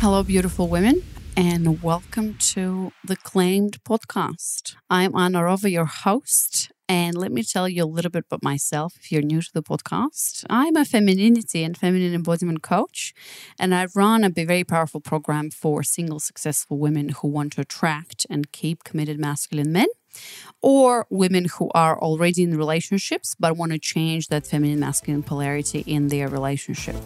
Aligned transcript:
Hello, 0.00 0.22
beautiful 0.22 0.66
women, 0.66 1.02
and 1.36 1.82
welcome 1.82 2.32
to 2.38 2.90
the 3.04 3.16
Claimed 3.16 3.84
podcast. 3.84 4.74
I'm 4.88 5.14
Anna 5.14 5.40
Rova, 5.40 5.70
your 5.70 5.84
host, 5.84 6.72
and 6.88 7.14
let 7.14 7.30
me 7.30 7.42
tell 7.42 7.68
you 7.68 7.84
a 7.84 7.84
little 7.84 8.10
bit 8.10 8.24
about 8.26 8.42
myself 8.42 8.94
if 8.96 9.12
you're 9.12 9.20
new 9.20 9.42
to 9.42 9.52
the 9.52 9.62
podcast. 9.62 10.46
I'm 10.48 10.74
a 10.76 10.86
femininity 10.86 11.62
and 11.62 11.76
feminine 11.76 12.14
embodiment 12.14 12.62
coach, 12.62 13.12
and 13.58 13.74
I 13.74 13.88
run 13.94 14.24
a 14.24 14.30
very 14.30 14.64
powerful 14.64 15.02
program 15.02 15.50
for 15.50 15.82
single 15.82 16.18
successful 16.18 16.78
women 16.78 17.10
who 17.10 17.28
want 17.28 17.52
to 17.52 17.60
attract 17.60 18.24
and 18.30 18.50
keep 18.52 18.84
committed 18.84 19.20
masculine 19.20 19.70
men 19.70 19.88
or 20.62 21.06
women 21.10 21.44
who 21.58 21.70
are 21.74 22.00
already 22.00 22.42
in 22.42 22.56
relationships 22.56 23.36
but 23.38 23.54
want 23.54 23.72
to 23.72 23.78
change 23.78 24.28
that 24.28 24.46
feminine 24.46 24.80
masculine 24.80 25.22
polarity 25.22 25.80
in 25.80 26.08
their 26.08 26.26
relationship. 26.26 26.96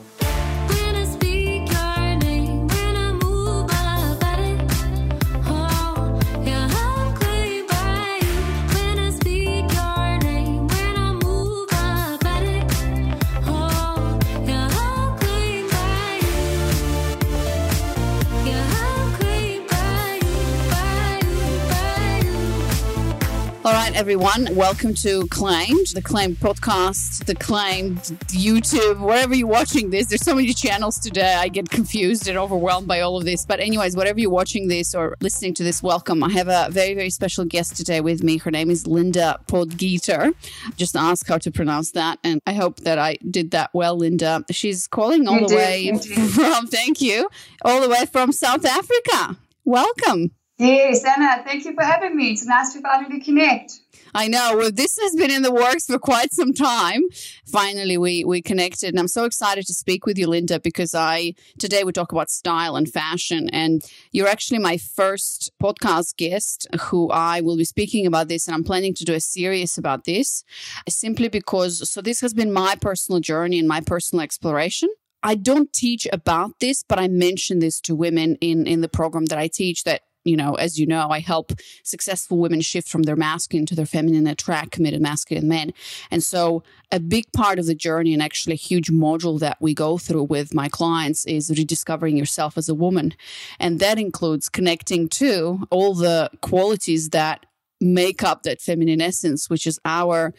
Everyone. 23.95 24.49
Welcome 24.57 24.93
to 24.95 25.25
Claimed, 25.29 25.87
the 25.95 26.03
Claimed 26.03 26.39
podcast, 26.39 27.27
the 27.27 27.35
Claimed 27.37 27.99
YouTube, 28.27 28.99
wherever 28.99 29.37
you're 29.37 29.47
watching 29.47 29.91
this. 29.91 30.09
There's 30.09 30.25
so 30.25 30.35
many 30.35 30.53
channels 30.53 30.99
today. 30.99 31.35
I 31.35 31.47
get 31.47 31.71
confused 31.71 32.27
and 32.27 32.37
overwhelmed 32.37 32.89
by 32.89 33.03
all 33.03 33.17
of 33.17 33.25
this. 33.25 33.47
But, 33.47 33.61
anyways, 33.61 33.97
whatever 33.97 34.19
you're 34.19 34.31
watching 34.31 34.67
this 34.67 34.97
or 34.97 35.17
listening 35.21 35.55
to 35.55 35.63
this, 35.63 35.81
welcome. 35.81 36.25
I 36.25 36.31
have 36.33 36.49
a 36.49 36.67
very, 36.73 36.95
very 36.95 37.09
special 37.09 37.45
guest 37.45 37.77
today 37.77 38.01
with 38.01 38.25
me. 38.25 38.39
Her 38.39 38.51
name 38.51 38.69
is 38.69 38.85
Linda 38.85 39.39
Potgieter. 39.47 40.35
Just 40.77 40.97
ask 40.97 41.29
how 41.29 41.39
to 41.39 41.53
pronounce 41.53 41.93
that. 41.93 42.19
And 42.25 42.41
I 42.49 42.55
hope 42.55 42.81
that 42.81 42.99
I 42.99 43.17
did 43.31 43.53
that 43.53 43.71
well, 43.73 43.97
Linda. 43.97 44.45
She's 44.51 44.89
calling 44.89 45.29
all 45.29 45.37
you 45.37 45.47
the 45.47 45.55
did, 45.55 45.57
way 45.57 45.99
from, 46.31 46.67
thank 46.67 47.01
you, 47.01 47.29
all 47.65 47.81
the 47.81 47.89
way 47.89 48.07
from 48.07 48.33
South 48.33 48.65
Africa. 48.65 49.39
Welcome. 49.65 50.33
Yes, 50.59 51.05
Anna, 51.05 51.43
thank 51.45 51.65
you 51.65 51.75
for 51.75 51.83
having 51.83 52.17
me. 52.17 52.33
It's 52.33 52.45
nice 52.45 52.73
to 52.75 52.81
finally 52.81 53.21
connect. 53.21 53.81
I 54.17 54.29
know. 54.29 54.55
Well, 54.57 54.71
this 54.71 54.97
has 55.03 55.17
been 55.17 55.33
in 55.33 55.43
the 55.43 55.53
works 55.53 55.87
for 55.87 55.99
quite 55.99 56.33
some 56.33 56.53
time. 56.53 57.03
Finally, 57.47 57.99
we 57.99 58.25
we 58.25 58.41
connected, 58.41 58.91
and 58.91 59.01
I'm 59.01 59.09
so 59.09 59.25
excited 59.25 59.67
to 59.67 59.75
speak 59.75 60.07
with 60.07 60.17
you, 60.17 60.29
Linda, 60.29 60.61
because 60.61 60.95
I 60.95 61.35
today 61.59 61.83
we 61.83 61.91
talk 61.91 62.13
about 62.13 62.31
style 62.31 62.77
and 62.77 62.89
fashion, 62.89 63.51
and 63.51 63.83
you're 64.13 64.29
actually 64.29 64.61
my 64.61 64.77
first 64.77 65.51
podcast 65.61 66.17
guest 66.17 66.69
who 66.83 67.11
I 67.11 67.41
will 67.41 67.57
be 67.57 67.65
speaking 67.65 68.07
about 68.07 68.29
this, 68.29 68.47
and 68.47 68.55
I'm 68.55 68.63
planning 68.63 68.95
to 68.95 69.05
do 69.05 69.15
a 69.15 69.21
series 69.21 69.77
about 69.77 70.05
this, 70.05 70.45
simply 70.89 71.29
because. 71.29 71.91
So 71.91 72.01
this 72.01 72.21
has 72.21 72.33
been 72.33 72.53
my 72.53 72.77
personal 72.77 73.21
journey 73.21 73.59
and 73.59 73.67
my 73.67 73.81
personal 73.81 74.23
exploration. 74.23 74.91
I 75.25 75.35
don't 75.35 75.73
teach 75.73 76.07
about 76.13 76.61
this, 76.61 76.85
but 76.89 77.01
I 77.01 77.09
mention 77.09 77.59
this 77.59 77.81
to 77.81 77.97
women 77.97 78.37
in 78.41 78.67
in 78.67 78.81
the 78.81 78.89
program 78.89 79.25
that 79.27 79.39
I 79.39 79.49
teach 79.49 79.83
that 79.85 80.03
you 80.25 80.37
know, 80.37 80.55
as 80.55 80.79
you 80.79 80.87
know, 80.87 81.11
I 81.11 81.21
help 81.21 81.53
successful 81.83 82.39
women 82.39 82.61
shift 82.61 82.89
from 82.89 83.03
their 83.03 83.17
masculine 83.17 83.67
to 83.67 83.75
their 83.75 83.87
feminine, 83.87 84.27
attract 84.27 84.73
committed 84.73 85.01
masculine 85.01 85.49
men. 85.49 85.73
And 86.11 86.23
so, 86.23 86.63
a 86.91 86.99
big 86.99 87.31
part 87.33 87.59
of 87.59 87.67
the 87.67 87.75
journey, 87.75 88.13
and 88.13 88.23
actually 88.23 88.55
a 88.55 88.57
huge 88.57 88.91
module 88.91 89.39
that 89.41 89.59
we 89.61 89.75
go 89.75 89.99
through 89.99 90.25
with 90.25 90.55
my 90.55 90.69
clients, 90.69 91.25
is 91.27 91.51
rediscovering 91.51 92.17
yourself 92.17 92.57
as 92.57 92.69
a 92.69 92.75
woman. 92.75 93.15
And 93.59 93.81
that 93.81 93.99
includes 93.99 94.49
connecting 94.49 95.09
to 95.11 95.67
all 95.71 95.95
the 95.95 96.31
qualities 96.41 97.11
that 97.11 97.47
make 97.81 98.23
up 98.23 98.45
that 98.45 98.61
feminine 98.61 99.01
essence, 99.01 99.51
which 99.51 99.67
is 99.67 99.79
our, 99.85 100.33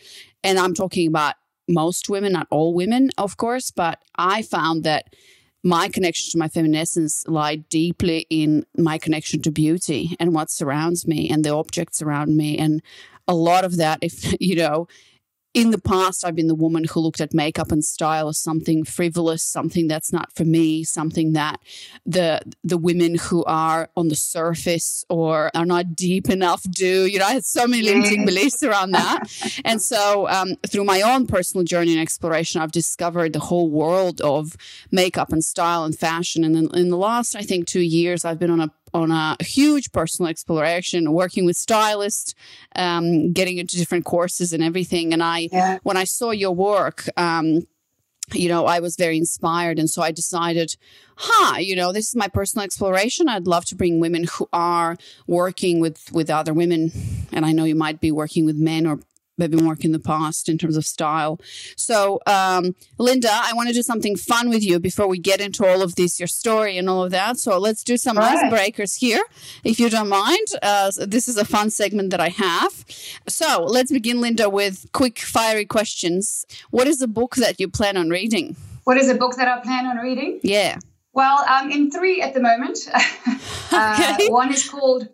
and 0.44 0.57
I'm 0.57 0.74
talking 0.74 1.07
about 1.07 1.35
most 1.68 2.09
women, 2.09 2.34
not 2.34 2.47
all 2.50 2.74
women, 2.74 3.09
of 3.18 3.38
course, 3.38 3.72
but 3.72 4.01
I 4.16 4.41
found 4.41 4.84
that 4.84 5.13
my 5.65 5.89
connection 5.89 6.31
to 6.31 6.37
my 6.37 6.47
feminine 6.47 6.79
essence 6.79 7.25
lie 7.27 7.55
deeply 7.55 8.27
in 8.29 8.63
my 8.77 8.99
connection 8.99 9.41
to 9.41 9.51
beauty 9.51 10.15
and 10.19 10.31
what 10.31 10.51
surrounds 10.51 11.07
me 11.07 11.27
and 11.27 11.43
the 11.43 11.49
objects 11.49 12.03
around 12.03 12.37
me. 12.37 12.55
And 12.55 12.83
a 13.27 13.33
lot 13.33 13.65
of 13.65 13.77
that 13.77 13.97
if 14.03 14.35
you 14.39 14.55
know 14.55 14.87
in 15.55 15.71
the 15.71 15.79
past 15.79 16.25
i've 16.25 16.35
been 16.35 16.47
the 16.47 16.53
woman 16.53 16.83
who 16.83 16.99
looked 16.99 17.21
at 17.21 17.33
makeup 17.33 17.71
and 17.71 17.83
style 17.83 18.27
as 18.27 18.38
something 18.38 18.83
frivolous 18.83 19.41
something 19.41 19.88
that's 19.88 20.11
not 20.11 20.31
for 20.35 20.43
me 20.43 20.83
something 20.83 21.31
that 21.31 21.59
the 22.05 22.39
the 22.63 22.77
women 22.77 23.16
who 23.16 23.43
are 23.45 23.89
on 23.95 24.09
the 24.09 24.15
surface 24.15 25.05
or 25.09 25.49
are 25.55 25.65
not 25.65 25.95
deep 25.95 26.29
enough 26.29 26.61
do 26.69 27.05
you 27.05 27.17
know? 27.17 27.25
I 27.25 27.33
had 27.33 27.45
so 27.45 27.65
many 27.65 27.81
limiting 27.81 28.25
beliefs 28.25 28.61
around 28.69 28.91
that. 28.91 29.19
And 29.63 29.81
so 29.81 30.27
um, 30.27 30.55
through 30.67 30.83
my 30.83 31.01
own 31.01 31.25
personal 31.25 31.63
journey 31.63 31.94
and 31.94 32.01
exploration 32.01 32.61
i've 32.61 32.73
discovered 32.73 33.31
the 33.31 33.39
whole 33.39 33.69
world 33.69 34.19
of 34.21 34.57
makeup 34.91 35.31
and 35.31 35.44
style 35.44 35.85
and 35.85 35.97
fashion. 35.97 36.44
And 36.44 36.55
in, 36.57 36.75
in 36.77 36.89
the 36.89 36.97
last 36.97 37.35
i 37.35 37.41
think 37.41 37.67
two 37.67 37.79
years 37.79 38.25
i've 38.25 38.39
been 38.39 38.51
on 38.51 38.59
a 38.59 38.71
on 38.94 39.12
a 39.12 39.35
huge 39.41 39.91
personal 39.91 40.29
exploration, 40.29 41.12
working 41.12 41.46
with 41.46 41.57
stylists, 41.57 42.34
um, 42.75 43.34
getting 43.34 43.57
into 43.57 43.78
different 43.78 44.06
courses 44.06 44.53
and 44.53 44.63
everything. 44.63 45.13
And 45.13 45.22
I, 45.22 45.50
yeah. 45.51 45.79
when 45.84 45.97
I 45.97 46.06
saw 46.06 46.31
your 46.31 46.53
work, 46.53 47.07
um, 47.18 47.68
you 48.34 48.50
know, 48.50 48.66
I 48.66 48.79
was 48.79 48.95
very 48.95 49.18
inspired. 49.18 49.78
And 49.78 49.90
so 49.90 50.01
I 50.01 50.12
decided, 50.12 50.75
huh, 51.18 51.57
you 51.57 51.75
know, 51.75 51.91
this 51.91 52.07
is 52.07 52.16
my 52.16 52.28
personal 52.28 52.63
exploration. 52.63 53.29
I'd 53.29 53.47
love 53.47 53.66
to 53.66 53.75
bring 53.75 54.00
women 54.00 54.24
who 54.24 54.47
are 54.51 54.97
working 55.28 55.79
with, 55.79 56.12
with 56.12 56.29
other 56.29 56.53
women. 56.53 56.91
And 57.31 57.45
I 57.45 57.51
know 57.51 57.66
you 57.66 57.75
might 57.75 58.00
be 58.00 58.12
working 58.12 58.45
with 58.45 58.56
men 58.56 58.88
or 58.88 59.00
maybe 59.38 59.57
work 59.57 59.84
in 59.84 59.91
the 59.91 60.00
past 60.00 60.50
in 60.50 60.57
terms 60.57 60.78
of 60.78 60.85
style. 60.85 61.40
So, 61.75 62.19
um, 62.25 62.75
Linda, 62.97 63.29
I 63.31 63.53
want 63.53 63.68
to 63.69 63.73
do 63.73 63.81
something 63.81 64.16
fun 64.16 64.50
with 64.50 64.63
you 64.63 64.79
before 64.79 65.07
we 65.07 65.18
get 65.18 65.41
into 65.41 65.66
all 65.66 65.81
of 65.81 65.96
this, 65.96 66.19
your 66.19 66.28
story 66.28 66.78
and 66.78 66.90
all 66.90 67.03
of 67.03 67.12
that. 67.12 67.38
So 67.38 67.57
let's 67.57 67.84
do 67.84 67.97
some 67.97 68.18
right. 68.18 68.51
icebreakers 68.51 68.97
here, 68.97 69.24
if 69.63 69.79
you 69.79 69.90
don't 69.90 70.09
mind. 70.09 70.47
Uh, 70.62 70.91
this 71.06 71.28
is 71.28 71.38
a 71.38 71.45
fun 71.45 71.69
segment 71.69 72.12
that 72.12 72.19
I 72.19 72.29
have. 72.29 72.85
So 73.28 73.66
let's 73.66 73.91
begin, 73.91 74.22
Linda, 74.22 74.50
with 74.50 74.88
quick, 74.94 75.19
fiery 75.19 75.66
questions. 75.66 76.45
What 76.72 76.88
is 76.88 77.01
a 77.01 77.07
book 77.07 77.35
that 77.35 77.59
you 77.59 77.68
plan 77.68 77.97
on 77.97 78.09
reading? 78.09 78.56
What 78.84 78.97
is 78.97 79.09
a 79.09 79.16
book 79.16 79.35
that 79.38 79.47
I 79.47 79.62
plan 79.62 79.88
on 79.88 79.97
reading? 79.97 80.40
Yeah. 80.44 80.78
Well, 81.13 81.44
I'm 81.47 81.72
in 81.72 81.91
three 81.91 82.22
at 82.22 82.34
the 82.34 82.41
moment. 82.41 82.78
uh, 83.72 84.18
one 84.28 84.53
is 84.53 84.68
called 84.69 85.07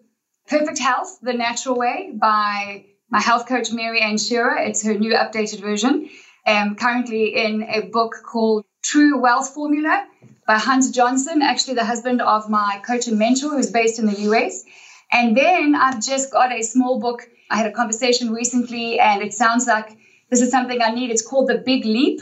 Perfect 0.48 0.80
Health, 0.80 1.20
The 1.22 1.34
Natural 1.34 1.76
Way 1.76 2.12
by 2.14 2.86
my 3.12 3.20
health 3.20 3.46
coach, 3.46 3.72
Mary 3.72 4.00
Ann 4.02 4.18
Shearer. 4.18 4.56
It's 4.58 4.84
her 4.84 4.94
new 4.94 5.14
updated 5.14 5.60
version. 5.60 6.10
I'm 6.48 6.76
currently 6.76 7.36
in 7.36 7.64
a 7.64 7.82
book 7.82 8.16
called 8.26 8.64
True 8.82 9.22
Wealth 9.22 9.54
Formula 9.54 10.08
by 10.48 10.58
Hans 10.58 10.92
Johnson, 10.92 11.42
actually 11.42 11.76
the 11.76 11.86
husband 11.86 12.22
of 12.22 12.50
my 12.50 12.82
coach 12.88 13.08
and 13.08 13.20
mentor 13.20 13.50
who's 13.50 13.70
based 13.70 14.00
in 14.00 14.06
the 14.06 14.20
US. 14.32 14.64
And 15.12 15.36
then 15.36 15.76
I've 15.76 16.02
just 16.02 16.32
got 16.32 16.54
a 16.54 16.64
small 16.64 17.00
book. 17.00 17.28
I 17.50 17.58
had 17.58 17.68
a 17.68 17.74
conversation 17.74 18.32
recently 18.32 18.98
and 18.98 19.22
it 19.22 19.34
sounds 19.34 19.68
like 19.68 19.98
this 20.30 20.42
is 20.42 20.50
something 20.50 20.82
I 20.82 20.92
need. 20.92 21.12
It's 21.12 21.28
called 21.28 21.50
The 21.50 21.58
Big 21.58 21.84
Leap. 21.84 22.22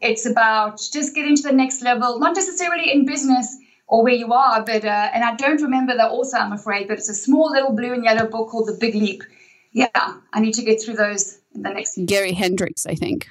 It's 0.00 0.24
about 0.24 0.80
just 0.92 1.14
getting 1.14 1.36
to 1.36 1.42
the 1.42 1.52
next 1.52 1.82
level, 1.82 2.18
not 2.18 2.34
necessarily 2.34 2.90
in 2.90 3.04
business 3.04 3.58
or 3.86 4.02
where 4.02 4.14
you 4.14 4.32
are, 4.32 4.64
but, 4.64 4.86
uh, 4.86 5.10
and 5.12 5.22
I 5.22 5.34
don't 5.34 5.60
remember 5.60 5.94
the 5.94 6.08
author, 6.08 6.38
I'm 6.38 6.52
afraid, 6.52 6.88
but 6.88 6.96
it's 6.96 7.10
a 7.10 7.14
small 7.14 7.50
little 7.50 7.72
blue 7.72 7.92
and 7.92 8.04
yellow 8.04 8.26
book 8.26 8.48
called 8.48 8.68
The 8.68 8.78
Big 8.80 8.94
Leap 8.94 9.22
yeah, 9.72 9.88
I 10.32 10.40
need 10.40 10.54
to 10.54 10.62
get 10.62 10.82
through 10.82 10.94
those 10.94 11.38
in 11.54 11.62
the 11.62 11.70
next. 11.70 11.98
Gary 12.06 12.32
Hendricks, 12.32 12.86
I 12.86 12.94
think. 12.94 13.28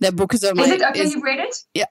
That 0.00 0.16
book 0.16 0.34
is 0.34 0.42
on 0.42 0.56
my. 0.56 0.64
Is 0.64 0.70
it 0.70 0.82
okay? 0.82 1.00
Is, 1.00 1.14
you 1.14 1.22
read 1.22 1.38
it? 1.38 1.56
Yeah. 1.74 1.84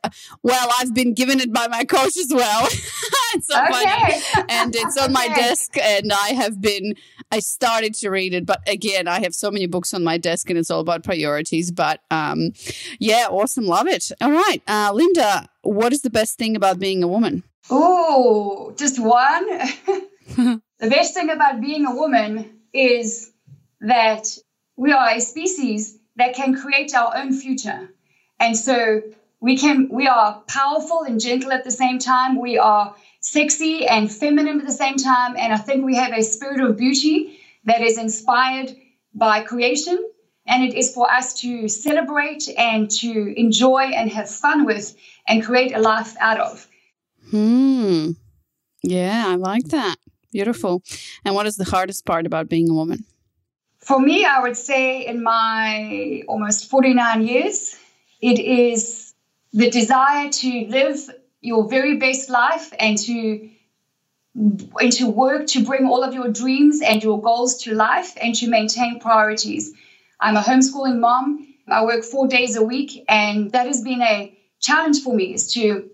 Well, 0.43 0.69
I've 0.79 0.93
been 0.93 1.13
given 1.13 1.39
it 1.39 1.53
by 1.53 1.67
my 1.69 1.85
coach 1.85 2.17
as 2.17 2.27
well. 2.29 2.65
it's 3.33 3.47
so 3.47 3.63
okay. 3.63 4.19
funny, 4.29 4.45
and 4.49 4.75
it's 4.75 4.97
on 4.97 5.13
my 5.13 5.27
desk, 5.35 5.77
and 5.77 6.11
I 6.11 6.33
have 6.33 6.59
been. 6.59 6.95
I 7.31 7.39
started 7.39 7.93
to 7.95 8.09
read 8.09 8.33
it, 8.33 8.45
but 8.45 8.59
again, 8.67 9.07
I 9.07 9.21
have 9.21 9.33
so 9.33 9.49
many 9.49 9.65
books 9.65 9.93
on 9.93 10.03
my 10.03 10.17
desk, 10.17 10.49
and 10.49 10.59
it's 10.59 10.69
all 10.69 10.81
about 10.81 11.05
priorities. 11.05 11.71
But 11.71 12.01
um, 12.11 12.51
yeah, 12.99 13.27
awesome, 13.29 13.65
love 13.65 13.87
it. 13.87 14.11
All 14.19 14.31
right, 14.31 14.61
uh, 14.67 14.91
Linda, 14.93 15.47
what 15.61 15.93
is 15.93 16.01
the 16.01 16.09
best 16.09 16.37
thing 16.37 16.57
about 16.57 16.79
being 16.79 17.03
a 17.03 17.07
woman? 17.07 17.43
Oh, 17.69 18.73
just 18.77 18.99
one. 18.99 19.47
the 20.35 20.61
best 20.81 21.13
thing 21.13 21.29
about 21.29 21.61
being 21.61 21.85
a 21.85 21.95
woman 21.95 22.59
is 22.73 23.30
that 23.81 24.27
we 24.77 24.91
are 24.91 25.09
a 25.09 25.19
species 25.19 25.97
that 26.15 26.35
can 26.35 26.55
create 26.55 26.95
our 26.95 27.15
own 27.17 27.33
future. 27.33 27.89
And 28.39 28.57
so 28.57 29.01
we 29.39 29.57
can 29.57 29.89
we 29.89 30.07
are 30.07 30.41
powerful 30.47 31.03
and 31.03 31.19
gentle 31.19 31.51
at 31.51 31.63
the 31.63 31.71
same 31.71 31.99
time. 31.99 32.39
We 32.39 32.57
are 32.57 32.95
sexy 33.19 33.85
and 33.85 34.11
feminine 34.11 34.59
at 34.59 34.65
the 34.65 34.73
same 34.73 34.97
time. 34.97 35.35
And 35.37 35.53
I 35.53 35.57
think 35.57 35.85
we 35.85 35.95
have 35.95 36.13
a 36.13 36.23
spirit 36.23 36.61
of 36.61 36.77
beauty 36.77 37.39
that 37.65 37.81
is 37.81 37.97
inspired 37.97 38.75
by 39.13 39.41
creation. 39.41 40.07
And 40.47 40.63
it 40.63 40.73
is 40.73 40.93
for 40.93 41.11
us 41.11 41.39
to 41.41 41.67
celebrate 41.67 42.49
and 42.57 42.89
to 42.91 43.39
enjoy 43.39 43.91
and 43.93 44.09
have 44.11 44.29
fun 44.29 44.65
with 44.65 44.95
and 45.27 45.43
create 45.43 45.73
a 45.73 45.79
life 45.79 46.15
out 46.19 46.39
of. 46.39 46.67
Hmm. 47.29 48.11
Yeah, 48.83 49.25
I 49.27 49.35
like 49.35 49.65
that. 49.65 49.97
Beautiful. 50.31 50.81
And 51.23 51.35
what 51.35 51.45
is 51.45 51.57
the 51.57 51.65
hardest 51.65 52.05
part 52.05 52.25
about 52.25 52.49
being 52.49 52.69
a 52.69 52.73
woman? 52.73 53.05
For 53.81 53.99
me, 53.99 54.25
I 54.25 54.41
would 54.41 54.57
say 54.57 55.05
in 55.05 55.23
my 55.23 56.23
almost 56.27 56.69
49 56.69 57.25
years, 57.25 57.75
it 58.21 58.39
is 58.39 59.13
the 59.53 59.69
desire 59.69 60.29
to 60.29 60.65
live 60.69 61.09
your 61.41 61.67
very 61.67 61.97
best 61.97 62.29
life 62.29 62.71
and 62.79 62.97
to 62.99 63.49
and 64.33 64.91
to 64.93 65.07
work 65.07 65.47
to 65.47 65.65
bring 65.65 65.85
all 65.87 66.03
of 66.03 66.13
your 66.13 66.29
dreams 66.29 66.81
and 66.81 67.03
your 67.03 67.21
goals 67.21 67.63
to 67.63 67.73
life 67.73 68.13
and 68.21 68.33
to 68.35 68.47
maintain 68.47 68.99
priorities. 68.99 69.73
I'm 70.19 70.37
a 70.37 70.41
homeschooling 70.41 70.99
mom. 70.99 71.47
I 71.67 71.83
work 71.83 72.03
four 72.03 72.27
days 72.27 72.55
a 72.55 72.63
week, 72.63 73.03
and 73.09 73.51
that 73.51 73.67
has 73.67 73.81
been 73.81 74.01
a 74.01 74.37
challenge 74.59 75.01
for 75.01 75.13
me 75.13 75.33
is 75.33 75.53
to 75.53 75.89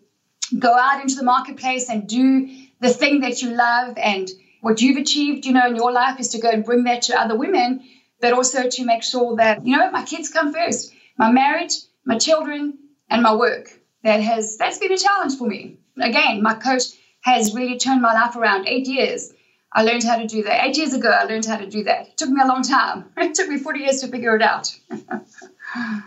go 0.59 0.73
out 0.77 1.01
into 1.01 1.15
the 1.15 1.23
marketplace 1.23 1.89
and 1.89 2.07
do 2.07 2.49
the 2.79 2.89
thing 2.89 3.21
that 3.21 3.41
you 3.41 3.49
love 3.51 3.97
and 3.97 4.29
what 4.67 4.81
you've 4.81 4.97
achieved, 4.97 5.45
you 5.45 5.53
know, 5.53 5.65
in 5.65 5.77
your 5.77 5.93
life 5.93 6.19
is 6.19 6.27
to 6.29 6.39
go 6.39 6.49
and 6.49 6.65
bring 6.65 6.83
that 6.83 7.03
to 7.03 7.17
other 7.17 7.37
women, 7.37 7.87
but 8.19 8.33
also 8.33 8.69
to 8.69 8.83
make 8.83 9.01
sure 9.01 9.37
that, 9.37 9.65
you 9.65 9.77
know, 9.77 9.89
my 9.91 10.03
kids 10.03 10.27
come 10.27 10.51
first, 10.51 10.91
my 11.17 11.31
marriage, 11.31 11.71
my 12.03 12.17
children, 12.17 12.77
and 13.09 13.23
my 13.23 13.33
work. 13.33 13.71
That 14.03 14.19
has 14.19 14.57
that's 14.57 14.77
been 14.77 14.91
a 14.91 14.97
challenge 14.97 15.37
for 15.37 15.47
me. 15.47 15.77
Again, 15.97 16.43
my 16.43 16.53
coach 16.53 16.83
has 17.21 17.55
really 17.55 17.79
turned 17.79 18.01
my 18.01 18.11
life 18.13 18.35
around. 18.35 18.67
Eight 18.67 18.87
years. 18.87 19.31
I 19.71 19.83
learned 19.83 20.03
how 20.03 20.17
to 20.17 20.27
do 20.27 20.43
that. 20.43 20.65
Eight 20.65 20.77
years 20.77 20.93
ago, 20.93 21.11
I 21.11 21.23
learned 21.23 21.45
how 21.45 21.57
to 21.57 21.69
do 21.69 21.85
that. 21.85 22.09
It 22.09 22.17
took 22.17 22.29
me 22.29 22.41
a 22.43 22.47
long 22.47 22.63
time. 22.63 23.05
It 23.17 23.35
took 23.35 23.47
me 23.47 23.57
40 23.57 23.79
years 23.79 24.01
to 24.01 24.09
figure 24.09 24.35
it 24.35 24.41
out. 24.41 24.75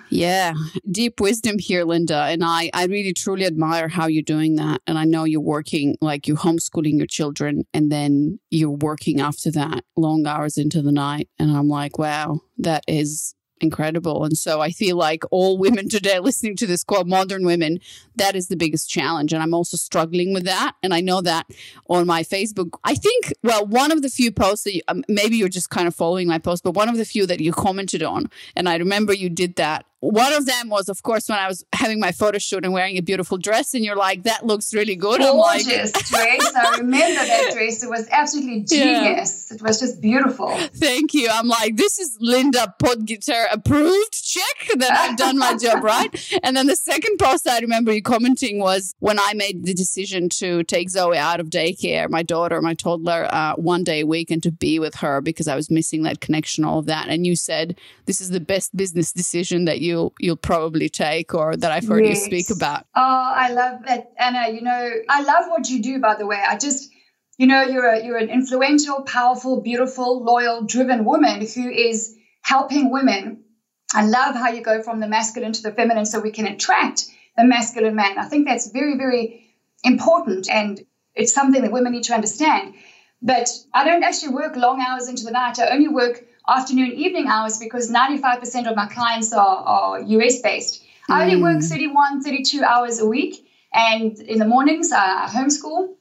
yeah, 0.08 0.54
deep 0.90 1.20
wisdom 1.20 1.58
here, 1.58 1.84
Linda. 1.84 2.24
And 2.24 2.42
I, 2.44 2.70
I 2.74 2.86
really 2.86 3.12
truly 3.12 3.46
admire 3.46 3.88
how 3.88 4.06
you're 4.06 4.22
doing 4.22 4.56
that. 4.56 4.80
And 4.86 4.98
I 4.98 5.04
know 5.04 5.24
you're 5.24 5.40
working, 5.40 5.96
like 6.00 6.26
you're 6.26 6.36
homeschooling 6.36 6.96
your 6.96 7.06
children, 7.06 7.64
and 7.72 7.90
then 7.90 8.38
you're 8.50 8.70
working 8.70 9.20
after 9.20 9.50
that 9.52 9.84
long 9.96 10.26
hours 10.26 10.56
into 10.56 10.82
the 10.82 10.92
night. 10.92 11.28
And 11.38 11.50
I'm 11.50 11.68
like, 11.68 11.98
wow, 11.98 12.40
that 12.58 12.84
is 12.88 13.34
incredible. 13.62 14.24
And 14.24 14.36
so 14.36 14.60
I 14.60 14.70
feel 14.70 14.96
like 14.96 15.24
all 15.30 15.58
women 15.58 15.88
today 15.88 16.18
listening 16.18 16.56
to 16.56 16.66
this 16.66 16.84
called 16.84 17.08
Modern 17.08 17.44
Women, 17.44 17.80
that 18.16 18.34
is 18.34 18.48
the 18.48 18.56
biggest 18.56 18.90
challenge. 18.90 19.32
And 19.32 19.42
I'm 19.42 19.54
also 19.54 19.76
struggling 19.76 20.32
with 20.32 20.44
that. 20.44 20.74
And 20.82 20.94
I 20.94 21.00
know 21.00 21.20
that 21.20 21.46
on 21.88 22.06
my 22.06 22.22
Facebook, 22.22 22.78
I 22.84 22.94
think, 22.94 23.32
well, 23.42 23.66
one 23.66 23.92
of 23.92 24.02
the 24.02 24.08
few 24.08 24.32
posts 24.32 24.64
that 24.64 24.74
you, 24.74 24.82
um, 24.88 25.04
maybe 25.08 25.36
you're 25.36 25.48
just 25.48 25.70
kind 25.70 25.88
of 25.88 25.94
following 25.94 26.28
my 26.28 26.38
post, 26.38 26.62
but 26.62 26.74
one 26.74 26.88
of 26.88 26.96
the 26.96 27.04
few 27.04 27.26
that 27.26 27.40
you 27.40 27.52
commented 27.52 28.02
on, 28.02 28.30
and 28.56 28.68
I 28.68 28.76
remember 28.76 29.12
you 29.12 29.28
did 29.28 29.56
that 29.56 29.86
one 30.00 30.32
of 30.32 30.46
them 30.46 30.70
was, 30.70 30.88
of 30.88 31.02
course, 31.02 31.28
when 31.28 31.38
I 31.38 31.46
was 31.46 31.64
having 31.74 32.00
my 32.00 32.10
photo 32.10 32.38
shoot 32.38 32.64
and 32.64 32.72
wearing 32.72 32.96
a 32.96 33.02
beautiful 33.02 33.36
dress, 33.36 33.74
and 33.74 33.84
you're 33.84 33.96
like, 33.96 34.22
"That 34.22 34.46
looks 34.46 34.72
really 34.72 34.96
good." 34.96 35.20
Gorgeous 35.20 35.94
like, 35.94 36.06
dress. 36.06 36.54
I 36.54 36.78
remember 36.78 37.26
that 37.26 37.50
dress. 37.54 37.82
It 37.82 37.88
was 37.88 38.08
absolutely 38.10 38.62
genius. 38.62 39.48
Yeah. 39.50 39.56
It 39.56 39.62
was 39.62 39.80
just 39.80 40.00
beautiful. 40.00 40.48
Thank 40.74 41.12
you. 41.12 41.28
I'm 41.30 41.48
like, 41.48 41.76
this 41.76 41.98
is 41.98 42.16
Linda 42.20 42.74
Potgieter 42.82 43.46
approved. 43.52 44.24
Check 44.24 44.78
that 44.78 44.92
I've 44.92 45.16
done 45.16 45.38
my 45.38 45.56
job 45.56 45.84
right. 45.84 46.38
And 46.42 46.56
then 46.56 46.66
the 46.66 46.76
second 46.76 47.18
post 47.18 47.46
I 47.46 47.58
remember 47.58 47.92
you 47.92 48.02
commenting 48.02 48.58
was 48.58 48.94
when 49.00 49.18
I 49.18 49.34
made 49.34 49.66
the 49.66 49.74
decision 49.74 50.28
to 50.30 50.64
take 50.64 50.88
Zoe 50.88 51.18
out 51.18 51.40
of 51.40 51.50
daycare, 51.50 52.08
my 52.08 52.22
daughter, 52.22 52.62
my 52.62 52.74
toddler, 52.74 53.28
uh, 53.30 53.54
one 53.56 53.84
day 53.84 54.00
a 54.00 54.06
week, 54.06 54.30
and 54.30 54.42
to 54.42 54.50
be 54.50 54.78
with 54.78 54.96
her 54.96 55.20
because 55.20 55.46
I 55.46 55.56
was 55.56 55.70
missing 55.70 56.04
that 56.04 56.20
connection, 56.20 56.64
all 56.64 56.78
of 56.78 56.86
that. 56.86 57.08
And 57.08 57.26
you 57.26 57.36
said 57.36 57.78
this 58.06 58.20
is 58.20 58.30
the 58.30 58.40
best 58.40 58.74
business 58.74 59.12
decision 59.12 59.66
that 59.66 59.80
you 59.80 59.89
you'll 59.90 60.14
you'll 60.18 60.36
probably 60.36 60.88
take 60.88 61.34
or 61.34 61.56
that 61.56 61.72
I've 61.72 61.86
heard 61.86 62.04
yes. 62.04 62.18
you 62.18 62.24
speak 62.24 62.56
about. 62.56 62.86
Oh, 62.94 63.32
I 63.44 63.52
love 63.52 63.82
that, 63.86 64.12
Anna. 64.18 64.50
You 64.50 64.62
know, 64.62 64.90
I 65.08 65.22
love 65.22 65.46
what 65.48 65.68
you 65.68 65.82
do. 65.82 66.00
By 66.00 66.14
the 66.14 66.26
way, 66.26 66.42
I 66.46 66.56
just 66.56 66.90
you 67.36 67.46
know 67.46 67.62
you're 67.62 67.86
a, 67.86 68.04
you're 68.04 68.16
an 68.16 68.30
influential, 68.30 69.02
powerful, 69.02 69.60
beautiful, 69.60 70.22
loyal, 70.24 70.62
driven 70.62 71.04
woman 71.04 71.40
who 71.40 71.68
is 71.68 72.16
helping 72.42 72.90
women. 72.90 73.44
I 73.92 74.06
love 74.06 74.34
how 74.36 74.50
you 74.50 74.62
go 74.62 74.82
from 74.82 75.00
the 75.00 75.08
masculine 75.08 75.52
to 75.52 75.62
the 75.62 75.72
feminine, 75.72 76.06
so 76.06 76.20
we 76.20 76.30
can 76.30 76.46
attract 76.46 77.06
the 77.36 77.44
masculine 77.44 77.96
man. 77.96 78.18
I 78.18 78.26
think 78.26 78.46
that's 78.46 78.70
very 78.70 78.96
very 78.96 79.44
important, 79.82 80.48
and 80.48 80.80
it's 81.14 81.34
something 81.34 81.62
that 81.62 81.72
women 81.72 81.92
need 81.92 82.04
to 82.04 82.14
understand. 82.14 82.74
But 83.22 83.50
I 83.74 83.84
don't 83.84 84.02
actually 84.02 84.32
work 84.34 84.56
long 84.56 84.80
hours 84.80 85.08
into 85.08 85.24
the 85.24 85.30
night. 85.30 85.58
I 85.58 85.68
only 85.68 85.88
work 85.88 86.24
afternoon, 86.50 86.92
evening 86.92 87.26
hours 87.28 87.58
because 87.58 87.90
95% 87.90 88.68
of 88.68 88.76
my 88.76 88.86
clients 88.86 89.32
are, 89.32 89.56
are 89.58 90.00
US 90.00 90.40
based. 90.40 90.82
Mm. 91.08 91.14
I 91.14 91.22
only 91.24 91.42
work 91.42 91.56
hmm. 91.56 91.60
31, 91.60 92.22
32 92.22 92.62
hours 92.62 93.00
a 93.00 93.06
week. 93.06 93.46
And 93.72 94.18
in 94.18 94.38
the 94.38 94.44
mornings, 94.44 94.90
I 94.92 95.28
homeschool. 95.28 95.94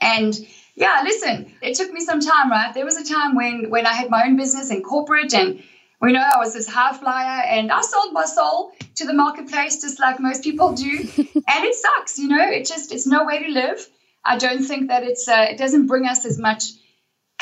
And 0.00 0.34
yeah, 0.74 1.02
listen, 1.04 1.52
it 1.62 1.76
took 1.76 1.92
me 1.92 2.00
some 2.00 2.20
time, 2.20 2.50
right? 2.50 2.74
There 2.74 2.84
was 2.84 2.96
a 2.96 3.04
time 3.04 3.36
when, 3.36 3.70
when 3.70 3.86
I 3.86 3.92
had 3.92 4.10
my 4.10 4.24
own 4.24 4.36
business 4.36 4.70
in 4.70 4.82
corporate 4.82 5.32
and 5.34 5.62
we 6.00 6.12
know 6.12 6.20
I 6.20 6.38
was 6.38 6.52
this 6.52 6.66
high 6.66 6.94
flyer 6.94 7.44
and 7.46 7.70
I 7.70 7.82
sold 7.82 8.12
my 8.12 8.24
soul 8.24 8.72
to 8.96 9.06
the 9.06 9.12
marketplace 9.12 9.80
just 9.80 10.00
like 10.00 10.18
most 10.18 10.42
people 10.42 10.72
do. 10.72 10.90
and 11.16 11.64
it 11.64 11.74
sucks, 11.74 12.18
you 12.18 12.28
know, 12.28 12.48
it 12.48 12.66
just, 12.66 12.92
it's 12.92 13.06
no 13.06 13.24
way 13.24 13.44
to 13.44 13.50
live. 13.50 13.88
I 14.24 14.38
don't 14.38 14.64
think 14.64 14.88
that 14.88 15.04
it's, 15.04 15.28
uh, 15.28 15.46
it 15.50 15.58
doesn't 15.58 15.86
bring 15.86 16.06
us 16.06 16.24
as 16.24 16.38
much 16.38 16.64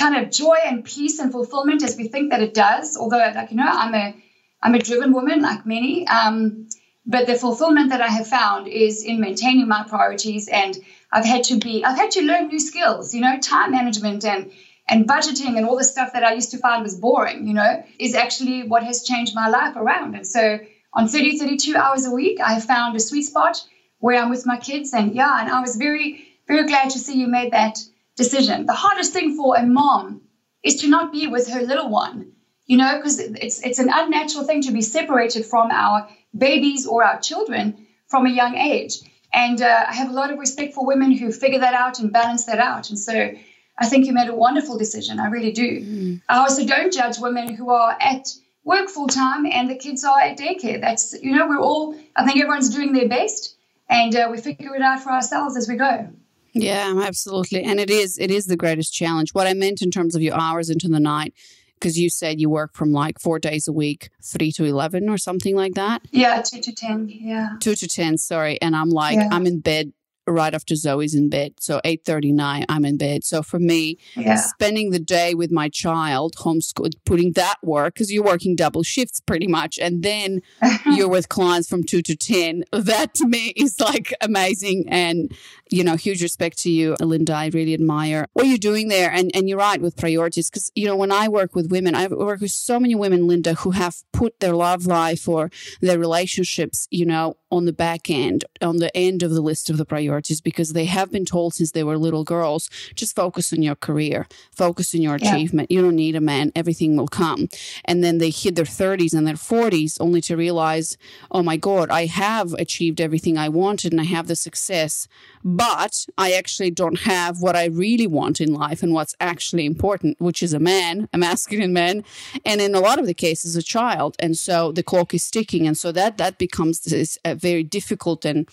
kind 0.00 0.16
of 0.16 0.30
joy 0.30 0.56
and 0.64 0.84
peace 0.84 1.18
and 1.18 1.30
fulfillment 1.30 1.82
as 1.82 1.96
we 1.96 2.08
think 2.08 2.30
that 2.30 2.42
it 2.42 2.54
does. 2.54 2.96
Although, 2.96 3.18
like 3.34 3.50
you 3.50 3.56
know, 3.58 3.68
I'm 3.68 3.94
a 3.94 4.14
I'm 4.62 4.74
a 4.74 4.78
driven 4.78 5.12
woman, 5.12 5.42
like 5.42 5.66
many. 5.66 6.06
Um, 6.08 6.68
but 7.06 7.26
the 7.26 7.34
fulfillment 7.34 7.90
that 7.90 8.00
I 8.00 8.08
have 8.08 8.26
found 8.26 8.66
is 8.68 9.02
in 9.02 9.20
maintaining 9.20 9.68
my 9.68 9.84
priorities, 9.84 10.48
and 10.48 10.76
I've 11.12 11.24
had 11.24 11.44
to 11.44 11.58
be 11.58 11.84
I've 11.84 11.98
had 11.98 12.10
to 12.12 12.22
learn 12.22 12.48
new 12.48 12.60
skills. 12.60 13.14
You 13.14 13.20
know, 13.20 13.38
time 13.38 13.72
management 13.72 14.24
and 14.24 14.50
and 14.88 15.06
budgeting 15.06 15.56
and 15.56 15.66
all 15.66 15.76
the 15.76 15.84
stuff 15.84 16.14
that 16.14 16.24
I 16.24 16.32
used 16.34 16.50
to 16.52 16.58
find 16.58 16.82
was 16.82 16.96
boring. 16.96 17.46
You 17.46 17.54
know, 17.54 17.84
is 17.98 18.14
actually 18.14 18.62
what 18.64 18.82
has 18.82 19.04
changed 19.04 19.34
my 19.34 19.48
life 19.48 19.76
around. 19.76 20.14
And 20.14 20.26
so, 20.26 20.58
on 20.94 21.08
30, 21.08 21.38
32 21.38 21.76
hours 21.76 22.06
a 22.06 22.10
week, 22.10 22.40
I 22.40 22.58
found 22.60 22.96
a 22.96 23.00
sweet 23.00 23.22
spot 23.22 23.62
where 23.98 24.20
I'm 24.20 24.30
with 24.30 24.46
my 24.46 24.56
kids, 24.56 24.94
and 24.94 25.14
yeah, 25.14 25.40
and 25.40 25.50
I 25.50 25.60
was 25.60 25.76
very 25.76 26.26
very 26.48 26.66
glad 26.66 26.90
to 26.90 26.98
see 26.98 27.20
you 27.20 27.28
made 27.28 27.52
that 27.52 27.78
decision. 28.16 28.66
The 28.66 28.74
hardest 28.74 29.12
thing 29.12 29.36
for 29.36 29.56
a 29.56 29.64
mom 29.64 30.22
is 30.62 30.76
to 30.82 30.88
not 30.88 31.12
be 31.12 31.26
with 31.26 31.48
her 31.48 31.62
little 31.62 31.88
one, 31.88 32.32
you 32.66 32.76
know, 32.76 32.96
because 32.96 33.18
it's 33.18 33.64
it's 33.64 33.78
an 33.78 33.90
unnatural 33.92 34.44
thing 34.44 34.62
to 34.62 34.72
be 34.72 34.82
separated 34.82 35.46
from 35.46 35.70
our 35.70 36.08
babies 36.36 36.86
or 36.86 37.04
our 37.04 37.20
children 37.20 37.86
from 38.08 38.26
a 38.26 38.30
young 38.30 38.56
age. 38.56 38.98
And 39.32 39.62
uh, 39.62 39.84
I 39.88 39.94
have 39.94 40.10
a 40.10 40.12
lot 40.12 40.32
of 40.32 40.38
respect 40.38 40.74
for 40.74 40.84
women 40.84 41.12
who 41.12 41.32
figure 41.32 41.60
that 41.60 41.74
out 41.74 42.00
and 42.00 42.12
balance 42.12 42.46
that 42.46 42.58
out. 42.58 42.90
And 42.90 42.98
so 42.98 43.32
I 43.78 43.86
think 43.88 44.06
you 44.06 44.12
made 44.12 44.28
a 44.28 44.34
wonderful 44.34 44.76
decision. 44.76 45.20
I 45.20 45.28
really 45.28 45.52
do. 45.52 45.80
Mm. 45.80 46.22
I 46.28 46.38
also 46.38 46.66
don't 46.66 46.92
judge 46.92 47.18
women 47.18 47.54
who 47.54 47.70
are 47.70 47.96
at 48.00 48.28
work 48.64 48.88
full 48.88 49.06
time 49.06 49.46
and 49.46 49.70
the 49.70 49.76
kids 49.76 50.04
are 50.04 50.20
at 50.20 50.36
daycare. 50.36 50.80
That's, 50.80 51.14
you 51.22 51.34
know, 51.34 51.48
we're 51.48 51.60
all, 51.60 51.94
I 52.16 52.26
think 52.26 52.40
everyone's 52.40 52.68
doing 52.68 52.92
their 52.92 53.08
best 53.08 53.56
and 53.88 54.14
uh, 54.14 54.28
we 54.30 54.38
figure 54.38 54.74
it 54.74 54.82
out 54.82 55.00
for 55.00 55.10
ourselves 55.10 55.56
as 55.56 55.68
we 55.68 55.76
go. 55.76 56.08
Yeah, 56.52 57.02
absolutely. 57.04 57.62
And 57.62 57.78
it 57.80 57.90
is 57.90 58.18
it 58.18 58.30
is 58.30 58.46
the 58.46 58.56
greatest 58.56 58.92
challenge. 58.92 59.30
What 59.32 59.46
I 59.46 59.54
meant 59.54 59.82
in 59.82 59.90
terms 59.90 60.14
of 60.14 60.22
your 60.22 60.34
hours 60.34 60.70
into 60.70 60.88
the 60.88 61.00
night 61.00 61.34
because 61.74 61.98
you 61.98 62.10
said 62.10 62.40
you 62.40 62.50
work 62.50 62.74
from 62.74 62.92
like 62.92 63.18
four 63.18 63.38
days 63.38 63.66
a 63.66 63.72
week, 63.72 64.10
three 64.22 64.52
to 64.52 64.64
11 64.64 65.08
or 65.08 65.16
something 65.16 65.56
like 65.56 65.74
that. 65.74 66.02
Yeah, 66.10 66.42
two 66.42 66.60
to 66.60 66.72
10. 66.72 67.08
Yeah. 67.08 67.50
Two 67.58 67.74
to 67.74 67.88
10, 67.88 68.18
sorry. 68.18 68.60
And 68.60 68.76
I'm 68.76 68.90
like, 68.90 69.16
yeah. 69.16 69.28
I'm 69.32 69.46
in 69.46 69.60
bed 69.60 69.92
right 70.32 70.54
after 70.54 70.74
Zoe's 70.74 71.14
in 71.14 71.28
bed. 71.28 71.54
So 71.60 71.80
8:39 71.84 72.64
I'm 72.68 72.84
in 72.84 72.96
bed. 72.96 73.24
So 73.24 73.42
for 73.42 73.58
me, 73.58 73.98
yeah. 74.16 74.36
spending 74.36 74.90
the 74.90 74.98
day 74.98 75.34
with 75.34 75.50
my 75.50 75.68
child, 75.68 76.36
homeschool, 76.36 76.90
putting 77.04 77.32
that 77.32 77.56
work 77.62 77.96
cuz 77.96 78.12
you're 78.12 78.24
working 78.24 78.56
double 78.56 78.82
shifts 78.82 79.20
pretty 79.20 79.46
much 79.46 79.78
and 79.78 80.02
then 80.02 80.40
you're 80.86 81.08
with 81.08 81.28
clients 81.28 81.68
from 81.68 81.82
2 81.82 82.02
to 82.02 82.16
10. 82.16 82.64
That 82.72 83.14
to 83.14 83.26
me 83.26 83.52
is 83.56 83.78
like 83.80 84.12
amazing 84.20 84.86
and 84.88 85.32
you 85.70 85.84
know, 85.84 85.96
huge 85.96 86.22
respect 86.22 86.58
to 86.58 86.70
you, 86.70 86.96
Linda. 87.00 87.32
I 87.32 87.50
really 87.52 87.74
admire 87.74 88.26
what 88.32 88.46
you're 88.46 88.58
doing 88.58 88.88
there. 88.88 89.10
And, 89.10 89.30
and 89.34 89.48
you're 89.48 89.58
right 89.58 89.80
with 89.80 89.96
priorities. 89.96 90.50
Because, 90.50 90.70
you 90.74 90.86
know, 90.86 90.96
when 90.96 91.12
I 91.12 91.28
work 91.28 91.54
with 91.54 91.70
women, 91.70 91.94
I 91.94 92.08
work 92.08 92.40
with 92.40 92.50
so 92.50 92.80
many 92.80 92.94
women, 92.94 93.26
Linda, 93.26 93.54
who 93.54 93.70
have 93.70 94.02
put 94.12 94.40
their 94.40 94.54
love 94.54 94.86
life 94.86 95.28
or 95.28 95.50
their 95.80 95.98
relationships, 95.98 96.88
you 96.90 97.06
know, 97.06 97.36
on 97.52 97.64
the 97.64 97.72
back 97.72 98.10
end, 98.10 98.44
on 98.60 98.78
the 98.78 98.94
end 98.96 99.22
of 99.22 99.30
the 99.30 99.40
list 99.40 99.70
of 99.70 99.76
the 99.76 99.84
priorities, 99.84 100.19
because 100.42 100.72
they 100.72 100.86
have 100.86 101.10
been 101.10 101.24
told 101.24 101.54
since 101.54 101.72
they 101.72 101.84
were 101.84 101.98
little 101.98 102.24
girls, 102.24 102.68
just 102.94 103.14
focus 103.16 103.52
on 103.52 103.62
your 103.62 103.74
career, 103.74 104.26
focus 104.52 104.94
on 104.94 105.02
your 105.02 105.16
yeah. 105.16 105.34
achievement. 105.34 105.70
You 105.70 105.82
don't 105.82 105.96
need 105.96 106.16
a 106.16 106.20
man, 106.20 106.52
everything 106.54 106.96
will 106.96 107.08
come. 107.08 107.48
And 107.84 108.02
then 108.02 108.18
they 108.18 108.30
hit 108.30 108.56
their 108.56 108.64
30s 108.64 109.14
and 109.14 109.26
their 109.26 109.34
40s 109.34 109.96
only 110.00 110.20
to 110.22 110.36
realize, 110.36 110.96
oh 111.30 111.42
my 111.42 111.56
God, 111.56 111.90
I 111.90 112.06
have 112.06 112.52
achieved 112.54 113.00
everything 113.00 113.38
I 113.38 113.48
wanted 113.48 113.92
and 113.92 114.00
I 114.00 114.04
have 114.04 114.26
the 114.26 114.36
success 114.36 115.08
but 115.42 116.06
I 116.18 116.32
actually 116.32 116.70
don't 116.70 117.00
have 117.00 117.40
what 117.40 117.56
I 117.56 117.66
really 117.66 118.06
want 118.06 118.40
in 118.40 118.52
life 118.52 118.82
and 118.82 118.92
what's 118.92 119.14
actually 119.20 119.64
important, 119.64 120.20
which 120.20 120.42
is 120.42 120.52
a 120.52 120.58
man, 120.58 121.08
a 121.12 121.18
masculine 121.18 121.72
man, 121.72 122.04
and 122.44 122.60
in 122.60 122.74
a 122.74 122.80
lot 122.80 122.98
of 122.98 123.06
the 123.06 123.14
cases, 123.14 123.56
a 123.56 123.62
child. 123.62 124.16
And 124.18 124.36
so 124.36 124.72
the 124.72 124.82
clock 124.82 125.14
is 125.14 125.30
ticking, 125.30 125.66
and 125.66 125.76
so 125.76 125.92
that 125.92 126.18
that 126.18 126.38
becomes 126.38 126.80
this, 126.80 127.18
a 127.24 127.34
very 127.34 127.62
difficult 127.62 128.24
and 128.24 128.48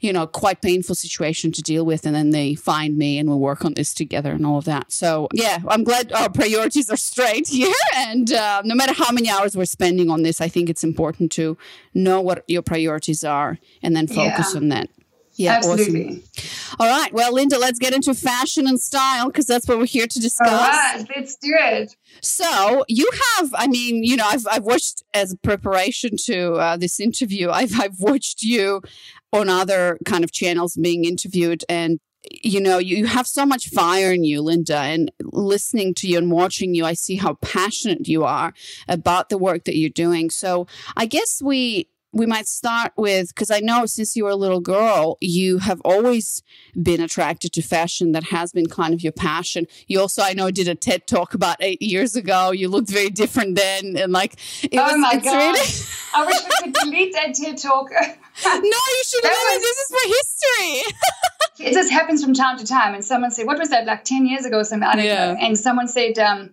you 0.00 0.12
know, 0.12 0.26
quite 0.26 0.62
painful 0.62 0.94
situation 0.94 1.52
to 1.52 1.62
deal 1.62 1.84
with. 1.84 2.06
And 2.06 2.14
then 2.14 2.30
they 2.30 2.54
find 2.54 2.96
me 2.96 3.18
and 3.18 3.28
we 3.28 3.36
work 3.36 3.64
on 3.64 3.74
this 3.74 3.94
together 3.94 4.32
and 4.32 4.46
all 4.46 4.58
of 4.58 4.64
that. 4.64 4.92
So, 4.92 5.28
yeah, 5.32 5.58
I'm 5.68 5.84
glad 5.84 6.12
our 6.12 6.28
priorities 6.28 6.90
are 6.90 6.96
straight 6.96 7.48
here. 7.60 7.72
And 7.96 8.32
uh, 8.32 8.62
no 8.64 8.74
matter 8.74 8.92
how 8.92 9.12
many 9.12 9.30
hours 9.30 9.56
we're 9.56 9.64
spending 9.64 10.10
on 10.10 10.22
this, 10.22 10.40
I 10.40 10.48
think 10.48 10.68
it's 10.68 10.84
important 10.84 11.32
to 11.32 11.56
know 11.94 12.20
what 12.20 12.44
your 12.48 12.62
priorities 12.62 13.24
are 13.24 13.58
and 13.82 13.96
then 13.96 14.06
focus 14.06 14.54
yeah. 14.54 14.60
on 14.60 14.68
that. 14.68 14.90
Yeah, 15.36 15.56
Absolutely. 15.56 16.08
Awesome. 16.08 16.76
All 16.80 16.88
right. 16.88 17.12
Well, 17.12 17.32
Linda, 17.32 17.58
let's 17.58 17.78
get 17.78 17.94
into 17.94 18.14
fashion 18.14 18.66
and 18.66 18.80
style 18.80 19.26
because 19.26 19.46
that's 19.46 19.68
what 19.68 19.78
we're 19.78 19.86
here 19.86 20.06
to 20.06 20.18
discuss. 20.18 20.48
All 20.48 20.58
right, 20.58 21.06
let's 21.14 21.36
do 21.36 21.54
it. 21.58 21.94
So 22.22 22.84
you 22.88 23.08
have, 23.36 23.54
I 23.54 23.66
mean, 23.66 24.02
you 24.02 24.16
know, 24.16 24.26
I've, 24.26 24.46
I've 24.50 24.64
watched 24.64 25.02
as 25.14 25.32
a 25.32 25.36
preparation 25.36 26.16
to 26.24 26.54
uh, 26.54 26.76
this 26.76 26.98
interview, 26.98 27.50
I've, 27.50 27.78
I've 27.78 27.98
watched 27.98 28.42
you 28.42 28.82
on 29.32 29.48
other 29.48 29.98
kind 30.04 30.24
of 30.24 30.32
channels 30.32 30.76
being 30.76 31.04
interviewed 31.04 31.64
and 31.68 32.00
you 32.42 32.60
know, 32.60 32.78
you 32.78 33.06
have 33.06 33.26
so 33.26 33.46
much 33.46 33.68
fire 33.68 34.12
in 34.12 34.24
you, 34.24 34.42
Linda, 34.42 34.78
and 34.78 35.12
listening 35.22 35.94
to 35.94 36.08
you 36.08 36.18
and 36.18 36.30
watching 36.30 36.74
you, 36.74 36.84
I 36.84 36.94
see 36.94 37.16
how 37.16 37.34
passionate 37.34 38.08
you 38.08 38.24
are 38.24 38.52
about 38.88 39.28
the 39.28 39.38
work 39.38 39.64
that 39.64 39.76
you're 39.76 39.90
doing. 39.90 40.30
So 40.30 40.66
I 40.96 41.06
guess 41.06 41.40
we 41.40 41.88
we 42.12 42.26
might 42.26 42.48
start 42.48 42.92
with 42.96 43.28
because 43.28 43.50
I 43.50 43.60
know 43.60 43.86
since 43.86 44.16
you 44.16 44.24
were 44.24 44.30
a 44.30 44.36
little 44.36 44.60
girl, 44.60 45.18
you 45.20 45.58
have 45.58 45.80
always 45.84 46.42
been 46.80 47.00
attracted 47.00 47.52
to 47.54 47.62
fashion. 47.62 48.12
That 48.12 48.24
has 48.24 48.52
been 48.52 48.66
kind 48.68 48.94
of 48.94 49.02
your 49.02 49.12
passion. 49.12 49.66
You 49.86 50.00
also, 50.00 50.22
I 50.22 50.32
know, 50.32 50.50
did 50.50 50.68
a 50.68 50.74
TED 50.74 51.06
talk 51.06 51.34
about 51.34 51.56
eight 51.60 51.82
years 51.82 52.16
ago. 52.16 52.52
You 52.52 52.68
looked 52.68 52.88
very 52.88 53.10
different 53.10 53.56
then, 53.56 53.96
and 53.96 54.12
like, 54.12 54.34
it 54.62 54.78
oh 54.78 54.84
was, 54.84 54.98
my 54.98 55.16
god, 55.16 55.36
really... 55.36 55.68
I 56.14 56.24
wish 56.24 56.36
we 56.44 56.72
could 56.72 56.74
delete 56.74 57.12
that 57.14 57.34
TED 57.34 57.58
talk. 57.58 57.90
no, 57.90 58.54
you 58.54 59.02
should 59.06 59.24
have. 59.24 59.32
Was... 59.32 59.62
This 59.62 59.78
is 59.78 59.88
for 59.88 60.08
history. 60.08 61.68
it 61.70 61.74
just 61.74 61.90
happens 61.90 62.24
from 62.24 62.34
time 62.34 62.58
to 62.58 62.66
time, 62.66 62.94
and 62.94 63.04
someone 63.04 63.30
said, 63.30 63.46
"What 63.46 63.58
was 63.58 63.68
that? 63.70 63.86
Like 63.86 64.04
ten 64.04 64.26
years 64.26 64.44
ago 64.44 64.58
or 64.60 64.64
something?" 64.64 64.88
I 64.88 64.96
don't 64.96 65.04
yeah. 65.04 65.32
know. 65.32 65.38
And 65.40 65.58
someone 65.58 65.88
said. 65.88 66.18
Um, 66.18 66.50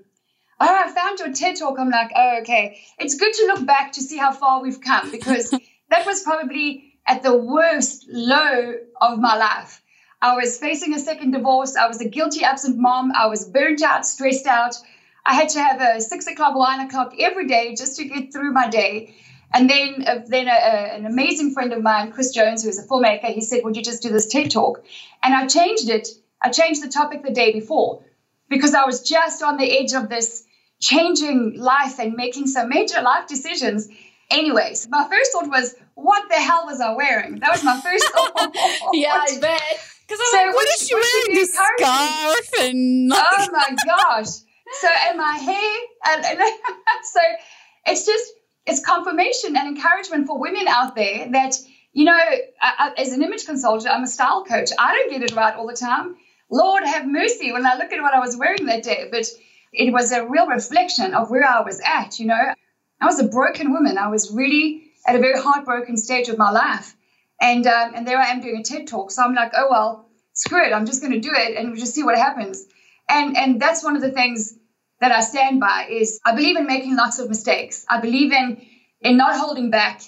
oh, 0.64 0.84
I 0.86 0.92
found 0.92 1.20
your 1.20 1.34
TED 1.34 1.58
talk. 1.58 1.78
I'm 1.78 1.90
like, 1.90 2.12
oh, 2.16 2.40
okay. 2.42 2.80
It's 2.98 3.16
good 3.16 3.34
to 3.34 3.46
look 3.48 3.66
back 3.66 3.92
to 3.94 4.02
see 4.02 4.18
how 4.18 4.32
far 4.32 4.62
we've 4.62 4.82
come 4.82 5.12
because 5.12 5.50
that 5.90 6.06
was 6.06 6.24
probably 6.24 6.94
at 7.06 7.22
the 7.22 7.36
worst 7.36 8.06
low 8.10 8.76
of 9.02 9.20
my 9.20 9.36
life. 9.36 9.82
I 10.22 10.36
was 10.36 10.58
facing 10.58 10.94
a 10.94 11.00
second 11.00 11.32
divorce. 11.32 11.76
I 11.76 11.88
was 11.88 12.00
a 12.00 12.08
guilty 12.08 12.46
absent 12.46 12.78
mom. 12.78 13.12
I 13.14 13.28
was 13.28 13.46
burnt 13.46 13.82
out, 13.82 14.06
stressed 14.06 14.48
out. 14.48 14.76
I 15.26 15.34
had 15.34 15.50
to 15.50 15.62
have 15.62 15.82
a 15.82 16.00
six 16.00 16.28
o'clock, 16.28 16.56
one 16.56 16.80
o'clock 16.80 17.14
every 17.20 17.48
day 17.48 17.76
just 17.76 17.98
to 17.98 18.06
get 18.06 18.32
through 18.32 18.54
my 18.54 18.70
day. 18.70 19.16
And 19.54 19.70
then, 19.70 20.04
uh, 20.08 20.22
then 20.26 20.48
a, 20.48 20.52
a, 20.52 20.96
an 20.96 21.06
amazing 21.06 21.54
friend 21.54 21.74
of 21.74 21.84
mine, 21.84 22.12
Chris 22.12 22.32
Jones, 22.32 22.64
who 22.64 22.70
is 22.70 22.80
a 22.80 22.88
filmmaker, 22.88 23.26
he 23.26 23.42
said, 23.42 23.62
"Would 23.64 23.76
you 23.76 23.84
just 23.84 24.02
do 24.02 24.10
this 24.10 24.28
TED 24.28 24.50
talk?" 24.50 24.84
And 25.22 25.36
I 25.36 25.46
changed 25.46 25.90
it. 25.90 26.08
I 26.42 26.50
changed 26.50 26.82
the 26.82 26.90
topic 26.90 27.24
the 27.24 27.32
day 27.32 27.54
before 27.54 28.04
because 28.50 28.74
I 28.74 28.86
was 28.86 29.08
just 29.08 29.44
on 29.44 29.58
the 29.58 29.80
edge 29.80 29.94
of 29.94 30.10
this 30.10 30.46
changing 30.84 31.58
life 31.58 31.98
and 31.98 32.14
making 32.14 32.46
some 32.48 32.68
major 32.70 33.02
life 33.02 33.26
decisions. 33.28 33.88
Anyways, 34.30 34.90
my 34.90 35.08
first 35.10 35.32
thought 35.32 35.48
was, 35.48 35.76
what 35.96 36.28
the 36.30 36.36
hell 36.36 36.66
was 36.66 36.82
I 36.82 36.94
wearing? 36.94 37.40
That 37.40 37.52
was 37.52 37.64
my 37.64 37.80
first 37.80 38.06
thought. 38.14 38.54
yeah, 38.94 39.14
I 39.14 39.38
bet. 39.42 39.62
Because 40.06 40.20
I'm 40.20 40.32
so 40.32 40.38
like, 40.46 40.56
what 40.56 40.68
is 40.68 40.88
she 40.88 40.94
wearing? 40.96 41.36
This 41.36 41.54
scarf 41.54 42.50
and. 42.60 43.12
oh 43.14 43.48
my 43.52 43.76
gosh. 43.86 44.28
So, 44.82 44.88
and 45.08 45.18
my 45.18 45.38
hair. 45.38 45.80
And, 46.08 46.26
and 46.26 46.40
so 47.04 47.22
it's 47.88 48.06
just, 48.06 48.34
it's 48.66 48.84
confirmation 48.86 49.56
and 49.56 49.78
encouragement 49.78 50.28
for 50.28 50.38
women 50.38 50.68
out 50.68 50.96
there 50.96 51.30
that, 51.32 51.56
you 51.94 52.04
know, 52.04 52.18
I, 52.18 52.44
I, 52.62 52.94
as 52.98 53.14
an 53.14 53.22
image 53.24 53.46
consultant, 53.46 53.94
I'm 53.94 54.04
a 54.04 54.08
style 54.08 54.44
coach. 54.44 54.72
I 54.78 54.94
don't 54.96 55.12
get 55.12 55.22
it 55.22 55.34
right 55.34 55.56
all 55.56 55.68
the 55.68 55.76
time. 55.76 56.18
Lord 56.52 56.84
have 56.84 57.08
mercy 57.08 57.54
when 57.54 57.66
I 57.66 57.76
look 57.76 57.94
at 57.94 58.02
what 58.02 58.14
I 58.14 58.20
was 58.20 58.36
wearing 58.36 58.66
that 58.66 58.84
day. 58.84 59.08
But 59.10 59.28
it 59.74 59.92
was 59.92 60.12
a 60.12 60.26
real 60.26 60.48
reflection 60.48 61.14
of 61.14 61.30
where 61.30 61.46
I 61.46 61.62
was 61.62 61.82
at. 61.82 62.20
You 62.20 62.28
know, 62.28 62.54
I 63.02 63.06
was 63.06 63.20
a 63.20 63.26
broken 63.28 63.74
woman. 63.74 63.98
I 63.98 64.08
was 64.08 64.32
really 64.32 64.84
at 65.06 65.16
a 65.16 65.20
very 65.20 65.40
heartbroken 65.40 65.98
stage 65.98 66.30
of 66.30 66.38
my 66.38 66.52
life. 66.52 66.96
And, 67.42 67.68
um, 67.68 67.94
and 67.96 68.08
there 68.08 68.18
I 68.18 68.28
am 68.28 68.42
doing 68.42 68.58
a 68.58 68.64
TED 68.64 68.88
talk. 68.88 69.12
So 69.12 69.22
I'm 69.22 69.36
like, 69.36 69.52
oh, 69.56 69.68
well, 69.70 70.10
screw 70.34 70.64
it. 70.64 70.72
I'm 70.72 70.86
just 70.86 71.02
going 71.02 71.14
to 71.14 71.20
do 71.20 71.32
it 71.34 71.58
and 71.58 71.76
just 71.78 71.94
see 71.94 72.04
what 72.04 72.18
happens. 72.18 72.66
And, 73.10 73.36
and 73.36 73.62
that's 73.62 73.84
one 73.84 73.96
of 73.96 74.02
the 74.02 74.12
things 74.12 74.56
that 75.02 75.12
I 75.12 75.20
stand 75.20 75.60
by 75.60 75.88
is 75.90 76.20
I 76.26 76.34
believe 76.34 76.56
in 76.56 76.66
making 76.66 76.96
lots 76.96 77.20
of 77.20 77.28
mistakes. 77.28 77.86
I 77.90 78.00
believe 78.00 78.32
in, 78.32 78.66
in 79.02 79.18
not 79.18 79.38
holding 79.38 79.70
back 79.70 80.02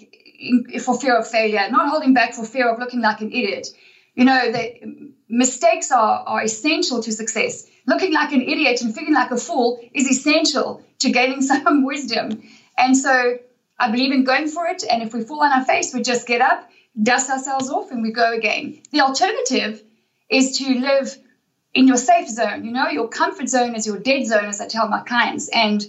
for 0.81 0.97
fear 0.97 1.17
of 1.17 1.27
failure, 1.27 1.67
not 1.69 1.89
holding 1.89 2.13
back 2.13 2.33
for 2.33 2.45
fear 2.45 2.71
of 2.71 2.79
looking 2.79 3.01
like 3.01 3.19
an 3.19 3.31
idiot. 3.31 3.67
You 4.13 4.23
know, 4.23 4.51
the 4.51 5.13
mistakes 5.27 5.91
are, 5.91 6.23
are 6.25 6.43
essential 6.43 7.01
to 7.03 7.11
success 7.11 7.67
looking 7.87 8.13
like 8.13 8.31
an 8.33 8.41
idiot 8.41 8.81
and 8.81 8.93
feeling 8.93 9.13
like 9.13 9.31
a 9.31 9.37
fool 9.37 9.79
is 9.93 10.07
essential 10.07 10.83
to 10.99 11.11
gaining 11.11 11.41
some 11.41 11.83
wisdom. 11.83 12.41
And 12.77 12.97
so 12.97 13.37
I 13.79 13.91
believe 13.91 14.11
in 14.11 14.23
going 14.23 14.47
for 14.47 14.67
it. 14.67 14.83
And 14.89 15.03
if 15.03 15.13
we 15.13 15.23
fall 15.23 15.43
on 15.43 15.51
our 15.51 15.65
face, 15.65 15.93
we 15.93 16.01
just 16.01 16.27
get 16.27 16.41
up, 16.41 16.69
dust 17.01 17.29
ourselves 17.29 17.69
off, 17.69 17.91
and 17.91 18.01
we 18.01 18.11
go 18.11 18.33
again. 18.33 18.81
The 18.91 19.01
alternative 19.01 19.81
is 20.29 20.57
to 20.57 20.79
live 20.79 21.15
in 21.73 21.87
your 21.87 21.97
safe 21.97 22.29
zone. 22.29 22.65
You 22.65 22.71
know, 22.71 22.87
your 22.87 23.09
comfort 23.09 23.49
zone 23.49 23.75
is 23.75 23.85
your 23.85 23.99
dead 23.99 24.25
zone, 24.25 24.45
as 24.45 24.61
I 24.61 24.67
tell 24.67 24.87
my 24.87 25.01
clients. 25.01 25.49
And 25.49 25.85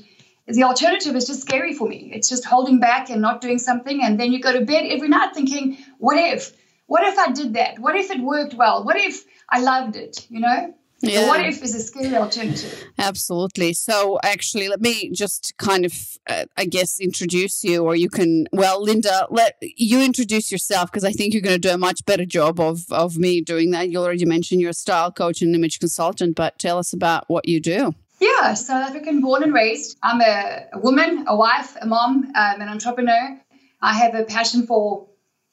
the 0.46 0.64
alternative 0.64 1.16
is 1.16 1.26
just 1.26 1.42
scary 1.42 1.74
for 1.74 1.88
me. 1.88 2.10
It's 2.12 2.28
just 2.28 2.44
holding 2.44 2.78
back 2.78 3.08
and 3.10 3.22
not 3.22 3.40
doing 3.40 3.58
something. 3.58 4.02
And 4.02 4.18
then 4.18 4.32
you 4.32 4.40
go 4.40 4.52
to 4.52 4.64
bed 4.64 4.84
every 4.86 5.08
night 5.08 5.34
thinking, 5.34 5.78
what 5.98 6.16
if? 6.16 6.52
What 6.86 7.04
if 7.04 7.18
I 7.18 7.32
did 7.32 7.54
that? 7.54 7.78
What 7.78 7.96
if 7.96 8.10
it 8.10 8.20
worked 8.20 8.54
well? 8.54 8.84
What 8.84 8.96
if 8.96 9.24
I 9.50 9.60
loved 9.60 9.96
it? 9.96 10.26
You 10.30 10.40
know? 10.40 10.74
Yeah. 11.00 11.22
So 11.22 11.28
what 11.28 11.44
if 11.44 11.62
is 11.62 11.74
a 11.74 11.80
scary 11.80 12.16
alternative? 12.16 12.84
Absolutely. 12.98 13.74
So 13.74 14.18
actually, 14.24 14.68
let 14.68 14.80
me 14.80 15.10
just 15.10 15.54
kind 15.58 15.84
of, 15.84 15.92
uh, 16.28 16.46
I 16.56 16.64
guess, 16.64 16.98
introduce 16.98 17.62
you, 17.64 17.84
or 17.84 17.94
you 17.94 18.08
can. 18.08 18.46
Well, 18.52 18.82
Linda, 18.82 19.26
let 19.30 19.56
you 19.60 20.00
introduce 20.00 20.50
yourself 20.50 20.90
because 20.90 21.04
I 21.04 21.12
think 21.12 21.34
you're 21.34 21.42
going 21.42 21.60
to 21.60 21.68
do 21.68 21.74
a 21.74 21.78
much 21.78 22.04
better 22.06 22.24
job 22.24 22.58
of 22.60 22.84
of 22.90 23.18
me 23.18 23.42
doing 23.42 23.72
that. 23.72 23.90
You 23.90 23.98
already 23.98 24.24
mentioned 24.24 24.62
you're 24.62 24.70
a 24.70 24.74
style 24.74 25.12
coach 25.12 25.42
and 25.42 25.54
image 25.54 25.80
consultant, 25.80 26.34
but 26.34 26.58
tell 26.58 26.78
us 26.78 26.94
about 26.94 27.24
what 27.28 27.46
you 27.46 27.60
do. 27.60 27.94
Yeah, 28.18 28.54
South 28.54 28.88
African 28.88 29.20
born 29.20 29.42
and 29.42 29.52
raised. 29.52 29.98
I'm 30.02 30.22
a, 30.22 30.64
a 30.72 30.78
woman, 30.78 31.26
a 31.28 31.36
wife, 31.36 31.76
a 31.80 31.86
mom, 31.86 32.32
um, 32.34 32.60
an 32.62 32.68
entrepreneur. 32.68 33.38
I 33.82 33.92
have 33.92 34.14
a 34.14 34.24
passion 34.24 34.66
for 34.66 35.06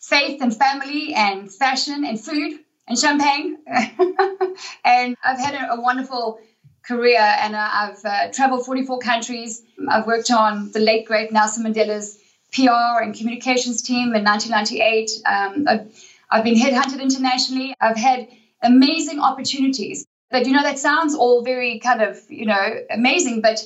faith 0.04 0.42
and 0.42 0.56
family 0.56 1.14
and 1.14 1.52
fashion 1.52 2.04
and 2.04 2.20
food 2.20 2.60
and 2.88 3.00
champagne. 3.00 3.58
and 4.86 5.16
I've 5.24 5.40
had 5.40 5.56
a, 5.56 5.74
a, 5.74 5.82
wonderful 5.82 6.40
career 6.86 7.22
and 7.22 7.56
uh, 7.56 7.70
I've 7.72 8.04
uh, 8.04 8.32
traveled 8.32 8.66
44 8.66 9.00
countries. 9.00 9.62
I've 9.88 10.06
worked 10.06 10.30
on 10.30 10.72
the 10.74 10.80
late, 10.80 11.08
great 11.08 11.32
Nelson 11.32 11.64
Mandela's 11.64 12.20
PR 12.54 13.02
and 13.02 13.16
communications 13.16 13.82
team 13.82 14.14
in 14.14 14.26
1998. 14.26 15.10
Um, 15.26 15.66
I've, 15.68 16.06
I've 16.30 16.44
been 16.44 16.56
headhunted 16.56 17.02
internationally. 17.02 17.74
I've 17.80 17.98
had 17.98 18.28
amazing 18.62 19.22
opportunities. 19.22 20.06
But, 20.30 20.48
you 20.48 20.52
know, 20.52 20.64
that 20.64 20.80
sounds 20.80 21.16
all 21.16 21.44
very 21.44 21.80
kind 21.80 22.02
of, 22.02 22.20
you 22.28 22.48
know, 22.48 22.76
amazing, 22.90 23.42
but 23.42 23.64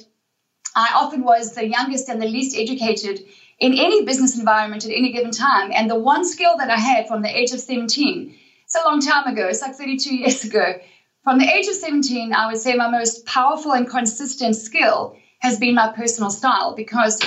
I 0.75 0.91
often 0.95 1.23
was 1.23 1.55
the 1.55 1.67
youngest 1.67 2.09
and 2.09 2.21
the 2.21 2.27
least 2.27 2.55
educated 2.55 3.21
in 3.59 3.73
any 3.73 4.05
business 4.05 4.37
environment 4.37 4.85
at 4.85 4.91
any 4.91 5.11
given 5.11 5.31
time. 5.31 5.71
And 5.73 5.89
the 5.89 5.99
one 5.99 6.25
skill 6.25 6.57
that 6.57 6.69
I 6.69 6.77
had 6.77 7.07
from 7.07 7.21
the 7.21 7.35
age 7.35 7.51
of 7.51 7.59
17 7.59 8.37
it's 8.67 8.75
a 8.75 8.83
long 8.83 8.99
time 8.99 9.31
ago. 9.31 9.47
It's 9.47 9.61
like 9.61 9.75
32 9.75 10.13
years 10.13 10.43
ago. 10.43 10.77
From 11.23 11.39
the 11.39 11.45
age 11.45 11.67
of 11.67 11.75
17, 11.75 12.33
I 12.33 12.47
would 12.47 12.57
say 12.57 12.75
my 12.75 12.89
most 12.89 13.25
powerful 13.25 13.71
and 13.71 13.89
consistent 13.89 14.57
skill 14.57 15.15
has 15.39 15.57
been 15.57 15.75
my 15.75 15.93
personal 15.93 16.29
style 16.29 16.75
because, 16.75 17.21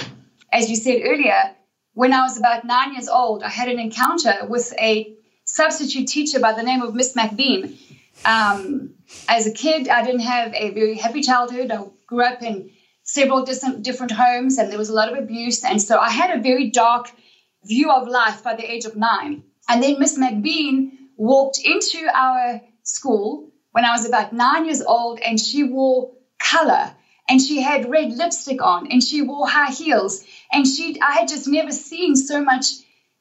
as 0.53 0.69
you 0.69 0.77
said 0.77 1.01
earlier, 1.03 1.55
when 1.95 2.13
I 2.13 2.21
was 2.21 2.37
about 2.37 2.67
nine 2.67 2.93
years 2.93 3.09
old, 3.09 3.43
I 3.43 3.49
had 3.49 3.69
an 3.69 3.79
encounter 3.79 4.35
with 4.51 4.71
a 4.79 5.15
substitute 5.45 6.09
teacher 6.09 6.41
by 6.41 6.53
the 6.53 6.63
name 6.63 6.83
of 6.83 6.95
Miss 6.95 7.15
McBean. 7.15 7.79
Um, 8.27 8.91
as 9.27 9.47
a 9.47 9.53
kid, 9.53 9.89
I 9.89 10.05
didn't 10.05 10.21
have 10.21 10.53
a 10.53 10.71
very 10.75 10.95
happy 10.95 11.23
childhood. 11.23 11.71
I 11.71 11.85
grew 12.07 12.23
up 12.23 12.43
in 12.43 12.71
several 13.13 13.45
different, 13.45 13.83
different 13.83 14.13
homes 14.13 14.59
and 14.59 14.71
there 14.71 14.79
was 14.79 14.89
a 14.89 14.95
lot 14.95 15.11
of 15.11 15.19
abuse. 15.19 15.65
And 15.65 15.83
so 15.83 15.99
I 15.99 16.11
had 16.11 16.31
a 16.37 16.43
very 16.43 16.71
dark 16.71 17.11
view 17.65 17.91
of 17.91 18.07
life 18.07 18.43
by 18.45 18.55
the 18.55 18.71
age 18.71 18.85
of 18.85 18.97
nine. 18.97 19.43
And 19.69 19.83
then 19.83 19.99
Miss 19.99 20.19
McBean 20.19 20.93
walked 21.17 21.59
into 21.59 22.07
our 22.15 22.61
school 22.83 23.51
when 23.73 23.85
I 23.85 23.93
was 23.93 24.07
about 24.07 24.33
nine 24.33 24.65
years 24.65 24.83
old 24.83 25.19
and 25.21 25.41
she 25.41 25.65
wore 25.65 26.13
color 26.39 26.95
and 27.29 27.41
she 27.41 27.61
had 27.61 27.91
red 27.91 28.13
lipstick 28.13 28.63
on 28.63 28.91
and 28.91 29.03
she 29.03 29.23
wore 29.23 29.49
high 29.49 29.73
heels 29.73 30.25
and 30.53 30.67
she 30.67 31.01
I 31.01 31.13
had 31.13 31.29
just 31.29 31.47
never 31.47 31.73
seen 31.73 32.17
so 32.17 32.43
much 32.43 32.67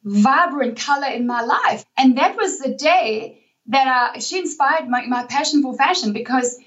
vibrant 0.03 0.79
color 0.79 1.08
in 1.08 1.27
my 1.27 1.41
life. 1.41 1.84
And 1.98 2.17
that 2.17 2.38
was 2.38 2.60
the 2.60 2.74
day 2.75 3.41
that 3.67 3.88
I, 3.88 4.19
she 4.19 4.39
inspired 4.39 4.88
my, 4.88 5.05
my 5.05 5.24
passion 5.24 5.62
for 5.62 5.75
fashion 5.75 6.13
because 6.13 6.58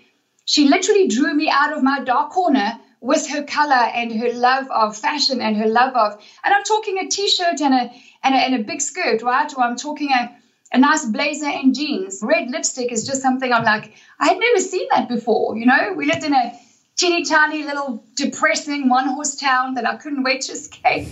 she 0.45 0.69
literally 0.69 1.09
drew 1.09 1.35
me 1.35 1.49
out 1.51 1.73
of 1.73 1.83
my 1.83 2.01
dark 2.01 2.31
corner 2.31 2.79
with 3.03 3.29
her 3.29 3.43
color 3.43 3.75
and 3.75 4.13
her 4.13 4.33
love 4.33 4.71
of 4.71 4.97
fashion 4.97 5.43
and 5.43 5.57
her 5.57 5.67
love 5.67 5.95
of 5.97 6.13
and 6.45 6.55
I'm 6.55 6.63
talking 6.63 6.99
a 6.99 7.09
t-shirt 7.09 7.61
and 7.61 7.75
a 7.75 7.91
and 8.23 8.35
a, 8.35 8.39
and 8.39 8.55
a 8.55 8.63
big 8.63 8.81
skirt, 8.81 9.23
right? 9.23 9.53
Or 9.55 9.65
I'm 9.65 9.77
talking 9.77 10.13
a 10.13 10.35
a 10.73 10.79
nice 10.79 11.05
blazer 11.05 11.49
and 11.49 11.75
jeans. 11.75 12.21
Red 12.23 12.49
lipstick 12.49 12.93
is 12.93 13.07
just 13.07 13.21
something 13.21 13.53
I'm 13.53 13.65
like, 13.65 13.93
I 14.19 14.29
had 14.29 14.39
never 14.39 14.59
seen 14.61 14.87
that 14.93 15.09
before. 15.09 15.59
You 15.59 15.67
know, 15.67 15.93
we 15.95 16.07
lived 16.07 16.25
in 16.25 16.33
a 16.33 16.59
teeny 16.97 17.25
tiny 17.25 17.65
little 17.65 18.05
depressing 18.17 18.89
one 18.89 19.09
horse 19.09 19.35
town 19.35 19.75
that 19.75 19.87
I 19.87 19.97
couldn't 19.97 20.23
wait 20.23 20.43
to 20.43 20.53
escape. 20.53 21.09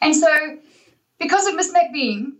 And 0.00 0.14
so, 0.16 0.58
because 1.18 1.46
of 1.48 1.56
Miss 1.56 1.72
McBean, 1.72 2.32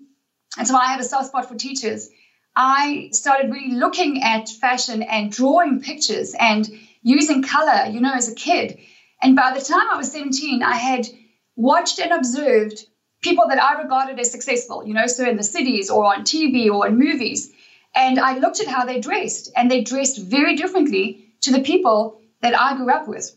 and 0.56 0.66
so 0.66 0.76
I 0.76 0.86
have 0.86 1.00
a 1.00 1.04
soft 1.04 1.28
spot 1.28 1.48
for 1.48 1.56
teachers, 1.56 2.08
I 2.56 3.08
started 3.10 3.50
really 3.50 3.74
looking 3.74 4.22
at 4.22 4.48
fashion 4.48 5.02
and 5.02 5.32
drawing 5.32 5.80
pictures 5.80 6.34
and 6.38 6.70
using 7.04 7.42
color, 7.42 7.88
you 7.88 8.00
know, 8.00 8.12
as 8.12 8.28
a 8.28 8.34
kid. 8.34 8.80
And 9.23 9.37
by 9.37 9.56
the 9.56 9.64
time 9.64 9.87
I 9.92 9.96
was 9.96 10.11
17, 10.11 10.62
I 10.62 10.75
had 10.75 11.06
watched 11.54 12.00
and 12.00 12.12
observed 12.12 12.84
people 13.23 13.46
that 13.49 13.62
I 13.62 13.80
regarded 13.80 14.18
as 14.18 14.32
successful, 14.32 14.84
you 14.87 14.92
know, 14.92 15.06
so 15.06 15.28
in 15.28 15.37
the 15.37 15.44
cities 15.44 15.88
or 15.88 16.04
on 16.04 16.23
TV 16.25 16.68
or 16.68 16.88
in 16.88 16.99
movies. 16.99 17.52
And 17.94 18.18
I 18.18 18.38
looked 18.38 18.61
at 18.61 18.66
how 18.66 18.84
they 18.84 18.99
dressed, 19.00 19.52
and 19.56 19.70
they 19.70 19.82
dressed 19.82 20.18
very 20.18 20.56
differently 20.56 21.32
to 21.42 21.52
the 21.52 21.61
people 21.61 22.20
that 22.42 22.58
I 22.58 22.76
grew 22.76 22.92
up 22.92 23.06
with. 23.06 23.37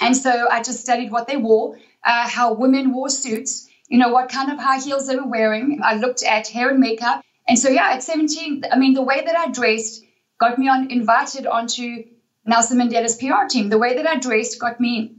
And 0.00 0.16
so 0.16 0.48
I 0.50 0.62
just 0.62 0.80
studied 0.80 1.12
what 1.12 1.26
they 1.26 1.36
wore, 1.36 1.76
uh, 2.04 2.28
how 2.28 2.54
women 2.54 2.94
wore 2.94 3.10
suits, 3.10 3.68
you 3.88 3.98
know, 3.98 4.08
what 4.08 4.30
kind 4.30 4.50
of 4.50 4.58
high 4.58 4.80
heels 4.80 5.06
they 5.06 5.16
were 5.16 5.26
wearing. 5.26 5.80
I 5.84 5.96
looked 5.96 6.22
at 6.22 6.48
hair 6.48 6.70
and 6.70 6.80
makeup. 6.80 7.22
And 7.46 7.58
so, 7.58 7.68
yeah, 7.68 7.90
at 7.90 8.02
17, 8.02 8.64
I 8.72 8.78
mean, 8.78 8.94
the 8.94 9.02
way 9.02 9.22
that 9.24 9.36
I 9.36 9.50
dressed 9.50 10.02
got 10.40 10.58
me 10.58 10.68
on 10.68 10.90
invited 10.90 11.46
onto 11.46 12.04
Nelson 12.44 12.78
Mandela's 12.78 13.16
PR 13.16 13.46
team. 13.48 13.68
The 13.68 13.78
way 13.78 13.94
that 13.96 14.06
I 14.06 14.18
dressed 14.18 14.58
got 14.58 14.80
me 14.80 15.14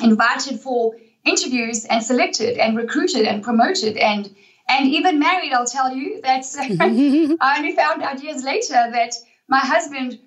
invited 0.00 0.60
for 0.60 0.94
interviews 1.24 1.84
and 1.84 2.02
selected 2.02 2.58
and 2.58 2.76
recruited 2.76 3.26
and 3.26 3.42
promoted 3.42 3.96
and 3.96 4.34
and 4.68 4.86
even 4.86 5.18
married. 5.18 5.52
I'll 5.52 5.66
tell 5.66 5.94
you 5.94 6.20
that 6.22 6.44
I 7.40 7.58
only 7.58 7.74
found 7.74 8.02
out 8.02 8.22
years 8.22 8.44
later 8.44 8.74
that 8.92 9.14
my 9.48 9.60
husband 9.60 10.18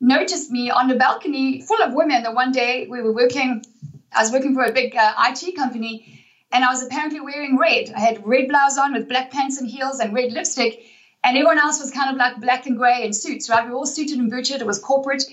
noticed 0.00 0.50
me 0.50 0.70
on 0.70 0.88
the 0.88 0.94
balcony 0.94 1.60
full 1.62 1.82
of 1.82 1.92
women. 1.92 2.22
The 2.22 2.32
one 2.32 2.52
day 2.52 2.86
we 2.88 3.02
were 3.02 3.12
working, 3.12 3.64
I 4.12 4.22
was 4.22 4.32
working 4.32 4.54
for 4.54 4.64
a 4.64 4.72
big 4.72 4.94
uh, 4.94 5.12
IT 5.18 5.56
company, 5.56 6.24
and 6.52 6.64
I 6.64 6.68
was 6.68 6.84
apparently 6.84 7.20
wearing 7.20 7.58
red. 7.58 7.92
I 7.94 8.00
had 8.00 8.26
red 8.26 8.48
blouse 8.48 8.78
on 8.78 8.92
with 8.92 9.08
black 9.08 9.30
pants 9.30 9.60
and 9.60 9.68
heels 9.68 9.98
and 9.98 10.14
red 10.14 10.32
lipstick, 10.32 10.84
and 11.24 11.36
everyone 11.36 11.58
else 11.58 11.80
was 11.80 11.90
kind 11.90 12.10
of 12.10 12.16
like 12.16 12.40
black 12.40 12.66
and 12.66 12.78
grey 12.78 13.04
in 13.04 13.12
suits. 13.12 13.50
Right? 13.50 13.64
We 13.64 13.72
were 13.72 13.78
all 13.78 13.86
suited 13.86 14.18
and 14.18 14.30
booted. 14.30 14.60
It 14.60 14.66
was 14.66 14.78
corporate, 14.78 15.24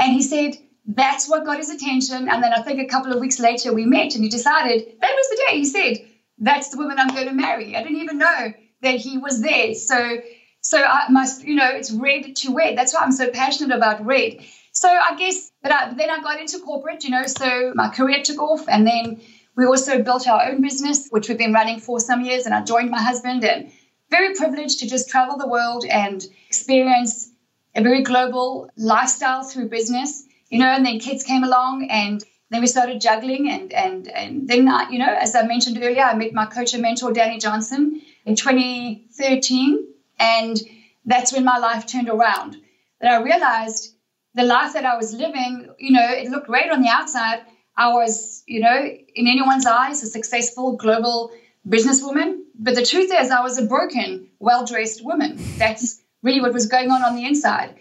and 0.00 0.12
he 0.12 0.22
said 0.22 0.56
that's 0.86 1.28
what 1.28 1.44
got 1.44 1.58
his 1.58 1.70
attention. 1.70 2.28
And 2.28 2.42
then 2.42 2.52
I 2.52 2.62
think 2.62 2.80
a 2.80 2.86
couple 2.86 3.12
of 3.12 3.20
weeks 3.20 3.38
later 3.38 3.72
we 3.72 3.86
met 3.86 4.14
and 4.14 4.24
he 4.24 4.30
decided 4.30 4.96
that 5.00 5.14
was 5.14 5.28
the 5.28 5.42
day 5.46 5.58
he 5.58 5.64
said, 5.64 5.98
That's 6.38 6.70
the 6.70 6.78
woman 6.78 6.98
I'm 6.98 7.14
going 7.14 7.28
to 7.28 7.34
marry. 7.34 7.76
I 7.76 7.82
didn't 7.82 8.00
even 8.00 8.18
know 8.18 8.52
that 8.82 8.96
he 8.96 9.18
was 9.18 9.40
there. 9.40 9.74
So 9.74 10.18
so 10.62 10.82
I 10.82 11.08
must, 11.10 11.44
you 11.44 11.54
know, 11.54 11.70
it's 11.70 11.90
red 11.90 12.36
to 12.36 12.54
red. 12.54 12.76
That's 12.76 12.92
why 12.92 13.00
I'm 13.00 13.12
so 13.12 13.30
passionate 13.30 13.74
about 13.74 14.04
red. 14.04 14.44
So 14.72 14.88
I 14.88 15.16
guess 15.16 15.50
but 15.62 15.72
I, 15.72 15.92
then 15.94 16.10
I 16.10 16.20
got 16.20 16.40
into 16.40 16.58
corporate, 16.58 17.04
you 17.04 17.10
know, 17.10 17.26
so 17.26 17.72
my 17.74 17.88
career 17.90 18.22
took 18.22 18.40
off 18.40 18.68
and 18.68 18.86
then 18.86 19.20
we 19.56 19.66
also 19.66 20.02
built 20.02 20.26
our 20.26 20.48
own 20.48 20.62
business, 20.62 21.08
which 21.10 21.28
we've 21.28 21.36
been 21.36 21.52
running 21.52 21.80
for 21.80 22.00
some 22.00 22.24
years, 22.24 22.46
and 22.46 22.54
I 22.54 22.62
joined 22.62 22.90
my 22.90 23.02
husband 23.02 23.44
and 23.44 23.70
very 24.08 24.34
privileged 24.34 24.78
to 24.78 24.88
just 24.88 25.10
travel 25.10 25.36
the 25.36 25.46
world 25.46 25.84
and 25.84 26.24
experience 26.48 27.29
a 27.74 27.82
very 27.82 28.02
global 28.02 28.70
lifestyle 28.76 29.42
through 29.42 29.68
business 29.68 30.24
you 30.50 30.58
know, 30.58 30.66
and 30.66 30.84
then 30.84 30.98
kids 30.98 31.22
came 31.22 31.44
along 31.44 31.88
and 31.90 32.22
then 32.50 32.60
we 32.60 32.66
started 32.66 33.00
juggling 33.00 33.48
and 33.48 33.72
and 33.72 34.08
and 34.08 34.48
then 34.48 34.68
I, 34.68 34.90
you 34.90 34.98
know, 34.98 35.14
as 35.14 35.34
I 35.34 35.46
mentioned 35.46 35.78
earlier, 35.80 36.02
I 36.02 36.14
met 36.14 36.34
my 36.34 36.46
coach 36.46 36.74
and 36.74 36.82
mentor 36.82 37.12
Danny 37.12 37.38
Johnson 37.38 38.02
in 38.26 38.34
2013, 38.34 39.86
and 40.18 40.60
that's 41.06 41.32
when 41.32 41.44
my 41.44 41.58
life 41.58 41.86
turned 41.86 42.08
around. 42.08 42.56
That 43.00 43.12
I 43.12 43.22
realized 43.22 43.94
the 44.34 44.42
life 44.42 44.74
that 44.74 44.84
I 44.84 44.96
was 44.96 45.14
living, 45.14 45.72
you 45.78 45.92
know, 45.92 46.06
it 46.10 46.28
looked 46.28 46.48
great 46.48 46.70
on 46.70 46.82
the 46.82 46.88
outside. 46.88 47.40
I 47.76 47.92
was, 47.92 48.42
you 48.46 48.60
know, 48.60 48.84
in 49.14 49.26
anyone's 49.26 49.64
eyes, 49.64 50.02
a 50.02 50.06
successful 50.06 50.76
global 50.76 51.32
businesswoman. 51.66 52.40
But 52.58 52.74
the 52.74 52.84
truth 52.84 53.10
is, 53.14 53.30
I 53.30 53.40
was 53.40 53.58
a 53.58 53.64
broken, 53.64 54.28
well 54.38 54.66
dressed 54.66 55.04
woman. 55.04 55.38
That's 55.56 55.99
really 56.22 56.40
what 56.40 56.52
was 56.52 56.66
going 56.66 56.90
on 56.90 57.02
on 57.02 57.16
the 57.16 57.24
inside. 57.24 57.74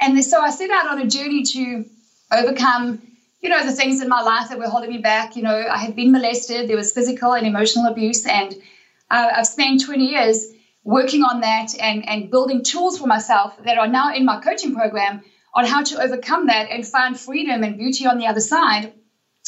And 0.00 0.22
so 0.24 0.40
I 0.40 0.50
set 0.50 0.70
out 0.70 0.86
on 0.86 0.98
a 1.00 1.06
journey 1.06 1.44
to 1.44 1.84
overcome, 2.32 3.00
you 3.40 3.48
know, 3.48 3.64
the 3.64 3.72
things 3.72 4.00
in 4.00 4.08
my 4.08 4.20
life 4.20 4.48
that 4.48 4.58
were 4.58 4.68
holding 4.68 4.90
me 4.90 4.98
back. 4.98 5.36
You 5.36 5.42
know, 5.42 5.66
I 5.70 5.78
had 5.78 5.94
been 5.94 6.12
molested, 6.12 6.68
there 6.68 6.76
was 6.76 6.92
physical 6.92 7.32
and 7.34 7.46
emotional 7.46 7.86
abuse, 7.86 8.26
and 8.26 8.54
uh, 9.10 9.30
I've 9.36 9.46
spent 9.46 9.84
20 9.84 10.04
years 10.04 10.48
working 10.82 11.22
on 11.22 11.40
that 11.40 11.74
and, 11.80 12.06
and 12.08 12.30
building 12.30 12.62
tools 12.62 12.98
for 12.98 13.06
myself 13.06 13.56
that 13.64 13.78
are 13.78 13.86
now 13.86 14.12
in 14.12 14.24
my 14.24 14.40
coaching 14.40 14.74
program 14.74 15.22
on 15.54 15.64
how 15.64 15.82
to 15.82 16.02
overcome 16.02 16.46
that 16.48 16.68
and 16.70 16.86
find 16.86 17.18
freedom 17.18 17.62
and 17.62 17.78
beauty 17.78 18.06
on 18.06 18.18
the 18.18 18.26
other 18.26 18.40
side, 18.40 18.92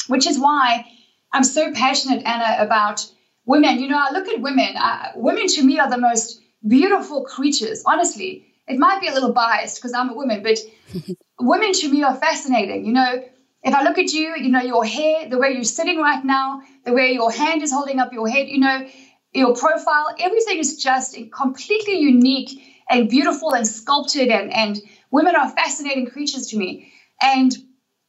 which 0.07 0.25
is 0.25 0.39
why 0.39 0.85
I'm 1.33 1.43
so 1.43 1.71
passionate, 1.73 2.23
Anna, 2.25 2.63
about 2.63 3.05
women. 3.45 3.79
You 3.79 3.89
know, 3.89 3.99
I 3.99 4.11
look 4.11 4.27
at 4.27 4.39
women, 4.39 4.75
uh, 4.77 5.11
women 5.15 5.47
to 5.47 5.61
me 5.61 5.79
are 5.79 5.89
the 5.89 5.97
most 5.97 6.39
beautiful 6.67 7.23
creatures, 7.23 7.83
honestly. 7.85 8.45
It 8.67 8.77
might 8.77 8.99
be 9.01 9.07
a 9.07 9.13
little 9.13 9.31
biased 9.31 9.77
because 9.77 9.93
I'm 9.93 10.09
a 10.09 10.13
woman, 10.13 10.43
but 10.43 10.59
women 11.39 11.73
to 11.73 11.89
me 11.89 12.03
are 12.03 12.15
fascinating. 12.15 12.85
You 12.85 12.93
know, 12.93 13.23
if 13.63 13.73
I 13.73 13.83
look 13.83 13.97
at 13.97 14.11
you, 14.11 14.35
you 14.35 14.49
know, 14.49 14.61
your 14.61 14.85
hair, 14.85 15.29
the 15.29 15.37
way 15.37 15.51
you're 15.51 15.63
sitting 15.63 15.99
right 15.99 16.23
now, 16.23 16.61
the 16.85 16.93
way 16.93 17.13
your 17.13 17.31
hand 17.31 17.63
is 17.63 17.71
holding 17.71 17.99
up 17.99 18.13
your 18.13 18.27
head, 18.27 18.47
you 18.47 18.59
know, 18.59 18.87
your 19.33 19.55
profile, 19.55 20.15
everything 20.19 20.57
is 20.57 20.77
just 20.77 21.17
completely 21.31 21.99
unique 21.99 22.61
and 22.89 23.09
beautiful 23.09 23.53
and 23.53 23.67
sculpted. 23.67 24.29
And, 24.29 24.53
and 24.53 24.79
women 25.11 25.35
are 25.35 25.49
fascinating 25.49 26.07
creatures 26.07 26.47
to 26.47 26.57
me. 26.57 26.91
And 27.21 27.55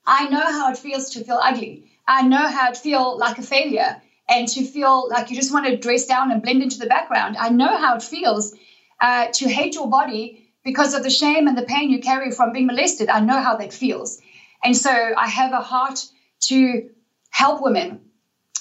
I 0.07 0.29
know 0.29 0.41
how 0.41 0.71
it 0.71 0.79
feels 0.79 1.11
to 1.11 1.25
feel 1.25 1.41
ugly. 1.43 1.91
I 2.07 2.23
know 2.23 2.47
how 2.49 2.71
it 2.71 2.77
feels 2.77 3.21
like 3.21 3.39
a 3.39 3.43
failure 3.43 4.01
and 4.29 4.49
to 4.49 4.65
feel 4.65 5.09
like 5.09 5.31
you 5.31 5.37
just 5.37 5.53
want 5.53 5.67
to 5.67 5.77
dress 5.77 6.07
down 6.07 6.31
and 6.31 6.43
blend 6.43 6.63
into 6.63 6.79
the 6.79 6.87
background. 6.87 7.37
I 7.39 7.49
know 7.51 7.79
how 7.79 7.97
it 7.97 8.03
feels 8.03 8.55
uh, 9.01 9.29
to 9.35 9.49
hate 9.49 9.75
your 9.75 9.89
body 9.89 10.45
because 10.65 10.95
of 10.95 11.03
the 11.03 11.11
shame 11.11 11.47
and 11.49 11.57
the 11.57 11.63
pain 11.63 11.91
you 11.91 12.01
carry 12.01 12.31
from 12.31 12.53
being 12.53 12.67
molested. 12.67 13.09
I 13.09 13.21
know 13.21 13.41
how 13.41 13.57
that 13.57 13.73
feels. 13.73 14.19
And 14.63 14.77
so 14.77 15.13
I 15.17 15.29
have 15.29 15.53
a 15.53 15.61
heart 15.61 16.07
to 16.43 16.89
help 17.31 17.61
women 17.61 18.01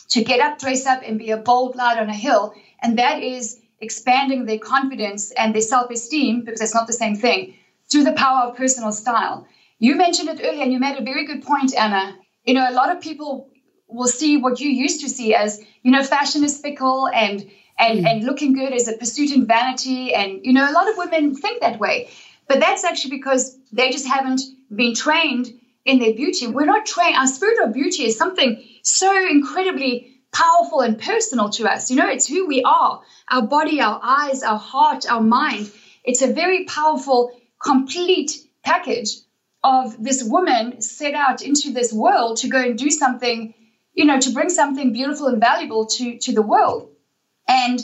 to 0.10 0.24
get 0.24 0.40
up, 0.40 0.60
dress 0.60 0.86
up, 0.86 1.02
and 1.06 1.18
be 1.18 1.32
a 1.32 1.38
bold 1.38 1.76
light 1.76 1.98
on 1.98 2.10
a 2.10 2.16
hill. 2.16 2.54
And 2.82 2.98
that 2.98 3.22
is 3.22 3.58
expanding 3.80 4.46
their 4.46 4.58
confidence 4.60 5.32
and 5.32 5.54
their 5.54 5.62
self 5.62 5.90
esteem, 5.92 6.44
because 6.44 6.62
it's 6.62 6.74
not 6.74 6.88
the 6.88 6.94
same 6.94 7.16
thing, 7.16 7.54
through 7.92 8.04
the 8.04 8.14
power 8.14 8.48
of 8.48 8.56
personal 8.58 8.92
style. 8.92 9.48
You 9.80 9.96
mentioned 9.96 10.30
it 10.30 10.42
earlier, 10.44 10.64
and 10.64 10.72
you 10.74 10.80
made 10.80 10.98
a 10.98 11.04
very 11.04 11.26
good 11.26 11.44
point, 11.44 11.74
Anna. 11.76 12.16
You 12.46 12.54
know, 12.54 12.70
a 12.70 12.72
lot 12.74 12.92
of 12.92 13.02
people 13.02 13.50
will 13.88 14.08
see 14.08 14.38
what 14.38 14.60
you 14.60 14.70
used 14.70 15.02
to 15.02 15.10
see 15.10 15.34
as, 15.34 15.62
you 15.82 15.92
know, 15.92 16.04
fashion 16.04 16.44
is 16.44 16.60
fickle 16.60 17.08
and 17.08 17.50
and, 17.80 18.00
mm. 18.00 18.10
and 18.10 18.24
looking 18.24 18.54
good 18.54 18.74
is 18.74 18.88
a 18.88 18.94
pursuit 18.94 19.32
in 19.32 19.46
vanity. 19.46 20.14
And, 20.14 20.44
you 20.44 20.54
know, 20.54 20.70
a 20.70 20.74
lot 20.74 20.90
of 20.90 20.98
women 20.98 21.36
think 21.36 21.62
that 21.62 21.80
way. 21.80 22.10
But 22.48 22.60
that's 22.60 22.84
actually 22.84 23.12
because 23.12 23.56
they 23.72 23.92
just 23.92 24.08
haven't 24.08 24.42
been 24.74 24.96
trained 24.96 25.54
in 25.86 26.00
their 26.00 26.14
beauty. 26.14 26.48
We're 26.48 26.66
not 26.66 26.86
trained. 26.86 27.16
Our 27.16 27.28
spirit 27.28 27.64
of 27.64 27.74
beauty 27.74 28.06
is 28.06 28.18
something 28.18 28.64
so 28.82 29.28
incredibly 29.28 30.18
powerful 30.34 30.82
and 30.82 31.00
personal 31.00 31.50
to 31.52 31.72
us. 31.72 31.90
You 31.90 31.98
know, 31.98 32.10
it's 32.10 32.28
who 32.28 32.48
we 32.48 32.64
are 32.64 33.02
our 33.30 33.42
body, 33.42 33.82
our 33.82 34.00
eyes, 34.02 34.42
our 34.42 34.58
heart, 34.58 35.06
our 35.10 35.22
mind. 35.22 35.70
It's 36.04 36.22
a 36.22 36.32
very 36.32 36.64
powerful, 36.64 37.32
complete 37.62 38.32
package 38.64 39.18
of 39.64 40.02
this 40.02 40.24
woman 40.24 40.82
set 40.82 41.14
out 41.14 41.42
into 41.42 41.74
this 41.74 41.92
world 41.92 42.38
to 42.38 42.48
go 42.48 42.60
and 42.60 42.78
do 42.78 42.90
something, 42.90 43.54
you 43.98 44.06
know, 44.06 44.20
to 44.20 44.30
bring 44.30 44.50
something 44.50 44.94
beautiful 44.94 45.26
and 45.26 45.42
valuable 45.42 45.88
to, 45.88 46.20
to 46.20 46.32
the 46.32 46.44
world. 46.44 46.92
And 47.48 47.80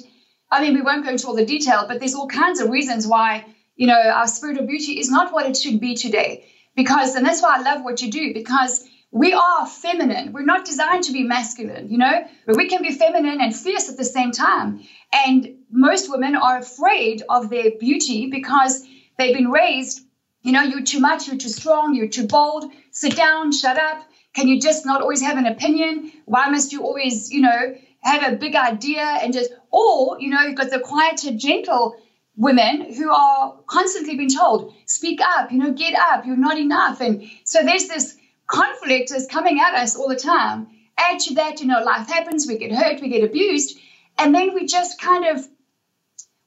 I 0.52 0.62
mean, 0.62 0.76
we 0.76 0.82
won't 0.82 1.04
go 1.04 1.10
into 1.10 1.28
all 1.28 1.36
the 1.36 1.46
detail, 1.46 1.86
but 1.88 2.00
there's 2.00 2.14
all 2.14 2.28
kinds 2.28 2.62
of 2.62 2.70
reasons 2.70 3.08
why, 3.08 3.46
you 3.76 3.88
know, 3.88 4.00
our 4.00 4.28
spirit 4.28 4.60
of 4.60 4.68
beauty 4.68 5.00
is 5.00 5.10
not 5.10 5.34
what 5.34 5.48
it 5.48 5.58
should 5.58 5.80
be 5.80 5.96
today. 5.96 6.48
Because, 6.76 7.16
and 7.16 7.26
that's 7.26 7.42
why 7.42 7.58
I 7.58 7.62
love 7.62 7.84
what 7.84 8.02
you 8.04 8.12
do, 8.12 8.32
because 8.34 8.84
we 9.12 9.34
are 9.34 9.66
feminine. 9.66 10.34
We're 10.34 10.46
not 10.46 10.66
designed 10.66 11.04
to 11.06 11.14
be 11.14 11.24
masculine, 11.24 11.90
you 11.90 11.98
know, 11.98 12.28
but 12.46 12.58
we 12.58 12.68
can 12.70 12.84
be 12.84 12.92
feminine 12.92 13.42
and 13.42 13.56
fierce 13.56 13.90
at 13.90 13.98
the 13.98 14.06
same 14.06 14.32
time. 14.32 14.84
And 15.12 15.58
most 15.72 16.12
women 16.12 16.36
are 16.36 16.60
afraid 16.60 17.24
of 17.28 17.50
their 17.50 17.72
beauty 17.80 18.30
because 18.30 18.84
they've 19.18 19.36
been 19.36 19.50
raised, 19.50 20.02
you 20.44 20.52
know, 20.52 20.62
you're 20.62 20.84
too 20.84 21.00
much, 21.00 21.28
you're 21.28 21.38
too 21.38 21.50
strong, 21.50 21.96
you're 21.96 22.08
too 22.08 22.28
bold, 22.28 22.72
sit 22.92 23.16
down, 23.16 23.52
shut 23.52 23.80
up. 23.80 24.04
Can 24.34 24.48
you 24.48 24.60
just 24.60 24.86
not 24.86 25.02
always 25.02 25.22
have 25.22 25.38
an 25.38 25.46
opinion? 25.46 26.12
Why 26.26 26.50
must 26.50 26.72
you 26.72 26.84
always, 26.84 27.32
you 27.32 27.42
know, 27.42 27.76
have 28.02 28.34
a 28.34 28.36
big 28.36 28.56
idea 28.56 29.02
and 29.02 29.34
just, 29.34 29.52
or, 29.72 30.20
you 30.20 30.30
know, 30.30 30.42
you've 30.42 30.58
got 30.58 30.72
the 30.72 30.80
quieter, 30.80 31.32
gentle 31.34 31.96
women 32.36 32.94
who 32.94 33.12
are 33.12 33.60
constantly 33.68 34.18
being 34.18 34.30
told, 34.30 34.74
speak 34.86 35.20
up, 35.22 35.52
you 35.52 35.60
know, 35.60 35.72
get 35.72 35.94
up, 35.96 36.26
you're 36.26 36.36
not 36.36 36.58
enough. 36.58 37.00
And 37.00 37.30
so 37.44 37.64
there's 37.64 37.88
this 37.88 38.18
conflict 38.48 39.12
that's 39.12 39.28
coming 39.28 39.60
at 39.60 39.76
us 39.76 39.96
all 39.96 40.10
the 40.10 40.16
time. 40.16 40.68
Add 40.98 41.20
to 41.22 41.36
that, 41.36 41.60
you 41.62 41.68
know, 41.68 41.84
life 41.84 42.08
happens, 42.08 42.48
we 42.48 42.58
get 42.58 42.72
hurt, 42.72 43.02
we 43.02 43.10
get 43.10 43.24
abused. 43.24 43.78
And 44.18 44.34
then 44.34 44.54
we 44.54 44.66
just 44.66 45.00
kind 45.00 45.26
of, 45.26 45.48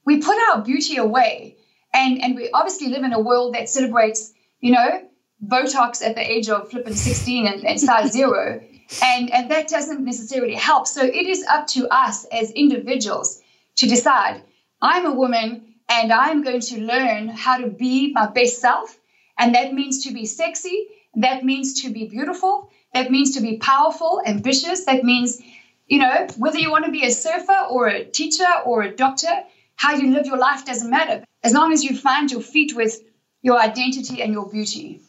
we 0.05 0.21
put 0.21 0.37
our 0.49 0.61
beauty 0.61 0.97
away. 0.97 1.57
And, 1.93 2.21
and 2.21 2.35
we 2.35 2.49
obviously 2.51 2.89
live 2.89 3.03
in 3.03 3.13
a 3.13 3.19
world 3.19 3.55
that 3.55 3.69
celebrates, 3.69 4.33
you 4.59 4.73
know, 4.73 5.06
Botox 5.45 6.01
at 6.01 6.15
the 6.15 6.31
age 6.31 6.49
of 6.49 6.69
flipping 6.69 6.95
16 6.95 7.47
and, 7.47 7.65
and 7.65 7.79
size 7.79 8.11
zero. 8.11 8.61
And, 9.03 9.31
and 9.33 9.51
that 9.51 9.67
doesn't 9.67 10.03
necessarily 10.03 10.55
help. 10.55 10.87
So 10.87 11.03
it 11.03 11.27
is 11.27 11.43
up 11.43 11.67
to 11.67 11.87
us 11.89 12.25
as 12.25 12.51
individuals 12.51 13.41
to 13.77 13.87
decide 13.87 14.41
I'm 14.81 15.05
a 15.05 15.13
woman 15.13 15.75
and 15.89 16.11
I'm 16.11 16.43
going 16.43 16.61
to 16.61 16.81
learn 16.81 17.29
how 17.29 17.57
to 17.57 17.67
be 17.67 18.13
my 18.13 18.27
best 18.27 18.59
self. 18.59 18.97
And 19.37 19.55
that 19.55 19.73
means 19.73 20.03
to 20.05 20.13
be 20.13 20.25
sexy. 20.25 20.87
That 21.15 21.43
means 21.43 21.81
to 21.81 21.89
be 21.89 22.07
beautiful. 22.07 22.71
That 22.93 23.11
means 23.11 23.35
to 23.35 23.41
be 23.41 23.57
powerful, 23.57 24.21
ambitious. 24.25 24.85
That 24.85 25.03
means, 25.03 25.39
you 25.87 25.99
know, 25.99 26.27
whether 26.37 26.57
you 26.57 26.71
want 26.71 26.85
to 26.85 26.91
be 26.91 27.05
a 27.05 27.11
surfer 27.11 27.67
or 27.69 27.87
a 27.87 28.05
teacher 28.05 28.47
or 28.65 28.83
a 28.83 28.95
doctor, 28.95 29.33
how 29.75 29.93
you 29.93 30.13
live 30.13 30.25
your 30.25 30.37
life 30.37 30.65
doesn't 30.65 30.89
matter. 30.89 31.23
As 31.43 31.53
long 31.53 31.71
as 31.71 31.83
you 31.83 31.95
find 31.95 32.31
your 32.31 32.41
feet 32.41 32.75
with 32.75 32.99
your 33.41 33.59
identity 33.59 34.21
and 34.21 34.33
your 34.33 34.49
beauty, 34.49 35.01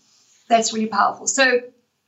that's 0.48 0.72
really 0.72 0.86
powerful. 0.86 1.26
So 1.26 1.60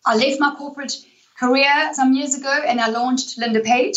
I 0.07 0.16
left 0.16 0.40
my 0.40 0.55
corporate 0.55 0.96
career 1.38 1.90
some 1.94 2.12
years 2.12 2.35
ago 2.35 2.62
and 2.66 2.81
I 2.81 2.88
launched 2.88 3.38
Linda 3.38 3.61
Paige. 3.61 3.96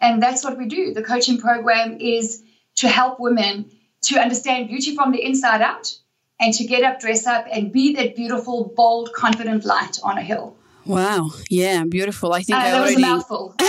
And 0.00 0.22
that's 0.22 0.44
what 0.44 0.58
we 0.58 0.66
do. 0.66 0.92
The 0.92 1.02
coaching 1.02 1.38
program 1.38 1.98
is 2.00 2.42
to 2.76 2.88
help 2.88 3.20
women 3.20 3.70
to 4.02 4.20
understand 4.20 4.68
beauty 4.68 4.94
from 4.94 5.12
the 5.12 5.24
inside 5.24 5.62
out 5.62 5.96
and 6.40 6.52
to 6.54 6.64
get 6.64 6.82
up, 6.82 7.00
dress 7.00 7.26
up, 7.26 7.46
and 7.50 7.72
be 7.72 7.94
that 7.94 8.16
beautiful, 8.16 8.72
bold, 8.76 9.12
confident 9.12 9.64
light 9.64 9.98
on 10.02 10.18
a 10.18 10.22
hill. 10.22 10.56
Wow. 10.86 11.30
Yeah, 11.48 11.84
beautiful. 11.84 12.32
I 12.32 12.42
think 12.42 12.58
uh, 12.58 12.62
I 12.62 12.70
that 12.70 12.80
already. 12.80 12.94
was 12.96 13.04
a 13.04 13.06
mouthful. 13.06 13.54
no, 13.60 13.66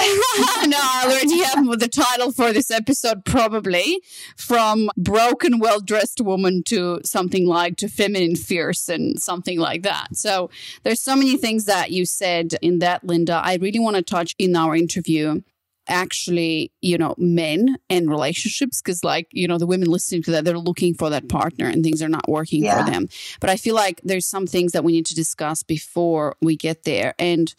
I 0.77 1.03
already 1.05 1.39
have 1.43 1.79
the 1.79 1.87
title 1.87 2.31
for 2.31 2.51
this 2.51 2.69
episode, 2.71 3.23
probably 3.25 4.01
from 4.37 4.89
broken, 4.97 5.59
well 5.59 5.79
dressed 5.79 6.21
woman 6.21 6.63
to 6.65 6.99
something 7.05 7.47
like 7.47 7.77
to 7.77 7.87
feminine, 7.87 8.35
fierce, 8.35 8.89
and 8.89 9.21
something 9.21 9.59
like 9.59 9.83
that. 9.83 10.15
So 10.15 10.49
there's 10.83 11.01
so 11.01 11.15
many 11.15 11.37
things 11.37 11.65
that 11.65 11.91
you 11.91 12.05
said 12.05 12.55
in 12.61 12.79
that, 12.79 13.03
Linda. 13.03 13.41
I 13.43 13.55
really 13.55 13.79
want 13.79 13.95
to 13.95 14.01
touch 14.01 14.35
in 14.37 14.55
our 14.55 14.75
interview 14.75 15.41
actually, 15.87 16.71
you 16.81 16.97
know, 16.97 17.15
men 17.17 17.77
and 17.89 18.09
relationships 18.09 18.81
because, 18.81 19.03
like, 19.03 19.27
you 19.31 19.47
know, 19.47 19.57
the 19.57 19.67
women 19.67 19.89
listening 19.89 20.23
to 20.23 20.31
that, 20.31 20.45
they're 20.45 20.57
looking 20.57 20.93
for 20.93 21.09
that 21.09 21.29
partner 21.29 21.67
and 21.67 21.83
things 21.83 22.01
are 22.01 22.09
not 22.09 22.27
working 22.27 22.63
yeah. 22.63 22.83
for 22.83 22.91
them. 22.91 23.07
But 23.39 23.49
I 23.49 23.57
feel 23.57 23.75
like 23.75 24.01
there's 24.03 24.25
some 24.25 24.47
things 24.47 24.71
that 24.73 24.83
we 24.83 24.91
need 24.91 25.05
to 25.07 25.15
discuss 25.15 25.63
before 25.63 26.35
we 26.41 26.55
get 26.55 26.83
there. 26.83 27.13
And 27.19 27.53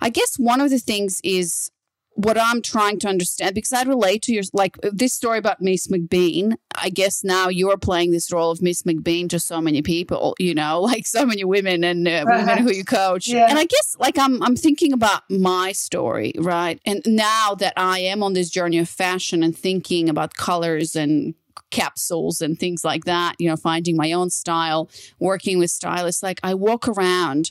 I 0.00 0.10
guess 0.10 0.36
one 0.38 0.60
of 0.60 0.70
the 0.70 0.78
things 0.78 1.20
is 1.24 1.70
what 2.14 2.38
I'm 2.38 2.62
trying 2.62 2.98
to 3.00 3.08
understand 3.08 3.54
because 3.54 3.72
I 3.72 3.82
relate 3.82 4.22
to 4.22 4.32
your 4.32 4.44
like 4.52 4.78
this 4.82 5.12
story 5.12 5.38
about 5.38 5.60
Miss 5.60 5.88
McBean. 5.88 6.54
I 6.74 6.90
guess 6.90 7.24
now 7.24 7.48
you're 7.48 7.76
playing 7.76 8.12
this 8.12 8.32
role 8.32 8.50
of 8.50 8.62
Miss 8.62 8.84
McBean 8.84 9.28
to 9.30 9.40
so 9.40 9.60
many 9.60 9.82
people, 9.82 10.34
you 10.38 10.54
know, 10.54 10.80
like 10.82 11.06
so 11.06 11.26
many 11.26 11.44
women 11.44 11.82
and 11.84 12.06
uh, 12.06 12.24
right. 12.26 12.46
women 12.46 12.58
who 12.58 12.72
you 12.72 12.84
coach. 12.84 13.28
Yeah. 13.28 13.46
And 13.48 13.58
I 13.58 13.64
guess 13.64 13.96
like 13.98 14.16
I'm 14.18 14.42
I'm 14.42 14.56
thinking 14.56 14.92
about 14.92 15.22
my 15.28 15.72
story, 15.72 16.32
right? 16.38 16.80
And 16.86 17.02
now 17.06 17.54
that 17.56 17.74
I 17.76 17.98
am 18.00 18.22
on 18.22 18.32
this 18.32 18.50
journey 18.50 18.78
of 18.78 18.88
fashion 18.88 19.42
and 19.42 19.56
thinking 19.56 20.08
about 20.08 20.34
colors 20.34 20.94
and 20.94 21.34
capsules 21.70 22.40
and 22.40 22.58
things 22.58 22.84
like 22.84 23.04
that, 23.04 23.34
you 23.38 23.48
know, 23.48 23.56
finding 23.56 23.96
my 23.96 24.12
own 24.12 24.30
style, 24.30 24.88
working 25.18 25.58
with 25.58 25.70
stylists, 25.70 26.22
like 26.22 26.38
I 26.42 26.54
walk 26.54 26.86
around 26.86 27.50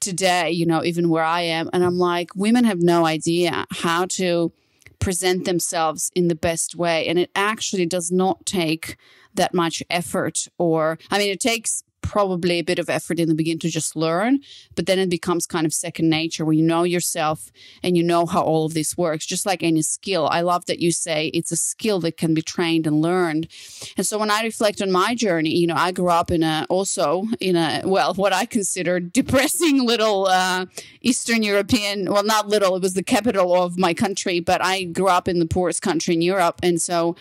today, 0.00 0.50
you 0.50 0.66
know, 0.66 0.82
even 0.84 1.08
where 1.08 1.24
I 1.24 1.42
am. 1.42 1.70
And 1.72 1.84
I'm 1.84 1.98
like, 1.98 2.34
women 2.34 2.64
have 2.64 2.80
no 2.80 3.06
idea 3.06 3.66
how 3.70 4.06
to 4.06 4.52
present 4.98 5.44
themselves 5.44 6.10
in 6.14 6.28
the 6.28 6.34
best 6.34 6.74
way. 6.74 7.06
And 7.06 7.18
it 7.18 7.30
actually 7.34 7.86
does 7.86 8.10
not 8.10 8.44
take 8.46 8.96
that 9.34 9.54
much 9.54 9.82
effort 9.88 10.48
or, 10.58 10.98
I 11.10 11.18
mean, 11.18 11.30
it 11.30 11.40
takes 11.40 11.82
probably 12.02 12.58
a 12.58 12.62
bit 12.62 12.78
of 12.78 12.90
effort 12.90 13.18
in 13.18 13.28
the 13.28 13.34
beginning 13.34 13.58
to 13.60 13.70
just 13.70 13.96
learn, 13.96 14.40
but 14.74 14.86
then 14.86 14.98
it 14.98 15.10
becomes 15.10 15.46
kind 15.46 15.66
of 15.66 15.72
second 15.72 16.08
nature 16.08 16.44
when 16.44 16.58
you 16.58 16.64
know 16.64 16.82
yourself 16.82 17.50
and 17.82 17.96
you 17.96 18.02
know 18.02 18.26
how 18.26 18.42
all 18.42 18.66
of 18.66 18.74
this 18.74 18.96
works, 18.96 19.26
just 19.26 19.46
like 19.46 19.62
any 19.62 19.82
skill. 19.82 20.28
I 20.30 20.40
love 20.40 20.66
that 20.66 20.80
you 20.80 20.92
say 20.92 21.28
it's 21.28 21.52
a 21.52 21.56
skill 21.56 22.00
that 22.00 22.16
can 22.16 22.34
be 22.34 22.42
trained 22.42 22.86
and 22.86 23.00
learned. 23.00 23.48
And 23.96 24.06
so 24.06 24.18
when 24.18 24.30
I 24.30 24.42
reflect 24.42 24.82
on 24.82 24.90
my 24.90 25.14
journey, 25.14 25.56
you 25.56 25.66
know, 25.66 25.76
I 25.76 25.92
grew 25.92 26.08
up 26.08 26.30
in 26.30 26.42
a, 26.42 26.66
also 26.68 27.24
in 27.40 27.56
a, 27.56 27.82
well, 27.84 28.14
what 28.14 28.32
I 28.32 28.46
consider 28.46 29.00
depressing 29.20 29.86
little 29.86 30.26
uh, 30.26 30.66
Eastern 31.00 31.42
European, 31.42 32.10
well, 32.10 32.24
not 32.24 32.48
little, 32.48 32.76
it 32.76 32.82
was 32.82 32.94
the 32.94 33.02
capital 33.02 33.54
of 33.54 33.78
my 33.78 33.94
country, 33.94 34.40
but 34.40 34.62
I 34.64 34.84
grew 34.84 35.08
up 35.08 35.28
in 35.28 35.38
the 35.38 35.46
poorest 35.46 35.82
country 35.82 36.14
in 36.14 36.22
Europe. 36.22 36.60
And 36.62 36.80
so 36.80 37.16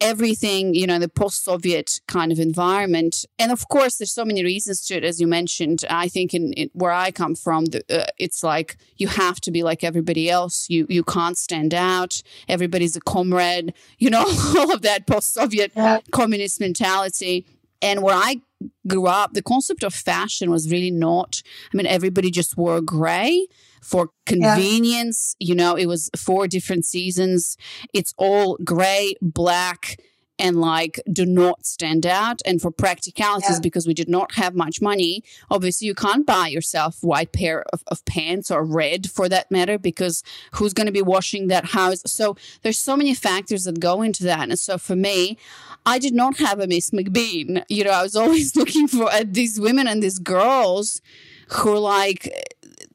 everything, 0.00 0.74
you 0.74 0.86
know, 0.86 0.98
the 0.98 1.08
post 1.08 1.44
Soviet 1.44 2.00
kind 2.06 2.32
of 2.32 2.38
environment. 2.38 3.24
And 3.38 3.52
of 3.52 3.68
course, 3.68 3.96
there's 3.96 4.12
so 4.14 4.24
many 4.24 4.44
reasons 4.44 4.84
to 4.86 4.96
it, 4.96 5.04
as 5.04 5.20
you 5.20 5.26
mentioned. 5.26 5.84
I 5.90 6.08
think 6.08 6.34
in, 6.34 6.52
in 6.54 6.70
where 6.72 6.92
I 6.92 7.10
come 7.10 7.34
from, 7.34 7.66
the, 7.66 7.82
uh, 7.90 8.06
it's 8.18 8.42
like 8.42 8.76
you 8.96 9.08
have 9.08 9.40
to 9.42 9.50
be 9.50 9.62
like 9.62 9.84
everybody 9.84 10.30
else. 10.30 10.70
You 10.70 10.86
you 10.88 11.04
can't 11.04 11.36
stand 11.36 11.74
out. 11.74 12.22
Everybody's 12.48 12.96
a 12.96 13.00
comrade. 13.00 13.74
You 13.98 14.10
know, 14.10 14.24
all 14.58 14.72
of 14.72 14.82
that 14.82 15.06
post 15.06 15.34
Soviet 15.34 15.72
yeah. 15.76 16.00
communist 16.12 16.60
mentality. 16.60 17.46
And 17.82 18.02
where 18.02 18.14
I 18.14 18.40
grew 18.86 19.06
up, 19.06 19.34
the 19.34 19.42
concept 19.42 19.82
of 19.82 19.92
fashion 19.92 20.50
was 20.50 20.70
really 20.70 20.90
not. 20.90 21.42
I 21.72 21.76
mean, 21.76 21.86
everybody 21.86 22.30
just 22.30 22.56
wore 22.56 22.80
gray 22.80 23.46
for 23.82 24.08
convenience. 24.24 25.36
Yeah. 25.38 25.48
You 25.48 25.54
know, 25.54 25.74
it 25.74 25.86
was 25.86 26.10
four 26.16 26.48
different 26.48 26.86
seasons. 26.86 27.56
It's 27.92 28.14
all 28.16 28.56
gray, 28.64 29.14
black, 29.20 30.00
and 30.38 30.60
like 30.60 31.00
do 31.10 31.24
not 31.24 31.64
stand 31.64 32.06
out. 32.06 32.40
And 32.44 32.60
for 32.60 32.70
practicalities, 32.70 33.56
yeah. 33.56 33.60
because 33.62 33.86
we 33.86 33.94
did 33.94 34.08
not 34.08 34.34
have 34.34 34.54
much 34.54 34.80
money, 34.80 35.22
obviously 35.50 35.86
you 35.86 35.94
can't 35.94 36.26
buy 36.26 36.48
yourself 36.48 37.02
white 37.02 37.32
pair 37.32 37.64
of, 37.72 37.82
of 37.86 38.04
pants 38.04 38.50
or 38.50 38.64
red 38.64 39.10
for 39.10 39.28
that 39.28 39.50
matter, 39.50 39.78
because 39.78 40.22
who's 40.52 40.72
going 40.72 40.86
to 40.86 40.92
be 40.92 41.02
washing 41.02 41.48
that 41.48 41.66
house? 41.66 42.02
So 42.06 42.36
there's 42.62 42.78
so 42.78 42.96
many 42.96 43.14
factors 43.14 43.64
that 43.64 43.80
go 43.80 44.02
into 44.02 44.24
that. 44.24 44.48
And 44.48 44.58
so 44.58 44.78
for 44.78 44.96
me, 44.96 45.38
I 45.86 45.98
did 45.98 46.14
not 46.14 46.38
have 46.38 46.60
a 46.60 46.66
Miss 46.66 46.90
McBean. 46.90 47.64
You 47.68 47.84
know, 47.84 47.90
I 47.90 48.02
was 48.02 48.16
always 48.24 48.56
looking 48.56 48.88
for 48.88 49.04
uh, 49.04 49.24
these 49.24 49.60
women 49.60 49.86
and 49.86 50.02
these 50.02 50.18
girls 50.18 51.00
who 51.48 51.78
like, 51.78 52.32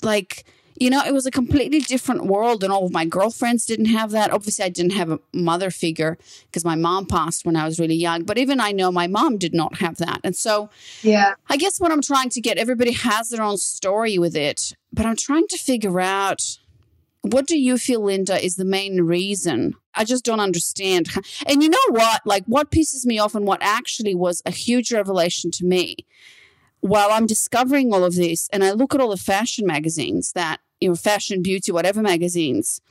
like, 0.02 0.46
you 0.80 0.90
know, 0.90 1.04
it 1.06 1.14
was 1.14 1.26
a 1.26 1.32
completely 1.32 1.80
different 1.80 2.26
world, 2.26 2.64
and 2.64 2.72
all 2.72 2.86
of 2.86 2.92
my 2.92 3.06
girlfriends 3.06 3.66
didn't 3.66 3.86
have 3.86 4.12
that. 4.12 4.32
Obviously, 4.32 4.66
I 4.66 4.70
didn't 4.70 4.94
have 4.94 5.12
a 5.12 5.20
mother 5.34 5.70
figure 5.70 6.18
because 6.46 6.64
my 6.64 6.76
mom 6.76 7.06
passed 7.06 7.46
when 7.46 7.56
I 7.56 7.66
was 7.66 7.80
really 7.80 7.96
young. 7.96 8.24
But 8.24 8.38
even 8.38 8.60
I 8.60 8.72
know 8.72 8.92
my 8.92 9.08
mom 9.08 9.38
did 9.38 9.54
not 9.54 9.80
have 9.80 9.98
that, 9.98 10.22
and 10.24 10.36
so 10.36 10.70
yeah, 11.02 11.34
I 11.50 11.58
guess 11.58 11.80
what 11.80 11.92
I'm 11.92 12.02
trying 12.02 12.30
to 12.30 12.42
get 12.42 12.58
everybody 12.58 12.94
has 12.94 13.30
their 13.30 13.44
own 13.44 13.58
story 13.58 14.18
with 14.18 14.36
it, 14.36 14.74
but 14.94 15.06
I'm 15.06 15.18
trying 15.18 15.48
to 15.48 15.58
figure 15.58 16.00
out 16.00 16.60
what 17.22 17.48
do 17.48 17.60
you 17.60 17.78
feel, 17.78 18.02
Linda, 18.02 18.44
is 18.44 18.56
the 18.56 18.66
main 18.66 19.02
reason? 19.02 19.76
I 19.94 20.06
just 20.06 20.24
don't 20.24 20.40
understand. 20.40 21.10
And 21.46 21.62
you 21.62 21.70
know 21.70 21.78
what? 21.90 22.22
Like, 22.26 22.46
what 22.46 22.72
pisses 22.72 23.06
me 23.06 23.20
off 23.20 23.36
and 23.36 23.46
what 23.46 23.62
actually 23.62 24.16
was 24.16 24.42
a 24.46 24.52
huge 24.52 24.94
revelation 24.94 25.52
to 25.52 25.66
me 25.66 25.98
while 26.82 27.10
I'm 27.12 27.26
discovering 27.26 27.94
all 27.94 28.04
of 28.04 28.16
this, 28.16 28.48
and 28.54 28.64
I 28.64 28.72
look 28.72 28.96
at 28.96 29.02
all 29.02 29.10
the 29.10 29.18
fashion 29.18 29.66
magazines 29.66 30.32
that 30.34 30.62
you 30.80 30.90
know, 30.90 30.96
fashion, 30.96 31.42
beauty, 31.42 31.72
whatever 31.72 32.02
magazines 32.02 32.82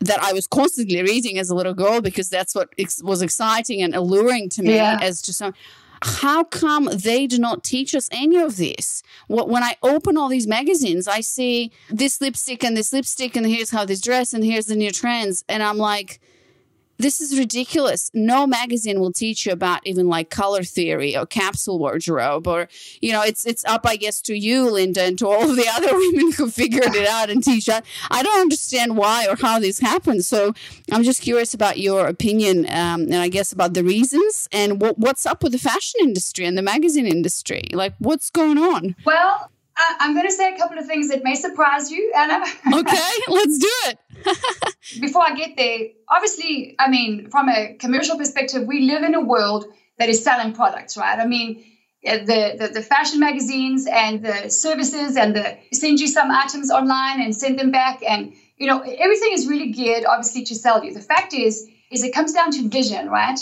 that 0.00 0.22
I 0.22 0.32
was 0.32 0.46
constantly 0.46 1.02
reading 1.02 1.38
as 1.38 1.50
a 1.50 1.54
little 1.54 1.74
girl 1.74 2.00
because 2.00 2.28
that's 2.30 2.54
what 2.54 2.70
ex- 2.78 3.02
was 3.02 3.22
exciting 3.22 3.82
and 3.82 3.94
alluring 3.94 4.48
to 4.50 4.62
me 4.62 4.74
yeah. 4.74 4.98
as 5.00 5.20
to 5.22 5.32
some. 5.32 5.54
How 6.02 6.44
come 6.44 6.88
they 6.94 7.26
do 7.26 7.38
not 7.38 7.62
teach 7.62 7.94
us 7.94 8.08
any 8.10 8.38
of 8.38 8.56
this? 8.56 9.02
When 9.28 9.62
I 9.62 9.76
open 9.82 10.16
all 10.16 10.28
these 10.30 10.46
magazines, 10.46 11.06
I 11.06 11.20
see 11.20 11.72
this 11.90 12.22
lipstick 12.22 12.64
and 12.64 12.74
this 12.74 12.90
lipstick, 12.90 13.36
and 13.36 13.46
here's 13.46 13.70
how 13.70 13.84
this 13.84 14.00
dress, 14.00 14.32
and 14.32 14.42
here's 14.42 14.64
the 14.64 14.76
new 14.76 14.90
trends, 14.90 15.44
and 15.46 15.62
I'm 15.62 15.76
like, 15.76 16.18
this 17.00 17.20
is 17.20 17.38
ridiculous. 17.38 18.10
No 18.14 18.46
magazine 18.46 19.00
will 19.00 19.12
teach 19.12 19.46
you 19.46 19.52
about 19.52 19.80
even 19.86 20.08
like 20.08 20.30
color 20.30 20.62
theory 20.62 21.16
or 21.16 21.26
capsule 21.26 21.78
wardrobe 21.78 22.46
or 22.46 22.68
you 23.00 23.12
know 23.12 23.22
it's 23.22 23.46
it's 23.46 23.64
up 23.64 23.82
I 23.84 23.96
guess 23.96 24.20
to 24.22 24.34
you 24.34 24.70
Linda 24.70 25.02
and 25.02 25.18
to 25.18 25.26
all 25.26 25.50
of 25.50 25.56
the 25.56 25.68
other 25.74 25.94
women 25.94 26.32
who 26.32 26.50
figured 26.50 26.94
it 26.94 27.08
out 27.08 27.30
and 27.30 27.42
teach 27.42 27.66
that. 27.66 27.84
I 28.10 28.22
don't 28.22 28.40
understand 28.40 28.96
why 28.96 29.26
or 29.26 29.36
how 29.36 29.58
this 29.58 29.78
happened. 29.78 30.24
So 30.24 30.52
I'm 30.92 31.02
just 31.02 31.22
curious 31.22 31.54
about 31.54 31.78
your 31.78 32.06
opinion 32.06 32.66
um, 32.66 33.02
and 33.02 33.16
I 33.16 33.28
guess 33.28 33.52
about 33.52 33.74
the 33.74 33.84
reasons 33.84 34.48
and 34.52 34.80
what, 34.80 34.98
what's 34.98 35.26
up 35.26 35.42
with 35.42 35.52
the 35.52 35.58
fashion 35.58 36.00
industry 36.02 36.44
and 36.44 36.56
the 36.56 36.62
magazine 36.62 37.06
industry. 37.06 37.64
Like 37.72 37.94
what's 37.98 38.30
going 38.30 38.58
on? 38.58 38.96
Well, 39.04 39.50
I'm 39.98 40.14
going 40.14 40.26
to 40.26 40.32
say 40.32 40.54
a 40.54 40.58
couple 40.58 40.78
of 40.78 40.86
things 40.86 41.08
that 41.08 41.22
may 41.24 41.34
surprise 41.34 41.90
you, 41.90 42.12
Anna. 42.16 42.44
okay, 42.74 43.12
let's 43.28 43.58
do 43.58 43.72
it. 43.86 43.98
Before 45.00 45.22
I 45.22 45.34
get 45.34 45.56
there, 45.56 45.88
obviously, 46.08 46.76
I 46.78 46.90
mean, 46.90 47.30
from 47.30 47.48
a 47.48 47.74
commercial 47.78 48.16
perspective, 48.16 48.66
we 48.66 48.80
live 48.80 49.02
in 49.02 49.14
a 49.14 49.20
world 49.20 49.66
that 49.98 50.08
is 50.08 50.22
selling 50.22 50.52
products, 50.52 50.96
right? 50.96 51.18
I 51.18 51.26
mean, 51.26 51.64
uh, 52.06 52.18
the, 52.18 52.56
the, 52.58 52.68
the 52.74 52.82
fashion 52.82 53.20
magazines 53.20 53.86
and 53.86 54.24
the 54.24 54.48
services 54.48 55.16
and 55.16 55.36
the 55.36 55.58
send 55.72 56.00
you 56.00 56.08
some 56.08 56.30
items 56.30 56.70
online 56.70 57.20
and 57.20 57.36
send 57.36 57.58
them 57.58 57.70
back 57.70 58.02
and 58.02 58.32
you 58.56 58.66
know 58.66 58.80
everything 58.80 59.32
is 59.34 59.46
really 59.46 59.70
geared 59.70 60.06
obviously 60.06 60.42
to 60.44 60.54
sell 60.54 60.82
you 60.82 60.94
the 60.94 61.00
fact 61.00 61.34
is 61.34 61.68
is 61.90 62.02
it 62.02 62.14
comes 62.14 62.32
down 62.32 62.50
to 62.50 62.66
vision 62.70 63.10
right 63.10 63.38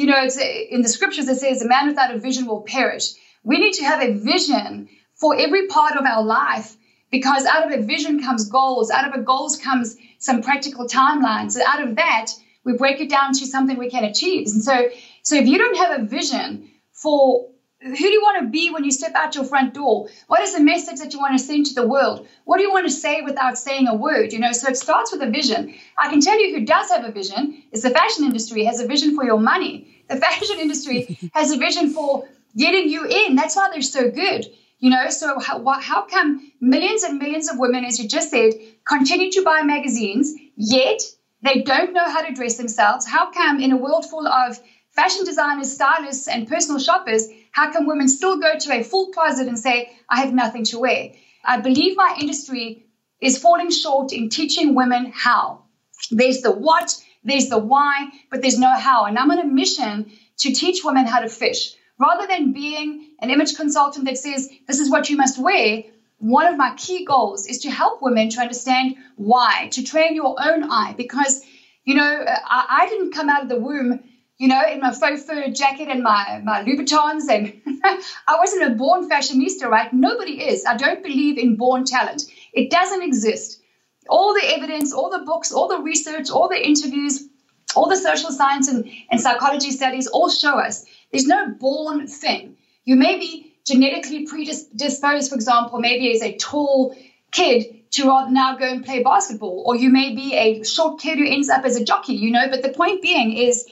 you 0.00 0.06
know, 0.06 0.16
it's 0.18 0.38
in 0.38 0.82
the 0.82 0.88
scriptures 0.88 1.28
it 1.28 1.36
says, 1.36 1.62
a 1.62 1.68
man 1.68 1.88
without 1.88 2.14
a 2.14 2.18
vision 2.18 2.46
will 2.46 2.62
perish. 2.62 3.12
We 3.44 3.58
need 3.58 3.74
to 3.74 3.84
have 3.84 4.00
a 4.02 4.14
vision 4.14 4.88
for 5.20 5.36
every 5.38 5.66
part 5.66 5.96
of 5.96 6.06
our 6.06 6.22
life 6.22 6.76
because 7.10 7.44
out 7.44 7.70
of 7.70 7.78
a 7.78 7.82
vision 7.82 8.22
comes 8.22 8.48
goals. 8.48 8.90
Out 8.90 9.06
of 9.06 9.20
a 9.20 9.22
goals 9.22 9.58
comes 9.58 9.96
some 10.18 10.42
practical 10.42 10.86
timelines. 10.86 11.54
And 11.56 11.64
out 11.66 11.82
of 11.82 11.96
that, 11.96 12.32
we 12.64 12.72
break 12.74 13.00
it 13.00 13.10
down 13.10 13.32
to 13.34 13.46
something 13.46 13.76
we 13.76 13.90
can 13.90 14.04
achieve. 14.04 14.48
And 14.48 14.62
so, 14.62 14.90
so 15.22 15.36
if 15.36 15.46
you 15.46 15.58
don't 15.58 15.76
have 15.76 16.00
a 16.00 16.04
vision 16.04 16.70
for 16.92 17.50
who 17.82 17.96
do 17.96 18.10
you 18.10 18.20
want 18.20 18.42
to 18.42 18.50
be 18.50 18.70
when 18.70 18.84
you 18.84 18.90
step 18.90 19.14
out 19.14 19.34
your 19.34 19.44
front 19.44 19.72
door? 19.72 20.08
What 20.26 20.40
is 20.42 20.54
the 20.54 20.60
message 20.60 20.98
that 20.98 21.14
you 21.14 21.18
want 21.18 21.38
to 21.38 21.42
send 21.42 21.64
to 21.66 21.74
the 21.74 21.86
world? 21.86 22.28
What 22.44 22.58
do 22.58 22.62
you 22.62 22.70
want 22.70 22.86
to 22.86 22.92
say 22.92 23.22
without 23.22 23.56
saying 23.56 23.88
a 23.88 23.94
word? 23.94 24.34
You 24.34 24.38
know, 24.38 24.52
so 24.52 24.68
it 24.68 24.76
starts 24.76 25.12
with 25.12 25.22
a 25.22 25.30
vision. 25.30 25.74
I 25.96 26.10
can 26.10 26.20
tell 26.20 26.38
you 26.38 26.54
who 26.54 26.66
does 26.66 26.90
have 26.90 27.06
a 27.06 27.10
vision 27.10 27.62
is 27.72 27.82
the 27.82 27.90
fashion 27.90 28.24
industry 28.24 28.64
has 28.64 28.80
a 28.80 28.86
vision 28.86 29.14
for 29.14 29.24
your 29.24 29.40
money. 29.40 30.04
The 30.08 30.16
fashion 30.26 30.58
industry 30.60 31.18
has 31.32 31.52
a 31.52 31.56
vision 31.56 31.90
for 31.90 32.28
getting 32.54 32.90
you 32.90 33.06
in. 33.06 33.34
That's 33.34 33.56
why 33.56 33.70
they're 33.72 33.80
so 33.80 34.10
good. 34.10 34.44
You 34.80 34.88
know, 34.90 35.10
so 35.10 35.38
how, 35.38 35.62
how 35.78 36.06
come 36.06 36.52
millions 36.60 37.02
and 37.02 37.18
millions 37.18 37.50
of 37.50 37.58
women, 37.58 37.84
as 37.84 37.98
you 37.98 38.08
just 38.08 38.30
said, 38.30 38.52
continue 38.88 39.30
to 39.32 39.42
buy 39.42 39.62
magazines, 39.62 40.34
yet 40.56 41.02
they 41.42 41.60
don't 41.60 41.92
know 41.92 42.08
how 42.08 42.22
to 42.22 42.32
dress 42.32 42.56
themselves? 42.56 43.06
How 43.06 43.30
come 43.30 43.60
in 43.60 43.72
a 43.72 43.76
world 43.76 44.08
full 44.08 44.26
of 44.26 44.58
fashion 44.92 45.24
designers, 45.24 45.70
stylists, 45.70 46.28
and 46.28 46.48
personal 46.48 46.80
shoppers, 46.80 47.28
how 47.52 47.70
come 47.70 47.86
women 47.86 48.08
still 48.08 48.38
go 48.38 48.58
to 48.58 48.72
a 48.72 48.82
full 48.82 49.10
closet 49.12 49.48
and 49.48 49.58
say, 49.58 49.90
I 50.08 50.20
have 50.20 50.32
nothing 50.32 50.64
to 50.64 50.78
wear? 50.78 51.12
I 51.44 51.60
believe 51.60 51.94
my 51.96 52.16
industry 52.18 52.86
is 53.20 53.36
falling 53.36 53.70
short 53.70 54.12
in 54.12 54.30
teaching 54.30 54.74
women 54.74 55.12
how. 55.14 55.64
There's 56.10 56.40
the 56.40 56.52
what, 56.52 56.96
there's 57.22 57.48
the 57.48 57.58
why, 57.58 58.08
but 58.30 58.40
there's 58.40 58.58
no 58.58 58.74
how. 58.74 59.04
And 59.04 59.18
I'm 59.18 59.30
on 59.30 59.38
a 59.38 59.44
mission 59.44 60.10
to 60.38 60.52
teach 60.52 60.82
women 60.82 61.04
how 61.04 61.20
to 61.20 61.28
fish. 61.28 61.74
Rather 62.00 62.26
than 62.26 62.52
being 62.52 63.10
an 63.20 63.30
image 63.30 63.54
consultant 63.56 64.06
that 64.06 64.18
says, 64.18 64.48
this 64.66 64.80
is 64.80 64.90
what 64.90 65.10
you 65.10 65.16
must 65.16 65.38
wear, 65.38 65.84
one 66.18 66.46
of 66.46 66.56
my 66.56 66.74
key 66.76 67.04
goals 67.04 67.46
is 67.46 67.58
to 67.58 67.70
help 67.70 68.02
women 68.02 68.30
to 68.30 68.40
understand 68.40 68.96
why, 69.16 69.68
to 69.72 69.84
train 69.84 70.14
your 70.14 70.34
own 70.40 70.70
eye. 70.70 70.94
Because, 70.96 71.42
you 71.84 71.94
know, 71.94 72.24
I, 72.26 72.66
I 72.82 72.88
didn't 72.88 73.12
come 73.12 73.28
out 73.28 73.42
of 73.42 73.48
the 73.48 73.60
womb 73.60 74.00
you 74.40 74.48
know, 74.48 74.62
in 74.66 74.80
my 74.80 74.90
faux 74.90 75.22
fur 75.24 75.50
jacket 75.50 75.88
and 75.88 76.02
my, 76.02 76.40
my 76.42 76.64
Louboutins. 76.64 77.28
And 77.28 77.60
I 78.26 78.36
wasn't 78.38 78.72
a 78.72 78.74
born 78.74 79.06
fashionista, 79.06 79.68
right? 79.68 79.92
Nobody 79.92 80.42
is. 80.42 80.64
I 80.64 80.78
don't 80.78 81.02
believe 81.02 81.36
in 81.36 81.56
born 81.56 81.84
talent. 81.84 82.22
It 82.54 82.70
doesn't 82.70 83.02
exist. 83.02 83.60
All 84.08 84.32
the 84.32 84.54
evidence, 84.56 84.94
all 84.94 85.10
the 85.10 85.26
books, 85.26 85.52
all 85.52 85.68
the 85.68 85.80
research, 85.80 86.30
all 86.30 86.48
the 86.48 86.66
interviews, 86.66 87.28
all 87.76 87.88
the 87.88 87.96
social 87.96 88.30
science 88.30 88.68
and, 88.68 88.90
and 89.10 89.20
psychology 89.20 89.70
studies 89.70 90.06
all 90.06 90.28
show 90.28 90.58
us 90.58 90.84
there's 91.10 91.26
no 91.26 91.48
born 91.48 92.06
thing. 92.06 92.56
You 92.84 92.96
may 92.96 93.18
be 93.18 93.54
genetically 93.66 94.26
predisposed, 94.26 95.28
for 95.28 95.34
example, 95.34 95.78
maybe 95.78 96.12
as 96.12 96.22
a 96.22 96.36
tall 96.36 96.94
kid 97.32 97.90
to 97.92 98.04
now 98.30 98.56
go 98.56 98.64
and 98.64 98.84
play 98.84 99.02
basketball, 99.02 99.64
or 99.66 99.76
you 99.76 99.90
may 99.90 100.14
be 100.14 100.34
a 100.34 100.62
short 100.64 101.00
kid 101.00 101.18
who 101.18 101.26
ends 101.26 101.48
up 101.48 101.64
as 101.64 101.76
a 101.76 101.84
jockey, 101.84 102.14
you 102.14 102.30
know. 102.30 102.48
But 102.48 102.62
the 102.62 102.70
point 102.70 103.02
being 103.02 103.32
is, 103.32 103.66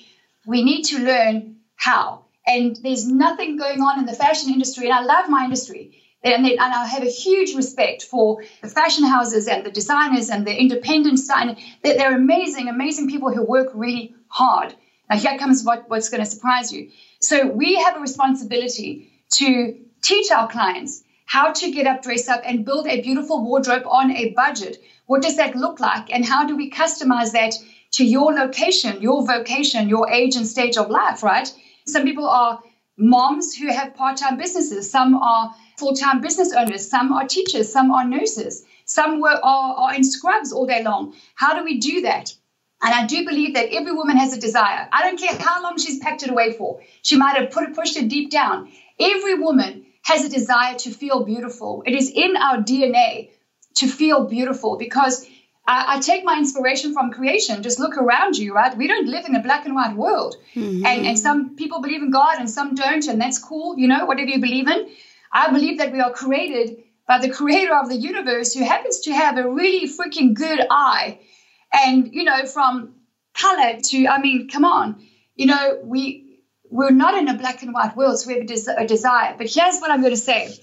we 0.47 0.63
need 0.63 0.85
to 0.85 0.99
learn 0.99 1.57
how. 1.77 2.25
And 2.47 2.77
there's 2.83 3.07
nothing 3.07 3.57
going 3.57 3.81
on 3.81 3.99
in 3.99 4.07
the 4.07 4.15
fashion 4.15 4.53
industry, 4.53 4.87
and 4.87 4.95
I 4.95 5.03
love 5.03 5.29
my 5.29 5.45
industry. 5.45 5.98
And, 6.23 6.47
and 6.47 6.61
I 6.61 6.87
have 6.87 7.03
a 7.03 7.11
huge 7.11 7.55
respect 7.55 8.03
for 8.03 8.43
the 8.61 8.69
fashion 8.69 9.05
houses 9.05 9.47
and 9.47 9.65
the 9.65 9.71
designers 9.71 10.31
and 10.31 10.47
the 10.47 10.59
independent 10.59 11.17
design. 11.17 11.57
They're, 11.83 11.97
they're 11.97 12.17
amazing, 12.17 12.69
amazing 12.69 13.09
people 13.09 13.33
who 13.33 13.45
work 13.45 13.69
really 13.75 14.15
hard. 14.29 14.75
Now, 15.09 15.17
here 15.17 15.39
comes 15.39 15.65
what, 15.65 15.89
what's 15.89 16.09
going 16.09 16.23
to 16.23 16.31
surprise 16.31 16.73
you. 16.73 16.91
So, 17.21 17.47
we 17.47 17.77
have 17.77 17.97
a 17.97 18.01
responsibility 18.01 19.11
to 19.35 19.79
teach 20.03 20.31
our 20.31 20.49
clients 20.49 21.03
how 21.27 21.53
to 21.53 21.71
get 21.71 21.87
up, 21.87 22.03
dress 22.03 22.29
up, 22.29 22.43
and 22.45 22.65
build 22.65 22.87
a 22.87 23.01
beautiful 23.01 23.45
wardrobe 23.45 23.87
on 23.87 24.11
a 24.11 24.31
budget. 24.31 24.79
What 25.07 25.23
does 25.23 25.37
that 25.37 25.55
look 25.55 25.79
like? 25.79 26.13
And 26.13 26.25
how 26.25 26.47
do 26.47 26.57
we 26.57 26.71
customize 26.71 27.33
that 27.33 27.55
to 27.93 28.05
your 28.05 28.33
location, 28.33 29.01
your 29.01 29.27
vocation, 29.27 29.89
your 29.89 30.11
age 30.11 30.37
and 30.37 30.47
stage 30.47 30.77
of 30.77 30.91
life, 30.91 31.23
right? 31.23 31.53
Some 31.87 32.05
people 32.05 32.27
are 32.27 32.61
moms 32.97 33.55
who 33.55 33.69
have 33.73 33.95
part 33.95 34.17
time 34.17 34.37
businesses, 34.37 34.91
some 34.91 35.15
are 35.15 35.55
full 35.79 35.95
time 35.95 36.21
business 36.21 36.53
owners, 36.53 36.89
some 36.89 37.13
are 37.13 37.27
teachers, 37.27 37.73
some 37.73 37.91
are 37.91 38.05
nurses, 38.05 38.65
some 38.85 39.21
were, 39.21 39.39
are, 39.43 39.75
are 39.75 39.95
in 39.95 40.05
scrubs 40.05 40.53
all 40.53 40.67
day 40.67 40.83
long. 40.83 41.15
How 41.35 41.55
do 41.55 41.65
we 41.65 41.79
do 41.79 42.03
that? 42.03 42.35
And 42.81 42.95
I 42.95 43.07
do 43.07 43.25
believe 43.25 43.55
that 43.55 43.73
every 43.73 43.93
woman 43.93 44.17
has 44.17 44.33
a 44.33 44.41
desire. 44.41 44.89
I 44.93 45.03
don't 45.03 45.19
care 45.19 45.37
how 45.37 45.63
long 45.63 45.79
she's 45.79 45.99
packed 45.99 46.23
it 46.23 46.31
away 46.31 46.53
for. 46.53 46.81
She 47.03 47.17
might 47.17 47.37
have 47.37 47.51
put 47.51 47.65
it, 47.69 47.75
pushed 47.75 47.97
it 47.97 48.09
deep 48.09 48.31
down. 48.31 48.71
Every 49.01 49.35
woman 49.35 49.87
has 50.03 50.25
a 50.25 50.29
desire 50.29 50.77
to 50.77 50.91
feel 50.91 51.25
beautiful. 51.25 51.83
It 51.87 51.95
is 51.95 52.11
in 52.11 52.37
our 52.37 52.59
DNA 52.59 53.31
to 53.77 53.89
feel 53.89 54.25
beautiful 54.25 54.77
because 54.77 55.27
I, 55.67 55.97
I, 55.97 56.01
take 56.01 56.25
my 56.25 56.39
inspiration 56.39 56.93
from 56.95 57.11
creation. 57.11 57.63
Just 57.63 57.79
look 57.79 57.99
around 57.99 58.39
you, 58.39 58.55
right? 58.55 58.77
We 58.77 58.87
don't 58.87 59.07
live 59.07 59.27
in 59.27 59.35
a 59.35 59.43
black 59.43 59.67
and 59.67 59.75
white 59.75 59.95
world. 59.95 60.37
Mm-hmm. 60.55 60.87
And, 60.87 61.07
and 61.07 61.19
some 61.19 61.57
people 61.57 61.83
believe 61.83 62.03
in 62.03 62.11
God 62.11 62.39
and 62.39 62.49
some 62.49 62.75
don't, 62.75 63.07
and 63.07 63.21
that's 63.21 63.39
cool, 63.39 63.79
you 63.79 63.87
know, 63.87 64.07
whatever 64.07 64.31
you 64.31 64.41
believe 64.41 64.69
in. 64.69 64.89
I 65.33 65.51
believe 65.51 65.79
that 65.79 65.93
we 65.93 66.01
are 66.01 66.13
created 66.13 66.85
by 67.07 67.19
the 67.19 67.31
creator 67.31 67.75
of 67.75 67.89
the 67.89 67.97
universe 67.97 68.53
who 68.53 68.65
happens 68.65 69.01
to 69.01 69.13
have 69.13 69.39
a 69.39 69.49
really 69.49 69.89
freaking 69.89 70.35
good 70.35 70.61
eye. 70.71 71.21
And, 71.73 72.13
you 72.13 72.25
know, 72.25 72.47
from 72.47 72.95
color 73.35 73.81
to, 73.81 74.09
I 74.09 74.21
mean, 74.21 74.49
come 74.49 74.65
on, 74.65 75.07
you 75.35 75.47
know, 75.47 75.81
we, 75.83 76.41
we're 76.71 76.91
not 76.91 77.17
in 77.17 77.29
a 77.29 77.35
black 77.35 77.63
and 77.63 77.73
white 77.73 77.97
world, 77.97 78.19
so 78.19 78.29
we 78.29 78.35
have 78.35 78.43
a, 78.43 78.47
des- 78.47 78.75
a 78.77 78.87
desire. 78.87 79.35
But 79.39 79.51
here's 79.51 79.79
what 79.81 79.91
I'm 79.91 80.01
going 80.01 80.13
to 80.13 80.17
say 80.17 80.55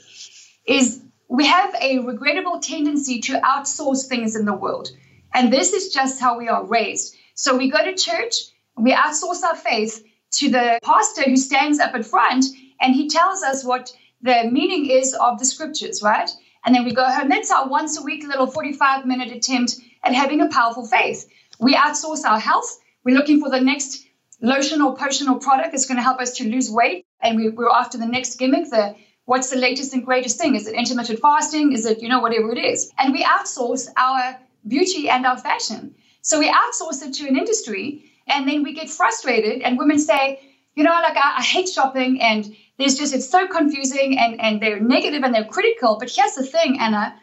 is 0.67 1.01
we 1.27 1.45
have 1.47 1.73
a 1.81 1.99
regrettable 1.99 2.59
tendency 2.59 3.19
to 3.21 3.39
outsource 3.39 4.07
things 4.07 4.35
in 4.35 4.45
the 4.45 4.53
world. 4.53 4.89
And 5.33 5.51
this 5.51 5.73
is 5.73 5.93
just 5.93 6.19
how 6.19 6.37
we 6.37 6.47
are 6.47 6.63
raised. 6.63 7.15
So 7.33 7.57
we 7.57 7.69
go 7.69 7.83
to 7.83 7.93
church, 7.95 8.35
we 8.77 8.93
outsource 8.93 9.43
our 9.43 9.55
faith 9.55 10.03
to 10.33 10.49
the 10.49 10.79
pastor 10.83 11.23
who 11.23 11.37
stands 11.37 11.79
up 11.79 11.93
at 11.93 12.05
front 12.05 12.45
and 12.81 12.93
he 12.93 13.09
tells 13.09 13.41
us 13.41 13.63
what 13.63 13.91
the 14.21 14.49
meaning 14.51 14.89
is 14.89 15.13
of 15.13 15.39
the 15.39 15.45
scriptures, 15.45 16.01
right? 16.01 16.29
And 16.65 16.73
then 16.73 16.83
we 16.83 16.93
go 16.93 17.05
home. 17.05 17.29
That's 17.29 17.51
our 17.51 17.67
once 17.67 17.99
a 17.99 18.03
week 18.03 18.25
little 18.25 18.47
45 18.47 19.05
minute 19.05 19.31
attempt 19.31 19.75
at 20.03 20.13
having 20.13 20.41
a 20.41 20.49
powerful 20.49 20.85
faith. 20.85 21.27
We 21.59 21.75
outsource 21.75 22.25
our 22.25 22.39
health. 22.39 22.79
We're 23.03 23.15
looking 23.15 23.39
for 23.39 23.49
the 23.49 23.61
next 23.61 24.05
lotion 24.41 24.81
or 24.81 24.95
potion 24.95 25.29
or 25.29 25.39
product 25.39 25.71
that's 25.71 25.85
going 25.85 25.97
to 25.97 26.03
help 26.03 26.19
us 26.19 26.37
to 26.37 26.49
lose 26.49 26.69
weight. 26.71 27.05
And 27.21 27.37
we, 27.37 27.49
we're 27.49 27.69
after 27.69 27.97
the 27.97 28.07
next 28.07 28.37
gimmick, 28.37 28.69
the 28.69 28.95
what's 29.25 29.49
the 29.49 29.57
latest 29.57 29.93
and 29.93 30.05
greatest 30.05 30.39
thing? 30.39 30.55
Is 30.55 30.67
it 30.67 30.75
intermittent 30.75 31.19
fasting? 31.19 31.71
Is 31.71 31.85
it, 31.85 32.01
you 32.01 32.09
know, 32.09 32.19
whatever 32.19 32.51
it 32.51 32.59
is? 32.59 32.91
And 32.97 33.13
we 33.13 33.23
outsource 33.23 33.87
our 33.97 34.39
beauty 34.67 35.09
and 35.09 35.25
our 35.25 35.37
fashion. 35.37 35.95
So 36.21 36.39
we 36.39 36.49
outsource 36.49 37.03
it 37.03 37.13
to 37.15 37.27
an 37.27 37.37
industry 37.37 38.11
and 38.27 38.47
then 38.47 38.63
we 38.63 38.73
get 38.73 38.89
frustrated 38.89 39.61
and 39.61 39.77
women 39.77 39.99
say, 39.99 40.39
you 40.75 40.83
know, 40.83 40.91
like 40.91 41.17
I, 41.17 41.35
I 41.37 41.41
hate 41.41 41.69
shopping 41.69 42.21
and 42.21 42.55
there's 42.77 42.95
just, 42.95 43.13
it's 43.13 43.29
so 43.29 43.47
confusing 43.47 44.17
and, 44.19 44.39
and 44.39 44.61
they're 44.61 44.79
negative 44.79 45.23
and 45.23 45.33
they're 45.33 45.45
critical. 45.45 45.97
But 45.99 46.09
here's 46.09 46.33
the 46.33 46.43
thing, 46.43 46.79
Anna, 46.79 47.15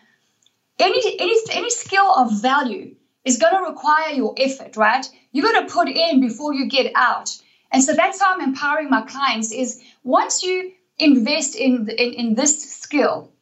any, 0.78 1.20
any, 1.20 1.36
any 1.52 1.70
skill 1.70 2.14
of 2.14 2.40
value 2.40 2.94
is 3.24 3.38
going 3.38 3.54
to 3.54 3.70
require 3.70 4.10
your 4.10 4.34
effort, 4.36 4.76
right? 4.76 5.06
You're 5.32 5.52
to 5.52 5.72
put 5.72 5.88
in 5.88 6.20
before 6.20 6.54
you 6.54 6.68
get 6.68 6.92
out. 6.94 7.36
And 7.70 7.82
so 7.82 7.94
that's 7.94 8.20
how 8.20 8.34
I'm 8.34 8.40
empowering 8.40 8.90
my 8.90 9.02
clients 9.02 9.52
is 9.52 9.80
once 10.02 10.42
you 10.42 10.72
invest 10.98 11.54
in, 11.54 11.88
in, 11.88 12.12
in 12.12 12.34
this 12.34 12.72
skill, 12.80 13.32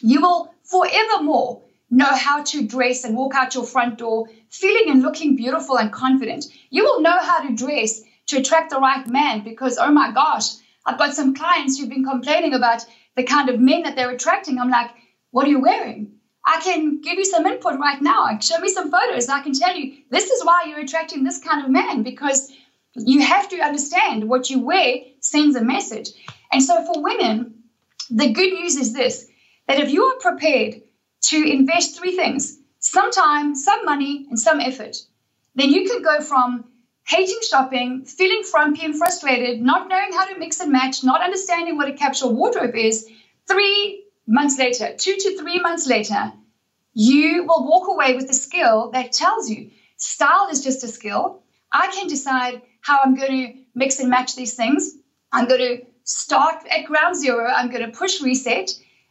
you 0.00 0.20
will 0.20 0.54
forevermore 0.62 1.62
know 1.90 2.14
how 2.14 2.42
to 2.42 2.66
dress 2.66 3.04
and 3.04 3.16
walk 3.16 3.34
out 3.34 3.54
your 3.54 3.64
front 3.64 3.98
door 3.98 4.28
feeling 4.50 4.90
and 4.90 5.02
looking 5.02 5.36
beautiful 5.36 5.78
and 5.78 5.92
confident. 5.92 6.46
You 6.70 6.84
will 6.84 7.00
know 7.00 7.18
how 7.20 7.40
to 7.40 7.54
dress 7.54 8.00
to 8.26 8.38
attract 8.38 8.70
the 8.70 8.78
right 8.78 9.06
man 9.06 9.44
because, 9.44 9.78
oh 9.78 9.90
my 9.90 10.12
gosh, 10.12 10.54
Uh, 10.86 10.92
I've 10.92 10.98
got 10.98 11.14
some 11.14 11.34
clients 11.34 11.78
who've 11.78 11.88
been 11.88 12.04
complaining 12.04 12.54
about 12.54 12.84
the 13.16 13.22
kind 13.22 13.48
of 13.48 13.60
men 13.60 13.82
that 13.82 13.96
they're 13.96 14.10
attracting. 14.10 14.58
I'm 14.58 14.70
like, 14.70 14.90
what 15.30 15.46
are 15.46 15.50
you 15.50 15.60
wearing? 15.60 16.12
I 16.46 16.60
can 16.60 17.00
give 17.00 17.18
you 17.18 17.24
some 17.24 17.46
input 17.46 17.78
right 17.78 18.00
now. 18.00 18.38
Show 18.38 18.58
me 18.58 18.68
some 18.68 18.90
photos. 18.90 19.28
I 19.28 19.40
can 19.40 19.54
tell 19.54 19.74
you 19.74 19.96
this 20.10 20.30
is 20.30 20.44
why 20.44 20.64
you're 20.66 20.80
attracting 20.80 21.24
this 21.24 21.38
kind 21.38 21.64
of 21.64 21.70
man 21.70 22.02
because 22.02 22.52
you 22.94 23.22
have 23.22 23.48
to 23.48 23.60
understand 23.60 24.28
what 24.28 24.50
you 24.50 24.60
wear 24.60 24.98
sends 25.20 25.56
a 25.56 25.64
message. 25.64 26.10
And 26.52 26.62
so 26.62 26.84
for 26.84 27.02
women, 27.02 27.64
the 28.10 28.32
good 28.32 28.52
news 28.52 28.76
is 28.76 28.92
this 28.92 29.26
that 29.66 29.80
if 29.80 29.90
you 29.90 30.04
are 30.04 30.16
prepared 30.20 30.82
to 31.22 31.42
invest 31.42 31.98
three 31.98 32.14
things 32.14 32.58
some 32.78 33.10
time, 33.10 33.54
some 33.54 33.86
money, 33.86 34.26
and 34.28 34.38
some 34.38 34.60
effort, 34.60 34.96
then 35.54 35.70
you 35.70 35.88
can 35.88 36.02
go 36.02 36.20
from 36.20 36.64
hating 37.06 37.40
shopping, 37.48 38.04
feeling 38.04 38.42
frumpy 38.44 38.84
and 38.84 38.96
frustrated, 38.96 39.60
not 39.60 39.88
knowing 39.88 40.12
how 40.12 40.24
to 40.24 40.38
mix 40.38 40.60
and 40.60 40.72
match, 40.72 41.04
not 41.04 41.22
understanding 41.22 41.76
what 41.76 41.88
a 41.88 41.92
capsule 41.92 42.32
wardrobe 42.32 42.74
is, 42.74 43.06
three 43.46 44.04
months 44.26 44.58
later, 44.58 44.94
two 44.96 45.16
to 45.16 45.38
three 45.38 45.60
months 45.60 45.86
later, 45.86 46.32
you 46.94 47.44
will 47.44 47.68
walk 47.68 47.88
away 47.88 48.14
with 48.14 48.30
a 48.30 48.34
skill 48.34 48.90
that 48.92 49.12
tells 49.12 49.50
you 49.50 49.70
style 49.96 50.48
is 50.50 50.62
just 50.62 50.84
a 50.84 50.88
skill. 50.88 51.42
I 51.72 51.88
can 51.88 52.06
decide 52.06 52.62
how 52.80 53.00
I'm 53.04 53.16
going 53.16 53.30
to 53.30 53.60
mix 53.74 53.98
and 53.98 54.08
match 54.08 54.36
these 54.36 54.54
things. 54.54 54.94
I'm 55.32 55.48
going 55.48 55.60
to 55.60 55.86
start 56.04 56.64
at 56.70 56.86
ground 56.86 57.16
zero. 57.16 57.46
I'm 57.46 57.70
going 57.70 57.84
to 57.84 57.96
push 57.96 58.22
reset. 58.22 58.70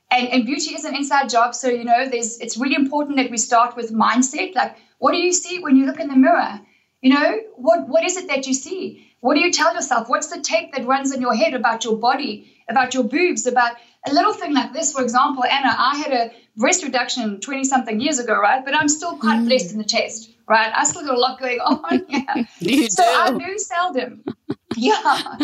And, 0.10 0.28
and 0.30 0.46
beauty 0.46 0.76
is 0.76 0.86
an 0.86 0.96
inside 0.96 1.30
job. 1.30 1.56
So, 1.56 1.68
you 1.68 1.84
know, 1.84 2.08
there's 2.08 2.40
it's 2.40 2.56
really 2.56 2.76
important 2.76 3.18
that 3.18 3.32
we 3.32 3.38
start 3.38 3.76
with 3.76 3.92
mindset. 3.92 4.56
Like, 4.56 4.78
what 5.00 5.12
do 5.12 5.18
you 5.18 5.34
see 5.34 5.60
when 5.60 5.76
you 5.76 5.86
look 5.86 6.00
in 6.00 6.08
the 6.08 6.16
mirror? 6.16 6.62
You 7.04 7.10
know, 7.14 7.40
what 7.58 7.90
what 7.90 8.06
is 8.06 8.16
it 8.16 8.30
that 8.30 8.48
you 8.48 8.54
see? 8.54 9.14
What 9.20 9.36
do 9.36 9.42
you 9.42 9.52
tell 9.52 9.76
yourself? 9.76 10.08
What's 10.08 10.28
the 10.28 10.40
tape 10.42 10.74
that 10.74 10.86
runs 10.86 11.14
in 11.14 11.20
your 11.20 11.36
head 11.36 11.54
about 11.54 11.84
your 11.84 11.98
body, 11.98 12.56
about 12.70 12.94
your 12.94 13.04
boobs, 13.04 13.46
about 13.46 13.76
a 14.08 14.14
little 14.14 14.32
thing 14.32 14.54
like 14.54 14.72
this? 14.72 14.94
For 14.94 15.02
example, 15.02 15.44
Anna, 15.44 15.76
I 15.78 15.98
had 15.98 16.14
a 16.14 16.32
breast 16.56 16.82
reduction 16.82 17.42
20 17.42 17.66
something 17.66 18.00
years 18.00 18.20
ago, 18.20 18.40
right? 18.40 18.64
But 18.64 18.74
I'm 18.74 18.88
still 18.88 19.18
quite 19.18 19.42
mm. 19.42 19.48
blessed 19.48 19.74
in 19.74 19.80
the 19.80 19.84
chest, 19.84 20.32
right? 20.48 20.72
I 20.74 20.86
still 20.86 21.04
got 21.06 21.16
a 21.16 21.20
lot 21.20 21.42
going 21.42 21.60
on. 21.60 22.06
Yeah. 22.10 22.46
you 22.60 22.90
so 22.90 23.04
do. 23.04 23.10
I'm 23.10 23.38
very 23.38 23.60
seldom. 23.60 24.24
yeah. 24.78 25.38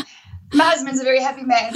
My 0.53 0.63
husband's 0.63 1.01
a 1.01 1.03
very 1.03 1.21
happy 1.21 1.43
man. 1.43 1.73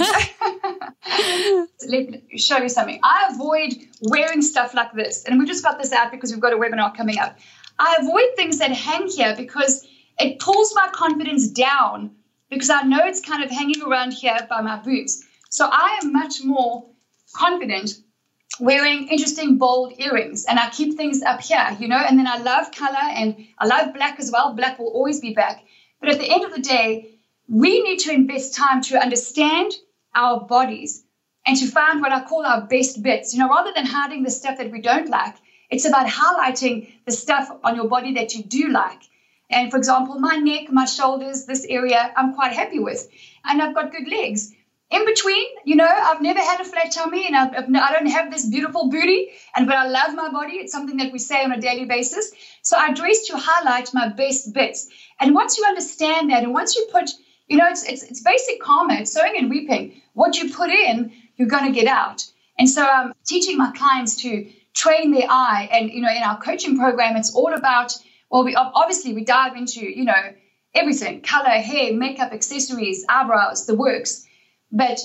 Let 1.86 2.10
me 2.10 2.22
show 2.38 2.56
you 2.56 2.70
something. 2.70 3.00
I 3.02 3.28
avoid 3.32 3.74
wearing 4.00 4.40
stuff 4.40 4.72
like 4.72 4.94
this. 4.94 5.24
And 5.24 5.38
we 5.38 5.44
just 5.44 5.62
got 5.62 5.78
this 5.78 5.92
out 5.92 6.10
because 6.10 6.32
we've 6.32 6.40
got 6.40 6.54
a 6.54 6.56
webinar 6.56 6.96
coming 6.96 7.18
up. 7.18 7.38
I 7.78 7.96
avoid 8.00 8.36
things 8.36 8.58
that 8.58 8.72
hang 8.72 9.08
here 9.08 9.34
because 9.36 9.86
it 10.18 10.38
pulls 10.38 10.74
my 10.74 10.88
confidence 10.92 11.48
down 11.48 12.12
because 12.50 12.70
I 12.70 12.82
know 12.82 13.00
it's 13.04 13.20
kind 13.20 13.42
of 13.42 13.50
hanging 13.50 13.82
around 13.82 14.12
here 14.12 14.38
by 14.48 14.60
my 14.60 14.76
boobs. 14.76 15.24
So 15.50 15.68
I 15.70 15.98
am 16.02 16.12
much 16.12 16.44
more 16.44 16.86
confident 17.34 17.98
wearing 18.60 19.08
interesting 19.08 19.58
bold 19.58 19.94
earrings 19.98 20.44
and 20.44 20.58
I 20.58 20.70
keep 20.70 20.96
things 20.96 21.22
up 21.22 21.40
here, 21.40 21.76
you 21.80 21.88
know, 21.88 21.96
and 21.96 22.18
then 22.18 22.26
I 22.26 22.38
love 22.38 22.70
color 22.70 22.96
and 23.02 23.36
I 23.58 23.66
love 23.66 23.94
black 23.94 24.20
as 24.20 24.30
well. 24.30 24.54
Black 24.54 24.78
will 24.78 24.88
always 24.88 25.20
be 25.20 25.34
back. 25.34 25.64
But 26.00 26.10
at 26.10 26.18
the 26.18 26.30
end 26.30 26.44
of 26.44 26.54
the 26.54 26.60
day, 26.60 27.18
we 27.48 27.82
need 27.82 27.98
to 28.00 28.12
invest 28.12 28.54
time 28.54 28.82
to 28.82 28.98
understand 28.98 29.72
our 30.14 30.40
bodies 30.46 31.04
and 31.46 31.56
to 31.56 31.66
find 31.66 32.00
what 32.00 32.12
I 32.12 32.22
call 32.22 32.46
our 32.46 32.62
best 32.62 33.02
bits. 33.02 33.34
You 33.34 33.40
know, 33.40 33.48
rather 33.48 33.72
than 33.74 33.86
hiding 33.86 34.22
the 34.22 34.30
stuff 34.30 34.58
that 34.58 34.70
we 34.70 34.80
don't 34.80 35.08
like, 35.08 35.34
it's 35.70 35.86
about 35.86 36.06
highlighting 36.06 36.92
the 37.04 37.12
stuff 37.12 37.50
on 37.62 37.76
your 37.76 37.88
body 37.88 38.14
that 38.14 38.34
you 38.34 38.42
do 38.42 38.68
like. 38.68 39.00
And 39.50 39.70
for 39.70 39.76
example, 39.76 40.18
my 40.18 40.36
neck, 40.36 40.70
my 40.70 40.84
shoulders, 40.84 41.46
this 41.46 41.66
area, 41.68 42.12
I'm 42.16 42.34
quite 42.34 42.52
happy 42.52 42.78
with. 42.78 43.08
And 43.44 43.60
I've 43.60 43.74
got 43.74 43.92
good 43.92 44.08
legs. 44.08 44.52
In 44.90 45.04
between, 45.06 45.46
you 45.64 45.76
know, 45.76 45.86
I've 45.86 46.22
never 46.22 46.40
had 46.40 46.60
a 46.60 46.64
flat 46.64 46.92
tummy 46.92 47.26
and 47.26 47.34
I've, 47.34 47.52
I 47.54 47.92
don't 47.92 48.06
have 48.06 48.30
this 48.30 48.46
beautiful 48.46 48.90
booty. 48.90 49.30
And 49.56 49.66
but 49.66 49.76
I 49.76 49.86
love 49.88 50.14
my 50.14 50.30
body. 50.30 50.54
It's 50.54 50.72
something 50.72 50.98
that 50.98 51.12
we 51.12 51.18
say 51.18 51.42
on 51.42 51.52
a 51.52 51.60
daily 51.60 51.84
basis. 51.84 52.32
So 52.62 52.76
I 52.76 52.92
dress 52.92 53.26
to 53.26 53.36
highlight 53.36 53.92
my 53.92 54.08
best 54.08 54.52
bits. 54.52 54.88
And 55.20 55.34
once 55.34 55.58
you 55.58 55.64
understand 55.64 56.30
that, 56.30 56.44
and 56.44 56.52
once 56.52 56.76
you 56.76 56.86
put, 56.92 57.10
you 57.48 57.56
know, 57.56 57.68
it's 57.68 57.84
it's, 57.84 58.02
it's 58.02 58.22
basic 58.22 58.60
karma. 58.60 58.94
It's 58.94 59.12
sowing 59.12 59.36
and 59.36 59.50
reaping. 59.50 60.00
What 60.12 60.36
you 60.36 60.52
put 60.52 60.70
in, 60.70 61.12
you're 61.36 61.48
going 61.48 61.72
to 61.72 61.78
get 61.78 61.88
out. 61.88 62.24
And 62.58 62.68
so 62.68 62.86
I'm 62.86 63.14
teaching 63.24 63.58
my 63.58 63.72
clients 63.72 64.22
to 64.22 64.48
train 64.74 65.12
their 65.12 65.26
eye. 65.28 65.68
And 65.72 65.90
you 65.90 66.02
know, 66.02 66.10
in 66.10 66.22
our 66.22 66.40
coaching 66.40 66.78
program, 66.78 67.16
it's 67.16 67.34
all 67.34 67.54
about 67.54 67.96
well, 68.30 68.44
we 68.44 68.54
obviously 68.56 69.14
we 69.14 69.24
dive 69.24 69.56
into, 69.56 69.80
you 69.80 70.04
know, 70.04 70.34
everything, 70.74 71.20
color, 71.20 71.50
hair, 71.50 71.94
makeup, 71.94 72.32
accessories, 72.32 73.04
eyebrows, 73.08 73.66
the 73.66 73.76
works. 73.76 74.26
But 74.72 74.98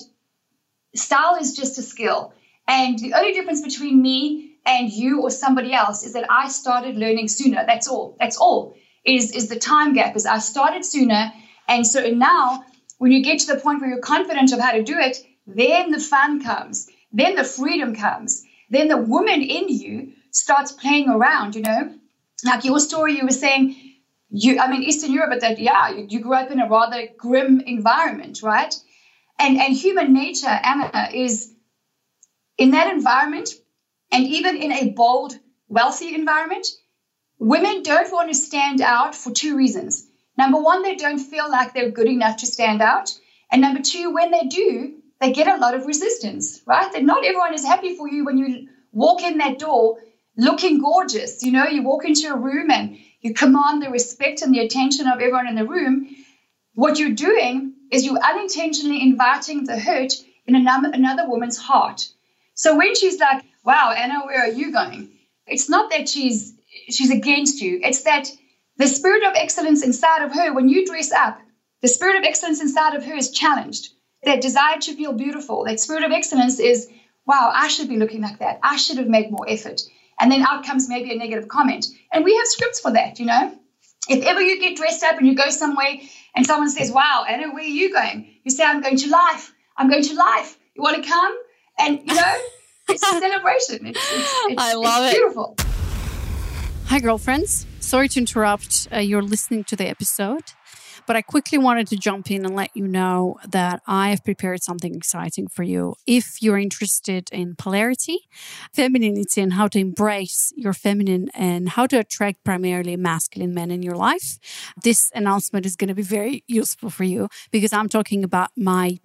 style 0.96 1.36
is 1.36 1.56
just 1.56 1.78
a 1.78 1.84
skill. 1.84 2.34
And 2.68 2.98
the 2.98 3.14
only 3.14 3.34
difference 3.34 3.62
between 3.62 4.02
me 4.02 4.56
and 4.66 4.92
you 4.92 5.22
or 5.22 5.32
somebody 5.32 5.74
else 5.74 6.04
is 6.04 6.14
that 6.14 6.26
I 6.30 6.50
started 6.50 6.98
learning 6.98 7.28
sooner. 7.28 7.64
That's 7.66 7.88
all. 7.88 8.18
That's 8.20 8.38
all. 8.38 8.76
Is 9.06 9.32
is 9.32 9.48
the 9.48 9.60
time 9.60 9.94
gap 9.94 10.16
is 10.16 10.26
I 10.26 10.40
started 10.40 10.86
sooner. 10.86 11.32
And 11.68 11.86
so 11.86 12.10
now 12.10 12.66
when 12.98 13.12
you 13.12 13.24
get 13.24 13.40
to 13.40 13.54
the 13.54 13.60
point 13.60 13.82
where 13.82 13.90
you're 13.90 14.00
confident 14.00 14.52
of 14.52 14.60
how 14.60 14.72
to 14.72 14.84
do 14.84 14.98
it, 14.98 15.18
then 15.48 15.92
the 15.92 16.00
fun 16.00 16.44
comes. 16.44 16.90
Then 17.12 17.36
the 17.36 17.44
freedom 17.44 17.96
comes. 17.96 18.44
Then 18.70 18.88
the 18.88 18.98
woman 18.98 19.42
in 19.42 19.70
you 19.70 20.14
starts 20.32 20.72
playing 20.72 21.10
around, 21.10 21.56
you 21.56 21.62
know 21.62 21.94
like 22.44 22.64
your 22.64 22.80
story, 22.80 23.18
you 23.18 23.26
were 23.26 23.32
saying, 23.32 23.76
you, 24.30 24.60
I 24.60 24.70
mean, 24.70 24.84
Eastern 24.84 25.12
Europe, 25.12 25.32
but 25.32 25.42
that, 25.42 25.60
yeah, 25.60 25.90
you, 25.90 26.06
you 26.10 26.20
grew 26.20 26.36
up 26.36 26.52
in 26.52 26.60
a 26.60 26.68
rather 26.68 27.08
grim 27.18 27.62
environment, 27.62 28.42
right? 28.44 28.74
And, 29.40 29.58
and 29.60 29.76
human 29.76 30.14
nature, 30.14 30.48
Anna, 30.48 31.10
is 31.14 31.52
in 32.58 32.72
that 32.72 32.94
environment, 32.94 33.50
and 34.12 34.26
even 34.28 34.58
in 34.58 34.72
a 34.72 34.92
bold, 34.92 35.38
wealthy 35.68 36.14
environment, 36.14 36.68
women 37.40 37.84
don't 37.84 38.12
want 38.12 38.30
to 38.30 38.36
stand 38.36 38.82
out 38.82 39.16
for 39.16 39.32
two 39.32 39.56
reasons. 39.56 40.06
Number 40.38 40.60
one, 40.62 40.84
they 40.84 40.96
don't 40.96 41.20
feel 41.20 41.50
like 41.50 41.74
they're 41.74 41.90
good 41.90 42.08
enough 42.08 42.38
to 42.38 42.46
stand 42.48 42.82
out. 42.82 43.14
And 43.52 43.62
number 43.62 43.82
two, 43.82 44.12
when 44.14 44.32
they 44.32 44.44
do, 44.48 44.99
they 45.20 45.34
get 45.34 45.48
a 45.48 45.58
lot 45.58 45.76
of 45.76 45.86
resistance, 45.86 46.62
right? 46.66 46.92
That 46.92 47.04
not 47.04 47.26
everyone 47.26 47.54
is 47.54 47.66
happy 47.66 47.96
for 47.96 48.08
you 48.08 48.26
when 48.26 48.38
you 48.38 48.70
walk 48.92 49.22
in 49.22 49.38
that 49.40 49.60
door 49.60 50.00
looking 50.38 50.80
gorgeous. 50.80 51.44
You 51.44 51.52
know, 51.52 51.66
you 51.66 51.84
walk 51.84 52.06
into 52.06 52.34
a 52.34 52.38
room 52.38 52.72
and 52.72 52.98
you 53.22 53.34
command 53.34 53.82
the 53.82 53.90
respect 53.90 54.42
and 54.42 54.54
the 54.54 54.60
attention 54.60 55.08
of 55.08 55.20
everyone 55.20 55.48
in 55.48 55.56
the 55.56 55.66
room. 55.66 56.16
What 56.74 56.98
you're 56.98 57.12
doing 57.12 57.74
is 57.92 58.06
you're 58.06 58.20
unintentionally 58.24 59.02
inviting 59.02 59.66
the 59.66 59.78
hurt 59.78 60.14
in 60.48 60.56
another, 60.56 61.28
woman's 61.28 61.58
heart. 61.58 62.08
So 62.54 62.76
when 62.78 62.96
she's 62.96 63.20
like, 63.20 63.44
wow, 63.64 63.94
Anna, 63.96 64.26
where 64.26 64.42
are 64.42 64.52
you 64.52 64.72
going? 64.72 65.12
It's 65.46 65.70
not 65.70 65.92
that 65.92 66.08
she's 66.08 66.54
she's 66.90 67.12
against 67.12 67.62
you. 67.62 67.80
It's 67.84 68.04
that 68.04 68.30
the 68.78 68.88
spirit 68.88 69.24
of 69.24 69.34
excellence 69.36 69.84
inside 69.84 70.24
of 70.24 70.34
her, 70.34 70.54
when 70.54 70.70
you 70.70 70.86
dress 70.86 71.12
up, 71.12 71.40
the 71.82 71.88
spirit 71.88 72.16
of 72.16 72.24
excellence 72.24 72.62
inside 72.62 72.96
of 72.96 73.04
her 73.04 73.16
is 73.16 73.32
challenged. 73.32 73.90
That 74.24 74.42
desire 74.42 74.80
to 74.80 74.96
feel 74.96 75.14
beautiful, 75.14 75.64
that 75.66 75.80
spirit 75.80 76.04
of 76.04 76.12
excellence 76.12 76.60
is, 76.60 76.90
wow, 77.26 77.52
I 77.54 77.70
should 77.70 77.88
be 77.88 77.98
looking 77.98 78.22
like 78.22 78.40
that. 78.40 78.60
I 78.62 78.76
should 78.76 78.98
have 78.98 79.08
made 79.08 79.32
more 79.32 79.48
effort. 79.48 79.82
And 80.20 80.30
then 80.32 80.42
out 80.42 80.66
comes 80.66 80.90
maybe 80.90 81.14
a 81.14 81.16
negative 81.16 81.48
comment. 81.48 81.88
And 82.12 82.26
we 82.26 82.36
have 82.36 82.48
scripts 82.48 82.80
for 82.82 82.92
that, 82.92 83.20
you 83.20 83.26
know. 83.26 83.58
If 84.10 84.26
ever 84.26 84.42
you 84.42 84.60
get 84.60 84.76
dressed 84.76 85.04
up 85.04 85.18
and 85.18 85.28
you 85.28 85.36
go 85.36 85.50
somewhere 85.50 86.00
and 86.36 86.46
someone 86.46 86.70
says, 86.70 86.92
Wow, 86.92 87.26
Anna, 87.30 87.54
where 87.54 87.64
are 87.64 87.68
you 87.68 87.94
going? 87.94 88.28
You 88.44 88.52
say, 88.52 88.64
I'm 88.64 88.82
going 88.82 88.98
to 88.98 89.10
life. 89.10 89.54
I'm 89.78 89.90
going 89.90 90.04
to 90.04 90.16
life. 90.16 90.58
You 90.76 90.82
want 90.82 91.02
to 91.02 91.10
come? 91.10 91.38
And, 91.78 92.00
you 92.06 92.16
know, 92.16 92.36
it's 92.90 93.04
a 93.04 93.20
celebration. 93.20 93.88
It's, 93.88 94.12
it's, 94.12 94.34
it's, 94.50 94.62
I 94.62 94.74
love 94.74 95.06
it. 95.06 95.16
Beautiful. 95.16 95.56
Hi, 96.88 97.00
girlfriends. 97.00 97.68
Sorry 97.80 98.10
to 98.10 98.20
interrupt. 98.20 98.88
Uh, 98.92 98.98
you're 98.98 99.22
listening 99.22 99.64
to 99.66 99.76
the 99.76 99.88
episode. 99.88 100.44
But 101.10 101.16
I 101.16 101.24
quickly 101.24 101.58
wanted 101.58 101.88
to 101.88 101.98
jump 101.98 102.30
in 102.30 102.46
and 102.46 102.56
let 102.56 102.70
you 102.76 102.88
know 102.88 103.40
that 103.50 103.82
I 103.88 104.12
have 104.12 104.24
prepared 104.24 104.62
something 104.62 104.94
exciting 104.94 105.48
for 105.48 105.64
you. 105.64 105.96
If 106.06 106.40
you're 106.40 106.60
interested 106.60 107.30
in 107.32 107.56
polarity, 107.56 108.20
femininity, 108.76 109.42
and 109.42 109.54
how 109.54 109.68
to 109.70 109.80
embrace 109.80 110.54
your 110.56 110.74
feminine 110.74 111.30
and 111.34 111.70
how 111.70 111.88
to 111.88 111.98
attract 111.98 112.44
primarily 112.44 112.96
masculine 112.96 113.56
men 113.56 113.72
in 113.72 113.82
your 113.82 113.96
life, 113.96 114.38
this 114.84 115.12
announcement 115.16 115.66
is 115.66 115.76
going 115.76 115.88
to 115.88 115.96
be 115.96 116.04
very 116.04 116.44
useful 116.46 116.92
for 116.92 117.06
you 117.06 117.28
because 117.50 117.74
I'm 117.74 117.90
talking 117.90 118.24
about 118.24 118.52
my 118.56 119.00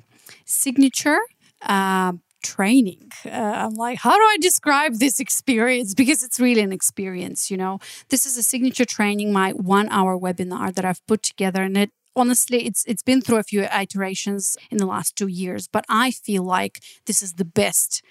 signature. 0.44 1.20
Uh, 1.62 2.12
training. 2.44 3.11
Uh, 3.26 3.30
I'm 3.30 3.74
like, 3.74 3.98
how 3.98 4.12
do 4.12 4.22
I 4.22 4.37
describe 4.40 4.94
this 4.96 5.18
experience? 5.18 5.94
Because 5.94 6.22
it's 6.22 6.38
really 6.38 6.61
an 6.61 6.72
experience, 6.72 7.50
you 7.50 7.57
know. 7.57 7.80
This 8.11 8.26
is 8.26 8.37
a 8.37 8.42
signature 8.42 8.85
training, 8.85 9.33
my 9.33 9.50
one 9.52 9.88
hour 9.88 10.16
webinar 10.16 10.72
that 10.74 10.85
I've 10.85 11.04
put 11.07 11.22
together, 11.22 11.62
and 11.62 11.76
it 11.76 11.90
honestly 12.16 12.64
it's 12.64 12.85
it's 12.87 13.02
been 13.02 13.20
through 13.20 13.38
a 13.38 13.42
few 13.42 13.62
iterations 13.62 14.57
in 14.70 14.78
the 14.78 14.87
last 14.87 15.16
two 15.16 15.26
years 15.26 15.66
but 15.66 15.85
i 15.88 16.12
feel 16.12 16.44
like 16.44 16.80
this 17.07 17.24
is 17.24 17.33
the 17.33 17.44
best 17.44 18.02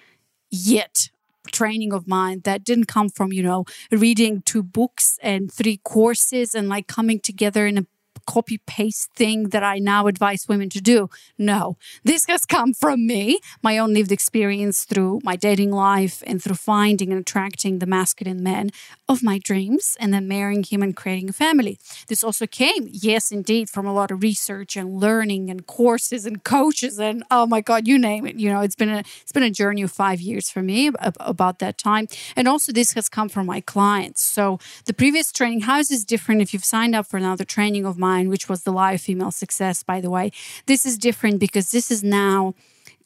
yet 0.51 1.09
training 1.51 1.93
of 1.93 2.07
mine 2.07 2.41
that 2.43 2.63
didn't 2.63 2.87
come 2.87 3.09
from 3.09 3.31
you 3.31 3.43
know 3.43 3.63
reading 3.91 4.41
two 4.41 4.63
books 4.63 5.17
and 5.21 5.51
three 5.51 5.77
courses 5.77 6.53
and 6.53 6.67
like 6.67 6.87
coming 6.87 7.19
together 7.19 7.65
in 7.65 7.77
a 7.77 7.85
copy 8.25 8.59
paste 8.65 9.11
thing 9.15 9.49
that 9.49 9.63
I 9.63 9.79
now 9.79 10.07
advise 10.07 10.47
women 10.47 10.69
to 10.69 10.81
do. 10.81 11.09
No, 11.37 11.77
this 12.03 12.25
has 12.27 12.45
come 12.45 12.73
from 12.73 13.05
me, 13.07 13.39
my 13.61 13.77
own 13.77 13.93
lived 13.93 14.11
experience 14.11 14.85
through 14.85 15.21
my 15.23 15.35
dating 15.35 15.71
life 15.71 16.23
and 16.25 16.41
through 16.41 16.55
finding 16.55 17.11
and 17.11 17.21
attracting 17.21 17.79
the 17.79 17.85
masculine 17.85 18.43
men 18.43 18.71
of 19.09 19.23
my 19.23 19.37
dreams 19.37 19.97
and 19.99 20.13
then 20.13 20.27
marrying 20.27 20.63
him 20.63 20.81
and 20.81 20.95
creating 20.95 21.29
a 21.29 21.33
family. 21.33 21.77
This 22.07 22.23
also 22.23 22.47
came, 22.47 22.87
yes, 22.91 23.31
indeed, 23.31 23.69
from 23.69 23.85
a 23.85 23.93
lot 23.93 24.11
of 24.11 24.23
research 24.23 24.75
and 24.75 24.99
learning 24.99 25.49
and 25.49 25.65
courses 25.67 26.25
and 26.25 26.43
coaches 26.43 26.99
and 26.99 27.23
oh 27.29 27.45
my 27.45 27.61
God, 27.61 27.87
you 27.87 27.97
name 27.97 28.25
it. 28.25 28.35
You 28.35 28.49
know, 28.49 28.61
it's 28.61 28.75
been 28.75 28.89
a 28.89 29.03
it's 29.21 29.31
been 29.31 29.43
a 29.43 29.51
journey 29.51 29.81
of 29.81 29.91
five 29.91 30.19
years 30.21 30.49
for 30.49 30.61
me 30.61 30.91
about 31.19 31.59
that 31.59 31.77
time. 31.77 32.07
And 32.35 32.47
also 32.47 32.71
this 32.71 32.93
has 32.93 33.09
come 33.09 33.29
from 33.29 33.45
my 33.45 33.61
clients. 33.61 34.21
So 34.21 34.59
the 34.85 34.93
previous 34.93 35.31
training, 35.31 35.61
how 35.61 35.79
is 35.79 35.89
this 35.89 36.03
different 36.03 36.41
if 36.41 36.53
you've 36.53 36.65
signed 36.65 36.95
up 36.95 37.05
for 37.07 37.17
another 37.17 37.45
training 37.45 37.85
of 37.85 37.97
mine? 37.97 38.12
Which 38.21 38.49
was 38.49 38.63
the 38.63 38.71
live 38.71 39.01
female 39.01 39.31
success, 39.31 39.83
by 39.83 40.01
the 40.01 40.09
way. 40.09 40.31
This 40.65 40.85
is 40.85 40.97
different 40.97 41.39
because 41.39 41.71
this 41.71 41.91
is 41.91 42.03
now 42.03 42.53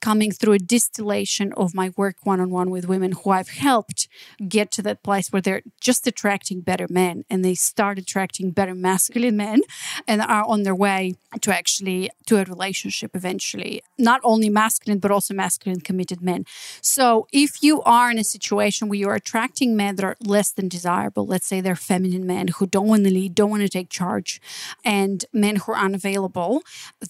coming 0.01 0.31
through 0.31 0.53
a 0.53 0.59
distillation 0.59 1.53
of 1.53 1.73
my 1.73 1.91
work 1.97 2.17
one 2.23 2.39
on 2.39 2.49
one 2.49 2.69
with 2.69 2.87
women 2.87 3.11
who 3.11 3.31
I've 3.31 3.49
helped 3.49 4.07
get 4.47 4.71
to 4.71 4.81
that 4.83 5.03
place 5.03 5.31
where 5.31 5.41
they're 5.41 5.63
just 5.81 6.07
attracting 6.07 6.61
better 6.61 6.87
men 6.89 7.25
and 7.29 7.43
they 7.43 7.55
start 7.55 7.97
attracting 7.97 8.51
better 8.51 8.75
masculine 8.75 9.37
men 9.37 9.61
and 10.07 10.21
are 10.21 10.45
on 10.45 10.63
their 10.63 10.75
way 10.75 11.15
to 11.41 11.53
actually 11.53 12.09
to 12.25 12.37
a 12.37 12.43
relationship 12.45 13.15
eventually. 13.15 13.81
Not 13.97 14.21
only 14.23 14.49
masculine, 14.49 14.99
but 14.99 15.11
also 15.11 15.33
masculine 15.33 15.81
committed 15.81 16.21
men. 16.21 16.45
So 16.81 17.27
if 17.31 17.63
you 17.63 17.81
are 17.83 18.09
in 18.11 18.17
a 18.17 18.23
situation 18.23 18.87
where 18.87 18.99
you're 18.99 19.15
attracting 19.15 19.75
men 19.75 19.95
that 19.95 20.05
are 20.05 20.15
less 20.19 20.51
than 20.51 20.67
desirable, 20.67 21.25
let's 21.25 21.47
say 21.47 21.61
they're 21.61 21.75
feminine 21.75 22.25
men 22.25 22.49
who 22.49 22.65
don't 22.65 22.87
want 22.87 23.03
to 23.03 23.11
lead, 23.11 23.35
don't 23.35 23.49
want 23.49 23.63
to 23.63 23.69
take 23.69 23.89
charge, 23.89 24.41
and 24.83 25.25
men 25.33 25.57
who 25.57 25.71
are 25.71 25.77
unavailable, 25.77 26.61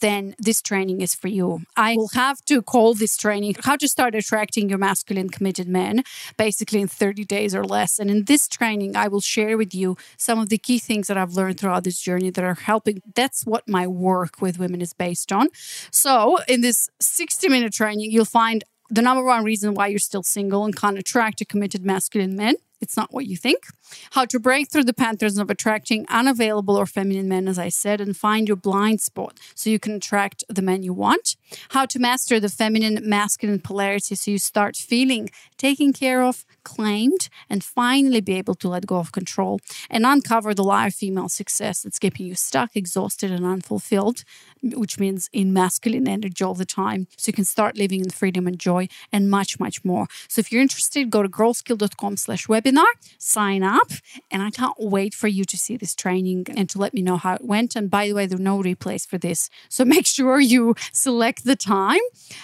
then 0.02 0.36
this 0.40 0.62
training 0.62 1.02
is 1.02 1.14
for 1.16 1.28
you. 1.28 1.62
I 1.76 1.96
will 1.96 2.10
have 2.14 2.44
to 2.46 2.62
call 2.78 2.94
this 2.94 3.18
training 3.18 3.56
how 3.64 3.76
to 3.76 3.88
start 3.88 4.14
attracting 4.14 4.70
your 4.70 4.78
masculine 4.78 5.30
committed 5.30 5.68
men, 5.68 6.04
basically 6.38 6.80
in 6.80 6.88
30 6.88 7.26
days 7.26 7.56
or 7.56 7.64
less. 7.64 7.98
And 7.98 8.08
in 8.12 8.26
this 8.26 8.48
training, 8.48 8.96
I 8.96 9.08
will 9.08 9.20
share 9.20 9.58
with 9.58 9.74
you 9.74 9.98
some 10.16 10.38
of 10.38 10.50
the 10.50 10.60
key 10.60 10.78
things 10.78 11.08
that 11.08 11.18
I've 11.18 11.34
learned 11.34 11.60
throughout 11.60 11.86
this 11.86 12.00
journey 12.00 12.30
that 12.30 12.44
are 12.44 12.54
helping. 12.54 13.02
That's 13.16 13.48
what 13.48 13.68
my 13.68 13.88
work 13.88 14.42
with 14.44 14.60
women 14.60 14.80
is 14.80 14.94
based 14.94 15.32
on. 15.32 15.48
So, 15.90 16.38
in 16.48 16.62
this 16.62 16.92
60 17.00 17.50
minute 17.50 17.74
training, 17.74 18.12
you'll 18.12 18.26
find 18.26 18.64
the 18.92 19.02
number 19.02 19.24
one 19.24 19.44
reason 19.44 19.74
why 19.74 19.88
you're 19.88 19.98
still 20.12 20.22
single 20.22 20.64
and 20.64 20.76
can't 20.76 21.00
attract 21.00 21.42
a 21.42 21.46
committed 21.46 21.84
masculine 21.84 22.36
men. 22.36 22.58
It's 22.80 22.96
not 22.96 23.14
what 23.14 23.26
you 23.26 23.36
think. 23.36 23.66
How 24.12 24.26
to 24.26 24.40
break 24.40 24.70
through 24.70 24.84
the 24.84 24.94
patterns 24.94 25.38
of 25.38 25.50
attracting 25.50 26.06
unavailable 26.10 26.76
or 26.76 26.86
feminine 26.86 27.28
men, 27.28 27.48
as 27.48 27.58
I 27.58 27.70
said, 27.70 28.00
and 28.00 28.16
find 28.16 28.48
your 28.48 28.58
blind 28.58 29.02
spot 29.02 29.40
so 29.56 29.70
you 29.70 29.80
can 29.80 29.96
attract 29.96 30.44
the 30.48 30.62
men 30.62 30.84
you 30.84 30.94
want. 30.94 31.36
How 31.70 31.86
to 31.86 32.00
master 32.00 32.40
the 32.40 32.50
feminine 32.50 33.00
masculine 33.04 33.60
polarity 33.60 34.16
so 34.16 34.32
you 34.32 34.40
start 34.40 34.76
feeling 34.76 35.30
taken 35.58 35.94
care 35.94 36.22
of, 36.22 36.46
claimed, 36.64 37.30
and 37.50 37.64
finally 37.64 38.22
be 38.22 38.36
able 38.36 38.56
to 38.56 38.68
let 38.68 38.86
go 38.86 38.98
of 38.98 39.12
control 39.12 39.60
and 39.90 40.06
uncover 40.06 40.54
the 40.54 40.64
of 40.64 40.94
female 40.94 41.30
success 41.30 41.82
that's 41.82 41.98
keeping 41.98 42.28
you 42.28 42.36
stuck, 42.36 42.76
exhausted, 42.76 43.32
and 43.32 43.46
unfulfilled, 43.46 44.24
which 44.62 45.00
means 45.00 45.30
in 45.34 45.54
masculine 45.54 46.08
energy 46.08 46.44
all 46.44 46.54
the 46.54 46.66
time. 46.66 47.08
So 47.18 47.30
you 47.30 47.34
can 47.34 47.46
start 47.46 47.78
living 47.78 48.02
in 48.02 48.10
freedom 48.10 48.46
and 48.48 48.60
joy 48.60 48.88
and 49.12 49.30
much, 49.30 49.60
much 49.60 49.84
more. 49.84 50.08
So 50.28 50.40
if 50.40 50.52
you're 50.52 50.62
interested, 50.62 51.10
go 51.10 51.24
to 51.24 51.30
girlskill.com 51.30 52.18
slash 52.18 52.48
webinar, 52.68 52.86
sign 53.18 53.64
up, 53.64 53.92
and 54.32 54.42
I 54.42 54.50
can't 54.50 54.76
wait 54.78 55.14
for 55.14 55.28
you 55.28 55.46
to 55.46 55.58
see 55.58 55.78
this 55.78 55.96
training 55.96 56.46
and 56.56 56.70
to 56.70 56.78
let 56.78 56.94
me 56.94 57.02
know 57.02 57.18
how 57.18 57.36
it 57.36 57.44
went. 57.44 57.76
And 57.76 57.90
by 57.90 58.08
the 58.08 58.14
way, 58.14 58.26
there 58.26 58.38
are 58.38 58.42
no 58.42 58.62
replays 58.62 59.08
for 59.08 59.18
this. 59.18 59.50
So 59.70 59.86
make 59.98 60.06
sure 60.06 60.40
you 60.40 60.76
select 60.92 61.46
the 61.46 61.56
time 61.56 62.02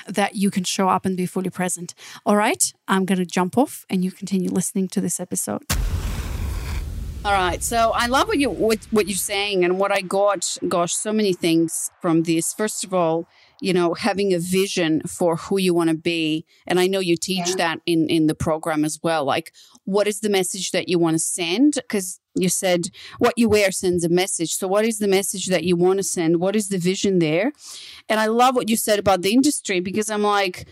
that 0.08 0.36
you 0.36 0.52
can 0.52 0.64
show 0.64 0.90
up 0.90 1.06
and 1.06 1.18
be 1.18 1.26
fully 1.26 1.50
present. 1.50 1.94
All 2.26 2.36
right, 2.36 2.74
I'm 2.88 3.06
going 3.06 3.20
to 3.20 3.26
jump 3.26 3.58
off 3.58 3.86
and 3.90 4.04
you 4.04 4.12
continue 4.12 4.50
listening 4.50 4.88
to 4.90 5.02
this 5.02 5.20
episode. 5.20 5.64
All 7.26 7.32
right. 7.32 7.64
So 7.64 7.92
I 7.96 8.08
love 8.08 8.28
what 8.28 8.38
you 8.38 8.50
what, 8.50 8.86
what 8.92 9.08
you're 9.08 9.16
saying 9.16 9.64
and 9.64 9.80
what 9.80 9.94
I 9.94 10.02
got. 10.02 10.58
Gosh, 10.68 10.94
so 10.94 11.14
many 11.14 11.32
things 11.32 11.90
from 12.02 12.24
this. 12.24 12.54
First 12.54 12.84
of 12.84 12.94
all, 12.94 13.30
you 13.64 13.74
know, 13.74 13.94
having 13.94 14.34
a 14.34 14.40
vision 14.40 15.02
for 15.08 15.38
who 15.38 15.58
you 15.58 15.74
want 15.74 15.90
to 15.90 15.96
be, 15.96 16.46
and 16.68 16.80
I 16.82 16.88
know 16.88 17.00
you 17.00 17.16
teach 17.16 17.50
yeah. 17.50 17.56
that 17.56 17.80
in 17.86 18.08
in 18.08 18.28
the 18.28 18.36
program 18.36 18.84
as 18.84 19.00
well. 19.02 19.24
Like, 19.24 19.54
what 19.86 20.08
is 20.08 20.20
the 20.20 20.30
message 20.30 20.72
that 20.72 20.90
you 20.90 21.00
want 21.00 21.16
to 21.16 21.20
send? 21.20 21.76
Because 21.76 22.20
you 22.36 22.50
said 22.50 22.90
what 23.20 23.34
you 23.38 23.48
wear 23.48 23.72
sends 23.72 24.04
a 24.04 24.10
message. 24.10 24.54
So, 24.54 24.68
what 24.68 24.84
is 24.84 25.00
the 25.00 25.08
message 25.08 25.48
that 25.48 25.64
you 25.64 25.78
want 25.78 26.00
to 26.00 26.04
send? 26.04 26.42
What 26.42 26.58
is 26.58 26.68
the 26.68 26.78
vision 26.78 27.20
there? 27.20 27.54
And 28.10 28.20
I 28.20 28.26
love 28.26 28.56
what 28.56 28.70
you 28.70 28.76
said 28.76 29.00
about 29.00 29.22
the 29.22 29.32
industry 29.32 29.80
because 29.80 30.10
I'm 30.10 30.24
like 30.24 30.68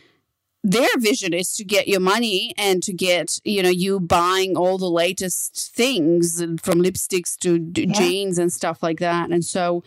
their 0.63 0.89
vision 0.97 1.33
is 1.33 1.53
to 1.53 1.63
get 1.63 1.87
your 1.87 1.99
money 2.01 2.53
and 2.57 2.83
to 2.83 2.93
get 2.93 3.39
you 3.43 3.63
know 3.63 3.69
you 3.69 3.99
buying 3.99 4.57
all 4.57 4.77
the 4.77 4.89
latest 4.89 5.73
things 5.73 6.39
from 6.61 6.81
lipsticks 6.81 7.37
to 7.37 7.57
yeah. 7.81 7.91
jeans 7.93 8.37
and 8.37 8.53
stuff 8.53 8.83
like 8.83 8.99
that 8.99 9.31
and 9.31 9.43
so 9.43 9.83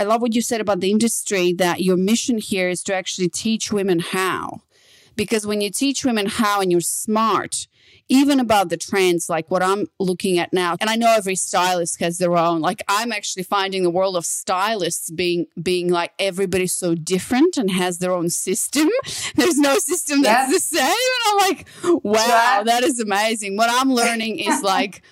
i 0.00 0.04
love 0.04 0.20
what 0.20 0.34
you 0.34 0.42
said 0.42 0.60
about 0.60 0.80
the 0.80 0.90
industry 0.90 1.52
that 1.52 1.82
your 1.82 1.96
mission 1.96 2.38
here 2.38 2.68
is 2.68 2.82
to 2.82 2.94
actually 2.94 3.28
teach 3.28 3.72
women 3.72 3.98
how 3.98 4.62
because 5.16 5.46
when 5.46 5.60
you 5.60 5.70
teach 5.70 6.04
women 6.04 6.26
how 6.26 6.60
and 6.60 6.70
you're 6.72 6.80
smart 6.80 7.66
even 8.10 8.40
about 8.40 8.70
the 8.70 8.76
trends, 8.76 9.30
like 9.30 9.50
what 9.50 9.62
I'm 9.62 9.86
looking 10.00 10.38
at 10.38 10.52
now. 10.52 10.76
And 10.80 10.90
I 10.90 10.96
know 10.96 11.14
every 11.16 11.36
stylist 11.36 12.00
has 12.00 12.18
their 12.18 12.36
own. 12.36 12.60
Like 12.60 12.82
I'm 12.88 13.12
actually 13.12 13.44
finding 13.44 13.84
the 13.84 13.90
world 13.90 14.16
of 14.16 14.26
stylists 14.26 15.10
being 15.10 15.46
being 15.62 15.88
like 15.88 16.12
everybody's 16.18 16.72
so 16.72 16.96
different 16.96 17.56
and 17.56 17.70
has 17.70 17.98
their 17.98 18.12
own 18.12 18.28
system. 18.28 18.88
There's 19.36 19.58
no 19.58 19.78
system 19.78 20.22
that's 20.22 20.52
the 20.52 20.58
same. 20.58 20.82
And 20.82 21.22
I'm 21.28 21.36
like, 21.48 21.68
wow, 22.04 22.62
that 22.66 22.82
is 22.82 22.98
amazing. 22.98 23.56
What 23.56 23.70
I'm 23.70 23.92
learning 23.92 24.40
is 24.40 24.60
like 24.64 25.02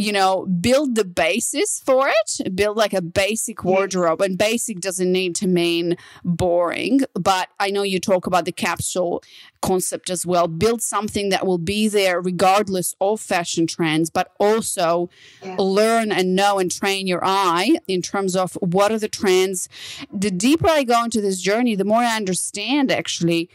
you 0.00 0.12
know, 0.12 0.46
build 0.46 0.94
the 0.94 1.04
basis 1.04 1.82
for 1.84 2.08
it, 2.08 2.56
build 2.56 2.74
like 2.74 2.94
a 2.94 3.02
basic 3.02 3.64
wardrobe. 3.64 4.22
And 4.22 4.38
basic 4.38 4.80
doesn't 4.80 5.12
need 5.12 5.34
to 5.36 5.46
mean 5.46 5.98
boring, 6.24 7.02
but 7.12 7.50
I 7.60 7.70
know 7.70 7.82
you 7.82 8.00
talk 8.00 8.26
about 8.26 8.46
the 8.46 8.52
capsule 8.52 9.22
concept 9.60 10.08
as 10.08 10.24
well. 10.24 10.48
Build 10.48 10.80
something 10.80 11.28
that 11.28 11.46
will 11.46 11.58
be 11.58 11.86
there 11.86 12.18
regardless 12.18 12.94
of 12.98 13.20
fashion 13.20 13.66
trends, 13.66 14.08
but 14.08 14.32
also 14.40 15.10
yeah. 15.42 15.56
learn 15.58 16.10
and 16.12 16.34
know 16.34 16.58
and 16.58 16.72
train 16.72 17.06
your 17.06 17.22
eye 17.22 17.76
in 17.86 18.00
terms 18.00 18.34
of 18.34 18.54
what 18.54 18.90
are 18.90 18.98
the 18.98 19.08
trends. 19.08 19.68
The 20.10 20.30
deeper 20.30 20.68
I 20.68 20.84
go 20.84 21.04
into 21.04 21.20
this 21.20 21.42
journey, 21.42 21.74
the 21.74 21.84
more 21.84 22.00
I 22.00 22.16
understand 22.16 22.90
actually 22.90 23.50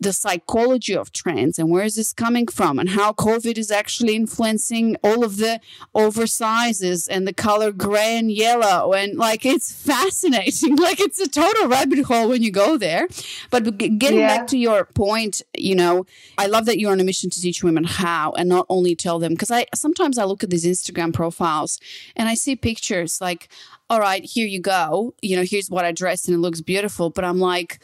the 0.00 0.12
psychology 0.12 0.96
of 0.96 1.12
trends 1.12 1.58
and 1.58 1.70
where 1.70 1.84
is 1.84 1.96
this 1.96 2.12
coming 2.12 2.46
from 2.46 2.78
and 2.78 2.90
how 2.90 3.12
COVID 3.12 3.58
is 3.58 3.70
actually 3.70 4.14
influencing 4.16 4.96
all 5.02 5.24
of 5.24 5.36
the 5.36 5.60
oversizes 5.94 7.08
and 7.08 7.26
the 7.26 7.32
color 7.32 7.72
gray 7.72 8.18
and 8.18 8.30
yellow. 8.30 8.92
And 8.92 9.16
like, 9.16 9.44
it's 9.44 9.72
fascinating. 9.72 10.76
Like, 10.86 11.00
it's 11.00 11.18
a 11.18 11.28
total 11.28 11.68
rabbit 11.68 12.04
hole 12.04 12.28
when 12.28 12.42
you 12.42 12.52
go 12.52 12.76
there. 12.76 13.08
But 13.50 13.76
getting 13.78 14.20
yeah. 14.20 14.38
back 14.38 14.46
to 14.48 14.58
your 14.58 14.84
point, 14.84 15.42
you 15.56 15.74
know, 15.74 16.06
I 16.38 16.46
love 16.46 16.66
that 16.66 16.78
you're 16.78 16.92
on 16.92 17.00
a 17.00 17.04
mission 17.04 17.30
to 17.30 17.40
teach 17.40 17.64
women 17.64 17.84
how 17.84 18.32
and 18.32 18.48
not 18.48 18.66
only 18.68 18.94
tell 18.94 19.18
them, 19.18 19.32
because 19.32 19.50
I 19.50 19.66
sometimes 19.74 20.18
I 20.18 20.24
look 20.24 20.44
at 20.44 20.50
these 20.50 20.64
Instagram 20.64 21.12
profiles 21.12 21.80
and 22.14 22.28
I 22.28 22.34
see 22.34 22.56
pictures 22.56 23.20
like, 23.20 23.48
all 23.88 24.00
right, 24.00 24.24
here 24.24 24.46
you 24.46 24.60
go. 24.60 25.14
You 25.22 25.36
know, 25.36 25.44
here's 25.44 25.70
what 25.70 25.84
I 25.84 25.92
dressed 25.92 26.28
and 26.28 26.36
it 26.36 26.40
looks 26.40 26.60
beautiful. 26.60 27.10
But 27.10 27.24
I'm 27.24 27.40
like, 27.40 27.82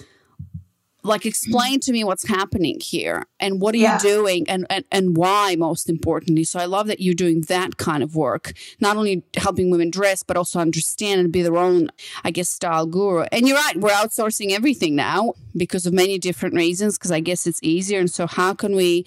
like 1.02 1.26
explain 1.26 1.80
to 1.80 1.92
me 1.92 2.04
what's 2.04 2.26
happening 2.28 2.78
here 2.80 3.24
and 3.40 3.60
what 3.60 3.74
are 3.74 3.78
yeah. 3.78 3.94
you 3.94 4.00
doing 4.00 4.48
and, 4.48 4.66
and 4.70 4.84
and 4.90 5.16
why 5.16 5.56
most 5.56 5.88
importantly. 5.88 6.44
So 6.44 6.58
i 6.58 6.64
love 6.64 6.86
that 6.86 7.00
you're 7.00 7.14
doing 7.14 7.42
that 7.42 7.76
kind 7.76 8.02
of 8.02 8.14
work 8.14 8.52
not 8.80 8.96
only 8.96 9.24
helping 9.36 9.70
women 9.70 9.90
dress 9.90 10.22
but 10.22 10.36
also 10.36 10.60
understand 10.60 11.20
and 11.20 11.32
be 11.32 11.42
their 11.42 11.56
own 11.56 11.90
i 12.24 12.30
guess 12.30 12.48
style 12.48 12.86
guru. 12.86 13.24
And 13.32 13.46
you're 13.46 13.56
right 13.56 13.76
we're 13.76 13.90
outsourcing 13.90 14.52
everything 14.52 14.94
now 14.94 15.34
because 15.56 15.86
of 15.86 15.92
many 15.92 16.18
different 16.18 16.54
reasons 16.54 16.98
because 16.98 17.12
i 17.12 17.20
guess 17.20 17.46
it's 17.46 17.62
easier. 17.62 18.00
And 18.00 18.10
so 18.10 18.26
how 18.26 18.54
can 18.54 18.76
we 18.76 19.06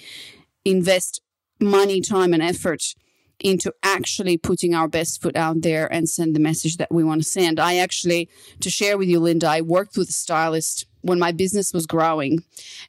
invest 0.64 1.22
money 1.60 2.02
time 2.02 2.34
and 2.34 2.44
effort 2.44 2.96
into 3.40 3.74
actually 3.84 4.38
putting 4.38 4.74
our 4.74 4.88
best 4.88 5.22
foot 5.22 5.36
out 5.36 5.62
there 5.62 5.92
and 5.92 6.10
send 6.10 6.36
the 6.36 6.40
message 6.40 6.78
that 6.78 6.92
we 6.92 7.04
want 7.04 7.22
to 7.22 7.28
send. 7.28 7.60
I 7.60 7.78
actually, 7.78 8.30
to 8.62 8.70
share 8.70 8.98
with 8.98 9.08
you, 9.08 9.20
Linda, 9.20 9.48
I 9.48 9.62
worked 9.62 9.98
with 9.98 10.10
a 10.10 10.14
stylist 10.14 10.86
when 11.02 11.20
my 11.20 11.32
business 11.32 11.74
was 11.74 11.86
growing. 11.86 12.44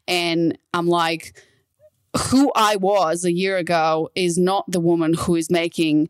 And 0.09 0.57
I'm 0.73 0.87
like, 0.87 1.43
who 2.31 2.51
I 2.55 2.77
was 2.77 3.25
a 3.25 3.33
year 3.33 3.57
ago 3.57 4.09
is 4.15 4.39
not 4.39 4.65
the 4.71 4.81
woman 4.81 5.15
who 5.15 5.35
is 5.35 5.51
making. 5.51 6.09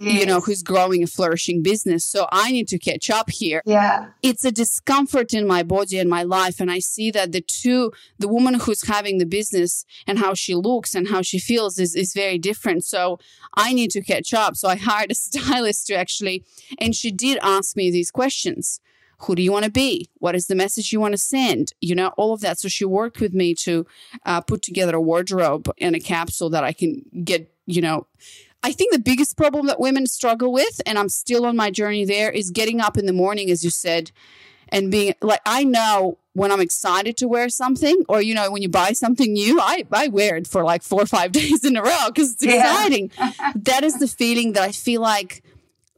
You 0.00 0.24
know, 0.24 0.40
who's 0.40 0.62
growing 0.62 1.02
a 1.02 1.06
flourishing 1.06 1.62
business. 1.62 2.06
So 2.06 2.26
I 2.32 2.50
need 2.52 2.68
to 2.68 2.78
catch 2.78 3.10
up 3.10 3.28
here. 3.30 3.62
Yeah. 3.66 4.06
It's 4.22 4.44
a 4.46 4.50
discomfort 4.50 5.34
in 5.34 5.46
my 5.46 5.62
body 5.62 5.98
and 5.98 6.08
my 6.08 6.22
life. 6.22 6.58
And 6.58 6.70
I 6.70 6.78
see 6.78 7.10
that 7.10 7.32
the 7.32 7.42
two, 7.42 7.92
the 8.18 8.28
woman 8.28 8.54
who's 8.54 8.88
having 8.88 9.18
the 9.18 9.26
business 9.26 9.84
and 10.06 10.18
how 10.18 10.32
she 10.32 10.54
looks 10.54 10.94
and 10.94 11.08
how 11.08 11.20
she 11.20 11.38
feels 11.38 11.78
is, 11.78 11.94
is 11.94 12.14
very 12.14 12.38
different. 12.38 12.84
So 12.84 13.18
I 13.54 13.74
need 13.74 13.90
to 13.90 14.00
catch 14.00 14.32
up. 14.32 14.56
So 14.56 14.68
I 14.68 14.76
hired 14.90 15.10
a 15.10 15.14
stylist 15.14 15.86
to 15.88 15.94
actually, 15.94 16.44
and 16.78 16.94
she 16.94 17.10
did 17.10 17.38
ask 17.42 17.76
me 17.76 17.90
these 17.90 18.10
questions 18.10 18.80
who 19.24 19.34
do 19.34 19.42
you 19.42 19.52
want 19.52 19.66
to 19.66 19.70
be 19.70 20.08
what 20.14 20.34
is 20.34 20.46
the 20.46 20.54
message 20.54 20.92
you 20.92 20.98
want 20.98 21.12
to 21.12 21.18
send 21.18 21.74
you 21.82 21.94
know 21.94 22.08
all 22.16 22.32
of 22.32 22.40
that 22.40 22.58
so 22.58 22.68
she 22.68 22.86
worked 22.86 23.20
with 23.20 23.34
me 23.34 23.54
to 23.54 23.86
uh, 24.24 24.40
put 24.40 24.62
together 24.62 24.96
a 24.96 25.00
wardrobe 25.00 25.70
and 25.78 25.94
a 25.94 26.00
capsule 26.00 26.48
that 26.48 26.64
i 26.64 26.72
can 26.72 27.02
get 27.22 27.52
you 27.66 27.82
know 27.82 28.06
I 28.62 28.72
think 28.72 28.92
the 28.92 28.98
biggest 28.98 29.36
problem 29.36 29.66
that 29.66 29.80
women 29.80 30.06
struggle 30.06 30.52
with, 30.52 30.80
and 30.84 30.98
I'm 30.98 31.08
still 31.08 31.46
on 31.46 31.56
my 31.56 31.70
journey 31.70 32.04
there, 32.04 32.30
is 32.30 32.50
getting 32.50 32.80
up 32.80 32.98
in 32.98 33.06
the 33.06 33.12
morning, 33.12 33.50
as 33.50 33.64
you 33.64 33.70
said, 33.70 34.10
and 34.68 34.90
being 34.90 35.14
like, 35.22 35.40
I 35.46 35.64
know 35.64 36.18
when 36.34 36.52
I'm 36.52 36.60
excited 36.60 37.16
to 37.18 37.28
wear 37.28 37.48
something, 37.48 38.04
or, 38.08 38.22
you 38.22 38.34
know, 38.34 38.50
when 38.50 38.62
you 38.62 38.68
buy 38.68 38.92
something 38.92 39.32
new, 39.32 39.60
I, 39.60 39.84
I 39.90 40.08
wear 40.08 40.36
it 40.36 40.46
for 40.46 40.62
like 40.62 40.82
four 40.82 41.02
or 41.02 41.06
five 41.06 41.32
days 41.40 41.64
in 41.64 41.76
a 41.76 41.82
row 41.82 42.06
because 42.08 42.34
it's 42.34 42.42
exciting. 42.42 43.10
Yeah. 43.18 43.32
that 43.56 43.82
is 43.82 43.98
the 43.98 44.08
feeling 44.08 44.52
that 44.52 44.62
I 44.62 44.72
feel 44.72 45.00
like 45.00 45.42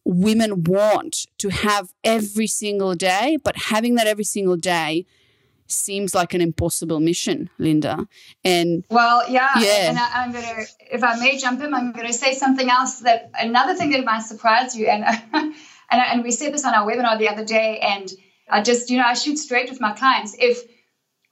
women 0.04 0.64
want 0.64 1.26
to 1.38 1.48
have 1.48 1.92
every 2.04 2.46
single 2.46 2.94
day, 2.94 3.38
but 3.42 3.56
having 3.56 3.96
that 3.96 4.06
every 4.06 4.24
single 4.24 4.56
day 4.56 5.06
seems 5.72 6.14
like 6.14 6.34
an 6.34 6.40
impossible 6.40 7.00
mission, 7.00 7.50
Linda. 7.58 8.06
And 8.44 8.84
well, 8.90 9.28
yeah, 9.28 9.50
yeah. 9.58 9.90
And 9.90 9.98
I, 9.98 10.24
am 10.24 10.32
gonna, 10.32 10.64
if 10.90 11.02
I 11.02 11.18
may 11.18 11.38
jump 11.38 11.60
in, 11.60 11.74
I'm 11.74 11.92
gonna 11.92 12.12
say 12.12 12.34
something 12.34 12.68
else 12.68 13.00
that 13.00 13.30
another 13.38 13.74
thing 13.74 13.90
that 13.90 14.04
might 14.04 14.20
surprise 14.20 14.76
you, 14.76 14.86
and 14.86 15.04
and 15.32 15.54
and 15.90 16.22
we 16.22 16.30
said 16.30 16.52
this 16.52 16.64
on 16.64 16.74
our 16.74 16.86
webinar 16.86 17.18
the 17.18 17.28
other 17.28 17.44
day, 17.44 17.78
and 17.80 18.12
I 18.48 18.62
just 18.62 18.90
you 18.90 18.98
know 18.98 19.04
I 19.04 19.14
shoot 19.14 19.36
straight 19.36 19.70
with 19.70 19.80
my 19.80 19.92
clients 19.92 20.36
if. 20.38 20.62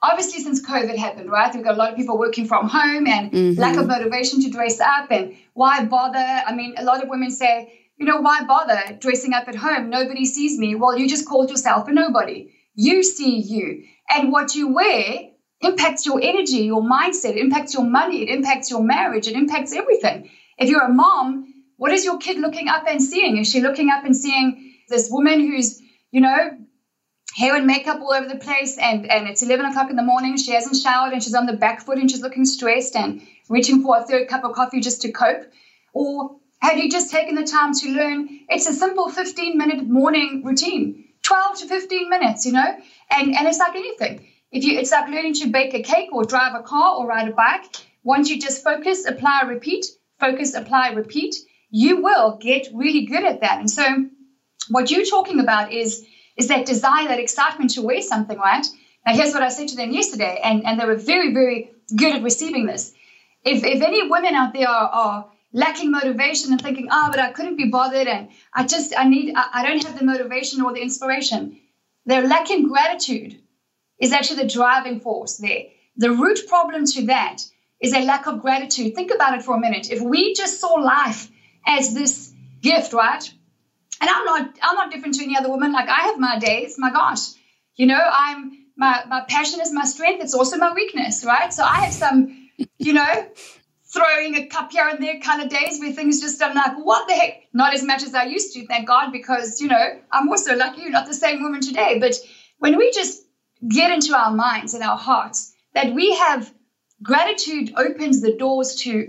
Obviously, 0.02 0.42
since 0.42 0.66
COVID 0.66 0.96
happened, 0.96 1.30
right? 1.30 1.54
We've 1.54 1.62
got 1.62 1.74
a 1.74 1.76
lot 1.76 1.90
of 1.90 1.96
people 1.98 2.16
working 2.16 2.46
from 2.46 2.70
home 2.70 3.06
and 3.06 3.30
mm-hmm. 3.30 3.60
lack 3.60 3.76
of 3.76 3.86
motivation 3.86 4.40
to 4.40 4.50
dress 4.50 4.80
up. 4.80 5.10
And 5.10 5.36
why 5.52 5.84
bother? 5.84 6.16
I 6.18 6.54
mean, 6.54 6.72
a 6.78 6.84
lot 6.84 7.02
of 7.02 7.10
women 7.10 7.30
say, 7.30 7.80
you 8.00 8.06
know, 8.06 8.22
why 8.22 8.44
bother 8.44 8.96
dressing 8.98 9.34
up 9.34 9.46
at 9.46 9.54
home? 9.54 9.90
Nobody 9.90 10.24
sees 10.24 10.58
me. 10.58 10.74
Well, 10.74 10.96
you 10.96 11.06
just 11.06 11.28
called 11.28 11.50
yourself 11.50 11.86
a 11.86 11.92
nobody. 11.92 12.50
You 12.74 13.02
see 13.02 13.36
you. 13.36 13.84
And 14.10 14.32
what 14.32 14.54
you 14.54 14.72
wear 14.72 15.30
impacts 15.60 16.06
your 16.06 16.20
energy, 16.22 16.58
your 16.58 16.82
mindset, 16.82 17.30
it 17.30 17.38
impacts 17.38 17.74
your 17.74 17.84
money, 17.84 18.22
it 18.22 18.28
impacts 18.28 18.70
your 18.70 18.82
marriage, 18.82 19.28
it 19.28 19.34
impacts 19.34 19.72
everything. 19.72 20.30
If 20.58 20.68
you're 20.68 20.84
a 20.84 20.92
mom, 20.92 21.54
what 21.76 21.92
is 21.92 22.04
your 22.04 22.18
kid 22.18 22.38
looking 22.38 22.68
up 22.68 22.84
and 22.88 23.02
seeing? 23.02 23.38
Is 23.38 23.50
she 23.50 23.60
looking 23.60 23.90
up 23.90 24.04
and 24.04 24.16
seeing 24.16 24.74
this 24.88 25.08
woman 25.10 25.40
who's, 25.40 25.80
you 26.10 26.20
know, 26.20 26.58
hair 27.36 27.54
and 27.54 27.66
makeup 27.66 28.00
all 28.00 28.12
over 28.12 28.26
the 28.26 28.36
place 28.36 28.76
and, 28.76 29.10
and 29.10 29.28
it's 29.28 29.42
11 29.42 29.66
o'clock 29.66 29.88
in 29.90 29.96
the 29.96 30.02
morning, 30.02 30.36
she 30.36 30.52
hasn't 30.52 30.76
showered 30.76 31.12
and 31.12 31.22
she's 31.22 31.34
on 31.34 31.46
the 31.46 31.52
back 31.52 31.80
foot 31.80 31.98
and 31.98 32.10
she's 32.10 32.20
looking 32.20 32.44
stressed 32.44 32.96
and 32.96 33.22
reaching 33.48 33.82
for 33.82 33.98
a 33.98 34.04
third 34.04 34.28
cup 34.28 34.44
of 34.44 34.52
coffee 34.52 34.80
just 34.80 35.02
to 35.02 35.12
cope? 35.12 35.44
Or 35.92 36.36
have 36.60 36.76
you 36.76 36.90
just 36.90 37.10
taken 37.10 37.34
the 37.34 37.44
time 37.44 37.72
to 37.74 37.88
learn? 37.90 38.28
It's 38.48 38.66
a 38.66 38.72
simple 38.72 39.08
15 39.08 39.56
minute 39.56 39.88
morning 39.88 40.42
routine, 40.44 41.04
12 41.30 41.58
to 41.60 41.66
15 41.68 42.10
minutes, 42.10 42.44
you 42.44 42.52
know? 42.52 42.76
And, 43.10 43.36
and 43.36 43.46
it's 43.46 43.58
like 43.58 43.76
anything. 43.76 44.26
If 44.50 44.64
you, 44.64 44.78
it's 44.80 44.90
like 44.90 45.08
learning 45.08 45.34
to 45.34 45.48
bake 45.48 45.74
a 45.74 45.82
cake 45.82 46.08
or 46.12 46.24
drive 46.24 46.54
a 46.56 46.62
car 46.62 46.96
or 46.96 47.06
ride 47.06 47.28
a 47.28 47.32
bike. 47.32 47.64
Once 48.02 48.28
you 48.28 48.40
just 48.40 48.64
focus, 48.64 49.06
apply, 49.06 49.42
repeat, 49.46 49.86
focus, 50.18 50.54
apply, 50.54 50.88
repeat, 50.90 51.36
you 51.70 52.02
will 52.02 52.36
get 52.40 52.66
really 52.74 53.06
good 53.06 53.24
at 53.24 53.42
that. 53.42 53.60
And 53.60 53.70
so 53.70 54.06
what 54.70 54.90
you're 54.90 55.04
talking 55.04 55.38
about 55.38 55.72
is, 55.72 56.04
is 56.36 56.48
that 56.48 56.66
desire, 56.66 57.06
that 57.06 57.20
excitement 57.20 57.70
to 57.72 57.82
wear 57.82 58.02
something, 58.02 58.36
right? 58.36 58.66
Now, 59.06 59.14
here's 59.14 59.32
what 59.32 59.44
I 59.44 59.50
said 59.50 59.68
to 59.68 59.76
them 59.76 59.92
yesterday, 59.92 60.40
and, 60.42 60.66
and 60.66 60.80
they 60.80 60.84
were 60.84 60.96
very, 60.96 61.32
very 61.32 61.70
good 61.94 62.16
at 62.16 62.22
receiving 62.24 62.66
this. 62.66 62.92
If, 63.44 63.62
if 63.62 63.82
any 63.82 64.08
women 64.08 64.34
out 64.34 64.52
there 64.52 64.68
are, 64.68 64.88
are 64.88 65.30
lacking 65.52 65.90
motivation 65.90 66.52
and 66.52 66.60
thinking, 66.60 66.88
oh, 66.90 67.08
but 67.10 67.18
I 67.18 67.32
couldn't 67.32 67.56
be 67.56 67.68
bothered 67.68 68.06
and 68.06 68.28
I 68.54 68.66
just, 68.66 68.94
I 68.96 69.08
need, 69.08 69.34
I, 69.34 69.48
I 69.54 69.66
don't 69.66 69.84
have 69.84 69.98
the 69.98 70.04
motivation 70.04 70.62
or 70.62 70.72
the 70.72 70.80
inspiration. 70.80 71.58
They're 72.06 72.26
lacking 72.26 72.68
gratitude 72.68 73.40
is 73.98 74.12
actually 74.12 74.44
the 74.44 74.48
driving 74.48 75.00
force 75.00 75.36
there. 75.36 75.64
The 75.96 76.10
root 76.10 76.40
problem 76.48 76.86
to 76.86 77.06
that 77.06 77.42
is 77.80 77.92
a 77.92 78.04
lack 78.04 78.26
of 78.26 78.40
gratitude. 78.40 78.94
Think 78.94 79.12
about 79.12 79.36
it 79.36 79.42
for 79.42 79.56
a 79.56 79.60
minute. 79.60 79.90
If 79.90 80.00
we 80.00 80.34
just 80.34 80.60
saw 80.60 80.74
life 80.74 81.28
as 81.66 81.94
this 81.94 82.32
gift, 82.62 82.92
right? 82.92 83.30
And 84.00 84.08
I'm 84.08 84.24
not, 84.24 84.58
I'm 84.62 84.76
not 84.76 84.90
different 84.90 85.16
to 85.16 85.24
any 85.24 85.36
other 85.36 85.50
woman. 85.50 85.72
Like 85.72 85.88
I 85.88 86.02
have 86.04 86.18
my 86.18 86.38
days, 86.38 86.76
my 86.78 86.90
gosh, 86.90 87.20
you 87.74 87.86
know, 87.86 88.00
I'm, 88.00 88.56
my, 88.76 89.02
my 89.08 89.24
passion 89.28 89.60
is 89.60 89.72
my 89.72 89.84
strength. 89.84 90.22
It's 90.22 90.34
also 90.34 90.56
my 90.56 90.72
weakness, 90.72 91.24
right? 91.24 91.52
So 91.52 91.64
I 91.64 91.76
have 91.76 91.92
some, 91.92 92.48
you 92.78 92.94
know, 92.94 93.28
throwing 93.92 94.36
a 94.36 94.46
cup 94.46 94.72
here 94.72 94.88
and 94.88 95.02
there 95.02 95.16
kind 95.16 95.40
of 95.40 95.48
days 95.48 95.78
where 95.80 95.92
things 95.92 96.20
just 96.20 96.42
I'm 96.42 96.54
like, 96.54 96.74
what 96.74 97.06
the 97.08 97.14
heck? 97.14 97.40
Not 97.52 97.74
as 97.74 97.82
much 97.82 98.02
as 98.02 98.14
I 98.14 98.24
used 98.24 98.52
to, 98.54 98.64
thank 98.66 98.86
God, 98.88 99.12
because 99.12 99.60
you 99.60 99.68
know 99.68 99.88
I'm 100.12 100.28
also 100.28 100.54
like 100.56 100.76
you, 100.76 100.90
not 100.90 101.06
the 101.06 101.14
same 101.14 101.40
woman 101.42 101.60
today. 101.62 101.98
But 102.00 102.18
when 102.58 102.76
we 102.76 102.90
just 102.94 103.22
get 103.68 103.90
into 103.90 104.14
our 104.16 104.30
minds 104.30 104.74
and 104.74 104.82
our 104.84 104.96
hearts 104.96 105.50
that 105.74 105.90
we 105.90 106.12
have 106.14 106.52
gratitude 107.02 107.72
opens 107.76 108.20
the 108.20 108.30
doors 108.30 108.74
to 108.76 109.06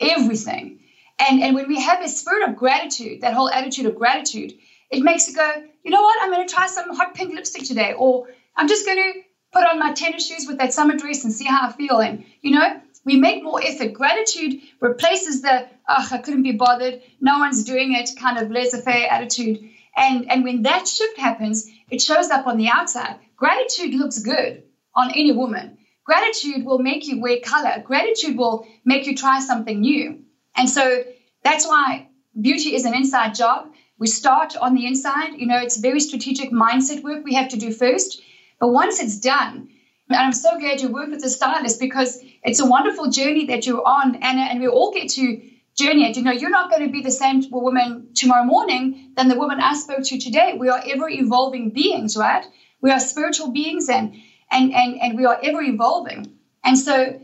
everything. 0.00 0.76
And, 1.20 1.40
and 1.42 1.54
when 1.54 1.68
we 1.68 1.80
have 1.80 2.02
a 2.02 2.08
spirit 2.08 2.44
of 2.44 2.56
gratitude, 2.56 3.22
that 3.22 3.34
whole 3.34 3.50
attitude 3.50 3.86
of 3.86 3.94
gratitude, 3.96 4.52
it 4.90 5.02
makes 5.02 5.28
it 5.28 5.34
go, 5.34 5.60
you 5.84 5.90
know 5.90 6.02
what, 6.02 6.18
I'm 6.22 6.30
going 6.30 6.46
to 6.46 6.52
try 6.52 6.66
some 6.66 6.94
hot 6.94 7.14
pink 7.14 7.32
lipstick 7.32 7.64
today, 7.64 7.92
or 7.96 8.22
I'm 8.56 8.68
just 8.68 8.84
going 8.86 8.98
to 8.98 9.14
put 9.52 9.64
on 9.64 9.78
my 9.78 9.90
tennis 9.92 10.26
shoes 10.26 10.46
with 10.46 10.58
that 10.58 10.72
summer 10.72 10.94
dress 10.94 11.24
and 11.24 11.32
see 11.32 11.46
how 11.46 11.64
I 11.64 11.70
feel. 11.70 12.00
And, 12.00 12.20
you 12.42 12.52
know, 12.52 12.68
we 13.04 13.16
make 13.16 13.42
more 13.42 13.60
effort. 13.62 13.92
Gratitude 13.92 14.60
replaces 14.80 15.42
the, 15.42 15.66
oh, 15.88 16.08
I 16.10 16.18
couldn't 16.18 16.42
be 16.42 16.52
bothered, 16.52 17.02
no 17.20 17.38
one's 17.38 17.64
doing 17.64 17.94
it 17.94 18.10
kind 18.18 18.38
of 18.38 18.50
laissez 18.50 18.82
faire 18.82 19.10
attitude. 19.10 19.58
And, 19.96 20.30
and 20.30 20.44
when 20.44 20.62
that 20.62 20.86
shift 20.86 21.18
happens, 21.18 21.68
it 21.90 22.00
shows 22.00 22.30
up 22.30 22.46
on 22.46 22.56
the 22.56 22.68
outside. 22.68 23.16
Gratitude 23.36 23.94
looks 23.94 24.18
good 24.18 24.62
on 24.94 25.10
any 25.10 25.32
woman. 25.32 25.78
Gratitude 26.04 26.64
will 26.64 26.78
make 26.78 27.06
you 27.06 27.20
wear 27.20 27.38
color. 27.40 27.82
Gratitude 27.84 28.36
will 28.36 28.66
make 28.84 29.06
you 29.06 29.16
try 29.16 29.40
something 29.40 29.80
new. 29.80 30.22
And 30.56 30.68
so 30.68 31.04
that's 31.42 31.66
why 31.66 32.08
beauty 32.40 32.74
is 32.74 32.84
an 32.84 32.94
inside 32.94 33.34
job. 33.34 33.72
We 33.98 34.06
start 34.06 34.56
on 34.56 34.74
the 34.74 34.86
inside. 34.86 35.34
You 35.34 35.46
know, 35.46 35.58
it's 35.58 35.76
very 35.76 36.00
strategic 36.00 36.50
mindset 36.50 37.02
work 37.02 37.24
we 37.24 37.34
have 37.34 37.50
to 37.50 37.56
do 37.56 37.72
first. 37.72 38.22
But 38.58 38.68
once 38.68 39.00
it's 39.00 39.20
done, 39.20 39.68
and 40.10 40.18
I'm 40.18 40.32
so 40.32 40.58
glad 40.58 40.80
you 40.80 40.88
work 40.88 41.10
with 41.10 41.24
a 41.24 41.30
stylist 41.30 41.80
because 41.80 42.18
it's 42.42 42.60
a 42.60 42.66
wonderful 42.66 43.10
journey 43.10 43.46
that 43.46 43.66
you're 43.66 43.86
on, 43.86 44.16
Anna, 44.16 44.42
and 44.42 44.60
we 44.60 44.68
all 44.68 44.92
get 44.92 45.08
to 45.10 45.40
journey 45.76 46.04
it. 46.08 46.16
You 46.16 46.22
know, 46.22 46.32
you're 46.32 46.50
not 46.50 46.70
going 46.70 46.84
to 46.84 46.90
be 46.90 47.02
the 47.02 47.10
same 47.10 47.42
woman 47.50 48.08
tomorrow 48.14 48.44
morning 48.44 49.12
than 49.16 49.28
the 49.28 49.36
woman 49.36 49.60
I 49.60 49.74
spoke 49.74 50.02
to 50.04 50.18
today. 50.18 50.54
We 50.58 50.68
are 50.68 50.82
ever 50.86 51.08
evolving 51.08 51.70
beings, 51.70 52.16
right? 52.16 52.44
We 52.80 52.90
are 52.90 53.00
spiritual 53.00 53.52
beings 53.52 53.88
and 53.88 54.14
and 54.50 54.72
and, 54.74 55.00
and 55.00 55.16
we 55.16 55.24
are 55.24 55.38
ever 55.42 55.62
evolving. 55.62 56.32
And 56.64 56.78
so 56.78 57.20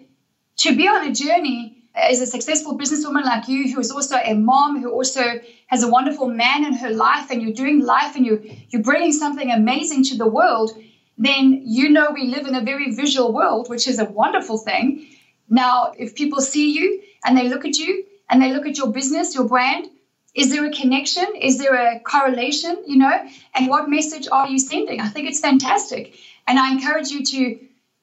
to 0.59 0.77
be 0.77 0.89
on 0.89 1.07
a 1.09 1.13
journey 1.13 1.85
as 1.95 2.21
a 2.21 2.27
successful 2.27 2.79
businesswoman 2.79 3.25
like 3.25 3.49
you, 3.49 3.73
who 3.73 3.81
is 3.81 3.91
also 3.91 4.17
a 4.17 4.35
mom, 4.35 4.81
who 4.81 4.91
also 4.91 5.41
has 5.69 5.83
a 5.83 5.89
wonderful 5.89 6.29
man 6.29 6.65
in 6.65 6.75
her 6.75 6.91
life, 6.91 7.31
and 7.31 7.43
you're 7.43 7.53
doing 7.53 7.81
life 7.81 8.17
and 8.17 8.27
you 8.27 8.41
you're 8.69 8.83
bringing 8.83 9.13
something 9.13 9.51
amazing 9.51 10.05
to 10.05 10.17
the 10.17 10.27
world, 10.27 10.73
then 11.19 11.63
you 11.65 11.89
know 11.89 12.11
we 12.11 12.29
live 12.29 12.47
in 12.47 12.55
a 12.55 12.61
very 12.61 12.95
visual 12.95 13.33
world, 13.33 13.69
which 13.69 13.87
is 13.87 13.99
a 13.99 14.05
wonderful 14.05 14.59
thing. 14.59 15.07
Now, 15.49 15.93
if 15.97 16.15
people 16.15 16.41
see 16.41 16.73
you 16.73 17.03
and 17.25 17.37
they 17.37 17.49
look 17.49 17.65
at 17.65 17.79
you 17.79 18.05
and 18.29 18.43
they 18.43 18.53
look 18.53 18.67
at 18.67 18.77
your 18.77 18.89
business, 18.89 19.35
your 19.35 19.45
brand, 19.45 19.87
is 20.35 20.51
there 20.51 20.67
a 20.67 20.71
connection? 20.71 21.25
Is 21.41 21.59
there 21.59 21.75
a 21.75 22.01
correlation? 22.01 22.83
You 22.87 22.99
know, 22.99 23.29
and 23.55 23.69
what 23.69 23.89
message 23.89 24.29
are 24.31 24.47
you 24.47 24.59
sending? 24.59 25.01
I 25.01 25.09
think 25.09 25.29
it's 25.29 25.41
fantastic. 25.41 26.15
And 26.47 26.59
I 26.59 26.73
encourage 26.73 27.09
you 27.09 27.25
to 27.25 27.59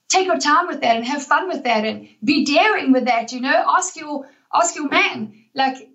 take 0.10 0.26
your 0.26 0.40
time 0.40 0.68
with 0.68 0.82
that 0.82 0.96
and 0.96 1.06
have 1.06 1.24
fun 1.24 1.48
with 1.48 1.64
that 1.64 1.86
and 1.86 2.08
be 2.24 2.46
daring 2.46 2.92
with 2.92 3.06
that, 3.06 3.32
you 3.32 3.42
know, 3.42 3.64
ask 3.78 3.96
your 3.96 4.28
ask 4.54 4.76
your 4.76 4.88
man, 4.88 5.34
like, 5.56 5.90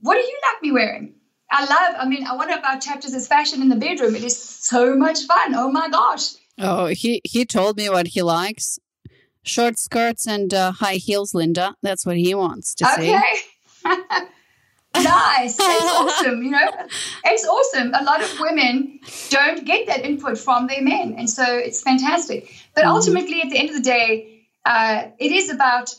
what 0.00 0.14
do 0.14 0.20
you 0.20 0.38
like 0.52 0.62
me 0.62 0.72
wearing? 0.72 1.14
I 1.50 1.64
love, 1.64 1.96
I 1.98 2.06
mean, 2.06 2.24
one 2.26 2.52
of 2.52 2.62
our 2.64 2.78
chapters 2.78 3.14
is 3.14 3.26
fashion 3.26 3.60
in 3.62 3.68
the 3.68 3.76
bedroom. 3.76 4.14
It 4.14 4.22
is 4.22 4.40
so 4.40 4.94
much 4.96 5.24
fun. 5.24 5.54
Oh 5.54 5.70
my 5.70 5.88
gosh. 5.88 6.34
Oh, 6.60 6.86
he 6.86 7.20
he 7.24 7.44
told 7.44 7.76
me 7.76 7.88
what 7.88 8.08
he 8.08 8.22
likes: 8.22 8.78
short 9.42 9.78
skirts 9.78 10.26
and 10.26 10.52
uh, 10.52 10.72
high 10.72 10.96
heels. 10.96 11.34
Linda, 11.34 11.74
that's 11.82 12.04
what 12.04 12.16
he 12.16 12.34
wants 12.34 12.74
to 12.76 12.92
okay. 12.92 13.18
see. 13.82 13.88
nice. 14.94 15.56
It's 15.58 15.58
awesome. 15.60 16.42
You 16.42 16.50
know, 16.50 16.70
it's 17.24 17.46
awesome. 17.46 17.94
A 17.94 18.04
lot 18.04 18.22
of 18.22 18.40
women 18.40 19.00
don't 19.30 19.64
get 19.64 19.86
that 19.86 20.04
input 20.04 20.38
from 20.38 20.66
their 20.66 20.82
men, 20.82 21.14
and 21.16 21.28
so 21.28 21.44
it's 21.44 21.82
fantastic. 21.82 22.52
But 22.74 22.84
mm-hmm. 22.84 22.92
ultimately, 22.92 23.42
at 23.42 23.50
the 23.50 23.58
end 23.58 23.70
of 23.70 23.76
the 23.76 23.82
day, 23.82 24.46
uh, 24.64 25.08
it 25.18 25.32
is 25.32 25.50
about 25.50 25.94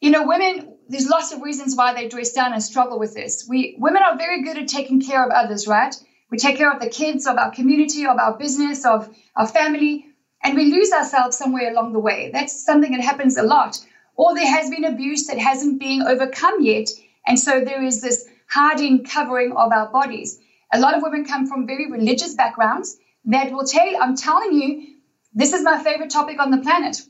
you 0.00 0.10
know 0.10 0.26
women. 0.26 0.76
There's 0.88 1.08
lots 1.08 1.32
of 1.32 1.40
reasons 1.40 1.74
why 1.74 1.94
they 1.94 2.08
dress 2.08 2.32
down 2.32 2.52
and 2.52 2.62
struggle 2.62 2.98
with 2.98 3.14
this. 3.14 3.46
We 3.48 3.76
women 3.78 4.02
are 4.02 4.16
very 4.16 4.42
good 4.42 4.58
at 4.58 4.68
taking 4.68 5.00
care 5.00 5.24
of 5.24 5.30
others, 5.30 5.66
right? 5.66 5.94
We 6.32 6.38
take 6.38 6.56
care 6.56 6.72
of 6.72 6.80
the 6.80 6.88
kids, 6.88 7.26
of 7.26 7.36
our 7.36 7.50
community, 7.50 8.06
of 8.06 8.18
our 8.18 8.38
business, 8.38 8.86
of 8.86 9.14
our 9.36 9.46
family, 9.46 10.06
and 10.42 10.56
we 10.56 10.72
lose 10.72 10.90
ourselves 10.90 11.36
somewhere 11.36 11.70
along 11.70 11.92
the 11.92 11.98
way. 11.98 12.30
That's 12.32 12.64
something 12.64 12.90
that 12.92 13.02
happens 13.02 13.36
a 13.36 13.42
lot. 13.42 13.78
Or 14.16 14.34
there 14.34 14.50
has 14.50 14.70
been 14.70 14.86
abuse 14.86 15.26
that 15.26 15.38
hasn't 15.38 15.78
been 15.78 16.00
overcome 16.00 16.62
yet. 16.62 16.88
And 17.26 17.38
so 17.38 17.62
there 17.62 17.82
is 17.82 18.00
this 18.00 18.26
hiding 18.48 19.04
covering 19.04 19.52
of 19.52 19.72
our 19.72 19.92
bodies. 19.92 20.40
A 20.72 20.80
lot 20.80 20.94
of 20.94 21.02
women 21.02 21.26
come 21.26 21.46
from 21.46 21.66
very 21.66 21.90
religious 21.90 22.34
backgrounds 22.34 22.96
that 23.26 23.52
will 23.52 23.66
tell 23.66 23.86
you, 23.86 23.98
I'm 23.98 24.16
telling 24.16 24.54
you, 24.54 24.96
this 25.34 25.52
is 25.52 25.62
my 25.62 25.82
favorite 25.82 26.10
topic 26.10 26.40
on 26.40 26.50
the 26.50 26.62
planet. 26.62 27.02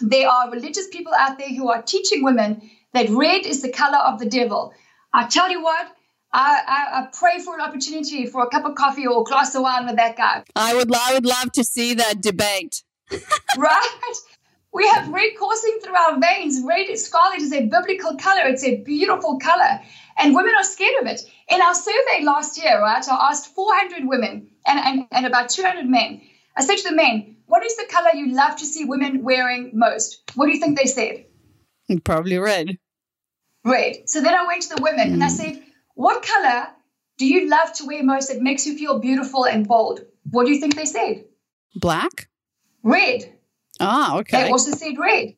There 0.00 0.26
are 0.26 0.50
religious 0.50 0.88
people 0.88 1.12
out 1.12 1.36
there 1.36 1.50
who 1.50 1.68
are 1.68 1.82
teaching 1.82 2.24
women 2.24 2.70
that 2.94 3.10
red 3.10 3.44
is 3.44 3.60
the 3.60 3.72
color 3.72 3.98
of 3.98 4.18
the 4.18 4.26
devil. 4.26 4.72
I 5.12 5.26
tell 5.26 5.50
you 5.50 5.62
what, 5.62 5.94
I, 6.34 6.60
I, 6.66 6.98
I, 6.98 7.06
pray 7.16 7.38
for 7.38 7.54
an 7.54 7.60
opportunity 7.60 8.26
for 8.26 8.42
a 8.42 8.48
cup 8.48 8.64
of 8.64 8.74
coffee 8.74 9.06
or 9.06 9.20
a 9.20 9.24
glass 9.24 9.54
of 9.54 9.62
wine 9.62 9.86
with 9.86 9.96
that 9.96 10.16
guy. 10.16 10.42
I 10.56 10.74
would, 10.74 10.92
I 10.92 11.14
would 11.14 11.24
love 11.24 11.52
to 11.52 11.62
see 11.62 11.94
that 11.94 12.20
debate. 12.20 12.82
right? 13.56 14.14
We 14.72 14.88
have 14.88 15.08
red 15.08 15.30
coursing 15.38 15.78
through 15.80 15.94
our 15.94 16.20
veins. 16.20 16.60
Red 16.66 16.98
scarlet 16.98 17.40
is 17.40 17.52
a 17.52 17.66
biblical 17.66 18.16
color. 18.16 18.48
It's 18.48 18.64
a 18.64 18.82
beautiful 18.82 19.38
color. 19.38 19.80
And 20.18 20.34
women 20.34 20.52
are 20.58 20.64
scared 20.64 21.00
of 21.02 21.06
it. 21.06 21.20
In 21.48 21.62
our 21.62 21.74
survey 21.74 22.24
last 22.24 22.60
year, 22.60 22.80
right, 22.80 23.08
I 23.08 23.30
asked 23.30 23.54
400 23.54 24.08
women 24.08 24.48
and, 24.66 24.80
and, 24.80 25.06
and 25.12 25.26
about 25.26 25.50
200 25.50 25.86
men. 25.86 26.20
I 26.56 26.64
said 26.64 26.78
to 26.78 26.88
the 26.88 26.96
men, 26.96 27.36
what 27.46 27.64
is 27.64 27.76
the 27.76 27.86
color 27.88 28.10
you 28.14 28.34
love 28.34 28.56
to 28.56 28.66
see 28.66 28.84
women 28.84 29.22
wearing 29.22 29.70
most? 29.74 30.22
What 30.34 30.46
do 30.46 30.52
you 30.52 30.58
think 30.58 30.76
they 30.76 30.86
said? 30.86 31.26
Probably 32.02 32.38
red. 32.38 32.78
Red. 33.64 34.08
So 34.08 34.20
then 34.20 34.34
I 34.34 34.46
went 34.46 34.62
to 34.62 34.74
the 34.74 34.82
women 34.82 35.10
mm. 35.10 35.12
and 35.14 35.22
I 35.22 35.28
hmm. 35.28 35.34
said, 35.34 35.62
what 35.94 36.24
color 36.24 36.66
do 37.18 37.26
you 37.26 37.48
love 37.48 37.72
to 37.74 37.86
wear 37.86 38.02
most 38.02 38.28
that 38.28 38.40
makes 38.42 38.66
you 38.66 38.76
feel 38.76 38.98
beautiful 38.98 39.46
and 39.46 39.66
bold? 39.66 40.00
What 40.30 40.46
do 40.46 40.52
you 40.52 40.60
think 40.60 40.74
they 40.74 40.86
said? 40.86 41.24
Black? 41.76 42.28
Red. 42.82 43.32
Ah, 43.80 44.18
okay. 44.18 44.44
They 44.44 44.50
also 44.50 44.72
said 44.72 44.98
red. 44.98 45.36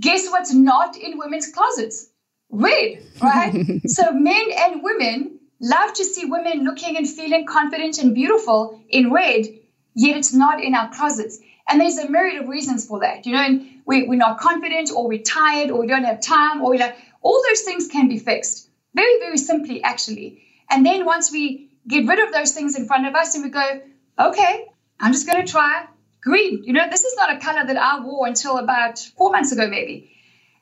Guess 0.00 0.28
what's 0.30 0.52
not 0.52 0.96
in 0.96 1.18
women's 1.18 1.50
closets? 1.50 2.10
Red, 2.50 3.02
right? 3.22 3.80
so 3.86 4.12
men 4.12 4.46
and 4.56 4.82
women 4.82 5.38
love 5.60 5.94
to 5.94 6.04
see 6.04 6.26
women 6.26 6.64
looking 6.64 6.96
and 6.96 7.08
feeling 7.08 7.46
confident 7.46 7.98
and 7.98 8.14
beautiful 8.14 8.80
in 8.88 9.12
red, 9.12 9.46
yet 9.94 10.16
it's 10.16 10.34
not 10.34 10.62
in 10.62 10.74
our 10.74 10.92
closets. 10.92 11.38
And 11.68 11.80
there's 11.80 11.96
a 11.96 12.10
myriad 12.10 12.42
of 12.42 12.48
reasons 12.48 12.86
for 12.86 13.00
that. 13.00 13.24
You 13.24 13.32
know, 13.32 13.66
we, 13.86 14.06
we're 14.06 14.16
not 14.16 14.38
confident 14.38 14.90
or 14.94 15.08
we're 15.08 15.22
tired 15.22 15.70
or 15.70 15.80
we 15.80 15.86
don't 15.86 16.04
have 16.04 16.20
time 16.20 16.62
or 16.62 16.70
we 16.70 16.78
like, 16.78 16.96
all 17.22 17.42
those 17.48 17.62
things 17.62 17.88
can 17.88 18.08
be 18.08 18.18
fixed 18.18 18.68
very, 18.94 19.18
very 19.18 19.36
simply, 19.36 19.82
actually. 19.82 20.42
And 20.70 20.84
then 20.84 21.04
once 21.04 21.30
we 21.30 21.70
get 21.86 22.06
rid 22.06 22.18
of 22.18 22.32
those 22.32 22.52
things 22.52 22.76
in 22.76 22.86
front 22.86 23.06
of 23.06 23.14
us 23.14 23.34
and 23.34 23.44
we 23.44 23.50
go, 23.50 23.80
okay, 24.18 24.66
I'm 25.00 25.12
just 25.12 25.26
going 25.26 25.44
to 25.44 25.50
try 25.50 25.86
green. 26.22 26.64
You 26.64 26.72
know, 26.72 26.88
this 26.90 27.04
is 27.04 27.16
not 27.16 27.34
a 27.34 27.38
color 27.38 27.66
that 27.66 27.76
I 27.76 28.00
wore 28.00 28.26
until 28.26 28.58
about 28.58 28.98
four 28.98 29.30
months 29.30 29.52
ago, 29.52 29.68
maybe. 29.68 30.10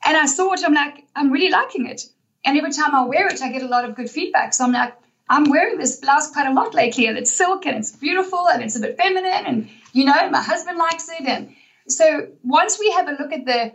And 0.03 0.17
I 0.17 0.25
saw 0.25 0.51
it, 0.53 0.61
I'm 0.65 0.73
like, 0.73 1.05
I'm 1.15 1.31
really 1.31 1.49
liking 1.49 1.87
it. 1.87 2.03
And 2.45 2.57
every 2.57 2.71
time 2.71 2.93
I 2.93 3.05
wear 3.05 3.27
it, 3.27 3.41
I 3.41 3.51
get 3.51 3.63
a 3.63 3.67
lot 3.67 3.85
of 3.85 3.95
good 3.95 4.09
feedback. 4.09 4.53
So 4.53 4.65
I'm 4.65 4.73
like, 4.73 4.93
I'm 5.29 5.49
wearing 5.49 5.77
this 5.77 5.97
blouse 5.97 6.31
quite 6.31 6.47
a 6.47 6.53
lot 6.53 6.73
lately, 6.73 7.07
and 7.07 7.17
it's 7.17 7.31
silk 7.31 7.65
and 7.65 7.77
it's 7.77 7.95
beautiful 7.95 8.49
and 8.49 8.61
it's 8.61 8.75
a 8.75 8.79
bit 8.81 8.97
feminine, 8.97 9.45
and 9.45 9.69
you 9.93 10.05
know, 10.05 10.29
my 10.29 10.41
husband 10.41 10.77
likes 10.77 11.07
it. 11.09 11.25
And 11.25 11.55
so 11.87 12.27
once 12.43 12.77
we 12.79 12.91
have 12.91 13.07
a 13.07 13.11
look 13.11 13.31
at 13.31 13.45
the 13.45 13.73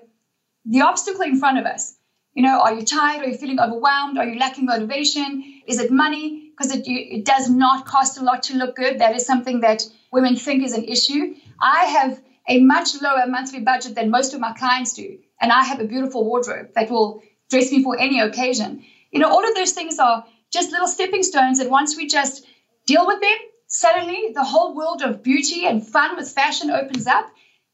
the 0.66 0.82
obstacle 0.82 1.22
in 1.22 1.38
front 1.38 1.58
of 1.58 1.64
us, 1.64 1.97
you 2.38 2.44
know, 2.44 2.60
are 2.60 2.72
you 2.72 2.84
tired? 2.84 3.26
Are 3.26 3.28
you 3.28 3.36
feeling 3.36 3.58
overwhelmed? 3.58 4.16
Are 4.16 4.24
you 4.24 4.38
lacking 4.38 4.66
motivation? 4.66 5.60
Is 5.66 5.80
it 5.80 5.90
money? 5.90 6.52
Because 6.52 6.72
it, 6.72 6.86
it 6.86 7.24
does 7.24 7.50
not 7.50 7.84
cost 7.84 8.16
a 8.16 8.22
lot 8.22 8.44
to 8.44 8.54
look 8.54 8.76
good. 8.76 9.00
That 9.00 9.16
is 9.16 9.26
something 9.26 9.58
that 9.62 9.82
women 10.12 10.36
think 10.36 10.62
is 10.62 10.72
an 10.72 10.84
issue. 10.84 11.34
I 11.60 11.86
have 11.86 12.20
a 12.48 12.60
much 12.60 12.90
lower 13.02 13.26
monthly 13.26 13.58
budget 13.58 13.96
than 13.96 14.12
most 14.12 14.34
of 14.34 14.40
my 14.40 14.52
clients 14.52 14.92
do. 14.92 15.18
And 15.40 15.50
I 15.50 15.64
have 15.64 15.80
a 15.80 15.84
beautiful 15.84 16.24
wardrobe 16.24 16.68
that 16.76 16.88
will 16.88 17.24
dress 17.50 17.72
me 17.72 17.82
for 17.82 17.98
any 17.98 18.20
occasion. 18.20 18.84
You 19.10 19.18
know, 19.18 19.30
all 19.30 19.44
of 19.44 19.56
those 19.56 19.72
things 19.72 19.98
are 19.98 20.24
just 20.52 20.70
little 20.70 20.86
stepping 20.86 21.24
stones 21.24 21.58
that 21.58 21.68
once 21.68 21.96
we 21.96 22.06
just 22.06 22.46
deal 22.86 23.04
with 23.04 23.20
them, 23.20 23.38
suddenly 23.66 24.30
the 24.32 24.44
whole 24.44 24.76
world 24.76 25.02
of 25.02 25.24
beauty 25.24 25.66
and 25.66 25.84
fun 25.84 26.14
with 26.14 26.30
fashion 26.30 26.70
opens 26.70 27.08
up. 27.08 27.26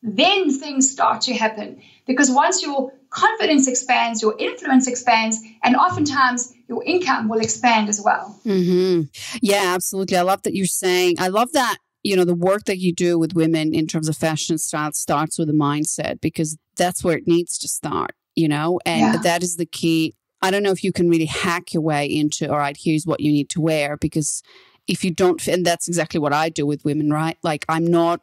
Then 0.05 0.57
things 0.57 0.90
start 0.90 1.22
to 1.22 1.34
happen. 1.34 1.82
Because 2.07 2.30
once 2.30 2.62
your 2.62 2.92
confidence 3.11 3.66
expands, 3.66 4.20
your 4.22 4.36
influence 4.38 4.86
expands, 4.86 5.38
and 5.62 5.74
oftentimes 5.74 6.52
your 6.68 6.84
income 6.84 7.28
will 7.28 7.40
expand 7.40 7.88
as 7.88 8.00
well. 8.05 8.38
Mm-hmm. 8.44 9.02
Yeah, 9.40 9.72
absolutely. 9.74 10.18
I 10.18 10.22
love 10.22 10.42
that 10.42 10.55
you're 10.55 10.66
saying, 10.66 11.16
I 11.18 11.28
love 11.28 11.52
that 11.52 11.78
you 12.05 12.14
know 12.14 12.24
the 12.24 12.34
work 12.34 12.64
that 12.64 12.78
you 12.78 12.92
do 12.92 13.18
with 13.18 13.34
women 13.34 13.74
in 13.74 13.86
terms 13.88 14.09
of 14.09 14.16
fashion 14.16 14.59
style 14.59 14.92
starts 14.92 15.38
with 15.38 15.50
a 15.50 15.55
mindset 15.55 16.20
because 16.20 16.57
that's 16.76 17.02
where 17.02 17.16
it 17.16 17.26
needs 17.26 17.59
to 17.59 17.66
start 17.66 18.12
you 18.36 18.46
know 18.46 18.78
and 18.86 19.00
yeah. 19.14 19.16
that 19.22 19.42
is 19.42 19.57
the 19.57 19.66
key 19.66 20.14
i 20.42 20.50
don't 20.50 20.62
know 20.62 20.70
if 20.70 20.84
you 20.84 20.92
can 20.92 21.09
really 21.09 21.24
hack 21.24 21.72
your 21.72 21.82
way 21.82 22.07
into 22.07 22.48
all 22.48 22.59
right 22.59 22.76
here's 22.78 23.07
what 23.07 23.20
you 23.20 23.32
need 23.32 23.48
to 23.48 23.61
wear 23.61 23.96
because 23.96 24.42
if 24.86 25.02
you 25.02 25.11
don't 25.11 25.48
and 25.48 25.64
that's 25.64 25.88
exactly 25.88 26.20
what 26.20 26.32
i 26.32 26.48
do 26.48 26.66
with 26.66 26.84
women 26.84 27.11
right 27.11 27.38
like 27.42 27.64
i'm 27.68 27.86
not 27.86 28.20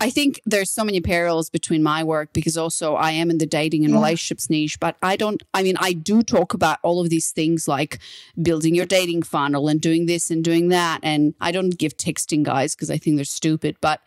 I 0.00 0.10
think 0.10 0.40
there's 0.44 0.70
so 0.70 0.84
many 0.84 1.00
parallels 1.00 1.50
between 1.50 1.82
my 1.82 2.02
work 2.02 2.32
because 2.32 2.56
also 2.56 2.94
I 2.94 3.12
am 3.12 3.30
in 3.30 3.38
the 3.38 3.46
dating 3.46 3.84
and 3.84 3.92
yeah. 3.92 3.98
relationships 3.98 4.50
niche, 4.50 4.80
but 4.80 4.96
I 5.02 5.16
don't, 5.16 5.42
I 5.54 5.62
mean, 5.62 5.76
I 5.78 5.92
do 5.92 6.22
talk 6.22 6.52
about 6.52 6.78
all 6.82 7.00
of 7.00 7.10
these 7.10 7.30
things 7.30 7.68
like 7.68 7.98
building 8.40 8.74
your 8.74 8.86
dating 8.86 9.22
funnel 9.22 9.68
and 9.68 9.80
doing 9.80 10.06
this 10.06 10.30
and 10.30 10.42
doing 10.42 10.68
that. 10.68 11.00
And 11.02 11.34
I 11.40 11.52
don't 11.52 11.78
give 11.78 11.96
texting 11.96 12.42
guys 12.42 12.74
because 12.74 12.90
I 12.90 12.98
think 12.98 13.16
they're 13.16 13.24
stupid, 13.24 13.76
but 13.80 14.00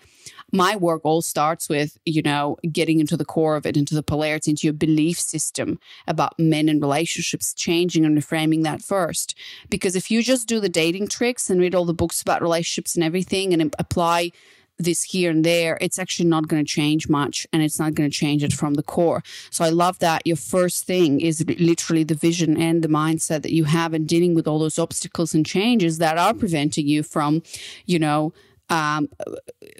my 0.51 0.75
work 0.75 1.01
all 1.03 1.21
starts 1.21 1.67
with, 1.67 1.97
you 2.05 2.21
know, 2.21 2.57
getting 2.71 2.99
into 2.99 3.17
the 3.17 3.25
core 3.25 3.55
of 3.55 3.65
it, 3.65 3.75
into 3.75 3.95
the 3.95 4.03
polarity, 4.03 4.51
into 4.51 4.67
your 4.67 4.73
belief 4.73 5.19
system 5.19 5.79
about 6.07 6.37
men 6.39 6.69
and 6.69 6.81
relationships, 6.81 7.53
changing 7.53 8.05
and 8.05 8.17
reframing 8.17 8.63
that 8.63 8.81
first. 8.81 9.37
Because 9.69 9.95
if 9.95 10.09
you 10.09 10.23
just 10.23 10.47
do 10.47 10.59
the 10.59 10.69
dating 10.69 11.07
tricks 11.07 11.49
and 11.49 11.59
read 11.59 11.75
all 11.75 11.85
the 11.85 11.93
books 11.93 12.21
about 12.21 12.41
relationships 12.41 12.95
and 12.95 13.03
everything 13.03 13.53
and 13.53 13.75
apply 13.77 14.31
this 14.77 15.03
here 15.03 15.31
and 15.31 15.43
there, 15.43 15.77
it's 15.81 15.99
actually 15.99 16.27
not 16.27 16.47
going 16.47 16.63
to 16.63 16.69
change 16.69 17.09
much 17.09 17.47
and 17.51 17.63
it's 17.63 17.79
not 17.79 17.95
going 17.95 18.09
to 18.09 18.15
change 18.15 18.43
it 18.43 18.53
from 18.53 18.75
the 18.75 18.83
core. 18.83 19.23
So 19.49 19.65
I 19.65 19.69
love 19.69 19.99
that 19.99 20.25
your 20.25 20.35
first 20.35 20.85
thing 20.85 21.19
is 21.19 21.43
literally 21.59 22.03
the 22.03 22.15
vision 22.15 22.57
and 22.57 22.83
the 22.83 22.87
mindset 22.87 23.41
that 23.41 23.53
you 23.53 23.65
have 23.65 23.93
in 23.93 24.05
dealing 24.05 24.35
with 24.35 24.47
all 24.47 24.59
those 24.59 24.79
obstacles 24.79 25.33
and 25.33 25.45
changes 25.45 25.97
that 25.97 26.17
are 26.17 26.33
preventing 26.33 26.87
you 26.87 27.03
from, 27.03 27.41
you 27.85 27.99
know, 27.99 28.33
um, 28.69 29.09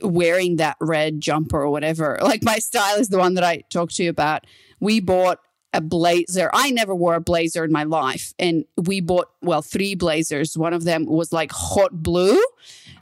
wearing 0.02 0.56
that 0.58 0.78
red 0.80 1.20
jumper 1.20 1.62
or 1.62 1.70
whatever. 1.70 2.18
Like 2.22 2.44
my 2.44 2.58
style 2.58 2.98
is 2.98 3.10
the 3.10 3.18
one 3.18 3.36
that 3.36 3.44
I 3.44 3.64
talked 3.70 3.96
to 3.98 4.04
you 4.04 4.10
about. 4.10 4.46
We 4.80 5.00
bought 5.00 5.40
a 5.78 5.82
blazer. 5.82 6.50
I 6.54 6.72
never 6.72 6.94
wore 6.94 7.16
a 7.16 7.22
blazer 7.22 7.64
in 7.64 7.72
my 7.72 7.84
life. 7.84 8.34
And 8.38 8.66
we 8.76 9.00
bought, 9.00 9.30
well, 9.42 9.62
three 9.62 9.96
blazers. 9.96 10.58
One 10.58 10.74
of 10.74 10.84
them 10.84 11.06
was 11.06 11.32
like 11.32 11.52
hot 11.54 11.92
blue 12.04 12.42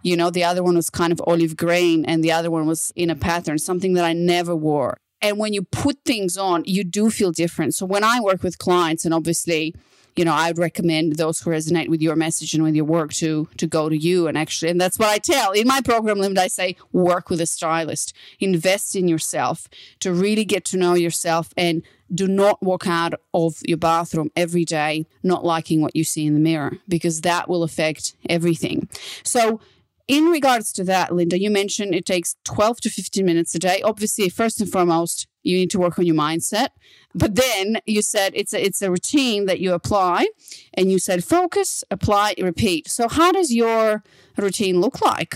you 0.05 0.15
know, 0.15 0.29
the 0.29 0.43
other 0.43 0.61
one 0.61 0.75
was 0.75 0.91
kind 0.91 1.11
of 1.11 1.19
olive 1.25 1.57
green 1.57 2.05
and 2.05 2.23
the 2.23 2.31
other 2.31 2.51
one 2.51 2.67
was 2.67 2.93
in 2.95 3.09
a 3.09 3.15
pattern, 3.15 3.57
something 3.57 3.93
that 3.93 4.05
I 4.05 4.13
never 4.13 4.55
wore. 4.55 4.99
And 5.19 5.39
when 5.39 5.51
you 5.51 5.63
put 5.63 5.97
things 6.05 6.37
on, 6.37 6.61
you 6.67 6.83
do 6.83 7.09
feel 7.09 7.31
different. 7.31 7.73
So 7.73 7.87
when 7.87 8.03
I 8.03 8.19
work 8.19 8.43
with 8.43 8.59
clients, 8.59 9.03
and 9.03 9.15
obviously, 9.15 9.73
you 10.15 10.25
know, 10.25 10.33
I 10.33 10.49
would 10.49 10.57
recommend 10.57 11.15
those 11.15 11.39
who 11.39 11.49
resonate 11.49 11.89
with 11.89 12.01
your 12.01 12.15
message 12.15 12.53
and 12.53 12.63
with 12.63 12.75
your 12.75 12.85
work 12.85 13.13
to 13.13 13.47
to 13.57 13.67
go 13.67 13.89
to 13.89 13.97
you 13.97 14.27
and 14.27 14.37
actually, 14.37 14.71
and 14.71 14.79
that's 14.79 14.99
what 14.99 15.09
I 15.09 15.17
tell 15.17 15.51
in 15.51 15.67
my 15.67 15.81
program 15.81 16.19
limit. 16.19 16.37
I 16.37 16.47
say 16.47 16.77
work 16.91 17.29
with 17.29 17.41
a 17.41 17.45
stylist, 17.45 18.15
invest 18.39 18.95
in 18.95 19.07
yourself 19.07 19.67
to 19.99 20.13
really 20.13 20.45
get 20.45 20.65
to 20.65 20.77
know 20.77 20.93
yourself, 20.93 21.53
and 21.57 21.83
do 22.13 22.27
not 22.27 22.61
walk 22.61 22.87
out 22.87 23.13
of 23.33 23.57
your 23.65 23.77
bathroom 23.77 24.31
every 24.35 24.63
day 24.63 25.07
not 25.23 25.43
liking 25.43 25.81
what 25.81 25.95
you 25.95 26.03
see 26.03 26.25
in 26.25 26.33
the 26.33 26.39
mirror 26.39 26.77
because 26.87 27.21
that 27.21 27.49
will 27.49 27.63
affect 27.63 28.15
everything. 28.29 28.87
So 29.23 29.59
in 30.07 30.25
regards 30.25 30.71
to 30.73 30.83
that, 30.83 31.13
Linda, 31.13 31.39
you 31.39 31.49
mentioned 31.49 31.95
it 31.95 32.05
takes 32.05 32.35
12 32.43 32.81
to 32.81 32.89
15 32.89 33.25
minutes 33.25 33.55
a 33.55 33.59
day. 33.59 33.81
Obviously, 33.81 34.29
first 34.29 34.61
and 34.61 34.71
foremost, 34.71 35.27
you 35.45 35.57
need 35.57 35.69
to 35.71 35.79
work 35.79 35.99
on 35.99 36.05
your 36.05 36.15
mindset. 36.15 36.69
But 37.13 37.35
then 37.35 37.79
you 37.85 38.01
said 38.01 38.33
it's 38.35 38.53
a, 38.53 38.63
it's 38.63 38.81
a 38.81 38.91
routine 38.91 39.45
that 39.45 39.59
you 39.59 39.73
apply 39.73 40.27
and 40.73 40.91
you 40.91 40.99
said 40.99 41.23
focus, 41.23 41.83
apply, 41.89 42.35
repeat. 42.37 42.89
So 42.89 43.07
how 43.07 43.31
does 43.31 43.53
your 43.53 44.03
routine 44.37 44.81
look 44.81 45.01
like? 45.01 45.35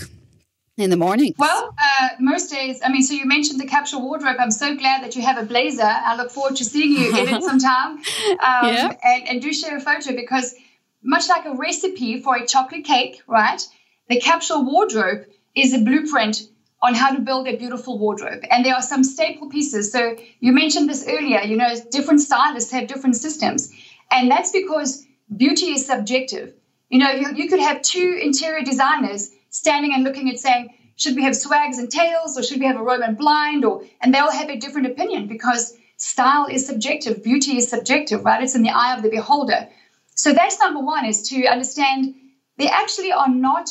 in 0.76 0.88
the 0.88 0.96
morning? 0.96 1.34
Well, 1.36 1.74
uh, 1.78 2.08
most 2.20 2.50
days. 2.50 2.80
I 2.82 2.90
mean, 2.90 3.02
so 3.02 3.12
you 3.12 3.26
mentioned 3.26 3.60
the 3.60 3.66
capsule 3.66 4.00
wardrobe. 4.00 4.36
I'm 4.38 4.50
so 4.50 4.74
glad 4.74 5.02
that 5.02 5.14
you 5.14 5.20
have 5.20 5.36
a 5.36 5.44
blazer. 5.44 5.82
I 5.82 6.16
look 6.16 6.30
forward 6.30 6.56
to 6.56 6.64
seeing 6.64 6.92
you 6.92 7.10
in 7.10 7.28
it 7.28 7.42
sometime. 7.50 7.98
Um, 7.98 8.02
yeah. 8.40 8.96
and, 9.02 9.28
and 9.28 9.42
do 9.42 9.52
share 9.52 9.76
a 9.76 9.80
photo 9.80 10.16
because, 10.16 10.54
much 11.02 11.28
like 11.28 11.44
a 11.44 11.54
recipe 11.54 12.22
for 12.22 12.36
a 12.36 12.46
chocolate 12.46 12.84
cake, 12.84 13.20
right? 13.26 13.60
The 14.08 14.20
capsule 14.20 14.64
wardrobe 14.64 15.26
is 15.54 15.74
a 15.74 15.80
blueprint 15.80 16.42
on 16.82 16.94
how 16.94 17.14
to 17.14 17.20
build 17.20 17.46
a 17.46 17.56
beautiful 17.56 17.98
wardrobe. 17.98 18.42
And 18.50 18.64
there 18.64 18.74
are 18.74 18.82
some 18.82 19.04
staple 19.04 19.48
pieces. 19.48 19.92
So 19.92 20.16
you 20.40 20.52
mentioned 20.52 20.88
this 20.88 21.04
earlier, 21.06 21.40
you 21.42 21.56
know, 21.56 21.74
different 21.90 22.20
stylists 22.20 22.72
have 22.72 22.88
different 22.88 23.16
systems. 23.16 23.70
And 24.10 24.30
that's 24.30 24.50
because 24.50 25.04
beauty 25.36 25.72
is 25.72 25.86
subjective. 25.86 26.54
You 26.88 26.98
know, 26.98 27.10
you, 27.10 27.34
you 27.34 27.48
could 27.48 27.60
have 27.60 27.82
two 27.82 28.18
interior 28.22 28.64
designers 28.64 29.30
standing 29.50 29.92
and 29.92 30.04
looking 30.04 30.30
at 30.30 30.38
saying, 30.38 30.74
should 30.96 31.16
we 31.16 31.24
have 31.24 31.36
swags 31.36 31.78
and 31.78 31.90
tails 31.90 32.36
or 32.36 32.42
should 32.42 32.60
we 32.60 32.66
have 32.66 32.76
a 32.76 32.82
Roman 32.82 33.14
blind? 33.14 33.64
Or 33.64 33.84
and 34.00 34.12
they'll 34.12 34.30
have 34.30 34.48
a 34.48 34.56
different 34.56 34.86
opinion 34.86 35.26
because 35.26 35.76
style 35.96 36.46
is 36.46 36.66
subjective, 36.66 37.22
beauty 37.22 37.58
is 37.58 37.68
subjective, 37.68 38.24
right? 38.24 38.42
It's 38.42 38.54
in 38.54 38.62
the 38.62 38.70
eye 38.70 38.96
of 38.96 39.02
the 39.02 39.10
beholder. 39.10 39.68
So 40.14 40.32
that's 40.32 40.58
number 40.58 40.80
one 40.80 41.04
is 41.04 41.28
to 41.28 41.46
understand 41.46 42.14
there 42.58 42.70
actually 42.72 43.12
are 43.12 43.28
not 43.28 43.70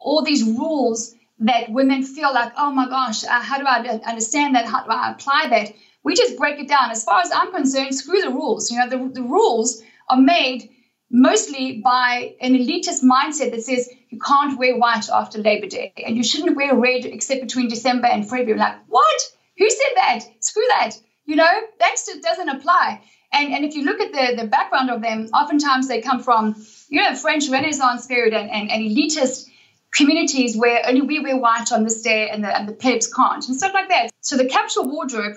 all 0.00 0.22
these 0.22 0.42
rules 0.42 1.14
that 1.40 1.70
women 1.70 2.02
feel 2.02 2.32
like, 2.32 2.52
oh 2.56 2.70
my 2.70 2.88
gosh, 2.88 3.24
uh, 3.24 3.40
how 3.40 3.58
do 3.58 3.64
I 3.64 4.00
understand 4.06 4.54
that? 4.54 4.66
How 4.66 4.84
do 4.84 4.90
I 4.90 5.12
apply 5.12 5.46
that? 5.50 5.72
We 6.02 6.14
just 6.14 6.36
break 6.36 6.58
it 6.58 6.68
down. 6.68 6.90
As 6.90 7.04
far 7.04 7.20
as 7.20 7.30
I'm 7.32 7.52
concerned, 7.52 7.94
screw 7.94 8.20
the 8.20 8.30
rules. 8.30 8.70
You 8.70 8.78
know, 8.78 8.88
the, 8.88 9.12
the 9.12 9.22
rules 9.22 9.82
are 10.08 10.20
made 10.20 10.70
mostly 11.10 11.80
by 11.82 12.34
an 12.40 12.54
elitist 12.54 13.02
mindset 13.02 13.52
that 13.52 13.62
says 13.62 13.88
you 14.10 14.18
can't 14.18 14.58
wear 14.58 14.76
white 14.76 15.08
after 15.10 15.38
Labor 15.38 15.66
Day 15.66 15.92
and 16.04 16.16
you 16.16 16.24
shouldn't 16.24 16.56
wear 16.56 16.74
red 16.74 17.04
except 17.04 17.40
between 17.40 17.68
December 17.68 18.08
and 18.08 18.28
February. 18.28 18.58
Like, 18.58 18.76
what? 18.88 19.22
Who 19.58 19.70
said 19.70 19.92
that? 19.96 20.20
Screw 20.40 20.64
that. 20.68 20.92
You 21.24 21.36
know, 21.36 21.60
that 21.78 21.92
just 21.92 22.22
doesn't 22.22 22.48
apply. 22.48 23.02
And, 23.32 23.52
and 23.52 23.64
if 23.64 23.74
you 23.74 23.84
look 23.84 24.00
at 24.00 24.12
the, 24.12 24.42
the 24.42 24.48
background 24.48 24.90
of 24.90 25.02
them, 25.02 25.28
oftentimes 25.34 25.88
they 25.88 26.00
come 26.00 26.22
from, 26.22 26.56
you 26.88 27.02
know, 27.02 27.14
French 27.14 27.48
Renaissance 27.48 28.06
period 28.06 28.32
and, 28.32 28.50
and, 28.50 28.70
and 28.70 28.82
elitist 28.82 29.48
communities 29.94 30.56
where 30.56 30.82
only 30.86 31.02
we 31.02 31.20
wear 31.20 31.36
white 31.36 31.72
on 31.72 31.84
this 31.84 32.02
day 32.02 32.28
and 32.30 32.44
the, 32.44 32.56
and 32.56 32.68
the 32.68 32.72
plebs 32.72 33.12
can't 33.12 33.46
and 33.46 33.56
stuff 33.56 33.74
like 33.74 33.88
that. 33.88 34.10
So 34.20 34.36
the 34.36 34.46
capsule 34.46 34.84
wardrobe 34.84 35.36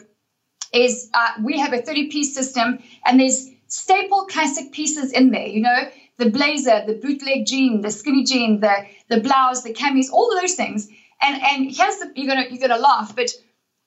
is 0.74 1.10
uh, 1.14 1.34
we 1.44 1.60
have 1.60 1.74
a 1.74 1.82
30 1.82 2.10
piece 2.10 2.34
system 2.34 2.80
and 3.06 3.20
there's 3.20 3.50
staple 3.68 4.26
classic 4.26 4.72
pieces 4.72 5.12
in 5.12 5.32
there, 5.32 5.48
you 5.48 5.62
know, 5.62 5.90
the 6.18 6.30
blazer, 6.30 6.84
the 6.86 6.94
bootleg 6.94 7.46
jean, 7.46 7.82
the 7.82 7.90
skinny 7.90 8.24
jean, 8.24 8.60
the 8.60 8.86
the 9.10 9.20
blouse, 9.20 9.64
the 9.64 9.74
camis, 9.74 10.12
all 10.12 10.32
of 10.32 10.40
those 10.42 10.54
things. 10.54 10.88
And 11.22 11.42
and 11.42 11.66
here's 11.66 11.98
the 11.98 12.12
you're 12.16 12.28
gonna 12.28 12.48
you're 12.50 12.68
gonna 12.68 12.82
laugh, 12.82 13.16
but 13.16 13.32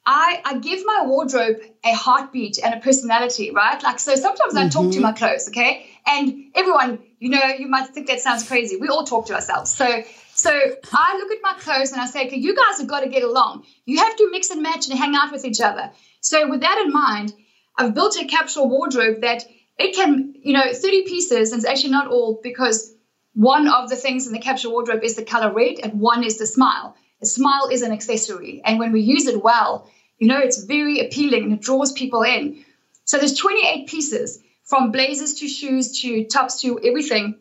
I, 0.07 0.43
I 0.45 0.59
give 0.59 0.85
my 0.85 1.05
wardrobe 1.07 1.57
a 1.83 1.93
heartbeat 1.95 2.59
and 2.63 2.75
a 2.75 2.81
personality, 2.81 3.51
right? 3.53 3.83
Like, 3.83 3.99
so 3.99 4.15
sometimes 4.17 4.55
I 4.55 4.69
talk 4.69 4.83
to 4.83 4.89
mm-hmm. 4.89 5.01
my 5.01 5.13
clothes, 5.13 5.49
okay? 5.49 5.87
And 6.07 6.51
everyone, 6.55 6.99
you 7.21 7.31
know, 7.31 7.43
you 7.59 7.69
might 7.69 7.89
think 7.89 8.09
that 8.09 8.21
sounds 8.21 8.47
crazy. 8.47 8.77
We 8.77 8.89
all 8.89 9.05
talk 9.05 9.27
to 9.27 9.35
ourselves. 9.35 9.71
So, 9.71 10.03
so 10.45 10.51
I 10.93 11.17
look 11.17 11.33
at 11.33 11.39
my 11.43 11.55
clothes 11.59 11.93
and 11.93 12.03
I 12.03 12.05
say, 12.05 12.27
okay, 12.27 12.37
you 12.37 12.55
guys 12.55 12.79
have 12.79 12.87
got 12.87 13.01
to 13.01 13.09
get 13.09 13.23
along. 13.23 13.65
You 13.87 13.97
have 13.97 14.15
to 14.17 14.31
mix 14.31 14.51
and 14.51 14.63
match 14.63 14.91
and 14.91 14.99
hang 14.99 15.15
out 15.15 15.33
with 15.33 15.47
each 15.47 15.63
other. 15.63 15.91
So, 16.21 16.51
with 16.51 16.61
that 16.61 16.83
in 16.85 16.93
mind, 16.93 17.33
I've 17.79 17.95
built 17.95 18.21
a 18.21 18.27
capsule 18.27 18.69
wardrobe 18.69 19.23
that 19.23 19.47
it 19.79 19.97
can, 19.97 20.35
you 20.43 20.53
know, 20.53 20.71
30 20.71 21.05
pieces, 21.05 21.51
and 21.51 21.61
it's 21.61 21.67
actually 21.67 21.93
not 21.93 22.09
all 22.09 22.41
because 22.43 22.95
one 23.33 23.69
of 23.69 23.89
the 23.89 23.97
things 23.97 24.27
in 24.27 24.35
the 24.35 24.39
capsule 24.39 24.73
wardrobe 24.73 25.03
is 25.03 25.17
the 25.17 25.25
color 25.25 25.51
red 25.51 25.77
and 25.83 25.99
one 25.99 26.23
is 26.23 26.37
the 26.37 26.47
smile. 26.47 26.95
A 27.23 27.27
smile 27.27 27.71
is 27.73 27.81
an 27.81 27.93
accessory. 27.93 28.61
And 28.63 28.79
when 28.79 28.93
we 28.93 29.01
use 29.01 29.27
it 29.27 29.43
well, 29.43 29.91
you 30.19 30.29
know, 30.29 30.41
it's 30.41 30.63
very 30.63 31.01
appealing 31.01 31.45
and 31.45 31.53
it 31.55 31.63
draws 31.63 31.93
people 31.93 32.23
in. 32.23 32.65
So 33.07 33.17
there's 33.17 33.39
28 33.39 33.89
pieces 33.89 34.41
from 34.63 34.93
blazers 34.93 35.35
to 35.37 35.49
shoes 35.49 36.03
to 36.03 36.25
tops 36.27 36.61
to 36.61 36.79
everything 36.85 37.39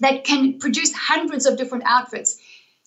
that 0.00 0.24
can 0.24 0.58
produce 0.58 0.92
hundreds 0.92 1.46
of 1.46 1.56
different 1.56 1.84
outfits. 1.86 2.39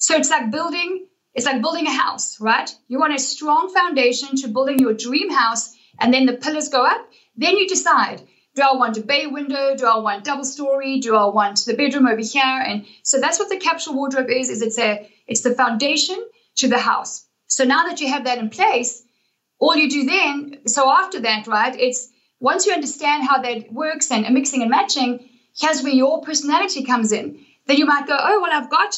So 0.03 0.17
it's 0.17 0.29
like 0.29 0.51
building, 0.51 1.07
it's 1.33 1.45
like 1.45 1.61
building 1.61 1.87
a 1.87 1.97
house, 2.03 2.37
right? 2.41 2.69
You 2.89 2.99
want 2.99 3.15
a 3.15 3.19
strong 3.19 3.73
foundation 3.73 4.35
to 4.35 4.49
building 4.49 4.77
your 4.77 4.93
dream 4.93 5.29
house, 5.31 5.73
and 5.97 6.13
then 6.13 6.25
the 6.25 6.33
pillars 6.33 6.67
go 6.67 6.85
up. 6.85 7.07
Then 7.37 7.55
you 7.55 7.69
decide, 7.69 8.21
do 8.53 8.63
I 8.63 8.75
want 8.75 8.97
a 8.97 9.01
bay 9.01 9.27
window? 9.27 9.77
Do 9.77 9.85
I 9.85 9.99
want 9.99 10.25
double 10.25 10.43
story? 10.43 10.99
Do 10.99 11.15
I 11.15 11.27
want 11.27 11.63
the 11.65 11.73
bedroom 11.73 12.05
over 12.05 12.19
here? 12.19 12.61
And 12.67 12.85
so 13.03 13.21
that's 13.21 13.39
what 13.39 13.47
the 13.47 13.55
capsule 13.55 13.95
wardrobe 13.95 14.29
is, 14.29 14.49
is 14.49 14.61
it's 14.61 14.77
a 14.77 15.09
it's 15.25 15.39
the 15.39 15.55
foundation 15.55 16.21
to 16.57 16.67
the 16.67 16.79
house. 16.79 17.25
So 17.47 17.63
now 17.63 17.87
that 17.87 18.01
you 18.01 18.09
have 18.09 18.25
that 18.25 18.39
in 18.39 18.49
place, 18.49 19.03
all 19.57 19.77
you 19.77 19.89
do 19.89 20.03
then, 20.03 20.67
so 20.67 20.91
after 20.91 21.21
that, 21.21 21.47
right, 21.47 21.79
it's 21.79 22.09
once 22.41 22.65
you 22.65 22.73
understand 22.73 23.25
how 23.25 23.41
that 23.41 23.71
works 23.71 24.11
and 24.11 24.29
mixing 24.33 24.63
and 24.63 24.69
matching, 24.69 25.29
here's 25.57 25.81
where 25.81 25.93
your 25.93 26.21
personality 26.23 26.83
comes 26.83 27.13
in. 27.13 27.39
Then 27.67 27.77
you 27.77 27.85
might 27.85 28.05
go, 28.05 28.17
oh, 28.19 28.41
well, 28.41 28.51
I've 28.51 28.69
got 28.69 28.93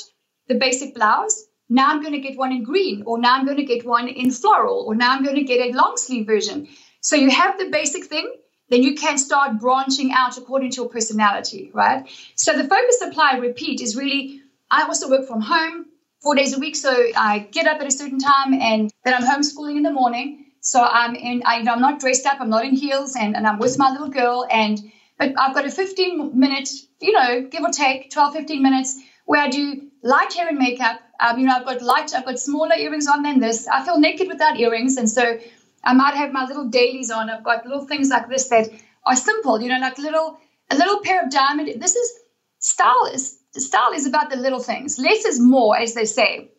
the 0.47 0.55
basic 0.55 0.95
blouse. 0.95 1.45
Now 1.69 1.89
I'm 1.89 2.01
going 2.01 2.13
to 2.13 2.19
get 2.19 2.37
one 2.37 2.51
in 2.51 2.63
green, 2.63 3.03
or 3.05 3.17
now 3.17 3.35
I'm 3.35 3.45
going 3.45 3.57
to 3.57 3.63
get 3.63 3.85
one 3.85 4.07
in 4.07 4.31
floral, 4.31 4.85
or 4.87 4.95
now 4.95 5.11
I'm 5.11 5.23
going 5.23 5.35
to 5.35 5.43
get 5.43 5.61
a 5.61 5.75
long 5.75 5.97
sleeve 5.97 6.27
version. 6.27 6.67
So 7.01 7.15
you 7.15 7.29
have 7.31 7.57
the 7.57 7.69
basic 7.69 8.05
thing, 8.05 8.31
then 8.69 8.83
you 8.83 8.95
can 8.95 9.17
start 9.17 9.59
branching 9.59 10.11
out 10.11 10.37
according 10.37 10.71
to 10.71 10.81
your 10.81 10.89
personality, 10.89 11.71
right? 11.73 12.07
So 12.35 12.53
the 12.53 12.67
focus, 12.67 13.01
apply, 13.01 13.37
repeat 13.37 13.81
is 13.81 13.95
really, 13.95 14.41
I 14.71 14.83
also 14.83 15.09
work 15.09 15.27
from 15.27 15.41
home 15.41 15.85
four 16.21 16.35
days 16.35 16.55
a 16.55 16.59
week. 16.59 16.75
So 16.75 16.91
I 17.15 17.47
get 17.51 17.67
up 17.67 17.79
at 17.79 17.87
a 17.87 17.91
certain 17.91 18.19
time 18.19 18.53
and 18.53 18.91
then 19.03 19.13
I'm 19.13 19.23
homeschooling 19.23 19.77
in 19.77 19.83
the 19.83 19.91
morning. 19.91 20.45
So 20.61 20.81
I'm 20.81 21.15
in, 21.15 21.43
I, 21.45 21.57
am 21.57 21.79
not 21.79 21.99
dressed 21.99 22.25
up, 22.25 22.41
I'm 22.41 22.49
not 22.49 22.65
in 22.65 22.75
heels, 22.75 23.15
and, 23.15 23.35
and 23.35 23.45
I'm 23.45 23.59
with 23.59 23.77
my 23.77 23.91
little 23.91 24.09
girl. 24.09 24.47
And 24.49 24.79
but 25.19 25.33
I've 25.37 25.53
got 25.53 25.65
a 25.65 25.71
15 25.71 26.37
minute, 26.37 26.69
you 26.99 27.11
know, 27.11 27.43
give 27.43 27.61
or 27.61 27.69
take 27.69 28.09
12, 28.09 28.33
15 28.33 28.63
minutes 28.63 28.99
where 29.25 29.41
I 29.41 29.49
do 29.49 29.83
light 30.06 30.34
hair 30.34 30.47
and 30.47 30.58
makeup. 30.58 31.01
Um, 31.20 31.39
you 31.39 31.45
know, 31.47 31.56
I've 31.56 31.66
got 31.66 31.82
light, 31.82 32.14
I've 32.14 32.26
got 32.26 32.39
smaller 32.39 32.76
earrings 32.76 33.08
on 33.08 33.24
than 33.24 33.39
this. 33.39 33.68
I 33.68 33.84
feel 33.84 33.99
naked 33.99 34.28
without 34.28 34.58
earrings, 34.58 34.97
and 34.97 35.10
so 35.10 35.39
I 35.84 35.93
might 35.93 36.16
have 36.16 36.32
my 36.32 36.45
little 36.45 36.66
dailies 36.66 37.12
on. 37.12 37.30
I've 37.30 37.43
got 37.43 37.66
little 37.66 37.86
things 37.86 38.10
like 38.10 38.30
this 38.30 38.47
that 38.49 38.70
are 39.06 39.16
simple, 39.16 39.60
you 39.62 39.70
know, 39.70 39.80
like 39.80 39.97
little 39.97 40.39
a 40.72 40.76
little 40.76 40.99
pair 41.01 41.24
of 41.24 41.32
diamond. 41.32 41.82
This 41.82 41.95
is 41.95 42.20
style 42.60 43.10
is 43.12 43.39
style 43.53 43.93
is 43.93 44.06
about 44.06 44.30
the 44.30 44.38
little 44.38 44.60
things. 44.60 44.99
Less 44.99 45.26
is 45.26 45.39
more, 45.39 45.78
as 45.78 45.95
they 45.95 46.06
say. 46.06 46.51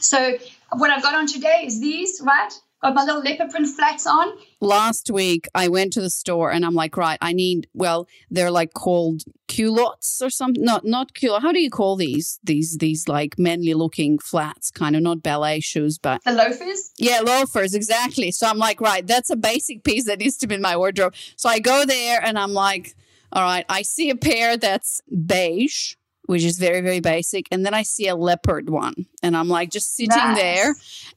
So 0.00 0.38
what 0.72 0.90
I've 0.90 1.02
got 1.02 1.14
on 1.14 1.26
today 1.26 1.64
is 1.66 1.80
these, 1.80 2.20
right? 2.24 2.52
Got 2.82 2.94
my 2.94 3.04
little 3.04 3.22
leopard 3.22 3.50
print 3.50 3.68
flats 3.68 4.06
on. 4.06 4.32
Last 4.60 5.10
week, 5.10 5.46
I 5.54 5.68
went 5.68 5.92
to 5.94 6.00
the 6.00 6.10
store 6.10 6.52
and 6.52 6.64
I'm 6.64 6.74
like, 6.74 6.96
right, 6.96 7.18
I 7.20 7.32
need. 7.32 7.68
Well, 7.74 8.08
they're 8.30 8.50
like 8.50 8.74
called 8.74 9.22
culottes 9.48 10.20
or 10.20 10.30
something. 10.30 10.64
Not 10.64 10.84
not 10.84 11.14
culotte. 11.14 11.42
How 11.42 11.52
do 11.52 11.60
you 11.60 11.70
call 11.70 11.96
these? 11.96 12.38
These 12.42 12.78
these 12.78 13.08
like 13.08 13.38
manly 13.38 13.74
looking 13.74 14.18
flats, 14.18 14.70
kind 14.70 14.96
of 14.96 15.02
not 15.02 15.22
ballet 15.22 15.60
shoes, 15.60 15.98
but 15.98 16.22
the 16.24 16.32
loafers. 16.32 16.92
Yeah, 16.98 17.20
loafers 17.20 17.74
exactly. 17.74 18.30
So 18.32 18.46
I'm 18.46 18.58
like, 18.58 18.80
right, 18.80 19.06
that's 19.06 19.30
a 19.30 19.36
basic 19.36 19.84
piece 19.84 20.06
that 20.06 20.18
needs 20.18 20.36
to 20.38 20.46
be 20.46 20.56
in 20.56 20.62
my 20.62 20.76
wardrobe. 20.76 21.14
So 21.36 21.48
I 21.48 21.58
go 21.58 21.84
there 21.84 22.22
and 22.22 22.38
I'm 22.38 22.52
like, 22.52 22.94
all 23.32 23.42
right, 23.42 23.64
I 23.68 23.82
see 23.82 24.10
a 24.10 24.16
pair 24.16 24.56
that's 24.56 25.00
beige 25.26 25.94
which 26.32 26.44
is 26.44 26.58
very 26.58 26.80
very 26.80 27.00
basic. 27.00 27.46
And 27.52 27.64
then 27.64 27.74
i 27.74 27.82
see 27.82 28.08
a 28.08 28.16
leopard 28.16 28.70
one 28.70 29.06
and 29.22 29.36
i'm 29.36 29.48
like 29.48 29.70
just 29.70 29.94
sitting 29.94 30.08
nice. 30.16 30.38
there 30.38 30.74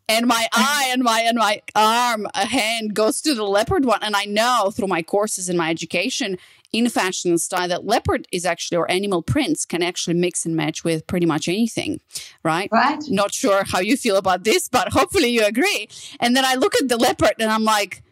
and 0.10 0.28
my 0.28 0.48
eye 0.54 0.90
and 0.92 1.02
my 1.02 1.22
and 1.22 1.38
my 1.38 1.62
arm 1.74 2.28
a 2.36 2.46
hand 2.46 2.94
goes 2.94 3.22
to 3.22 3.34
the 3.34 3.44
leopard 3.44 3.86
one. 3.86 4.00
And 4.04 4.16
i 4.16 4.26
know 4.26 4.72
through 4.76 4.88
my 4.88 5.02
courses 5.02 5.48
and 5.50 5.58
my 5.58 5.70
education 5.70 6.38
in 6.74 6.90
fashion 6.90 7.32
and 7.32 7.40
style 7.40 7.70
that 7.70 7.86
leopard 7.86 8.28
is 8.34 8.46
actually 8.46 8.78
or 8.78 8.92
animal 8.92 9.22
prints 9.22 9.66
can 9.66 9.82
actually 9.82 10.16
mix 10.16 10.46
and 10.46 10.56
match 10.58 10.84
with 10.84 11.08
pretty 11.08 11.26
much 11.26 11.48
anything 11.48 12.02
right? 12.44 12.68
Right. 12.72 13.00
Not 13.08 13.34
sure 13.34 13.64
how 13.64 13.80
you 13.80 13.96
feel 13.96 14.18
about 14.18 14.44
this 14.44 14.68
but 14.68 14.90
hopefully 14.92 15.30
you 15.30 15.46
agree. 15.46 15.88
And 16.20 16.36
then 16.36 16.44
i 16.46 16.56
look 16.56 16.76
at 16.76 16.90
the 16.90 16.98
leopard 16.98 17.36
and 17.40 17.50
i'm 17.50 17.64
like 17.64 18.04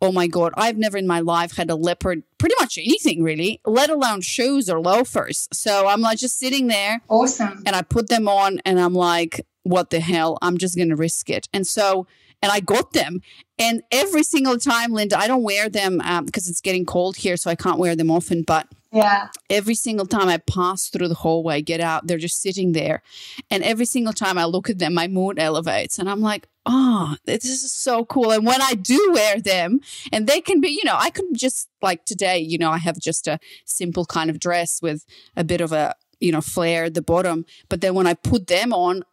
oh 0.00 0.12
my 0.12 0.26
god 0.26 0.52
i've 0.56 0.76
never 0.76 0.96
in 0.96 1.06
my 1.06 1.20
life 1.20 1.56
had 1.56 1.70
a 1.70 1.74
leopard 1.74 2.22
pretty 2.38 2.54
much 2.60 2.78
anything 2.78 3.22
really 3.22 3.60
let 3.64 3.90
alone 3.90 4.20
shoes 4.20 4.68
or 4.68 4.80
loafers 4.80 5.48
so 5.52 5.86
i'm 5.86 6.00
like 6.00 6.18
just 6.18 6.38
sitting 6.38 6.66
there 6.66 7.00
awesome 7.08 7.62
and 7.66 7.76
i 7.76 7.82
put 7.82 8.08
them 8.08 8.28
on 8.28 8.60
and 8.64 8.80
i'm 8.80 8.94
like 8.94 9.46
what 9.62 9.90
the 9.90 10.00
hell 10.00 10.38
i'm 10.42 10.58
just 10.58 10.76
gonna 10.76 10.96
risk 10.96 11.28
it 11.28 11.48
and 11.52 11.66
so 11.66 12.06
and 12.42 12.50
i 12.50 12.60
got 12.60 12.92
them 12.92 13.20
and 13.58 13.82
every 13.90 14.22
single 14.22 14.58
time 14.58 14.92
linda 14.92 15.18
i 15.18 15.26
don't 15.26 15.42
wear 15.42 15.68
them 15.68 16.00
um, 16.02 16.24
because 16.24 16.48
it's 16.48 16.60
getting 16.60 16.86
cold 16.86 17.16
here 17.16 17.36
so 17.36 17.50
i 17.50 17.54
can't 17.54 17.78
wear 17.78 17.94
them 17.94 18.10
often 18.10 18.42
but 18.42 18.66
yeah. 18.92 19.28
Every 19.48 19.74
single 19.74 20.06
time 20.06 20.28
I 20.28 20.38
pass 20.38 20.88
through 20.88 21.08
the 21.08 21.14
hallway, 21.14 21.62
get 21.62 21.80
out, 21.80 22.06
they're 22.06 22.18
just 22.18 22.42
sitting 22.42 22.72
there. 22.72 23.02
And 23.50 23.62
every 23.62 23.86
single 23.86 24.12
time 24.12 24.36
I 24.36 24.44
look 24.44 24.68
at 24.68 24.78
them, 24.78 24.94
my 24.94 25.06
mood 25.06 25.38
elevates. 25.38 25.98
And 25.98 26.10
I'm 26.10 26.20
like, 26.20 26.48
oh, 26.66 27.16
this 27.24 27.44
is 27.44 27.72
so 27.72 28.04
cool. 28.04 28.30
And 28.32 28.46
when 28.46 28.60
I 28.62 28.74
do 28.74 29.10
wear 29.12 29.40
them, 29.40 29.80
and 30.12 30.26
they 30.26 30.40
can 30.40 30.60
be, 30.60 30.68
you 30.68 30.84
know, 30.84 30.96
I 30.96 31.10
could 31.10 31.26
just 31.34 31.68
like 31.82 32.04
today, 32.04 32.38
you 32.38 32.58
know, 32.58 32.70
I 32.70 32.78
have 32.78 32.98
just 32.98 33.26
a 33.26 33.38
simple 33.64 34.04
kind 34.04 34.30
of 34.30 34.38
dress 34.38 34.80
with 34.82 35.04
a 35.36 35.44
bit 35.44 35.60
of 35.60 35.72
a, 35.72 35.94
you 36.20 36.32
know, 36.32 36.40
flare 36.40 36.84
at 36.84 36.94
the 36.94 37.02
bottom. 37.02 37.44
But 37.68 37.80
then 37.80 37.94
when 37.94 38.06
I 38.06 38.14
put 38.14 38.46
them 38.46 38.72
on, 38.72 39.04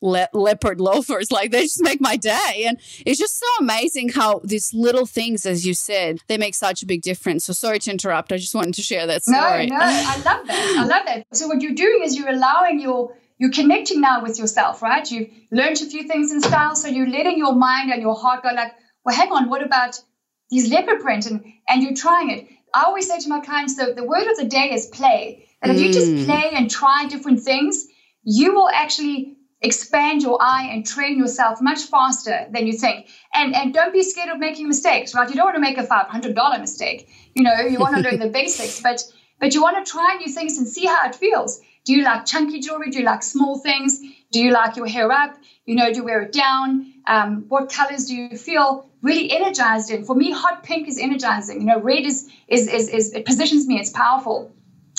le- 0.00 0.28
leopard 0.32 0.80
loafers. 0.80 1.30
Like 1.30 1.50
they 1.50 1.62
just 1.62 1.82
make 1.82 2.00
my 2.00 2.16
day. 2.16 2.64
And 2.66 2.78
it's 3.06 3.18
just 3.18 3.38
so 3.38 3.46
amazing 3.60 4.10
how 4.10 4.40
these 4.44 4.72
little 4.74 5.06
things, 5.06 5.46
as 5.46 5.66
you 5.66 5.74
said, 5.74 6.18
they 6.28 6.38
make 6.38 6.54
such 6.54 6.82
a 6.82 6.86
big 6.86 7.02
difference. 7.02 7.44
So 7.44 7.52
sorry 7.52 7.78
to 7.80 7.90
interrupt. 7.90 8.32
I 8.32 8.36
just 8.36 8.54
wanted 8.54 8.74
to 8.74 8.82
share 8.82 9.06
that 9.06 9.22
story. 9.22 9.66
No, 9.66 9.76
no, 9.76 9.84
I 9.84 10.16
love 10.16 10.46
that. 10.46 10.74
I 10.78 10.84
love 10.84 11.06
that. 11.06 11.26
So 11.32 11.46
what 11.46 11.60
you're 11.60 11.74
doing 11.74 12.02
is 12.02 12.16
you're 12.16 12.28
allowing 12.28 12.80
your 12.80 13.14
you're 13.42 13.50
connecting 13.50 14.00
now 14.00 14.22
with 14.22 14.38
yourself, 14.38 14.82
right? 14.82 15.10
You've 15.10 15.28
learned 15.50 15.82
a 15.82 15.86
few 15.86 16.06
things 16.06 16.30
in 16.30 16.40
style, 16.40 16.76
so 16.76 16.86
you're 16.86 17.08
letting 17.08 17.36
your 17.36 17.56
mind 17.56 17.90
and 17.90 18.00
your 18.00 18.14
heart 18.14 18.44
go 18.44 18.50
like, 18.54 18.72
well, 19.04 19.16
hang 19.16 19.32
on, 19.32 19.50
what 19.50 19.64
about 19.64 20.00
these 20.48 20.70
leopard 20.70 21.00
print? 21.00 21.26
And 21.26 21.42
and 21.68 21.82
you're 21.82 21.96
trying 21.96 22.30
it. 22.30 22.46
I 22.72 22.84
always 22.84 23.08
say 23.08 23.18
to 23.18 23.28
my 23.28 23.40
clients, 23.40 23.74
the, 23.74 23.94
the 23.96 24.04
word 24.04 24.28
of 24.30 24.36
the 24.36 24.44
day 24.44 24.72
is 24.72 24.86
play. 24.86 25.48
And 25.60 25.72
if 25.72 25.78
mm. 25.78 25.86
you 25.86 25.92
just 25.92 26.12
mm. 26.12 26.24
play 26.24 26.52
and 26.54 26.70
try 26.70 27.06
different 27.08 27.40
things, 27.40 27.84
you 28.22 28.54
will 28.54 28.68
actually 28.68 29.36
expand 29.60 30.22
your 30.22 30.38
eye 30.40 30.68
and 30.70 30.86
train 30.86 31.18
yourself 31.18 31.60
much 31.60 31.80
faster 31.82 32.46
than 32.52 32.68
you 32.68 32.74
think. 32.74 33.08
And 33.34 33.56
and 33.56 33.74
don't 33.74 33.92
be 33.92 34.04
scared 34.04 34.28
of 34.28 34.38
making 34.38 34.68
mistakes, 34.68 35.16
right? 35.16 35.28
You 35.28 35.34
don't 35.34 35.46
want 35.46 35.56
to 35.56 35.66
make 35.68 35.78
a 35.78 35.82
five 35.82 36.06
hundred 36.06 36.36
dollar 36.36 36.60
mistake. 36.60 37.08
You 37.34 37.42
know, 37.42 37.58
you 37.72 37.80
want 37.80 37.96
to 37.96 38.02
learn 38.02 38.20
the 38.20 38.28
basics, 38.40 38.80
but 38.80 39.02
but 39.40 39.52
you 39.52 39.62
want 39.62 39.84
to 39.84 39.90
try 39.90 40.16
new 40.20 40.32
things 40.32 40.58
and 40.58 40.68
see 40.68 40.86
how 40.86 41.08
it 41.08 41.16
feels. 41.16 41.60
Do 41.84 41.92
you 41.92 42.04
like 42.04 42.26
chunky 42.26 42.60
jewelry? 42.60 42.90
Do 42.90 42.98
you 42.98 43.04
like 43.04 43.22
small 43.22 43.58
things? 43.58 44.00
Do 44.30 44.40
you 44.40 44.52
like 44.52 44.76
your 44.76 44.86
hair 44.86 45.10
up? 45.10 45.36
You 45.66 45.74
know, 45.74 45.90
do 45.90 45.96
you 45.96 46.04
wear 46.04 46.22
it 46.22 46.32
down? 46.32 46.92
Um, 47.06 47.44
what 47.48 47.70
colors 47.70 48.04
do 48.04 48.14
you 48.14 48.36
feel 48.36 48.88
really 49.02 49.30
energized 49.30 49.90
in? 49.90 50.04
For 50.04 50.14
me, 50.14 50.30
hot 50.30 50.62
pink 50.62 50.88
is 50.88 50.98
energizing. 50.98 51.60
You 51.60 51.66
know, 51.66 51.80
red 51.80 52.06
is 52.06 52.28
is 52.48 52.68
is, 52.68 52.88
is 52.88 53.12
it 53.12 53.24
positions 53.24 53.66
me. 53.66 53.78
It's 53.78 53.90
powerful. 53.90 54.52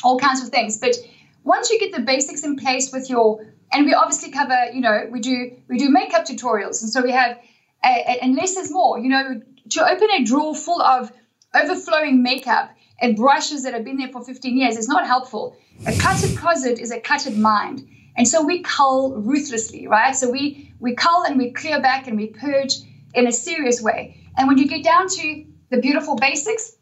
All 0.04 0.20
kinds 0.20 0.42
of 0.42 0.50
things, 0.50 0.78
but 0.78 0.98
once 1.44 1.70
you 1.70 1.80
get 1.80 1.94
the 1.94 2.02
basics 2.02 2.44
in 2.44 2.58
place 2.58 2.92
with 2.92 3.10
your 3.10 3.46
and 3.72 3.86
we 3.86 3.94
obviously 3.94 4.32
cover 4.32 4.66
you 4.74 4.82
know 4.82 5.08
we 5.10 5.20
do 5.20 5.52
we 5.68 5.78
do 5.78 5.90
makeup 5.90 6.26
tutorials 6.26 6.82
and 6.82 6.92
so 6.92 7.02
we 7.02 7.12
have 7.12 7.38
a, 7.84 7.88
a, 7.88 8.24
and 8.24 8.36
less 8.36 8.56
is 8.56 8.72
more 8.72 9.00
you 9.00 9.10
know 9.10 9.42
to 9.70 9.86
open 9.86 10.08
a 10.12 10.24
drawer 10.24 10.56
full 10.56 10.82
of 10.82 11.12
overflowing 11.54 12.24
makeup 12.24 12.70
and 13.04 13.16
brushes 13.16 13.64
that 13.64 13.74
have 13.74 13.84
been 13.84 13.97
there 13.97 14.10
for 14.10 14.24
15 14.24 14.58
years 14.58 14.78
is 14.78 14.88
not 14.88 15.06
helpful 15.06 15.56
a 15.86 15.93
cluttered 15.99 16.36
closet 16.38 16.80
is 16.80 16.91
a 16.91 16.99
cluttered 16.99 17.38
mind 17.38 17.88
And 18.16 18.28
so 18.28 18.43
we 18.43 18.62
cull 18.62 19.16
ruthlessly, 19.16 19.88
right? 19.88 20.16
So 20.16 20.30
we 20.30 20.72
we 20.80 20.95
cull 20.95 21.24
and 21.24 21.38
we 21.38 21.51
clear 21.51 21.82
back 21.82 22.08
and 22.08 22.18
we 22.18 22.28
purge 22.28 22.76
in 23.14 23.28
a 23.28 23.32
serious 23.32 23.82
way. 23.82 24.18
And 24.38 24.47
when 24.47 24.58
you 24.58 24.68
get 24.68 24.84
down 24.84 25.08
to 25.08 25.45
the 25.70 25.78
beautiful 25.78 26.16
basics, 26.16 26.76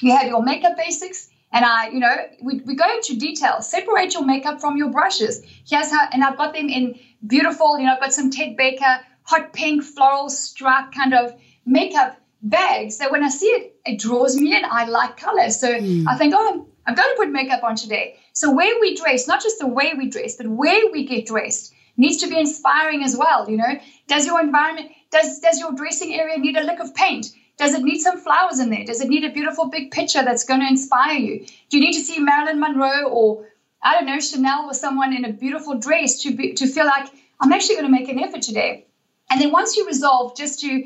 you 0.00 0.14
have 0.16 0.26
your 0.26 0.42
makeup 0.42 0.76
basics. 0.76 1.30
And 1.52 1.64
I, 1.64 1.88
you 1.90 2.00
know, 2.00 2.14
we, 2.42 2.60
we 2.66 2.74
go 2.74 2.92
into 2.92 3.16
detail. 3.16 3.62
Separate 3.62 4.12
your 4.12 4.24
makeup 4.24 4.60
from 4.60 4.76
your 4.76 4.90
brushes. 4.90 5.42
Here's 5.66 5.90
how, 5.90 6.08
and 6.12 6.24
I've 6.24 6.36
got 6.36 6.52
them 6.52 6.68
in 6.68 6.98
beautiful, 7.26 7.78
you 7.78 7.86
know, 7.86 7.92
I've 7.92 8.00
got 8.00 8.12
some 8.12 8.30
Ted 8.30 8.56
Baker 8.56 9.00
hot 9.22 9.52
pink 9.52 9.84
floral 9.84 10.28
stripe 10.28 10.92
kind 10.92 11.14
of 11.14 11.32
makeup 11.64 12.20
bags 12.44 12.98
that 12.98 13.10
when 13.10 13.24
I 13.24 13.28
see 13.28 13.46
it, 13.46 13.76
it 13.84 13.98
draws 13.98 14.36
me 14.36 14.56
in. 14.56 14.64
I 14.64 14.84
like 14.84 15.16
color. 15.16 15.50
So 15.50 15.72
mm. 15.72 16.04
I 16.06 16.16
think, 16.16 16.34
oh, 16.36 16.68
I'm 16.86 16.94
going 16.94 17.08
to 17.08 17.16
put 17.16 17.30
makeup 17.30 17.64
on 17.64 17.74
today. 17.74 18.18
So 18.34 18.52
where 18.52 18.78
we 18.80 18.94
dress, 18.94 19.26
not 19.26 19.42
just 19.42 19.58
the 19.58 19.66
way 19.66 19.94
we 19.96 20.10
dress, 20.10 20.36
but 20.36 20.46
where 20.46 20.90
we 20.92 21.06
get 21.06 21.26
dressed 21.26 21.72
needs 21.96 22.18
to 22.18 22.28
be 22.28 22.38
inspiring 22.38 23.02
as 23.02 23.16
well. 23.16 23.48
You 23.48 23.56
know, 23.56 23.80
does 24.06 24.26
your 24.26 24.40
environment, 24.40 24.90
does, 25.10 25.40
does 25.40 25.58
your 25.58 25.72
dressing 25.72 26.14
area 26.14 26.38
need 26.38 26.56
a 26.56 26.62
lick 26.62 26.80
of 26.80 26.94
paint? 26.94 27.26
Does 27.56 27.72
it 27.72 27.82
need 27.82 28.00
some 28.00 28.18
flowers 28.18 28.58
in 28.58 28.70
there? 28.70 28.84
Does 28.84 29.00
it 29.00 29.08
need 29.08 29.24
a 29.24 29.30
beautiful 29.30 29.68
big 29.68 29.92
picture 29.92 30.22
that's 30.24 30.44
going 30.44 30.60
to 30.60 30.66
inspire 30.66 31.14
you? 31.14 31.46
Do 31.70 31.78
you 31.78 31.84
need 31.84 31.92
to 31.92 32.00
see 32.00 32.18
Marilyn 32.18 32.60
Monroe 32.60 33.08
or 33.08 33.46
I 33.82 33.94
don't 33.94 34.06
know 34.06 34.18
Chanel 34.18 34.66
or 34.66 34.74
someone 34.74 35.14
in 35.14 35.24
a 35.24 35.32
beautiful 35.32 35.78
dress 35.78 36.22
to 36.22 36.34
be, 36.34 36.54
to 36.54 36.66
feel 36.66 36.86
like 36.86 37.08
I'm 37.40 37.52
actually 37.52 37.76
going 37.76 37.86
to 37.86 37.92
make 37.92 38.08
an 38.08 38.18
effort 38.18 38.42
today? 38.42 38.86
And 39.30 39.40
then 39.40 39.52
once 39.52 39.76
you 39.76 39.86
resolve 39.86 40.36
just 40.36 40.60
to 40.60 40.84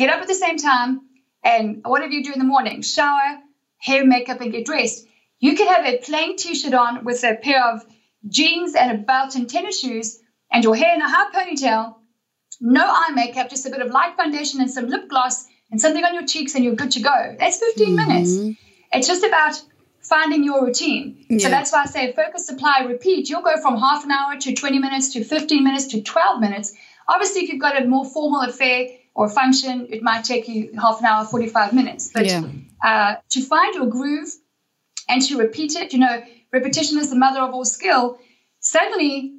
get 0.00 0.10
up 0.10 0.22
at 0.22 0.28
the 0.28 0.34
same 0.34 0.56
time 0.56 1.02
and 1.44 1.82
whatever 1.84 2.12
you 2.12 2.24
do 2.24 2.32
in 2.32 2.38
the 2.38 2.44
morning, 2.44 2.80
shower, 2.80 3.38
hair, 3.76 4.04
makeup, 4.04 4.40
and 4.40 4.50
get 4.50 4.64
dressed, 4.64 5.06
you 5.38 5.54
could 5.56 5.68
have 5.68 5.84
a 5.84 5.98
plain 5.98 6.36
t-shirt 6.36 6.72
on 6.72 7.04
with 7.04 7.22
a 7.22 7.34
pair 7.34 7.62
of 7.72 7.84
jeans 8.26 8.74
and 8.74 8.90
a 8.92 8.98
belt 8.98 9.34
and 9.34 9.48
tennis 9.48 9.78
shoes 9.78 10.18
and 10.50 10.64
your 10.64 10.74
hair 10.74 10.94
in 10.94 11.02
a 11.02 11.08
high 11.08 11.30
ponytail, 11.32 11.96
no 12.60 12.82
eye 12.82 13.12
makeup, 13.14 13.50
just 13.50 13.66
a 13.66 13.70
bit 13.70 13.82
of 13.82 13.90
light 13.90 14.16
foundation 14.16 14.60
and 14.60 14.70
some 14.70 14.88
lip 14.88 15.08
gloss 15.08 15.46
and 15.70 15.80
something 15.80 16.04
on 16.04 16.14
your 16.14 16.26
cheeks 16.26 16.54
and 16.54 16.64
you're 16.64 16.74
good 16.74 16.92
to 16.92 17.00
go. 17.00 17.36
That's 17.38 17.58
15 17.58 17.86
mm-hmm. 17.86 18.08
minutes. 18.08 18.58
It's 18.92 19.06
just 19.06 19.22
about 19.22 19.62
finding 20.02 20.44
your 20.44 20.64
routine. 20.64 21.26
Yeah. 21.28 21.38
So 21.44 21.50
that's 21.50 21.72
why 21.72 21.82
I 21.82 21.86
say 21.86 22.12
focus, 22.12 22.50
apply, 22.50 22.86
repeat. 22.88 23.28
You'll 23.28 23.42
go 23.42 23.60
from 23.60 23.76
half 23.76 24.04
an 24.04 24.10
hour 24.10 24.38
to 24.38 24.54
20 24.54 24.78
minutes 24.78 25.12
to 25.12 25.24
15 25.24 25.62
minutes 25.62 25.88
to 25.88 26.02
12 26.02 26.40
minutes 26.40 26.74
Obviously, 27.10 27.42
if 27.42 27.50
you've 27.50 27.60
got 27.60 27.80
a 27.80 27.86
more 27.86 28.04
formal 28.04 28.42
affair 28.42 28.86
or 29.20 29.28
function, 29.28 29.86
it 29.90 30.02
might 30.02 30.24
take 30.24 30.48
you 30.48 30.72
half 30.80 30.98
an 31.00 31.04
hour, 31.04 31.26
45 31.26 31.74
minutes. 31.74 32.10
But 32.10 32.24
yeah. 32.24 32.42
uh, 32.82 33.16
to 33.28 33.42
find 33.42 33.74
your 33.74 33.84
groove 33.84 34.30
and 35.10 35.20
to 35.20 35.36
repeat 35.36 35.76
it, 35.76 35.92
you 35.92 35.98
know, 35.98 36.22
repetition 36.54 36.98
is 36.98 37.10
the 37.10 37.16
mother 37.16 37.40
of 37.40 37.52
all 37.52 37.66
skill. 37.66 38.18
Suddenly, 38.60 39.34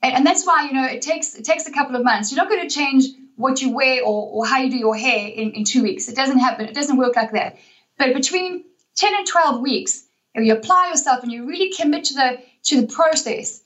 and, 0.00 0.14
and 0.14 0.24
that's 0.24 0.46
why, 0.46 0.66
you 0.66 0.74
know, 0.74 0.84
it 0.84 1.02
takes 1.02 1.34
it 1.34 1.44
takes 1.44 1.66
a 1.66 1.72
couple 1.72 1.96
of 1.96 2.04
months. 2.04 2.30
You're 2.30 2.40
not 2.40 2.48
going 2.48 2.68
to 2.68 2.72
change 2.72 3.06
what 3.34 3.60
you 3.60 3.74
wear 3.74 4.04
or, 4.04 4.30
or 4.30 4.46
how 4.46 4.58
you 4.60 4.70
do 4.70 4.76
your 4.76 4.96
hair 4.96 5.26
in, 5.26 5.50
in 5.54 5.64
two 5.64 5.82
weeks. 5.82 6.06
It 6.08 6.14
doesn't 6.14 6.38
happen. 6.38 6.68
It 6.68 6.74
doesn't 6.74 6.96
work 6.96 7.16
like 7.16 7.32
that. 7.32 7.58
But 7.98 8.14
between 8.14 8.62
10 8.94 9.12
and 9.12 9.26
12 9.26 9.60
weeks, 9.60 10.06
if 10.34 10.44
you 10.44 10.52
apply 10.52 10.90
yourself 10.90 11.24
and 11.24 11.32
you 11.32 11.48
really 11.48 11.72
commit 11.72 12.04
to 12.04 12.14
the 12.14 12.38
to 12.66 12.82
the 12.82 12.86
process, 12.86 13.60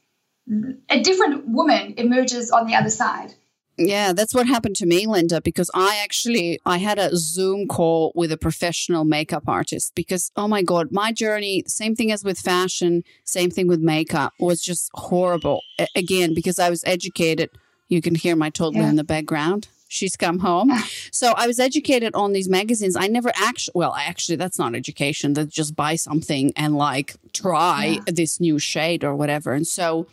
a 0.89 1.03
different 1.03 1.49
woman 1.49 1.97
emerges 1.99 2.51
on 2.51 2.67
the 2.67 2.77
other 2.77 2.89
side. 2.89 3.35
Yeah, 3.77 4.13
that's 4.13 4.35
what 4.35 4.47
happened 4.47 4.77
to 4.77 4.87
me, 4.87 5.07
Linda, 5.07 5.41
because 5.41 5.71
I 5.75 6.01
actually 6.03 6.61
I 6.67 6.79
had 6.79 6.99
a 6.99 7.17
Zoom 7.17 7.67
call 7.67 8.13
with 8.15 8.31
a 8.31 8.37
professional 8.37 9.05
makeup 9.05 9.45
artist 9.47 9.95
because 9.95 10.31
oh 10.37 10.49
my 10.49 10.63
god, 10.63 10.93
my 10.93 11.13
journey, 11.13 11.65
same 11.67 11.95
thing 11.97 12.13
as 12.13 12.23
with 12.23 12.39
fashion, 12.39 13.05
same 13.25 13.51
thing 13.51 13.69
with 13.69 13.81
makeup, 13.81 14.35
was 14.39 14.61
just 14.61 14.91
horrible. 14.95 15.63
A- 15.79 15.89
again, 15.97 16.35
because 16.35 16.59
I 16.59 16.69
was 16.69 16.85
educated, 16.85 17.51
you 17.89 18.03
can 18.03 18.15
hear 18.15 18.37
my 18.37 18.51
toddler 18.51 18.83
yeah. 18.83 18.91
in 18.91 18.97
the 18.97 19.05
background. 19.05 19.69
She's 19.89 20.17
come 20.17 20.39
home. 20.39 20.71
So 21.11 21.35
I 21.37 21.49
was 21.49 21.59
educated 21.59 22.15
on 22.15 22.33
these 22.33 22.49
magazines. 22.49 22.95
I 22.95 23.09
never 23.09 23.33
actually, 23.35 23.73
well, 23.75 23.95
actually, 23.95 24.37
that's 24.37 24.59
not 24.59 24.77
education. 24.77 25.33
That's 25.33 25.53
just 25.53 25.75
buy 25.75 25.97
something 25.97 26.53
and 26.55 26.77
like 26.77 27.17
try 27.33 27.85
yeah. 27.85 28.01
this 28.07 28.39
new 28.39 28.61
shade 28.61 29.03
or 29.03 29.17
whatever. 29.17 29.53
And 29.53 29.67
so 29.67 30.07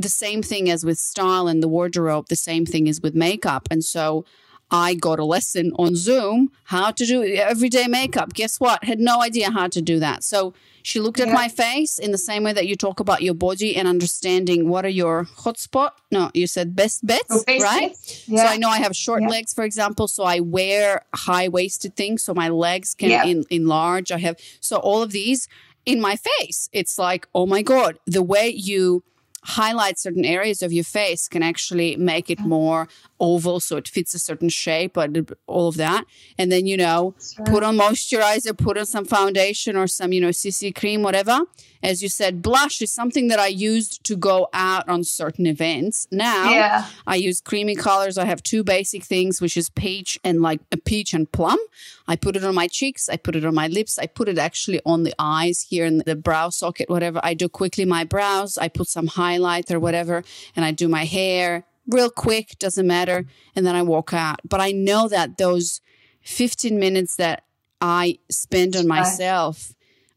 the 0.00 0.08
same 0.08 0.42
thing 0.42 0.70
as 0.70 0.84
with 0.84 0.98
style 0.98 1.46
and 1.46 1.62
the 1.62 1.68
wardrobe, 1.68 2.28
the 2.28 2.36
same 2.36 2.64
thing 2.64 2.86
is 2.86 3.00
with 3.00 3.14
makeup. 3.14 3.68
And 3.70 3.84
so 3.84 4.24
I 4.70 4.94
got 4.94 5.18
a 5.18 5.24
lesson 5.24 5.72
on 5.78 5.94
Zoom 5.94 6.50
how 6.64 6.90
to 6.92 7.04
do 7.04 7.22
everyday 7.24 7.86
makeup. 7.86 8.32
Guess 8.32 8.60
what? 8.60 8.84
Had 8.84 9.00
no 9.00 9.20
idea 9.20 9.50
how 9.50 9.68
to 9.68 9.82
do 9.82 9.98
that. 9.98 10.24
So 10.24 10.54
she 10.82 11.00
looked 11.00 11.20
at 11.20 11.28
my 11.28 11.48
face 11.48 11.98
in 11.98 12.12
the 12.12 12.18
same 12.18 12.44
way 12.44 12.54
that 12.54 12.66
you 12.66 12.76
talk 12.76 13.00
about 13.00 13.20
your 13.20 13.34
body 13.34 13.76
and 13.76 13.86
understanding 13.86 14.68
what 14.68 14.86
are 14.86 14.96
your 15.02 15.24
hotspot. 15.24 15.90
No, 16.10 16.30
you 16.32 16.46
said 16.46 16.74
best 16.74 17.04
bets, 17.04 17.44
right? 17.46 17.94
Yeah. 18.26 18.44
So 18.44 18.48
I 18.48 18.56
know 18.56 18.70
I 18.70 18.78
have 18.78 18.96
short 18.96 19.22
yeah. 19.22 19.28
legs, 19.28 19.52
for 19.52 19.64
example. 19.64 20.08
So 20.08 20.24
I 20.24 20.40
wear 20.40 21.04
high 21.14 21.48
waisted 21.48 21.96
things 21.96 22.22
so 22.22 22.32
my 22.32 22.48
legs 22.48 22.94
can 22.94 23.28
in, 23.28 23.44
enlarge. 23.50 24.10
I 24.10 24.18
have 24.18 24.36
so 24.60 24.78
all 24.78 25.02
of 25.02 25.12
these 25.12 25.48
in 25.84 26.00
my 26.00 26.16
face. 26.16 26.70
It's 26.72 26.98
like, 26.98 27.28
oh 27.34 27.46
my 27.46 27.60
god, 27.62 27.98
the 28.06 28.22
way 28.22 28.48
you 28.48 29.02
highlight 29.42 29.98
certain 29.98 30.24
areas 30.24 30.62
of 30.62 30.72
your 30.72 30.84
face 30.84 31.28
can 31.28 31.42
actually 31.42 31.96
make 31.96 32.28
it 32.30 32.40
more 32.40 32.88
oval 33.18 33.60
so 33.60 33.76
it 33.76 33.88
fits 33.88 34.14
a 34.14 34.18
certain 34.18 34.48
shape 34.48 34.94
but 34.94 35.10
all 35.46 35.68
of 35.68 35.76
that. 35.76 36.04
And 36.38 36.50
then 36.50 36.66
you 36.66 36.76
know 36.76 37.14
sure. 37.36 37.46
put 37.46 37.62
on 37.62 37.76
moisturizer 37.76 38.56
put 38.56 38.78
on 38.78 38.86
some 38.86 39.04
foundation 39.04 39.76
or 39.76 39.86
some 39.86 40.12
you 40.12 40.20
know 40.20 40.28
cc 40.28 40.74
cream 40.74 41.02
whatever. 41.02 41.40
As 41.82 42.02
you 42.02 42.08
said 42.08 42.42
blush 42.42 42.82
is 42.82 42.92
something 42.92 43.28
that 43.28 43.38
i 43.38 43.46
used 43.46 44.04
to 44.04 44.16
go 44.16 44.48
out 44.52 44.88
on 44.88 45.04
certain 45.04 45.46
events. 45.46 46.06
Now 46.10 46.50
yeah. 46.50 46.86
i 47.06 47.16
use 47.16 47.40
creamy 47.40 47.76
colors. 47.76 48.18
I 48.18 48.24
have 48.26 48.42
two 48.42 48.62
basic 48.62 49.04
things 49.04 49.40
which 49.40 49.56
is 49.56 49.70
peach 49.70 50.18
and 50.24 50.42
like 50.42 50.60
a 50.72 50.76
peach 50.76 51.14
and 51.14 51.30
plum. 51.30 51.58
I 52.06 52.16
put 52.16 52.36
it 52.36 52.44
on 52.44 52.54
my 52.54 52.66
cheeks 52.66 53.08
i 53.08 53.16
put 53.16 53.36
it 53.36 53.44
on 53.44 53.54
my 53.54 53.68
lips 53.68 53.98
i 53.98 54.06
put 54.06 54.28
it 54.28 54.38
actually 54.38 54.80
on 54.84 55.04
the 55.04 55.14
eyes 55.18 55.66
here 55.68 55.84
in 55.84 55.98
the 55.98 56.16
brow 56.16 56.50
socket 56.50 56.90
whatever. 56.90 57.20
I 57.22 57.34
do 57.34 57.48
quickly 57.48 57.84
my 57.84 58.04
brows 58.04 58.58
i 58.58 58.68
put 58.68 58.88
some 58.88 59.06
highlight 59.30 59.70
or 59.70 59.80
whatever 59.80 60.22
and 60.56 60.64
i 60.64 60.70
do 60.70 60.88
my 60.88 61.04
hair 61.04 61.64
real 61.86 62.10
quick 62.10 62.56
doesn't 62.58 62.86
matter 62.86 63.24
and 63.54 63.64
then 63.66 63.74
i 63.74 63.82
walk 63.82 64.12
out 64.12 64.40
but 64.48 64.60
i 64.60 64.70
know 64.72 65.08
that 65.08 65.38
those 65.38 65.80
15 66.22 66.78
minutes 66.78 67.16
that 67.16 67.44
i 67.80 68.18
spend 68.30 68.76
on 68.76 68.86
myself 68.86 69.74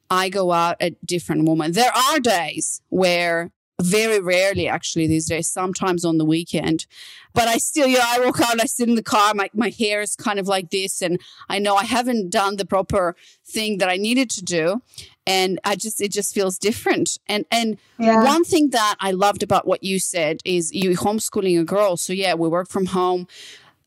I 0.09 0.29
go 0.29 0.51
out 0.51 0.77
at 0.79 1.03
different 1.03 1.43
moments. 1.43 1.75
There 1.75 1.91
are 1.91 2.19
days 2.19 2.81
where 2.89 3.51
very 3.81 4.19
rarely 4.19 4.67
actually 4.67 5.07
these 5.07 5.27
days, 5.27 5.47
sometimes 5.47 6.05
on 6.05 6.17
the 6.17 6.25
weekend. 6.25 6.85
But 7.33 7.47
I 7.47 7.57
still, 7.57 7.87
you 7.87 7.97
know, 7.97 8.05
I 8.05 8.19
walk 8.19 8.39
out, 8.41 8.61
I 8.61 8.65
sit 8.65 8.87
in 8.87 8.95
the 8.95 9.03
car, 9.03 9.33
my, 9.33 9.49
my 9.53 9.69
hair 9.69 10.01
is 10.01 10.15
kind 10.15 10.39
of 10.39 10.47
like 10.47 10.69
this. 10.69 11.01
And 11.01 11.19
I 11.49 11.59
know 11.59 11.75
I 11.75 11.83
haven't 11.83 12.29
done 12.29 12.57
the 12.57 12.65
proper 12.65 13.15
thing 13.45 13.79
that 13.79 13.89
I 13.89 13.97
needed 13.97 14.29
to 14.31 14.43
do. 14.43 14.81
And 15.25 15.59
I 15.63 15.75
just, 15.75 16.01
it 16.01 16.11
just 16.11 16.33
feels 16.33 16.59
different. 16.59 17.17
And, 17.27 17.45
and 17.49 17.77
yeah. 17.97 18.23
one 18.23 18.43
thing 18.43 18.69
that 18.71 18.95
I 18.99 19.11
loved 19.11 19.41
about 19.41 19.65
what 19.65 19.83
you 19.83 19.99
said 19.99 20.41
is 20.45 20.71
you 20.73 20.91
homeschooling 20.91 21.59
a 21.59 21.63
girl. 21.63 21.97
So 21.97 22.13
yeah, 22.13 22.35
we 22.35 22.47
work 22.47 22.69
from 22.69 22.87
home. 22.87 23.27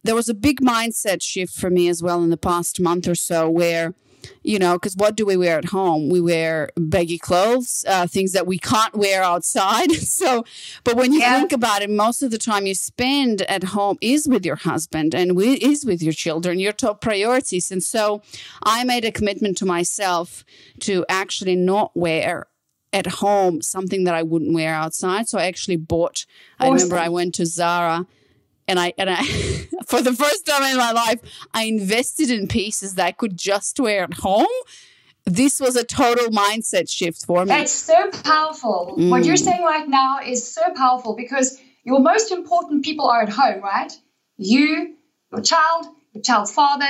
There 0.03 0.15
was 0.15 0.29
a 0.29 0.35
big 0.35 0.61
mindset 0.61 1.23
shift 1.23 1.55
for 1.55 1.71
me 1.71 1.89
as 1.89 2.03
well 2.03 2.23
in 2.23 2.31
the 2.31 2.37
past 2.37 2.81
month 2.81 3.07
or 3.07 3.15
so 3.15 3.49
where 3.49 3.95
you 4.43 4.59
know, 4.59 4.75
because 4.75 4.95
what 4.97 5.17
do 5.17 5.27
we 5.27 5.37
wear 5.37 5.59
at 5.59 5.67
home? 5.67 6.09
We 6.09 6.21
wear 6.21 6.71
baggy 6.77 7.19
clothes, 7.19 7.85
uh, 7.89 8.07
things 8.07 8.33
that 8.33 8.47
we 8.47 8.59
can't 8.59 8.95
wear 8.95 9.23
outside. 9.23 9.93
so, 9.93 10.45
but 10.85 10.97
when 10.97 11.13
you 11.13 11.21
yeah. 11.21 11.39
think 11.39 11.53
about 11.53 11.83
it, 11.83 11.91
most 11.91 12.23
of 12.23 12.31
the 12.31 12.39
time 12.39 12.67
you 12.67 12.75
spend 12.75 13.43
at 13.43 13.65
home 13.65 13.99
is 14.01 14.29
with 14.29 14.45
your 14.45 14.57
husband 14.57 15.15
and 15.15 15.37
we, 15.37 15.55
is 15.55 15.85
with 15.85 16.03
your 16.03 16.13
children, 16.13 16.59
your 16.59 16.73
top 16.73 17.01
priorities. 17.01 17.71
And 17.71 17.83
so 17.83 18.23
I 18.63 18.85
made 18.85 19.05
a 19.05 19.13
commitment 19.13 19.57
to 19.59 19.67
myself 19.67 20.45
to 20.81 21.05
actually 21.09 21.57
not 21.57 21.93
wear 21.95 22.47
at 22.93 23.07
home 23.07 23.61
something 23.61 24.05
that 24.05 24.15
I 24.15 24.23
wouldn't 24.23 24.55
wear 24.55 24.75
outside. 24.75 25.29
So 25.29 25.39
I 25.39 25.47
actually 25.47 25.77
bought, 25.77 26.25
awesome. 26.59 26.73
I 26.73 26.75
remember 26.75 26.97
I 26.97 27.09
went 27.09 27.35
to 27.35 27.47
Zara 27.47 28.07
and 28.69 28.79
I 28.79 28.93
and 28.99 29.11
I 29.11 29.23
for 29.87 30.03
the 30.03 30.13
first 30.13 30.47
time 30.47 30.63
in 30.71 30.77
my 30.77 30.93
life 30.93 31.21
I 31.55 31.65
invested 31.65 32.31
in 32.31 32.49
pieces 32.49 32.95
that 32.95 33.07
I 33.07 33.13
could 33.13 33.37
just 33.37 33.79
wear 33.81 34.05
at 34.05 34.15
home. 34.15 34.47
This 35.25 35.59
was 35.59 35.75
a 35.75 35.83
total 35.83 36.29
mindset 36.29 36.89
shift 36.89 37.27
for 37.27 37.45
me. 37.45 37.53
It's 37.55 37.73
so 37.73 38.11
powerful. 38.23 38.95
Mm. 38.97 39.11
What 39.11 39.25
you're 39.25 39.35
mm. 39.35 39.45
saying 39.45 39.65
right 39.65 39.89
now 39.89 40.21
is 40.25 40.55
so 40.55 40.63
powerful 40.75 41.17
because 41.17 41.61
your 41.83 42.01
most 42.01 42.31
important 42.31 42.85
people 42.85 43.09
are 43.09 43.23
at 43.23 43.29
home, 43.29 43.61
right? 43.61 43.93
You, 44.37 44.95
your 45.33 45.43
child, 45.43 45.87
your 46.13 46.23
child's 46.23 46.53
father. 46.53 46.87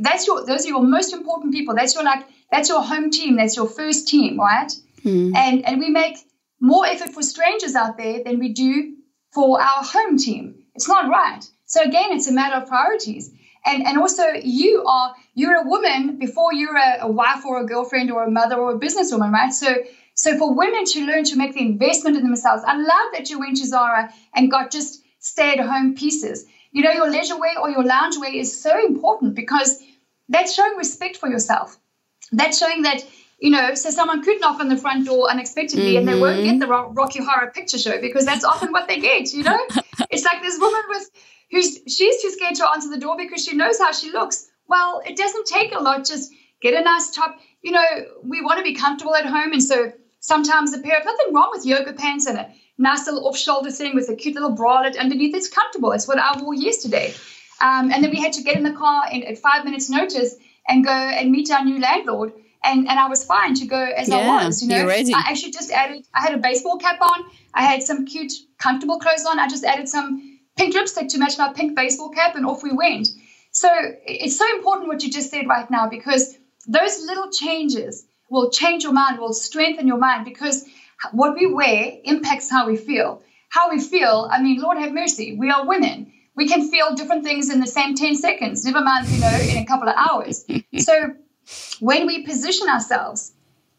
That's 0.00 0.26
your 0.26 0.44
those 0.44 0.64
are 0.64 0.68
your 0.68 0.82
most 0.82 1.12
important 1.12 1.54
people. 1.54 1.74
That's 1.74 1.94
your 1.94 2.04
like 2.04 2.26
that's 2.50 2.68
your 2.68 2.82
home 2.82 3.10
team. 3.10 3.36
That's 3.36 3.56
your 3.56 3.68
first 3.68 4.08
team, 4.08 4.40
right? 4.40 4.72
Mm. 5.04 5.36
And 5.36 5.64
and 5.64 5.80
we 5.80 5.90
make 5.90 6.16
more 6.60 6.86
effort 6.86 7.10
for 7.10 7.22
strangers 7.22 7.74
out 7.74 7.96
there 7.96 8.22
than 8.24 8.38
we 8.38 8.52
do 8.52 8.96
for 9.32 9.60
our 9.60 9.82
home 9.82 10.16
team. 10.16 10.61
It's 10.74 10.88
not 10.88 11.10
right. 11.10 11.40
So 11.66 11.82
again, 11.82 12.12
it's 12.12 12.28
a 12.28 12.32
matter 12.32 12.56
of 12.56 12.68
priorities. 12.68 13.32
And, 13.64 13.86
and 13.86 13.98
also 13.98 14.24
you 14.42 14.84
are 14.84 15.14
you're 15.34 15.56
a 15.56 15.68
woman 15.68 16.18
before 16.18 16.52
you're 16.52 16.76
a, 16.76 16.98
a 17.02 17.10
wife 17.10 17.44
or 17.46 17.60
a 17.60 17.66
girlfriend 17.66 18.10
or 18.10 18.24
a 18.24 18.30
mother 18.30 18.56
or 18.56 18.72
a 18.74 18.78
businesswoman, 18.78 19.30
right? 19.32 19.52
So 19.52 19.76
So 20.14 20.36
for 20.36 20.54
women 20.54 20.84
to 20.84 21.06
learn 21.06 21.24
to 21.24 21.36
make 21.36 21.54
the 21.54 21.60
investment 21.60 22.16
in 22.16 22.22
themselves, 22.22 22.62
I 22.66 22.76
love 22.76 23.12
that 23.14 23.30
you 23.30 23.38
went 23.38 23.56
to 23.58 23.66
Zara 23.66 24.12
and 24.34 24.50
got 24.50 24.70
just 24.70 25.02
stay 25.18 25.52
at 25.52 25.60
home 25.60 25.94
pieces. 25.94 26.44
You 26.70 26.82
know, 26.82 26.90
your 26.90 27.10
leisure 27.10 27.38
wear 27.38 27.58
or 27.58 27.70
your 27.70 27.84
lounge 27.84 28.16
wear 28.18 28.34
is 28.34 28.60
so 28.60 28.78
important 28.84 29.34
because 29.34 29.82
that's 30.28 30.54
showing 30.54 30.76
respect 30.76 31.16
for 31.16 31.28
yourself. 31.28 31.78
That's 32.30 32.58
showing 32.58 32.82
that, 32.82 33.04
you 33.38 33.50
know, 33.50 33.74
so 33.74 33.90
someone 33.90 34.22
could 34.22 34.40
knock 34.40 34.60
on 34.60 34.68
the 34.68 34.76
front 34.76 35.06
door 35.06 35.30
unexpectedly 35.30 35.94
mm-hmm. 35.94 35.98
and 35.98 36.08
they 36.08 36.18
won't 36.18 36.44
get 36.44 36.58
the 36.60 36.66
Rocky 36.66 37.22
Horror 37.22 37.50
Picture 37.54 37.78
Show 37.78 38.00
because 38.00 38.24
that's 38.24 38.44
often 38.44 38.72
what 38.72 38.88
they 38.88 39.00
get, 39.00 39.32
you 39.32 39.42
know? 39.42 39.58
it's 40.10 40.24
like 40.24 40.42
this 40.42 40.58
woman 40.58 40.82
with 40.88 41.10
who's 41.50 41.80
she's 41.86 42.22
too 42.22 42.30
scared 42.30 42.54
to 42.56 42.68
answer 42.70 42.88
the 42.88 42.98
door 42.98 43.16
because 43.16 43.44
she 43.44 43.56
knows 43.56 43.78
how 43.78 43.92
she 43.92 44.10
looks. 44.10 44.48
Well, 44.68 45.02
it 45.06 45.16
doesn't 45.16 45.46
take 45.46 45.74
a 45.74 45.80
lot. 45.80 46.04
Just 46.06 46.32
get 46.60 46.74
a 46.74 46.82
nice 46.82 47.10
top. 47.10 47.38
You 47.62 47.72
know, 47.72 47.84
we 48.22 48.42
want 48.42 48.58
to 48.58 48.64
be 48.64 48.74
comfortable 48.74 49.14
at 49.14 49.26
home, 49.26 49.52
and 49.52 49.62
so 49.62 49.92
sometimes 50.20 50.72
a 50.72 50.80
pair 50.80 50.98
of 50.98 51.04
nothing 51.04 51.34
wrong 51.34 51.50
with 51.52 51.66
yoga 51.66 51.92
pants 51.92 52.26
and 52.26 52.38
a 52.38 52.52
nice 52.78 53.06
little 53.06 53.26
off-shoulder 53.28 53.70
thing 53.70 53.94
with 53.94 54.08
a 54.08 54.16
cute 54.16 54.34
little 54.34 54.56
bralette 54.56 54.98
underneath. 54.98 55.34
It's 55.34 55.48
comfortable. 55.48 55.92
It's 55.92 56.08
what 56.08 56.18
I 56.18 56.40
wore 56.40 56.54
yesterday. 56.54 57.14
Um, 57.60 57.92
and 57.92 58.02
then 58.02 58.10
we 58.10 58.20
had 58.20 58.32
to 58.34 58.42
get 58.42 58.56
in 58.56 58.62
the 58.62 58.72
car 58.72 59.04
in, 59.12 59.22
at 59.24 59.38
five 59.38 59.64
minutes' 59.64 59.90
notice 59.90 60.34
and 60.66 60.84
go 60.84 60.90
and 60.90 61.30
meet 61.30 61.50
our 61.50 61.64
new 61.64 61.80
landlord. 61.80 62.32
And, 62.64 62.88
and 62.88 62.98
I 62.98 63.08
was 63.08 63.24
fine 63.24 63.54
to 63.54 63.66
go 63.66 63.80
as 63.80 64.08
yeah, 64.08 64.16
I 64.16 64.44
was. 64.46 64.62
You 64.62 64.68
know, 64.68 64.88
I 64.88 65.24
actually 65.26 65.52
just 65.52 65.70
added. 65.70 66.04
I 66.14 66.20
had 66.20 66.34
a 66.34 66.38
baseball 66.38 66.78
cap 66.78 67.00
on. 67.00 67.24
I 67.54 67.62
had 67.62 67.82
some 67.82 68.06
cute, 68.06 68.32
comfortable 68.58 68.98
clothes 68.98 69.26
on. 69.26 69.38
I 69.38 69.48
just 69.48 69.64
added 69.64 69.88
some 69.88 70.38
pink 70.56 70.74
lipstick 70.74 71.08
to 71.08 71.18
match 71.18 71.38
my 71.38 71.52
pink 71.52 71.74
baseball 71.74 72.10
cap, 72.10 72.36
and 72.36 72.46
off 72.46 72.62
we 72.62 72.72
went. 72.72 73.08
So 73.50 73.68
it's 74.06 74.38
so 74.38 74.46
important 74.56 74.88
what 74.88 75.02
you 75.02 75.10
just 75.10 75.30
said 75.30 75.46
right 75.46 75.70
now 75.70 75.88
because 75.88 76.36
those 76.66 77.04
little 77.04 77.30
changes 77.30 78.06
will 78.30 78.50
change 78.50 78.82
your 78.82 78.92
mind, 78.92 79.18
will 79.18 79.34
strengthen 79.34 79.86
your 79.86 79.98
mind 79.98 80.24
because 80.24 80.64
what 81.12 81.34
we 81.34 81.46
wear 81.46 81.92
impacts 82.04 82.50
how 82.50 82.66
we 82.66 82.76
feel. 82.76 83.22
How 83.50 83.70
we 83.70 83.80
feel, 83.80 84.28
I 84.32 84.42
mean, 84.42 84.60
Lord 84.60 84.78
have 84.78 84.92
mercy, 84.92 85.36
we 85.36 85.50
are 85.50 85.66
women. 85.66 86.12
We 86.34 86.48
can 86.48 86.70
feel 86.70 86.94
different 86.94 87.24
things 87.24 87.50
in 87.50 87.60
the 87.60 87.66
same 87.66 87.94
10 87.94 88.16
seconds, 88.16 88.64
never 88.64 88.80
mind, 88.80 89.06
you 89.08 89.20
know, 89.20 89.38
in 89.50 89.58
a 89.58 89.66
couple 89.66 89.88
of 89.88 89.94
hours. 89.96 90.46
so 90.78 91.14
when 91.80 92.06
we 92.06 92.24
position 92.24 92.68
ourselves 92.68 93.32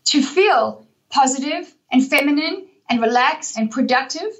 to 0.05 0.21
feel 0.21 0.85
positive 1.09 1.73
and 1.91 2.07
feminine 2.07 2.67
and 2.89 3.01
relaxed 3.01 3.57
and 3.57 3.71
productive, 3.71 4.31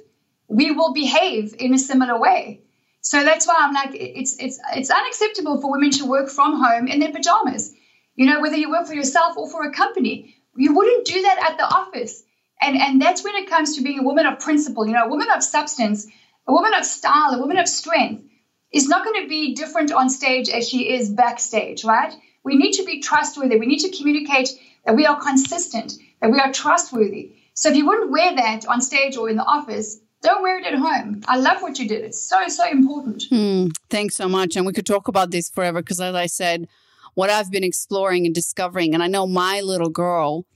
we 0.48 0.70
will 0.70 0.92
behave 0.92 1.54
in 1.58 1.74
a 1.74 1.78
similar 1.78 2.20
way. 2.20 2.60
So 3.00 3.22
that's 3.22 3.46
why 3.46 3.56
I'm 3.58 3.74
like, 3.74 3.90
it's 3.94 4.36
it's 4.38 4.58
it's 4.74 4.90
unacceptable 4.90 5.60
for 5.60 5.70
women 5.70 5.90
to 5.92 6.06
work 6.06 6.30
from 6.30 6.62
home 6.62 6.88
in 6.88 7.00
their 7.00 7.12
pajamas. 7.12 7.72
You 8.16 8.26
know, 8.26 8.40
whether 8.40 8.56
you 8.56 8.70
work 8.70 8.86
for 8.86 8.94
yourself 8.94 9.36
or 9.36 9.50
for 9.50 9.64
a 9.64 9.72
company, 9.72 10.36
you 10.56 10.74
wouldn't 10.74 11.04
do 11.04 11.20
that 11.22 11.50
at 11.50 11.58
the 11.58 11.64
office. 11.64 12.22
And 12.60 12.76
and 12.76 13.02
that's 13.02 13.22
when 13.22 13.34
it 13.34 13.50
comes 13.50 13.76
to 13.76 13.82
being 13.82 13.98
a 13.98 14.02
woman 14.02 14.26
of 14.26 14.40
principle, 14.40 14.86
you 14.86 14.94
know, 14.94 15.04
a 15.04 15.08
woman 15.08 15.28
of 15.30 15.42
substance, 15.42 16.06
a 16.46 16.52
woman 16.52 16.72
of 16.74 16.84
style, 16.84 17.34
a 17.34 17.40
woman 17.40 17.58
of 17.58 17.68
strength 17.68 18.24
is 18.72 18.88
not 18.88 19.04
going 19.04 19.22
to 19.22 19.28
be 19.28 19.54
different 19.54 19.92
on 19.92 20.08
stage 20.08 20.48
as 20.48 20.68
she 20.68 20.94
is 20.94 21.10
backstage, 21.10 21.84
right? 21.84 22.14
We 22.44 22.56
need 22.56 22.72
to 22.72 22.84
be 22.84 23.00
trustworthy. 23.00 23.58
We 23.58 23.66
need 23.66 23.80
to 23.80 23.96
communicate 23.96 24.50
that 24.84 24.94
we 24.94 25.06
are 25.06 25.18
consistent, 25.20 25.94
that 26.20 26.30
we 26.30 26.38
are 26.38 26.52
trustworthy. 26.52 27.32
So 27.54 27.70
if 27.70 27.76
you 27.76 27.86
wouldn't 27.86 28.10
wear 28.10 28.34
that 28.36 28.66
on 28.66 28.80
stage 28.80 29.16
or 29.16 29.28
in 29.28 29.36
the 29.36 29.44
office, 29.44 29.98
don't 30.22 30.42
wear 30.42 30.58
it 30.58 30.66
at 30.66 30.74
home. 30.74 31.22
I 31.26 31.36
love 31.36 31.62
what 31.62 31.78
you 31.78 31.88
did. 31.88 32.04
It's 32.04 32.20
so, 32.20 32.48
so 32.48 32.68
important. 32.68 33.24
Mm, 33.30 33.72
thanks 33.90 34.16
so 34.16 34.28
much. 34.28 34.56
And 34.56 34.66
we 34.66 34.72
could 34.72 34.86
talk 34.86 35.08
about 35.08 35.30
this 35.30 35.50
forever 35.50 35.80
because, 35.80 36.00
as 36.00 36.14
I 36.14 36.26
said, 36.26 36.66
what 37.14 37.30
I've 37.30 37.50
been 37.50 37.64
exploring 37.64 38.26
and 38.26 38.34
discovering, 38.34 38.94
and 38.94 39.02
I 39.02 39.06
know 39.06 39.26
my 39.26 39.60
little 39.60 39.90
girl, 39.90 40.46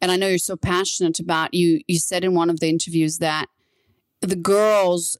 and 0.00 0.10
I 0.10 0.16
know 0.16 0.28
you're 0.28 0.38
so 0.38 0.56
passionate 0.56 1.18
about 1.18 1.52
you. 1.52 1.80
You 1.86 1.98
said 1.98 2.24
in 2.24 2.34
one 2.34 2.50
of 2.50 2.60
the 2.60 2.68
interviews 2.68 3.18
that 3.18 3.46
the 4.20 4.36
girls 4.36 5.18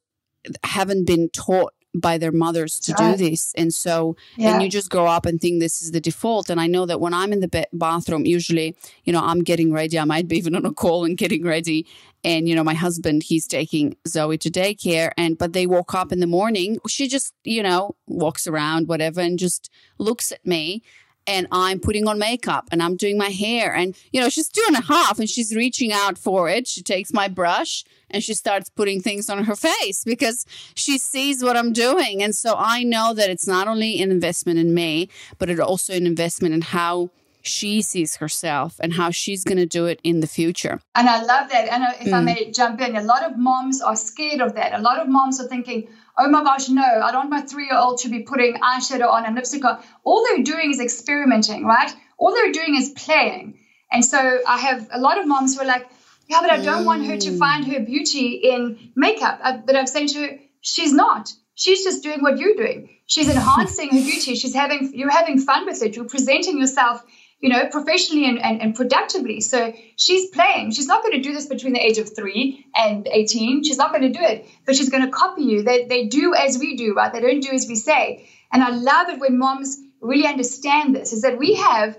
haven't 0.64 1.06
been 1.06 1.28
taught 1.30 1.72
by 2.00 2.18
their 2.18 2.32
mothers 2.32 2.78
to 2.80 2.92
do 2.92 3.16
this. 3.16 3.52
And 3.56 3.72
so, 3.72 4.16
yeah. 4.36 4.52
and 4.52 4.62
you 4.62 4.68
just 4.68 4.90
grow 4.90 5.06
up 5.06 5.26
and 5.26 5.40
think 5.40 5.60
this 5.60 5.82
is 5.82 5.90
the 5.90 6.00
default. 6.00 6.50
And 6.50 6.60
I 6.60 6.66
know 6.66 6.86
that 6.86 7.00
when 7.00 7.14
I'm 7.14 7.32
in 7.32 7.40
the 7.40 7.48
be- 7.48 7.66
bathroom, 7.72 8.26
usually, 8.26 8.76
you 9.04 9.12
know, 9.12 9.22
I'm 9.22 9.42
getting 9.42 9.72
ready. 9.72 9.98
I 9.98 10.04
might 10.04 10.28
be 10.28 10.36
even 10.38 10.54
on 10.54 10.66
a 10.66 10.72
call 10.72 11.04
and 11.04 11.16
getting 11.16 11.44
ready. 11.44 11.86
And, 12.24 12.48
you 12.48 12.54
know, 12.54 12.64
my 12.64 12.74
husband, 12.74 13.22
he's 13.22 13.46
taking 13.46 13.96
Zoe 14.06 14.38
to 14.38 14.50
daycare. 14.50 15.12
And, 15.16 15.38
but 15.38 15.52
they 15.52 15.66
woke 15.66 15.94
up 15.94 16.12
in 16.12 16.20
the 16.20 16.26
morning. 16.26 16.78
She 16.88 17.08
just, 17.08 17.32
you 17.44 17.62
know, 17.62 17.96
walks 18.06 18.46
around, 18.46 18.88
whatever, 18.88 19.20
and 19.20 19.38
just 19.38 19.70
looks 19.98 20.32
at 20.32 20.44
me 20.44 20.82
and 21.28 21.46
I'm 21.52 21.78
putting 21.78 22.08
on 22.08 22.18
makeup 22.18 22.68
and 22.72 22.82
I'm 22.82 22.96
doing 22.96 23.18
my 23.18 23.28
hair. 23.28 23.74
And, 23.74 23.94
you 24.12 24.20
know, 24.20 24.30
she's 24.30 24.48
two 24.48 24.64
and 24.66 24.76
a 24.76 24.80
half 24.80 25.18
and 25.18 25.28
she's 25.28 25.54
reaching 25.54 25.92
out 25.92 26.16
for 26.16 26.48
it. 26.48 26.66
She 26.66 26.82
takes 26.82 27.12
my 27.12 27.28
brush 27.28 27.84
and 28.10 28.24
she 28.24 28.32
starts 28.32 28.70
putting 28.70 29.02
things 29.02 29.28
on 29.28 29.44
her 29.44 29.54
face 29.54 30.02
because 30.04 30.46
she 30.74 30.96
sees 30.96 31.44
what 31.44 31.56
I'm 31.56 31.74
doing. 31.74 32.22
And 32.22 32.34
so 32.34 32.54
I 32.56 32.82
know 32.82 33.12
that 33.12 33.28
it's 33.28 33.46
not 33.46 33.68
only 33.68 34.02
an 34.02 34.10
investment 34.10 34.58
in 34.58 34.72
me, 34.72 35.10
but 35.38 35.50
it's 35.50 35.60
also 35.60 35.92
an 35.92 36.06
investment 36.06 36.54
in 36.54 36.62
how 36.62 37.10
she 37.42 37.82
sees 37.82 38.16
herself 38.16 38.76
and 38.80 38.94
how 38.94 39.10
she's 39.10 39.44
going 39.44 39.58
to 39.58 39.66
do 39.66 39.86
it 39.86 40.00
in 40.02 40.20
the 40.20 40.26
future. 40.26 40.80
And 40.94 41.08
I 41.08 41.22
love 41.22 41.50
that. 41.50 41.68
And 41.68 41.84
if 42.00 42.08
mm. 42.08 42.12
I 42.12 42.20
may 42.20 42.50
jump 42.50 42.80
in, 42.80 42.96
a 42.96 43.02
lot 43.02 43.22
of 43.22 43.38
moms 43.38 43.80
are 43.80 43.96
scared 43.96 44.40
of 44.40 44.54
that. 44.54 44.72
A 44.72 44.82
lot 44.82 44.98
of 44.98 45.08
moms 45.08 45.40
are 45.40 45.46
thinking, 45.46 45.88
oh 46.18 46.28
my 46.28 46.42
gosh, 46.42 46.68
no, 46.68 46.82
I 46.82 47.12
don't 47.12 47.28
want 47.28 47.30
my 47.30 47.40
three 47.42 47.66
year 47.66 47.78
old 47.78 47.98
to 47.98 48.08
be 48.08 48.20
putting 48.20 48.54
eyeshadow 48.54 49.08
on 49.08 49.24
and 49.24 49.34
lipstick 49.34 49.64
on. 49.64 49.82
All 50.04 50.24
they're 50.24 50.42
doing 50.42 50.70
is 50.70 50.80
experimenting, 50.80 51.64
right? 51.64 51.94
All 52.18 52.34
they're 52.34 52.52
doing 52.52 52.74
is 52.76 52.90
playing. 52.90 53.58
And 53.90 54.04
so 54.04 54.40
I 54.46 54.58
have 54.58 54.88
a 54.90 54.98
lot 54.98 55.18
of 55.18 55.26
moms 55.26 55.54
who 55.54 55.62
are 55.62 55.66
like, 55.66 55.88
yeah, 56.28 56.40
but 56.40 56.50
I 56.50 56.60
don't 56.60 56.82
mm. 56.82 56.86
want 56.86 57.06
her 57.06 57.16
to 57.16 57.38
find 57.38 57.64
her 57.66 57.80
beauty 57.80 58.34
in 58.34 58.92
makeup. 58.94 59.40
Uh, 59.42 59.58
but 59.64 59.76
I'm 59.76 59.86
saying 59.86 60.08
to 60.08 60.20
her, 60.20 60.38
she's 60.60 60.92
not. 60.92 61.32
She's 61.54 61.82
just 61.82 62.02
doing 62.02 62.20
what 62.20 62.38
you're 62.38 62.54
doing. 62.54 62.90
She's 63.06 63.28
enhancing 63.28 63.88
her 63.90 64.02
beauty. 64.02 64.34
She's 64.34 64.54
having, 64.54 64.92
you're 64.94 65.10
having 65.10 65.38
fun 65.40 65.64
with 65.64 65.82
it. 65.82 65.96
You're 65.96 66.04
presenting 66.04 66.58
yourself 66.58 67.02
you 67.40 67.48
know, 67.48 67.66
professionally 67.66 68.28
and, 68.28 68.42
and, 68.42 68.60
and, 68.60 68.74
productively. 68.74 69.40
So 69.40 69.72
she's 69.94 70.28
playing. 70.30 70.72
She's 70.72 70.88
not 70.88 71.02
going 71.02 71.14
to 71.14 71.20
do 71.20 71.32
this 71.32 71.46
between 71.46 71.72
the 71.72 71.84
age 71.84 71.98
of 71.98 72.14
three 72.14 72.66
and 72.74 73.06
18. 73.06 73.62
She's 73.62 73.78
not 73.78 73.92
going 73.92 74.12
to 74.12 74.18
do 74.18 74.24
it, 74.24 74.46
but 74.66 74.74
she's 74.74 74.88
going 74.88 75.04
to 75.04 75.10
copy 75.10 75.42
you. 75.42 75.62
They, 75.62 75.84
they 75.84 76.06
do 76.06 76.34
as 76.34 76.58
we 76.58 76.76
do, 76.76 76.94
right? 76.94 77.12
They 77.12 77.20
don't 77.20 77.40
do 77.40 77.52
as 77.52 77.68
we 77.68 77.76
say. 77.76 78.28
And 78.52 78.62
I 78.62 78.70
love 78.70 79.08
it 79.08 79.20
when 79.20 79.38
moms 79.38 79.76
really 80.00 80.26
understand 80.26 80.94
this 80.94 81.12
is 81.12 81.22
that 81.22 81.38
we 81.38 81.54
have 81.54 81.96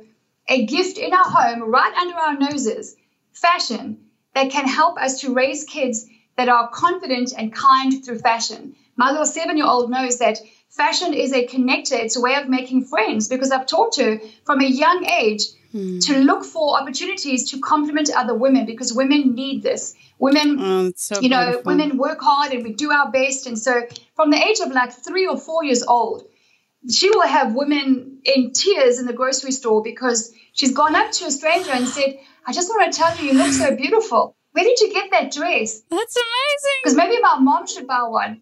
a 0.50 0.66
gift 0.66 0.98
in 0.98 1.14
our 1.14 1.30
home 1.30 1.70
right 1.70 1.94
under 1.94 2.16
our 2.16 2.38
noses, 2.38 2.96
fashion, 3.32 4.10
that 4.36 4.52
can 4.52 4.68
help 4.68 4.98
us 4.98 5.22
to 5.22 5.34
raise 5.34 5.64
kids 5.64 6.06
that 6.38 6.50
are 6.50 6.70
confident 6.70 7.34
and 7.38 7.54
kind 7.54 8.04
through 8.04 8.20
fashion. 8.20 8.76
My 8.96 9.12
little 9.12 9.26
seven 9.26 9.58
year 9.58 9.68
old 9.68 9.90
knows 9.90 10.20
that 10.20 10.40
fashion 10.70 11.13
is 11.13 11.34
a 11.34 11.45
connector. 11.47 11.93
It's 11.93 12.15
a 12.15 12.22
way 12.22 12.36
of 12.36 12.47
making 12.47 12.86
friends 12.86 13.28
because 13.28 13.51
I've 13.51 13.65
taught 13.65 13.95
her 13.97 14.20
from 14.45 14.61
a 14.61 14.65
young 14.65 15.05
age 15.05 15.43
hmm. 15.72 15.99
to 15.99 16.20
look 16.20 16.45
for 16.45 16.80
opportunities 16.80 17.51
to 17.51 17.59
compliment 17.59 18.09
other 18.15 18.36
women 18.36 18.65
because 18.65 18.93
women 18.93 19.36
need 19.36 19.63
this. 19.63 19.95
Women, 20.17 20.57
oh, 20.59 20.91
so 20.95 21.20
you 21.22 21.30
know, 21.30 21.45
beautiful. 21.45 21.72
women 21.72 21.97
work 21.97 22.20
hard 22.22 22.53
and 22.53 22.63
we 22.63 22.74
do 22.74 22.91
our 22.91 23.11
best. 23.11 23.47
And 23.47 23.57
so 23.57 23.82
from 24.15 24.32
the 24.32 24.38
age 24.38 24.59
of 24.59 24.72
like 24.72 24.91
three 24.91 25.28
or 25.28 25.38
four 25.38 25.63
years 25.63 25.84
old, 25.84 26.24
she 26.89 27.09
will 27.09 27.28
have 27.28 27.55
women 27.55 28.20
in 28.24 28.51
tears 28.51 28.99
in 28.99 29.05
the 29.05 29.13
grocery 29.13 29.51
store 29.51 29.82
because 29.82 30.34
she's 30.53 30.74
gone 30.74 30.95
up 30.95 31.11
to 31.11 31.26
a 31.26 31.32
stranger 31.32 31.72
and 31.72 31.88
said, 31.88 32.20
I 32.45 32.53
just 32.53 32.70
want 32.70 32.91
to 32.91 32.97
tell 32.97 33.15
you, 33.17 33.32
you 33.32 33.38
look 33.38 33.51
so 33.51 33.76
beautiful. 33.76 34.36
Where 34.51 34.63
did 34.63 34.80
you 34.80 34.93
get 34.93 35.11
that 35.11 35.32
dress? 35.32 35.82
That's 35.89 36.15
amazing. 36.15 36.80
Because 36.84 36.95
maybe 36.95 37.22
my 37.22 37.39
mom 37.39 37.67
should 37.67 37.88
buy 37.88 38.03
one. 38.03 38.41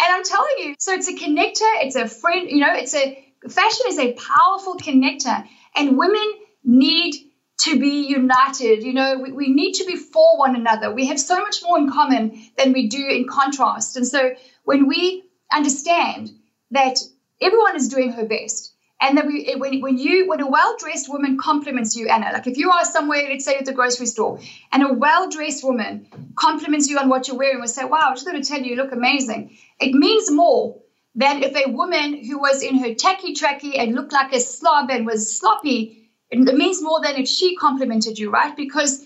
And 0.00 0.14
I'm 0.14 0.24
telling 0.24 0.54
you, 0.58 0.74
so 0.78 0.92
it's 0.92 1.08
a 1.08 1.14
connector, 1.14 1.68
it's 1.82 1.96
a 1.96 2.06
friend, 2.06 2.48
you 2.50 2.60
know, 2.60 2.72
it's 2.72 2.94
a 2.94 3.24
fashion 3.48 3.86
is 3.88 3.98
a 3.98 4.14
powerful 4.14 4.76
connector. 4.76 5.46
And 5.76 5.96
women 5.96 6.32
need 6.64 7.14
to 7.58 7.78
be 7.78 8.06
united. 8.06 8.82
You 8.82 8.94
know, 8.94 9.18
we, 9.18 9.32
we 9.32 9.48
need 9.48 9.74
to 9.74 9.84
be 9.84 9.96
for 9.96 10.38
one 10.38 10.56
another. 10.56 10.92
We 10.92 11.06
have 11.06 11.20
so 11.20 11.38
much 11.38 11.62
more 11.62 11.78
in 11.78 11.90
common 11.90 12.40
than 12.56 12.72
we 12.72 12.88
do 12.88 13.04
in 13.04 13.26
contrast. 13.26 13.96
And 13.96 14.06
so 14.06 14.34
when 14.64 14.86
we 14.86 15.24
understand 15.52 16.30
that 16.70 16.98
everyone 17.40 17.76
is 17.76 17.88
doing 17.88 18.12
her 18.12 18.24
best, 18.24 18.74
and 19.00 19.16
then 19.16 19.28
we, 19.28 19.54
when, 19.56 19.80
when 19.80 19.96
you, 19.96 20.26
when 20.26 20.40
a 20.40 20.50
well-dressed 20.50 21.08
woman 21.08 21.38
compliments 21.38 21.94
you, 21.94 22.08
Anna, 22.08 22.30
like 22.32 22.46
if 22.48 22.56
you 22.56 22.70
are 22.70 22.84
somewhere, 22.84 23.28
let's 23.28 23.44
say 23.44 23.56
at 23.56 23.64
the 23.64 23.72
grocery 23.72 24.06
store, 24.06 24.40
and 24.72 24.82
a 24.82 24.92
well-dressed 24.92 25.62
woman 25.62 26.08
compliments 26.34 26.88
you 26.88 26.98
on 26.98 27.08
what 27.08 27.28
you're 27.28 27.36
wearing, 27.36 27.60
will 27.60 27.68
say, 27.68 27.84
"Wow, 27.84 28.08
I'm 28.08 28.14
just 28.14 28.26
going 28.26 28.42
to 28.42 28.48
tell 28.48 28.60
you, 28.60 28.70
you 28.70 28.76
look 28.76 28.92
amazing." 28.92 29.56
It 29.80 29.94
means 29.94 30.30
more 30.30 30.80
than 31.14 31.42
if 31.42 31.54
a 31.54 31.70
woman 31.70 32.24
who 32.24 32.38
was 32.38 32.62
in 32.62 32.78
her 32.80 32.94
tacky 32.94 33.34
tracky 33.34 33.78
and 33.78 33.94
looked 33.94 34.12
like 34.12 34.32
a 34.32 34.40
slob 34.40 34.90
and 34.90 35.06
was 35.06 35.36
sloppy. 35.38 36.10
It 36.30 36.40
means 36.40 36.82
more 36.82 37.00
than 37.00 37.16
if 37.16 37.28
she 37.28 37.56
complimented 37.56 38.18
you, 38.18 38.30
right? 38.30 38.54
Because 38.56 39.04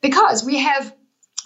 because 0.00 0.42
we 0.44 0.58
have 0.58 0.94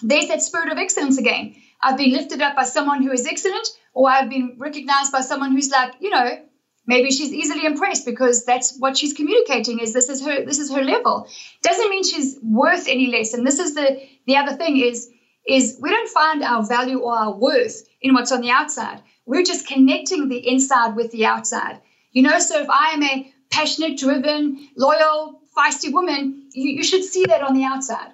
there's 0.01 0.27
that 0.27 0.41
spirit 0.41 0.71
of 0.71 0.77
excellence 0.77 1.17
again. 1.17 1.55
I've 1.81 1.97
been 1.97 2.11
lifted 2.11 2.41
up 2.41 2.55
by 2.55 2.63
someone 2.63 3.03
who 3.03 3.11
is 3.11 3.25
excellent, 3.25 3.69
or 3.93 4.09
I've 4.09 4.29
been 4.29 4.55
recognized 4.57 5.11
by 5.11 5.21
someone 5.21 5.51
who's 5.51 5.69
like, 5.69 5.95
you 5.99 6.09
know, 6.09 6.37
maybe 6.89 7.11
she's 7.11 7.31
easily 7.31 7.65
impressed 7.65 8.03
because 8.03 8.43
that's 8.45 8.75
what 8.79 8.97
she's 8.97 9.13
communicating 9.13 9.79
is 9.79 9.93
this 9.93 10.09
is 10.09 10.25
her 10.25 10.43
this 10.43 10.59
is 10.63 10.71
her 10.75 10.83
level. 10.83 11.27
Doesn't 11.61 11.89
mean 11.89 12.03
she's 12.03 12.37
worth 12.41 12.87
any 12.87 13.07
less. 13.15 13.33
And 13.35 13.45
this 13.45 13.59
is 13.59 13.75
the 13.75 13.87
the 14.25 14.37
other 14.37 14.55
thing 14.61 14.77
is 14.77 15.07
is 15.47 15.77
we 15.79 15.91
don't 15.91 16.09
find 16.09 16.43
our 16.43 16.63
value 16.65 16.99
or 16.99 17.13
our 17.15 17.33
worth 17.47 17.77
in 18.01 18.15
what's 18.15 18.31
on 18.31 18.41
the 18.41 18.49
outside. 18.49 19.03
We're 19.27 19.49
just 19.51 19.67
connecting 19.67 20.27
the 20.29 20.41
inside 20.53 20.95
with 20.95 21.11
the 21.11 21.25
outside. 21.33 21.79
You 22.11 22.23
know 22.23 22.39
so 22.39 22.59
if 22.63 22.69
i 22.83 22.85
am 22.95 23.03
a 23.03 23.15
passionate 23.57 23.99
driven 24.03 24.41
loyal 24.85 25.17
feisty 25.55 25.93
woman 25.97 26.23
you, 26.53 26.69
you 26.77 26.83
should 26.89 27.03
see 27.03 27.25
that 27.31 27.43
on 27.43 27.53
the 27.53 27.65
outside. 27.71 28.11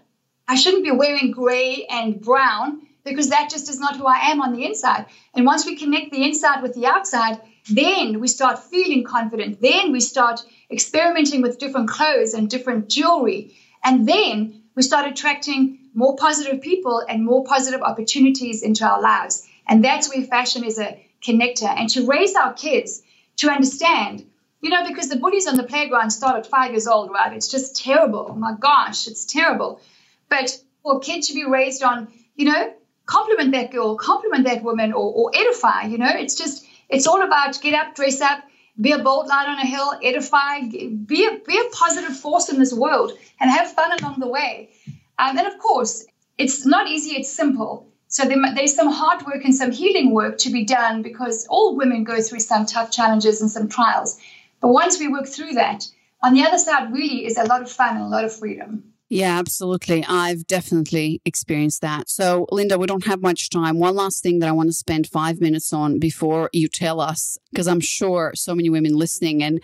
I 0.53 0.55
shouldn't 0.61 0.83
be 0.89 0.99
wearing 1.01 1.31
gray 1.31 1.85
and 1.89 2.21
brown 2.29 2.81
because 3.05 3.29
that 3.29 3.49
just 3.49 3.69
is 3.73 3.79
not 3.79 3.97
who 3.97 4.05
i 4.05 4.19
am 4.31 4.41
on 4.41 4.53
the 4.53 4.65
inside. 4.69 5.05
And 5.33 5.51
once 5.51 5.65
we 5.65 5.81
connect 5.83 6.11
the 6.11 6.25
inside 6.29 6.61
with 6.61 6.73
the 6.79 6.87
outside 6.95 7.37
then 7.69 8.19
we 8.19 8.27
start 8.27 8.59
feeling 8.59 9.03
confident. 9.03 9.61
Then 9.61 9.91
we 9.91 9.99
start 9.99 10.41
experimenting 10.69 11.41
with 11.41 11.57
different 11.59 11.89
clothes 11.89 12.33
and 12.33 12.49
different 12.49 12.89
jewelry. 12.89 13.55
And 13.83 14.07
then 14.07 14.61
we 14.75 14.83
start 14.83 15.07
attracting 15.07 15.79
more 15.93 16.15
positive 16.15 16.61
people 16.61 17.03
and 17.07 17.25
more 17.25 17.43
positive 17.45 17.81
opportunities 17.81 18.61
into 18.61 18.85
our 18.85 19.01
lives. 19.01 19.47
And 19.67 19.83
that's 19.83 20.13
where 20.13 20.23
fashion 20.25 20.63
is 20.63 20.77
a 20.77 21.01
connector. 21.25 21.67
And 21.67 21.89
to 21.89 22.05
raise 22.05 22.35
our 22.35 22.53
kids 22.53 23.01
to 23.37 23.49
understand, 23.49 24.25
you 24.61 24.69
know, 24.69 24.87
because 24.87 25.09
the 25.09 25.17
bullies 25.17 25.47
on 25.47 25.57
the 25.57 25.63
playground 25.63 26.11
start 26.11 26.37
at 26.37 26.47
five 26.47 26.71
years 26.71 26.87
old, 26.87 27.09
right? 27.11 27.33
It's 27.33 27.47
just 27.47 27.75
terrible. 27.83 28.27
Oh 28.29 28.35
my 28.35 28.53
gosh, 28.59 29.07
it's 29.07 29.25
terrible. 29.25 29.81
But 30.29 30.57
for 30.83 30.99
kids 30.99 31.29
to 31.29 31.33
be 31.33 31.45
raised 31.45 31.81
on, 31.81 32.09
you 32.35 32.45
know, 32.45 32.73
compliment 33.05 33.53
that 33.53 33.71
girl, 33.71 33.95
compliment 33.95 34.45
that 34.45 34.63
woman, 34.63 34.93
or, 34.93 35.11
or 35.13 35.31
edify, 35.33 35.83
you 35.83 35.97
know, 35.97 36.09
it's 36.09 36.35
just 36.35 36.65
it's 36.89 37.07
all 37.07 37.21
about 37.21 37.59
get 37.61 37.73
up, 37.73 37.95
dress 37.95 38.21
up, 38.21 38.43
be 38.79 38.91
a 38.91 38.99
bold 38.99 39.27
light 39.27 39.47
on 39.47 39.57
a 39.57 39.65
hill, 39.65 39.93
edify, 40.03 40.61
be 40.61 41.25
a, 41.25 41.39
be 41.45 41.57
a 41.57 41.69
positive 41.71 42.17
force 42.17 42.49
in 42.49 42.59
this 42.59 42.73
world, 42.73 43.13
and 43.39 43.49
have 43.49 43.71
fun 43.71 43.97
along 43.99 44.19
the 44.19 44.27
way. 44.27 44.69
Um, 45.17 45.37
and 45.37 45.47
of 45.47 45.57
course, 45.59 46.05
it's 46.37 46.65
not 46.65 46.87
easy, 46.87 47.15
it's 47.15 47.31
simple. 47.31 47.87
So 48.07 48.25
there, 48.25 48.37
there's 48.53 48.75
some 48.75 48.91
hard 48.91 49.25
work 49.25 49.43
and 49.45 49.55
some 49.55 49.71
healing 49.71 50.11
work 50.11 50.37
to 50.39 50.49
be 50.49 50.65
done 50.65 51.01
because 51.01 51.47
all 51.49 51.75
women 51.75 52.03
go 52.03 52.21
through 52.21 52.39
some 52.39 52.65
tough 52.65 52.91
challenges 52.91 53.41
and 53.41 53.49
some 53.49 53.69
trials. 53.69 54.19
But 54.61 54.69
once 54.69 54.99
we 54.99 55.07
work 55.07 55.27
through 55.27 55.53
that, 55.53 55.87
on 56.21 56.33
the 56.33 56.43
other 56.43 56.57
side 56.57 56.91
really 56.91 57.25
is 57.25 57.37
a 57.37 57.43
lot 57.43 57.61
of 57.61 57.71
fun 57.71 57.95
and 57.95 58.05
a 58.05 58.09
lot 58.09 58.25
of 58.25 58.35
freedom. 58.35 58.94
Yeah, 59.15 59.39
absolutely. 59.39 60.03
I've 60.03 60.45
definitely 60.45 61.21
experienced 61.23 61.79
that. 61.79 62.09
So, 62.09 62.47
Linda, 62.51 62.77
we 62.77 62.85
don't 62.85 63.05
have 63.05 63.21
much 63.21 63.49
time. 63.49 63.79
One 63.79 63.95
last 63.95 64.21
thing 64.21 64.39
that 64.39 64.49
I 64.49 64.51
want 64.51 64.67
to 64.67 64.73
spend 64.73 65.07
five 65.07 65.39
minutes 65.39 65.71
on 65.71 65.99
before 65.99 66.49
you 66.51 66.67
tell 66.67 66.99
us, 66.99 67.37
because 67.49 67.65
I'm 67.65 67.79
sure 67.79 68.33
so 68.35 68.53
many 68.53 68.69
women 68.69 68.93
listening, 68.97 69.41
and 69.41 69.61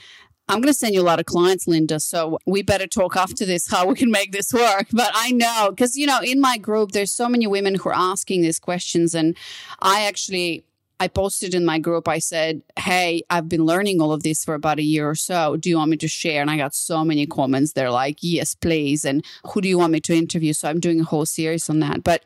I'm 0.48 0.62
going 0.62 0.72
to 0.72 0.74
send 0.74 0.94
you 0.94 1.02
a 1.02 1.04
lot 1.04 1.20
of 1.20 1.26
clients, 1.26 1.68
Linda. 1.68 2.00
So 2.00 2.38
we 2.46 2.62
better 2.62 2.88
talk 2.88 3.18
after 3.18 3.46
this 3.46 3.70
how 3.70 3.88
we 3.88 3.96
can 3.96 4.10
make 4.10 4.32
this 4.32 4.54
work. 4.54 4.88
But 4.94 5.12
I 5.14 5.32
know 5.32 5.68
because, 5.70 5.98
you 5.98 6.08
know, 6.08 6.22
in 6.24 6.40
my 6.40 6.58
group, 6.58 6.94
there's 6.94 7.12
so 7.12 7.28
many 7.28 7.46
women 7.46 7.76
who 7.76 7.90
are 7.90 7.96
asking 7.96 8.44
these 8.44 8.58
questions. 8.58 9.14
And 9.14 9.36
I 9.82 10.06
actually 10.06 10.64
I 11.02 11.08
posted 11.08 11.56
in 11.56 11.66
my 11.66 11.80
group, 11.80 12.08
I 12.08 12.20
said, 12.20 12.62
Hey, 12.78 13.24
I've 13.28 13.50
been 13.50 13.66
learning 13.66 14.00
all 14.00 14.12
of 14.12 14.22
this 14.22 14.46
for 14.46 14.54
about 14.54 14.78
a 14.78 14.84
year 14.84 15.10
or 15.10 15.16
so. 15.16 15.58
Do 15.58 15.68
you 15.68 15.78
want 15.78 15.90
me 15.90 15.98
to 15.98 16.08
share? 16.08 16.44
And 16.44 16.52
I 16.52 16.58
got 16.58 16.76
so 16.76 17.04
many 17.04 17.26
comments. 17.26 17.74
They're 17.74 17.90
like, 17.90 18.20
Yes, 18.22 18.54
please. 18.54 19.04
And 19.04 19.26
who 19.48 19.62
do 19.62 19.68
you 19.68 19.80
want 19.80 19.94
me 19.94 20.00
to 20.02 20.14
interview? 20.14 20.54
So 20.54 20.70
I'm 20.70 20.80
doing 20.80 21.02
a 21.02 21.04
whole 21.04 21.26
series 21.26 21.72
on 21.72 21.80
that. 21.80 22.04
But 22.04 22.24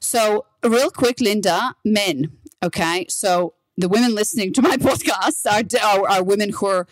so, 0.00 0.46
real 0.64 0.90
quick, 0.90 1.20
Linda, 1.20 1.74
men. 1.84 2.32
Okay. 2.62 3.04
So 3.10 3.52
the 3.76 3.90
women 3.90 4.14
listening 4.14 4.54
to 4.54 4.62
my 4.62 4.76
podcast 4.88 5.44
are, 5.44 6.00
are, 6.00 6.08
are 6.08 6.24
women 6.24 6.48
who 6.48 6.64
are 6.64 6.86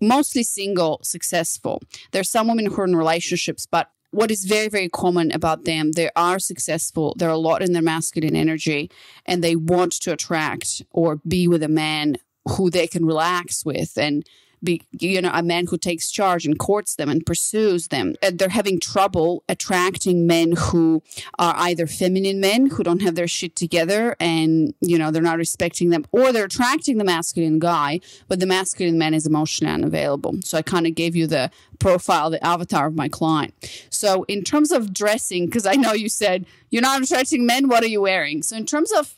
mostly 0.00 0.44
single, 0.44 1.00
successful. 1.02 1.82
There's 2.12 2.30
some 2.30 2.46
women 2.46 2.66
who 2.66 2.80
are 2.80 2.84
in 2.84 2.94
relationships, 2.94 3.66
but 3.66 3.90
what 4.10 4.30
is 4.30 4.44
very 4.44 4.68
very 4.68 4.88
common 4.88 5.30
about 5.32 5.64
them 5.64 5.92
they 5.92 6.10
are 6.16 6.38
successful 6.38 7.14
they're 7.18 7.28
a 7.28 7.36
lot 7.36 7.62
in 7.62 7.72
their 7.72 7.82
masculine 7.82 8.36
energy 8.36 8.90
and 9.26 9.42
they 9.42 9.56
want 9.56 9.92
to 9.92 10.12
attract 10.12 10.82
or 10.90 11.20
be 11.26 11.46
with 11.46 11.62
a 11.62 11.68
man 11.68 12.16
who 12.56 12.70
they 12.70 12.86
can 12.86 13.04
relax 13.04 13.64
with 13.64 13.96
and 13.96 14.24
be 14.62 14.82
you 14.92 15.20
know 15.20 15.30
a 15.32 15.42
man 15.42 15.66
who 15.66 15.78
takes 15.78 16.10
charge 16.10 16.46
and 16.46 16.58
courts 16.58 16.94
them 16.94 17.08
and 17.08 17.24
pursues 17.24 17.88
them. 17.88 18.14
And 18.22 18.38
they're 18.38 18.48
having 18.48 18.80
trouble 18.80 19.42
attracting 19.48 20.26
men 20.26 20.52
who 20.56 21.02
are 21.38 21.54
either 21.56 21.86
feminine 21.86 22.40
men 22.40 22.66
who 22.66 22.82
don't 22.82 23.02
have 23.02 23.14
their 23.14 23.28
shit 23.28 23.56
together 23.56 24.16
and 24.20 24.74
you 24.80 24.98
know 24.98 25.10
they're 25.10 25.22
not 25.22 25.38
respecting 25.38 25.90
them 25.90 26.04
or 26.12 26.32
they're 26.32 26.44
attracting 26.44 26.98
the 26.98 27.04
masculine 27.04 27.58
guy 27.58 28.00
but 28.28 28.40
the 28.40 28.46
masculine 28.46 28.98
man 28.98 29.14
is 29.14 29.26
emotionally 29.26 29.72
unavailable. 29.72 30.36
So 30.44 30.58
i 30.58 30.62
kind 30.62 30.86
of 30.86 30.94
gave 30.94 31.16
you 31.16 31.26
the 31.26 31.50
profile 31.78 32.30
the 32.30 32.44
avatar 32.44 32.86
of 32.86 32.94
my 32.94 33.08
client. 33.08 33.54
So 33.90 34.24
in 34.24 34.44
terms 34.44 34.72
of 34.72 34.92
dressing 34.92 35.46
because 35.46 35.66
i 35.66 35.74
know 35.74 35.92
you 35.92 36.08
said 36.08 36.46
you're 36.70 36.82
not 36.82 37.02
attracting 37.02 37.46
men 37.46 37.68
what 37.68 37.82
are 37.82 37.88
you 37.88 38.02
wearing? 38.02 38.42
So 38.42 38.56
in 38.56 38.66
terms 38.66 38.92
of 38.92 39.14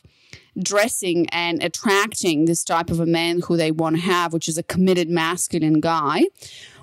dressing 0.60 1.28
and 1.30 1.62
attracting 1.62 2.44
this 2.44 2.64
type 2.64 2.90
of 2.90 3.00
a 3.00 3.06
man 3.06 3.40
who 3.40 3.56
they 3.56 3.70
want 3.70 3.96
to 3.96 4.02
have, 4.02 4.32
which 4.32 4.48
is 4.48 4.58
a 4.58 4.62
committed 4.62 5.08
masculine 5.08 5.80
guy, 5.80 6.24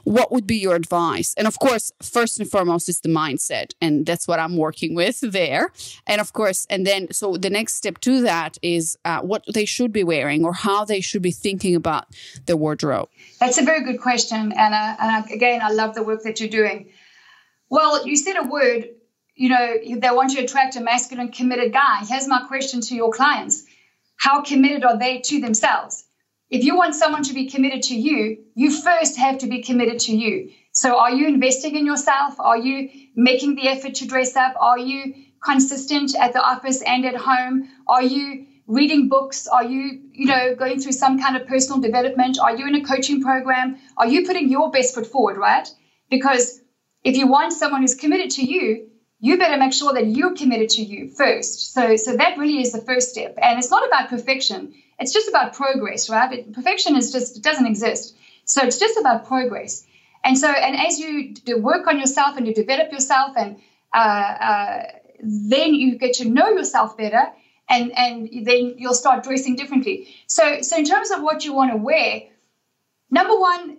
what 0.04 0.32
would 0.32 0.48
be 0.48 0.58
your 0.58 0.76
advice? 0.76 1.34
And 1.38 1.48
of 1.48 1.60
course, 1.60 1.92
first 2.02 2.40
and 2.40 2.50
foremost 2.50 2.90
is 2.90 3.02
the 3.02 3.10
mindset. 3.10 3.74
And 3.82 4.06
that's 4.06 4.28
what 4.28 4.40
I'm 4.40 4.58
working 4.58 4.96
with 4.96 5.20
there. 5.22 5.72
And 6.08 6.20
of 6.20 6.34
course, 6.34 6.66
and 6.70 6.86
then 6.86 7.12
so 7.12 7.38
the 7.38 7.50
next 7.50 7.76
step 7.76 8.00
to 8.00 8.22
that 8.22 8.58
is 8.62 8.98
uh, 9.06 9.22
what 9.22 9.44
they 9.54 9.66
should 9.66 9.92
be 9.92 10.04
wearing 10.04 10.44
or 10.46 10.54
how 10.54 10.86
they 10.86 11.02
should 11.02 11.22
be 11.22 11.32
thinking 11.32 11.76
about 11.76 12.08
their 12.46 12.58
wardrobe. 12.58 13.10
That's 13.40 13.58
a 13.58 13.64
very 13.64 13.84
good 13.84 14.02
question. 14.02 14.52
And, 14.52 14.74
uh, 14.74 14.96
and 15.00 15.32
again, 15.32 15.62
I 15.62 15.72
love 15.72 15.96
the 15.96 16.04
work 16.04 16.24
that 16.24 16.40
you're 16.40 16.50
doing. 16.50 16.90
Well, 17.70 18.08
you 18.08 18.16
said 18.18 18.36
a 18.36 18.48
word 18.48 18.90
you 19.40 19.48
know, 19.48 19.78
they 19.82 20.12
want 20.12 20.32
to 20.32 20.44
attract 20.44 20.76
a 20.76 20.82
masculine, 20.82 21.32
committed 21.32 21.72
guy. 21.72 22.04
Here's 22.06 22.28
my 22.28 22.42
question 22.42 22.82
to 22.82 22.94
your 22.94 23.14
clients 23.14 23.64
How 24.18 24.42
committed 24.42 24.84
are 24.84 25.00
they 25.00 25.20
to 25.20 25.40
themselves? 25.40 26.04
If 26.50 26.66
you 26.66 26.76
want 26.76 26.94
someone 26.94 27.24
to 27.24 27.34
be 27.34 27.50
committed 27.50 27.84
to 27.84 27.96
you, 27.96 28.40
you 28.56 28.70
first 28.70 29.18
have 29.18 29.38
to 29.38 29.48
be 29.48 29.64
committed 29.64 30.00
to 30.02 30.16
you. 30.16 30.52
So, 30.74 31.00
are 31.00 31.12
you 31.12 31.26
investing 31.30 31.78
in 31.78 31.86
yourself? 31.86 32.38
Are 32.38 32.58
you 32.58 32.90
making 33.16 33.56
the 33.56 33.70
effort 33.70 33.96
to 33.96 34.08
dress 34.08 34.36
up? 34.36 34.56
Are 34.60 34.78
you 34.78 35.16
consistent 35.42 36.16
at 36.16 36.34
the 36.34 36.42
office 36.42 36.82
and 36.82 37.06
at 37.06 37.16
home? 37.16 37.70
Are 37.88 38.04
you 38.04 38.46
reading 38.68 39.08
books? 39.08 39.48
Are 39.48 39.64
you, 39.64 40.02
you 40.12 40.26
know, 40.26 40.54
going 40.54 40.82
through 40.82 40.98
some 41.04 41.18
kind 41.18 41.38
of 41.38 41.48
personal 41.48 41.80
development? 41.80 42.40
Are 42.40 42.58
you 42.58 42.68
in 42.68 42.76
a 42.76 42.84
coaching 42.84 43.24
program? 43.24 43.78
Are 43.96 44.08
you 44.08 44.26
putting 44.26 44.50
your 44.50 44.70
best 44.70 44.94
foot 44.94 45.08
forward, 45.08 45.38
right? 45.38 45.70
Because 46.10 46.60
if 47.06 47.16
you 47.16 47.28
want 47.28 47.54
someone 47.54 47.82
who's 47.82 47.96
committed 47.96 48.32
to 48.32 48.44
you, 48.44 48.90
you 49.20 49.38
better 49.38 49.58
make 49.58 49.74
sure 49.74 49.94
that 49.94 50.08
you're 50.08 50.36
committed 50.36 50.70
to 50.70 50.82
you 50.82 51.10
first. 51.10 51.74
So, 51.74 51.96
so 51.98 52.16
that 52.16 52.38
really 52.38 52.62
is 52.62 52.72
the 52.72 52.82
first 52.82 53.10
step. 53.10 53.38
And 53.42 53.60
it's 53.60 53.70
not 53.70 53.86
about 53.86 54.10
perfection. 54.10 54.74
It's 54.98 55.14
just 55.14 55.28
about 55.28 55.54
progress, 55.54 56.10
right? 56.10 56.32
It, 56.32 56.54
perfection 56.54 56.96
is 56.96 57.12
just, 57.12 57.38
it 57.38 57.44
doesn't 57.44 57.66
exist. 57.66 58.16
So 58.46 58.64
it's 58.64 58.80
just 58.80 58.98
about 58.98 59.28
progress. 59.28 59.86
And 60.24 60.38
so, 60.38 60.50
and 60.50 60.76
as 60.76 61.00
you 61.00 61.34
work 61.58 61.88
on 61.88 62.00
yourself 62.00 62.38
and 62.38 62.48
you 62.48 62.54
develop 62.54 62.92
yourself 62.92 63.34
and 63.38 63.58
uh, 63.94 63.98
uh, 63.98 64.84
then 65.22 65.74
you 65.74 65.98
get 65.98 66.14
to 66.16 66.30
know 66.30 66.50
yourself 66.50 66.98
better 66.98 67.28
and, 67.70 67.92
and 67.98 68.30
then 68.46 68.76
you'll 68.78 68.94
start 68.94 69.24
dressing 69.24 69.56
differently. 69.56 70.08
So, 70.28 70.62
so 70.62 70.78
in 70.78 70.86
terms 70.86 71.12
of 71.12 71.22
what 71.22 71.44
you 71.46 71.54
want 71.54 71.72
to 71.72 71.78
wear, 71.78 72.24
number 73.12 73.38
one, 73.38 73.78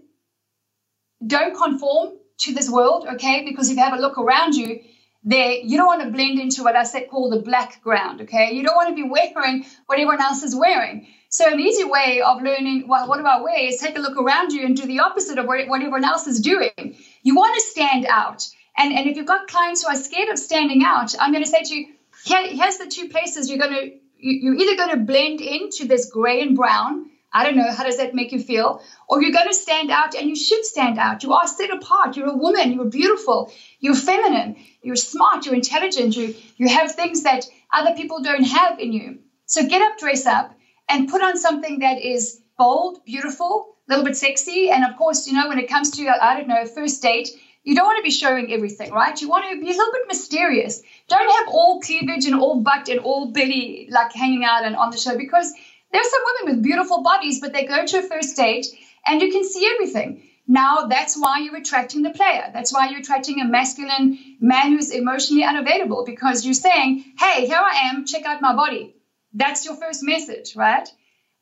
don't 1.26 1.56
conform 1.56 2.18
to 2.38 2.54
this 2.54 2.70
world, 2.70 3.06
okay? 3.14 3.44
Because 3.44 3.70
if 3.70 3.76
you 3.76 3.82
have 3.82 3.98
a 3.98 4.00
look 4.00 4.16
around 4.16 4.54
you, 4.54 4.80
there 5.22 5.52
you 5.52 5.76
don't 5.76 5.86
want 5.86 6.02
to 6.02 6.10
blend 6.10 6.38
into 6.38 6.62
what 6.62 6.76
I 6.76 6.84
said 6.84 7.08
call 7.10 7.30
the 7.30 7.40
black 7.40 7.82
ground. 7.82 8.22
Okay, 8.22 8.52
you 8.52 8.62
don't 8.62 8.76
want 8.76 8.88
to 8.88 8.94
be 8.94 9.08
wearing 9.08 9.64
what 9.86 9.98
everyone 9.98 10.20
else 10.20 10.42
is 10.42 10.54
wearing. 10.54 11.06
So 11.28 11.46
an 11.46 11.60
easy 11.60 11.84
way 11.84 12.22
of 12.22 12.42
learning 12.42 12.88
well, 12.88 13.06
what 13.08 13.18
do 13.18 13.24
I 13.24 13.40
wear 13.40 13.68
is 13.68 13.78
take 13.78 13.96
a 13.96 14.00
look 14.00 14.16
around 14.20 14.52
you 14.52 14.64
and 14.64 14.76
do 14.76 14.86
the 14.86 15.00
opposite 15.00 15.38
of 15.38 15.46
what 15.46 15.60
everyone 15.60 16.04
else 16.04 16.26
is 16.26 16.40
doing. 16.40 16.96
You 17.22 17.36
want 17.36 17.54
to 17.54 17.60
stand 17.60 18.06
out. 18.06 18.48
And, 18.76 18.92
and 18.94 19.08
if 19.08 19.16
you've 19.16 19.26
got 19.26 19.48
clients 19.48 19.82
who 19.82 19.92
are 19.92 19.96
scared 19.96 20.30
of 20.30 20.38
standing 20.38 20.82
out, 20.84 21.14
I'm 21.20 21.32
going 21.32 21.44
to 21.44 21.50
say 21.50 21.62
to 21.62 21.74
you, 21.74 21.86
here, 22.24 22.46
here's 22.48 22.78
the 22.78 22.86
two 22.86 23.08
places 23.08 23.50
you're 23.50 23.58
going 23.58 23.74
to, 23.74 23.92
you, 24.16 24.52
are 24.52 24.54
either 24.54 24.76
going 24.76 24.98
to 24.98 25.04
blend 25.04 25.40
into 25.40 25.86
this 25.86 26.10
gray 26.10 26.40
and 26.40 26.56
brown. 26.56 27.09
I 27.32 27.44
don't 27.44 27.56
know, 27.56 27.70
how 27.70 27.84
does 27.84 27.98
that 27.98 28.14
make 28.14 28.32
you 28.32 28.40
feel? 28.40 28.82
Or 29.08 29.22
you're 29.22 29.32
going 29.32 29.48
to 29.48 29.54
stand 29.54 29.90
out 29.90 30.14
and 30.14 30.28
you 30.28 30.36
should 30.36 30.64
stand 30.64 30.98
out. 30.98 31.22
You 31.22 31.32
are 31.32 31.46
set 31.46 31.70
apart. 31.70 32.16
You're 32.16 32.30
a 32.30 32.36
woman. 32.36 32.72
You're 32.72 32.86
beautiful. 32.86 33.52
You're 33.78 33.94
feminine 33.94 34.56
you're 34.82 34.96
smart, 34.96 35.44
you're 35.44 35.54
intelligent, 35.54 36.16
you, 36.16 36.34
you 36.56 36.68
have 36.68 36.94
things 36.94 37.22
that 37.24 37.44
other 37.72 37.94
people 37.94 38.22
don't 38.22 38.44
have 38.44 38.78
in 38.78 38.92
you. 38.92 39.18
So 39.46 39.66
get 39.66 39.82
up, 39.82 39.98
dress 39.98 40.26
up, 40.26 40.54
and 40.88 41.08
put 41.08 41.22
on 41.22 41.36
something 41.36 41.80
that 41.80 42.00
is 42.00 42.40
bold, 42.58 43.04
beautiful, 43.04 43.76
a 43.88 43.92
little 43.92 44.04
bit 44.04 44.16
sexy. 44.16 44.70
And 44.70 44.84
of 44.84 44.96
course, 44.96 45.26
you 45.26 45.34
know, 45.34 45.48
when 45.48 45.58
it 45.58 45.68
comes 45.68 45.90
to, 45.92 46.08
I 46.08 46.36
don't 46.36 46.48
know, 46.48 46.64
first 46.66 47.02
date, 47.02 47.30
you 47.62 47.74
don't 47.74 47.84
want 47.84 47.98
to 47.98 48.02
be 48.02 48.10
showing 48.10 48.52
everything, 48.52 48.90
right? 48.90 49.20
You 49.20 49.28
want 49.28 49.44
to 49.50 49.60
be 49.60 49.70
a 49.70 49.76
little 49.76 49.92
bit 49.92 50.08
mysterious. 50.08 50.80
Don't 51.08 51.30
have 51.30 51.48
all 51.48 51.80
cleavage 51.80 52.24
and 52.24 52.34
all 52.40 52.60
butt 52.60 52.88
and 52.88 53.00
all 53.00 53.32
belly 53.32 53.88
like 53.90 54.12
hanging 54.14 54.44
out 54.44 54.64
and 54.64 54.76
on 54.76 54.90
the 54.90 54.96
show 54.96 55.16
because 55.18 55.52
there's 55.92 56.10
some 56.10 56.22
women 56.24 56.56
with 56.56 56.64
beautiful 56.64 57.02
bodies, 57.02 57.40
but 57.40 57.52
they 57.52 57.66
go 57.66 57.84
to 57.84 57.98
a 57.98 58.02
first 58.02 58.36
date 58.36 58.66
and 59.06 59.20
you 59.20 59.30
can 59.32 59.44
see 59.44 59.68
everything. 59.74 60.22
Now 60.46 60.86
that's 60.86 61.16
why 61.16 61.40
you're 61.40 61.56
attracting 61.56 62.02
the 62.02 62.10
player. 62.10 62.50
That's 62.52 62.72
why 62.72 62.88
you're 62.88 63.00
attracting 63.00 63.40
a 63.40 63.44
masculine 63.44 64.18
man 64.40 64.72
who's 64.72 64.90
emotionally 64.90 65.44
unavailable 65.44 66.04
because 66.04 66.44
you're 66.44 66.54
saying, 66.54 67.04
hey, 67.18 67.46
here 67.46 67.56
I 67.56 67.88
am, 67.88 68.04
check 68.04 68.24
out 68.24 68.42
my 68.42 68.54
body. 68.54 68.94
That's 69.32 69.64
your 69.64 69.76
first 69.76 70.02
message, 70.02 70.56
right? 70.56 70.88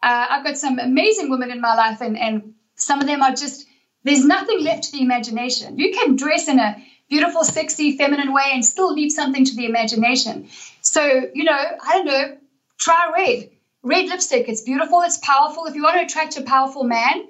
Uh, 0.03 0.27
I've 0.31 0.45
got 0.45 0.59
some 0.59 0.79
amazing 0.79 1.31
women 1.31 1.51
in 1.51 1.61
my 1.61 1.75
life, 1.75 2.01
and, 2.01 2.19
and 2.19 2.55
some 2.77 3.01
of 3.01 3.07
them 3.07 3.23
are 3.23 3.31
just, 3.31 3.67
there's 4.05 4.25
nothing 4.25 4.63
left 4.63 4.85
to 4.85 4.93
the 4.93 5.03
imagination. 5.03 5.79
You 5.79 5.93
can 5.93 6.17
dress 6.17 6.49
in 6.49 6.59
a 6.59 6.77
beautiful, 7.09 7.45
sexy, 7.45 7.97
feminine 7.97 8.33
way 8.33 8.51
and 8.53 8.65
still 8.65 8.93
leave 8.93 9.11
something 9.11 9.45
to 9.45 9.57
the 9.57 9.65
imagination. 9.65 10.49
So, 10.83 11.03
you 11.35 11.45
know, 11.45 11.53
I 11.53 11.93
don't 11.93 12.05
know, 12.05 12.37
try 12.79 13.11
red. 13.17 13.51
Red 13.83 14.07
lipstick, 14.09 14.49
it's 14.49 14.63
beautiful, 14.63 15.03
it's 15.03 15.19
powerful. 15.19 15.67
If 15.67 15.75
you 15.75 15.83
want 15.83 15.97
to 15.97 16.05
attract 16.05 16.37
a 16.37 16.43
powerful 16.43 16.85
man, 16.85 17.29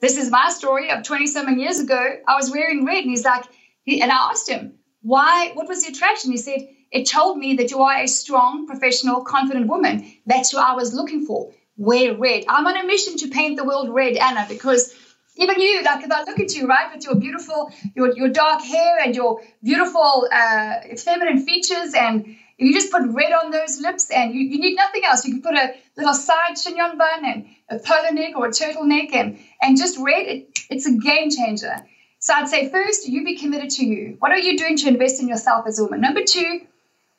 this 0.00 0.16
is 0.16 0.30
my 0.30 0.50
story 0.50 0.90
of 0.90 1.02
20 1.02 1.26
something 1.26 1.58
years 1.58 1.80
ago. 1.80 2.16
I 2.28 2.36
was 2.36 2.50
wearing 2.50 2.84
red, 2.84 3.02
and 3.02 3.10
he's 3.10 3.24
like, 3.24 3.44
and 3.86 4.12
I 4.12 4.30
asked 4.30 4.48
him, 4.48 4.74
why, 5.00 5.52
what 5.54 5.68
was 5.68 5.82
the 5.82 5.92
attraction? 5.92 6.32
He 6.32 6.36
said, 6.36 6.68
it 6.92 7.06
told 7.08 7.38
me 7.38 7.54
that 7.54 7.70
you 7.70 7.80
are 7.80 7.96
a 7.96 8.06
strong, 8.06 8.66
professional, 8.66 9.24
confident 9.24 9.68
woman. 9.68 10.12
That's 10.26 10.52
what 10.52 10.64
I 10.64 10.74
was 10.74 10.92
looking 10.92 11.24
for. 11.24 11.52
Wear 11.76 12.14
red. 12.14 12.44
I'm 12.48 12.66
on 12.66 12.76
a 12.76 12.84
mission 12.84 13.16
to 13.18 13.28
paint 13.28 13.56
the 13.56 13.64
world 13.64 13.88
red, 13.88 14.16
Anna, 14.16 14.46
because 14.48 14.94
even 15.36 15.60
you, 15.60 15.82
like 15.82 16.04
if 16.04 16.10
I 16.10 16.24
look 16.24 16.40
at 16.40 16.54
you, 16.54 16.66
right, 16.66 16.94
with 16.94 17.04
your 17.04 17.14
beautiful, 17.14 17.70
your, 17.94 18.16
your 18.16 18.28
dark 18.28 18.62
hair 18.62 18.98
and 18.98 19.14
your 19.14 19.40
beautiful 19.62 20.28
uh, 20.32 20.74
feminine 20.96 21.44
features, 21.44 21.94
and 21.94 22.36
you 22.58 22.72
just 22.72 22.90
put 22.90 23.02
red 23.08 23.32
on 23.32 23.50
those 23.50 23.80
lips, 23.80 24.10
and 24.10 24.34
you, 24.34 24.40
you 24.40 24.58
need 24.58 24.76
nothing 24.76 25.02
else. 25.04 25.24
You 25.24 25.34
can 25.34 25.42
put 25.42 25.54
a 25.54 25.74
little 25.96 26.14
side 26.14 26.56
chignon 26.56 26.96
bun 26.96 27.24
and 27.24 27.46
a 27.68 27.78
polo 27.78 28.10
neck 28.10 28.36
or 28.36 28.46
a 28.46 28.50
turtleneck, 28.50 29.14
and 29.14 29.38
and 29.60 29.76
just 29.76 29.98
red. 29.98 30.26
It, 30.26 30.58
it's 30.70 30.86
a 30.86 30.92
game 30.92 31.30
changer. 31.30 31.86
So 32.18 32.34
I'd 32.34 32.48
say 32.48 32.70
first, 32.70 33.06
you 33.06 33.24
be 33.24 33.36
committed 33.36 33.70
to 33.70 33.84
you. 33.84 34.16
What 34.18 34.32
are 34.32 34.38
you 34.38 34.56
doing 34.56 34.76
to 34.78 34.88
invest 34.88 35.20
in 35.20 35.28
yourself 35.28 35.66
as 35.66 35.78
a 35.78 35.84
woman? 35.84 36.00
Number 36.00 36.24
two, 36.24 36.62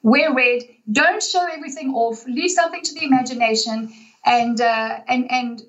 wear 0.02 0.34
red. 0.34 0.64
Don't 0.92 1.22
show 1.22 1.46
everything 1.46 1.94
off. 1.94 2.26
Leave 2.26 2.52
something 2.52 2.82
to 2.82 2.94
the 2.94 3.06
imagination, 3.06 3.94
and 4.26 4.60
uh, 4.60 5.00
and 5.08 5.32
and 5.32 5.62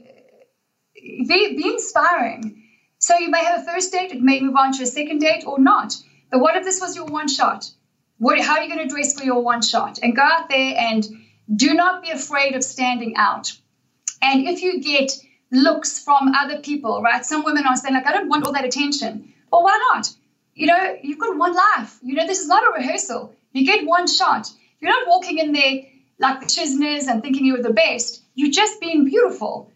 be, 0.95 1.57
be 1.57 1.69
inspiring. 1.69 2.65
So 2.99 3.17
you 3.19 3.31
may 3.31 3.45
have 3.45 3.61
a 3.61 3.65
first 3.65 3.93
date, 3.93 4.11
it 4.11 4.21
may 4.21 4.41
move 4.41 4.57
on 4.57 4.73
to 4.73 4.83
a 4.83 4.87
second 4.87 5.21
date 5.21 5.45
or 5.47 5.59
not. 5.59 5.95
But 6.31 6.41
what 6.41 6.57
if 6.57 6.65
this 6.65 6.81
was 6.81 6.97
your 6.97 7.07
one 7.07 7.29
shot? 7.29 7.71
What, 8.19 8.41
how 8.41 8.57
are 8.57 8.63
you 8.63 8.75
going 8.75 8.87
to 8.87 8.93
dress 8.93 9.19
for 9.19 9.25
your 9.25 9.43
one 9.43 9.63
shot? 9.63 9.99
And 10.03 10.15
go 10.15 10.23
out 10.23 10.49
there 10.49 10.75
and 10.77 11.07
do 11.55 11.75
not 11.75 12.03
be 12.03 12.11
afraid 12.11 12.55
of 12.55 12.63
standing 12.63 13.17
out. 13.17 13.53
And 14.21 14.47
if 14.47 14.63
you 14.63 14.81
get 14.81 15.13
looks 15.51 16.03
from 16.03 16.35
other 16.35 16.61
people, 16.61 17.01
right? 17.03 17.25
Some 17.25 17.45
women 17.45 17.65
are 17.67 17.77
saying, 17.77 17.95
like, 17.95 18.07
I 18.07 18.13
don't 18.13 18.29
want 18.29 18.45
all 18.45 18.53
that 18.53 18.65
attention. 18.65 19.33
Well, 19.51 19.63
why 19.63 19.79
not? 19.95 20.11
You 20.55 20.67
know, 20.67 20.97
you've 21.03 21.19
got 21.19 21.37
one 21.37 21.55
life. 21.55 21.99
You 22.03 22.15
know, 22.15 22.27
this 22.27 22.41
is 22.41 22.49
not 22.49 22.65
a 22.65 22.79
rehearsal. 22.79 23.35
You 23.53 23.65
get 23.65 23.87
one 23.87 24.07
shot. 24.07 24.51
You're 24.81 24.91
not 24.91 25.09
walking 25.09 25.39
in 25.39 25.53
there 25.53 25.83
like 26.19 26.41
the 26.41 26.47
Chisners 26.47 27.07
and 27.07 27.23
thinking 27.23 27.47
you're 27.47 27.63
the 27.63 27.73
best. 27.73 28.23
You're 28.35 28.51
just 28.51 28.81
being 28.81 29.05
beautiful. 29.05 29.73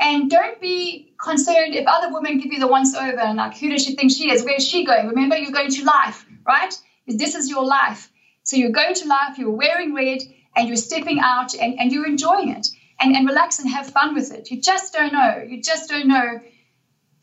And 0.00 0.28
don't 0.28 0.60
be 0.60 1.12
concerned 1.22 1.74
if 1.74 1.86
other 1.86 2.12
women 2.12 2.38
give 2.38 2.52
you 2.52 2.58
the 2.58 2.66
once 2.66 2.96
over 2.96 3.20
and 3.20 3.36
like, 3.36 3.56
who 3.56 3.68
does 3.68 3.84
she 3.84 3.94
think 3.94 4.10
she 4.10 4.30
is? 4.30 4.42
Where 4.42 4.56
is 4.56 4.66
she 4.66 4.84
going? 4.84 5.06
Remember, 5.08 5.36
you're 5.36 5.52
going 5.52 5.70
to 5.70 5.84
life, 5.84 6.26
right? 6.46 6.74
This 7.06 7.34
is 7.34 7.48
your 7.48 7.64
life. 7.64 8.10
So 8.44 8.56
you're 8.56 8.70
going 8.70 8.94
to 8.94 9.08
life, 9.08 9.38
you're 9.38 9.50
wearing 9.50 9.94
red, 9.94 10.20
and 10.56 10.68
you're 10.68 10.76
stepping 10.76 11.20
out 11.20 11.54
and, 11.54 11.78
and 11.78 11.92
you're 11.92 12.06
enjoying 12.06 12.50
it. 12.50 12.68
And, 13.00 13.16
and 13.16 13.26
relax 13.26 13.58
and 13.58 13.68
have 13.68 13.88
fun 13.90 14.14
with 14.14 14.32
it. 14.32 14.50
You 14.50 14.60
just 14.60 14.92
don't 14.92 15.12
know. 15.12 15.44
You 15.44 15.60
just 15.60 15.88
don't 15.88 16.06
know 16.06 16.40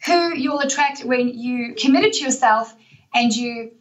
who 0.06 0.36
you'll 0.36 0.60
attract 0.60 1.06
when 1.06 1.30
you 1.30 1.74
committed 1.76 2.14
to 2.14 2.24
yourself 2.24 2.74
and 3.14 3.34
you 3.34 3.72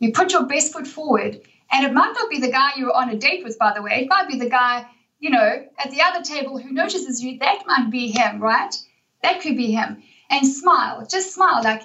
you 0.00 0.10
put 0.10 0.32
your 0.32 0.46
best 0.46 0.72
foot 0.72 0.88
forward. 0.88 1.40
And 1.70 1.86
it 1.86 1.92
might 1.92 2.12
not 2.18 2.28
be 2.28 2.40
the 2.40 2.50
guy 2.50 2.72
you're 2.76 2.92
on 2.92 3.08
a 3.10 3.16
date 3.16 3.44
with, 3.44 3.56
by 3.56 3.72
the 3.72 3.82
way. 3.82 4.02
It 4.02 4.08
might 4.08 4.26
be 4.26 4.38
the 4.38 4.50
guy 4.50 4.86
you 5.24 5.30
know, 5.30 5.66
at 5.78 5.90
the 5.90 6.02
other 6.02 6.22
table 6.22 6.58
who 6.58 6.70
notices 6.70 7.22
you, 7.22 7.38
that 7.38 7.62
might 7.66 7.88
be 7.90 8.10
him, 8.10 8.40
right? 8.40 8.74
That 9.22 9.40
could 9.40 9.56
be 9.56 9.72
him. 9.72 10.02
And 10.28 10.46
smile, 10.46 11.06
just 11.06 11.32
smile. 11.32 11.62
Like, 11.62 11.82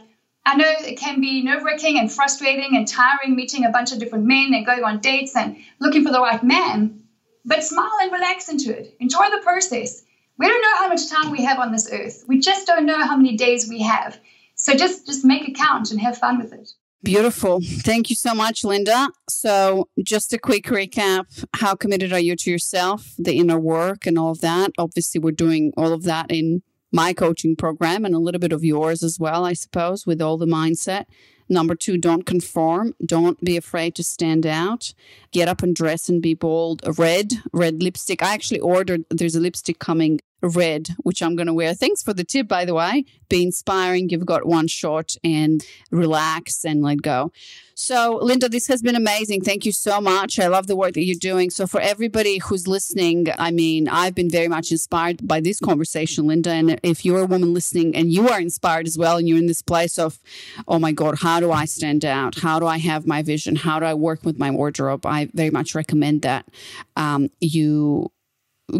I 0.49 0.55
know 0.55 0.73
it 0.79 0.97
can 0.97 1.21
be 1.21 1.43
nerve 1.43 1.63
wracking 1.63 1.99
and 1.99 2.11
frustrating 2.11 2.75
and 2.75 2.87
tiring 2.87 3.35
meeting 3.35 3.65
a 3.65 3.69
bunch 3.69 3.91
of 3.91 3.99
different 3.99 4.25
men 4.25 4.51
and 4.55 4.65
going 4.65 4.83
on 4.83 4.99
dates 4.99 5.35
and 5.35 5.57
looking 5.79 6.03
for 6.03 6.11
the 6.11 6.19
right 6.19 6.43
man, 6.43 7.03
but 7.45 7.63
smile 7.63 7.99
and 8.01 8.11
relax 8.11 8.49
into 8.49 8.75
it. 8.75 8.95
Enjoy 8.99 9.29
the 9.29 9.41
process. 9.43 10.01
We 10.39 10.47
don't 10.47 10.59
know 10.59 10.77
how 10.77 10.87
much 10.87 11.07
time 11.07 11.29
we 11.29 11.43
have 11.43 11.59
on 11.59 11.71
this 11.71 11.87
earth. 11.91 12.23
We 12.27 12.39
just 12.39 12.65
don't 12.65 12.87
know 12.87 12.97
how 12.97 13.15
many 13.15 13.37
days 13.37 13.69
we 13.69 13.83
have. 13.83 14.19
So 14.55 14.73
just 14.73 15.05
just 15.05 15.23
make 15.23 15.47
it 15.47 15.55
count 15.55 15.91
and 15.91 16.01
have 16.01 16.17
fun 16.17 16.39
with 16.39 16.51
it. 16.51 16.71
Beautiful. 17.03 17.61
Thank 17.63 18.09
you 18.09 18.15
so 18.15 18.33
much, 18.33 18.63
Linda. 18.63 19.09
So, 19.29 19.87
just 20.03 20.33
a 20.33 20.37
quick 20.37 20.65
recap 20.65 21.45
how 21.53 21.75
committed 21.75 22.11
are 22.11 22.19
you 22.19 22.35
to 22.35 22.51
yourself, 22.51 23.13
the 23.17 23.37
inner 23.37 23.57
work, 23.59 24.05
and 24.05 24.17
all 24.17 24.31
of 24.31 24.41
that? 24.41 24.71
Obviously, 24.77 25.19
we're 25.19 25.31
doing 25.31 25.71
all 25.77 25.93
of 25.93 26.03
that 26.03 26.29
in 26.29 26.61
my 26.91 27.13
coaching 27.13 27.55
program 27.55 28.05
and 28.05 28.15
a 28.15 28.19
little 28.19 28.39
bit 28.39 28.51
of 28.51 28.63
yours 28.63 29.03
as 29.03 29.19
well, 29.19 29.45
I 29.45 29.53
suppose, 29.53 30.05
with 30.05 30.21
all 30.21 30.37
the 30.37 30.45
mindset. 30.45 31.05
Number 31.51 31.73
two, 31.73 31.97
don't 31.97 32.27
conform. 32.27 32.93
Don't 33.03 33.43
be 33.43 33.57
afraid 33.57 33.95
to 33.95 34.03
stand 34.03 34.45
out. 34.45 34.93
Get 35.31 35.47
up 35.47 35.63
and 35.63 35.75
dress 35.75 36.07
and 36.07 36.21
be 36.21 36.35
bold. 36.35 36.81
Red, 36.99 37.33
red 37.51 37.81
lipstick. 37.81 38.21
I 38.21 38.33
actually 38.33 38.59
ordered, 38.59 39.03
there's 39.09 39.35
a 39.35 39.39
lipstick 39.39 39.79
coming 39.79 40.19
red, 40.41 40.89
which 40.99 41.23
I'm 41.23 41.35
going 41.35 41.47
to 41.47 41.53
wear. 41.53 41.73
Thanks 41.73 42.03
for 42.03 42.13
the 42.13 42.23
tip, 42.23 42.47
by 42.47 42.65
the 42.65 42.75
way. 42.75 43.05
Be 43.29 43.43
inspiring. 43.43 44.09
You've 44.09 44.27
got 44.27 44.45
one 44.45 44.67
shot 44.67 45.15
and 45.23 45.65
relax 45.91 46.63
and 46.63 46.83
let 46.83 47.01
go. 47.01 47.31
So, 47.81 48.19
Linda, 48.21 48.49
this 48.49 48.67
has 48.67 48.81
been 48.81 48.97
amazing. 48.97 49.39
Thank 49.39 49.65
you 49.65 49.71
so 49.71 50.01
much. 50.01 50.37
I 50.37 50.47
love 50.47 50.67
the 50.67 50.75
work 50.75 50.95
that 50.95 51.05
you're 51.05 51.15
doing. 51.15 51.49
So, 51.49 51.65
for 51.65 51.79
everybody 51.79 52.39
who's 52.39 52.67
listening, 52.67 53.27
I 53.37 53.51
mean, 53.51 53.87
I've 53.87 54.13
been 54.13 54.29
very 54.29 54.49
much 54.49 54.69
inspired 54.69 55.25
by 55.25 55.39
this 55.39 55.61
conversation, 55.61 56.27
Linda. 56.27 56.51
And 56.51 56.77
if 56.83 57.05
you're 57.05 57.21
a 57.21 57.25
woman 57.25 57.53
listening 57.53 57.95
and 57.95 58.11
you 58.11 58.27
are 58.27 58.41
inspired 58.41 58.85
as 58.85 58.97
well, 58.97 59.15
and 59.15 59.29
you're 59.29 59.37
in 59.37 59.47
this 59.47 59.61
place 59.61 59.97
of, 59.97 60.19
oh 60.67 60.77
my 60.77 60.91
God, 60.91 61.19
how 61.19 61.39
do 61.39 61.53
I 61.53 61.63
stand 61.63 62.03
out? 62.03 62.39
How 62.39 62.59
do 62.59 62.67
I 62.67 62.79
have 62.79 63.07
my 63.07 63.21
vision? 63.21 63.55
How 63.55 63.79
do 63.79 63.85
I 63.85 63.93
work 63.93 64.25
with 64.25 64.37
my 64.37 64.51
wardrobe? 64.51 65.05
I 65.05 65.29
very 65.33 65.49
much 65.49 65.73
recommend 65.73 66.23
that 66.23 66.49
um, 66.97 67.29
you 67.39 68.11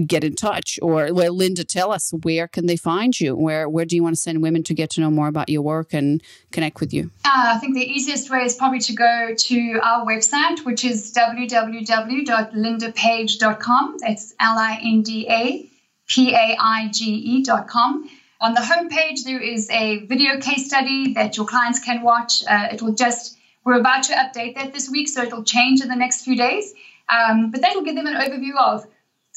get 0.06 0.24
in 0.24 0.36
touch 0.36 0.78
or 0.82 1.14
well, 1.14 1.34
Linda, 1.34 1.64
tell 1.64 1.92
us 1.92 2.12
where 2.24 2.48
can 2.48 2.66
they 2.66 2.76
find 2.76 3.20
you? 3.20 3.36
Where 3.36 3.70
where 3.70 3.86
do 3.86 3.96
you 3.96 4.02
want 4.04 4.16
to 4.16 4.22
send 4.22 4.42
women 4.42 4.64
to 4.64 4.74
get 4.74 4.90
to 4.92 5.02
know 5.02 5.12
more 5.12 5.28
about 5.28 5.50
your 5.50 5.62
work 5.62 5.94
and 5.94 6.24
connect 6.52 6.80
with 6.80 6.94
you? 6.94 7.12
Uh, 7.26 7.56
I 7.56 7.58
think 7.60 7.76
the 7.76 7.86
easiest 7.86 8.30
way 8.30 8.44
is 8.44 8.56
probably 8.56 8.80
to 8.80 8.94
go 8.94 9.34
to 9.38 9.80
our 9.84 10.06
website, 10.06 10.64
which 10.66 10.86
is 10.86 11.14
www.lindapaige.com. 11.14 13.98
That's 14.00 14.34
L 14.40 14.58
I 14.58 14.80
N 14.84 15.02
D 15.02 15.28
A 15.30 15.70
P 16.08 16.34
A 16.34 16.56
I 16.60 16.88
G 16.90 17.14
E.com. 17.14 18.10
On 18.42 18.54
the 18.54 18.62
homepage, 18.62 19.26
there 19.26 19.42
is 19.42 19.70
a 19.70 20.06
video 20.06 20.40
case 20.40 20.68
study 20.68 21.14
that 21.14 21.36
your 21.36 21.46
clients 21.46 21.80
can 21.80 22.02
watch. 22.02 22.42
Uh, 22.48 22.70
it 22.72 22.82
will 22.82 22.94
just, 22.94 23.38
we're 23.66 23.78
about 23.78 24.04
to 24.04 24.14
update 24.14 24.56
that 24.56 24.74
this 24.74 24.90
week, 24.90 25.10
so 25.10 25.24
it'll 25.24 25.44
change 25.44 25.82
in 25.82 25.90
the 25.90 25.96
next 25.96 26.24
few 26.24 26.38
days. 26.38 26.74
Um, 27.10 27.52
but 27.52 27.62
that 27.62 27.76
will 27.76 27.84
give 27.84 27.96
them 27.96 28.08
an 28.08 28.14
overview 28.14 28.56
of 28.58 28.86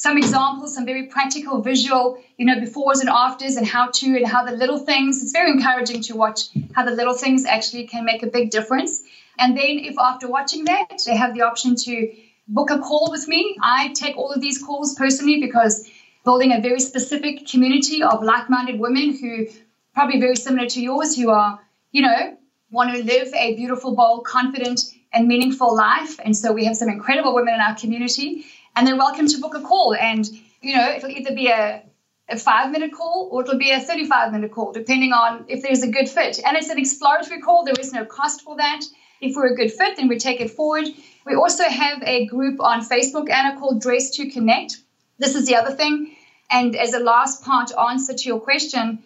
some 0.03 0.19
examples, 0.19 0.75
some 0.75 0.85
very 0.85 1.07
practical 1.07 1.63
visual, 1.63 2.19
you 2.37 2.45
know, 2.45 2.57
befores 2.57 2.99
and 2.99 3.09
afters 3.09 3.55
and 3.55 3.65
how 3.65 3.89
to 3.89 4.07
and 4.17 4.27
how 4.27 4.45
the 4.45 4.51
little 4.51 4.81
things, 4.81 5.23
it's 5.23 5.31
very 5.31 5.53
encouraging 5.53 6.03
to 6.03 6.17
watch 6.17 6.49
how 6.73 6.85
the 6.85 6.91
little 6.91 7.15
things 7.15 7.45
actually 7.45 7.87
can 7.87 8.05
make 8.05 8.25
a 8.25 8.27
big 8.27 8.51
difference. 8.51 9.05
And 9.39 9.57
then 9.57 9.79
if 9.91 9.95
after 10.01 10.29
watching 10.29 10.65
that, 10.65 11.03
they 11.07 11.15
have 11.17 11.35
the 11.35 11.43
option 11.43 11.77
to 11.85 12.13
book 12.49 12.73
a 12.73 12.81
call 12.81 13.13
with 13.13 13.29
me, 13.29 13.57
I 13.63 13.93
take 13.93 14.17
all 14.17 14.33
of 14.33 14.41
these 14.41 14.61
calls 14.61 14.97
personally 14.97 15.41
because 15.41 15.89
building 16.25 16.51
a 16.51 16.61
very 16.61 16.81
specific 16.81 17.47
community 17.47 18.03
of 18.03 18.25
like-minded 18.25 18.81
women 18.81 19.17
who 19.17 19.47
probably 19.95 20.19
very 20.19 20.35
similar 20.35 20.67
to 20.67 20.83
yours 20.83 21.15
who 21.15 21.31
are, 21.31 21.61
you 21.93 22.03
know, 22.03 22.37
want 22.73 22.93
to 22.93 23.05
live 23.05 23.33
a 23.35 23.55
beautiful, 23.55 23.95
bold, 23.95 24.25
confident, 24.25 24.81
and 25.13 25.29
meaningful 25.29 25.77
life. 25.77 26.19
And 26.25 26.37
so 26.37 26.53
we 26.53 26.65
have 26.65 26.77
some 26.77 26.89
incredible 26.89 27.37
women 27.37 27.55
in 27.55 27.61
our 27.61 27.77
community 27.77 28.47
and 28.75 28.87
they're 28.87 28.97
welcome 28.97 29.27
to 29.29 29.39
book 29.39 29.55
a 29.55 29.61
call. 29.61 29.95
And, 29.95 30.27
you 30.61 30.77
know, 30.77 30.91
it'll 30.91 31.11
either 31.11 31.35
be 31.35 31.49
a, 31.49 31.83
a 32.29 32.39
five 32.39 32.71
minute 32.71 32.93
call 32.93 33.29
or 33.31 33.43
it'll 33.43 33.59
be 33.59 33.71
a 33.71 33.81
35 33.81 34.33
minute 34.33 34.53
call, 34.53 34.73
depending 34.73 35.13
on 35.13 35.45
if 35.49 35.63
there's 35.63 35.83
a 35.83 35.91
good 35.91 36.09
fit. 36.09 36.41
And 36.45 36.57
it's 36.57 36.71
an 36.71 36.79
exploratory 36.79 37.41
call, 37.41 37.65
there 37.65 37.75
is 37.79 37.93
no 37.93 38.05
cost 38.05 38.43
for 38.43 38.57
that. 38.57 38.83
If 39.21 39.37
we're 39.37 39.53
a 39.53 39.57
good 39.57 39.73
fit, 39.73 39.97
then 39.97 40.09
we 40.09 40.19
take 40.19 40.41
it 40.41 40.51
forward. 40.51 40.87
We 41.25 41.35
also 41.37 41.65
have 41.65 42.03
a 42.03 42.27
group 42.27 42.61
on 42.61 42.81
Facebook, 42.81 43.31
Anna, 43.31 43.59
called 43.59 43.81
Dress 43.81 44.11
to 44.17 44.29
Connect. 44.31 44.79
This 45.19 45.37
is 45.37 45.47
the 45.47 45.55
other 45.55 45.75
thing. 45.75 46.17
And 46.51 46.75
as 46.75 46.93
a 46.93 46.99
last 46.99 47.45
part 47.45 47.71
answer 47.79 48.15
to 48.15 48.29
your 48.29 48.41
question, 48.41 49.03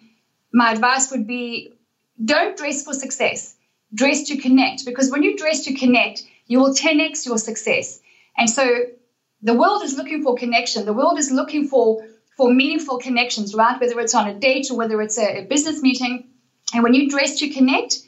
my 0.53 0.73
advice 0.73 1.11
would 1.11 1.27
be 1.27 1.75
don't 2.25 2.57
dress 2.57 2.83
for 2.83 2.95
success, 2.95 3.57
dress 3.95 4.23
to 4.29 4.39
connect. 4.39 4.87
Because 4.87 5.11
when 5.11 5.23
you 5.23 5.37
dress 5.37 5.65
to 5.65 5.75
connect, 5.75 6.23
you 6.47 6.61
will 6.61 6.75
10x 6.75 7.27
your 7.27 7.37
success. 7.37 8.01
And 8.39 8.49
so 8.49 8.87
the 9.43 9.55
world 9.55 9.83
is 9.83 9.95
looking 9.95 10.23
for 10.23 10.35
connection. 10.35 10.85
The 10.85 10.93
world 10.93 11.19
is 11.19 11.31
looking 11.31 11.69
for 11.69 12.05
for 12.37 12.53
meaningful 12.53 12.99
connections, 12.99 13.55
right? 13.55 13.81
Whether 13.81 13.99
it's 14.01 14.15
on 14.15 14.29
a 14.29 14.35
date 14.35 14.71
or 14.71 14.77
whether 14.77 15.01
it's 15.01 15.17
a, 15.17 15.39
a 15.39 15.43
business 15.43 15.81
meeting. 15.81 16.25
And 16.75 16.83
when 16.83 16.93
you 16.93 17.09
dress 17.09 17.39
to 17.39 17.49
connect, 17.49 17.99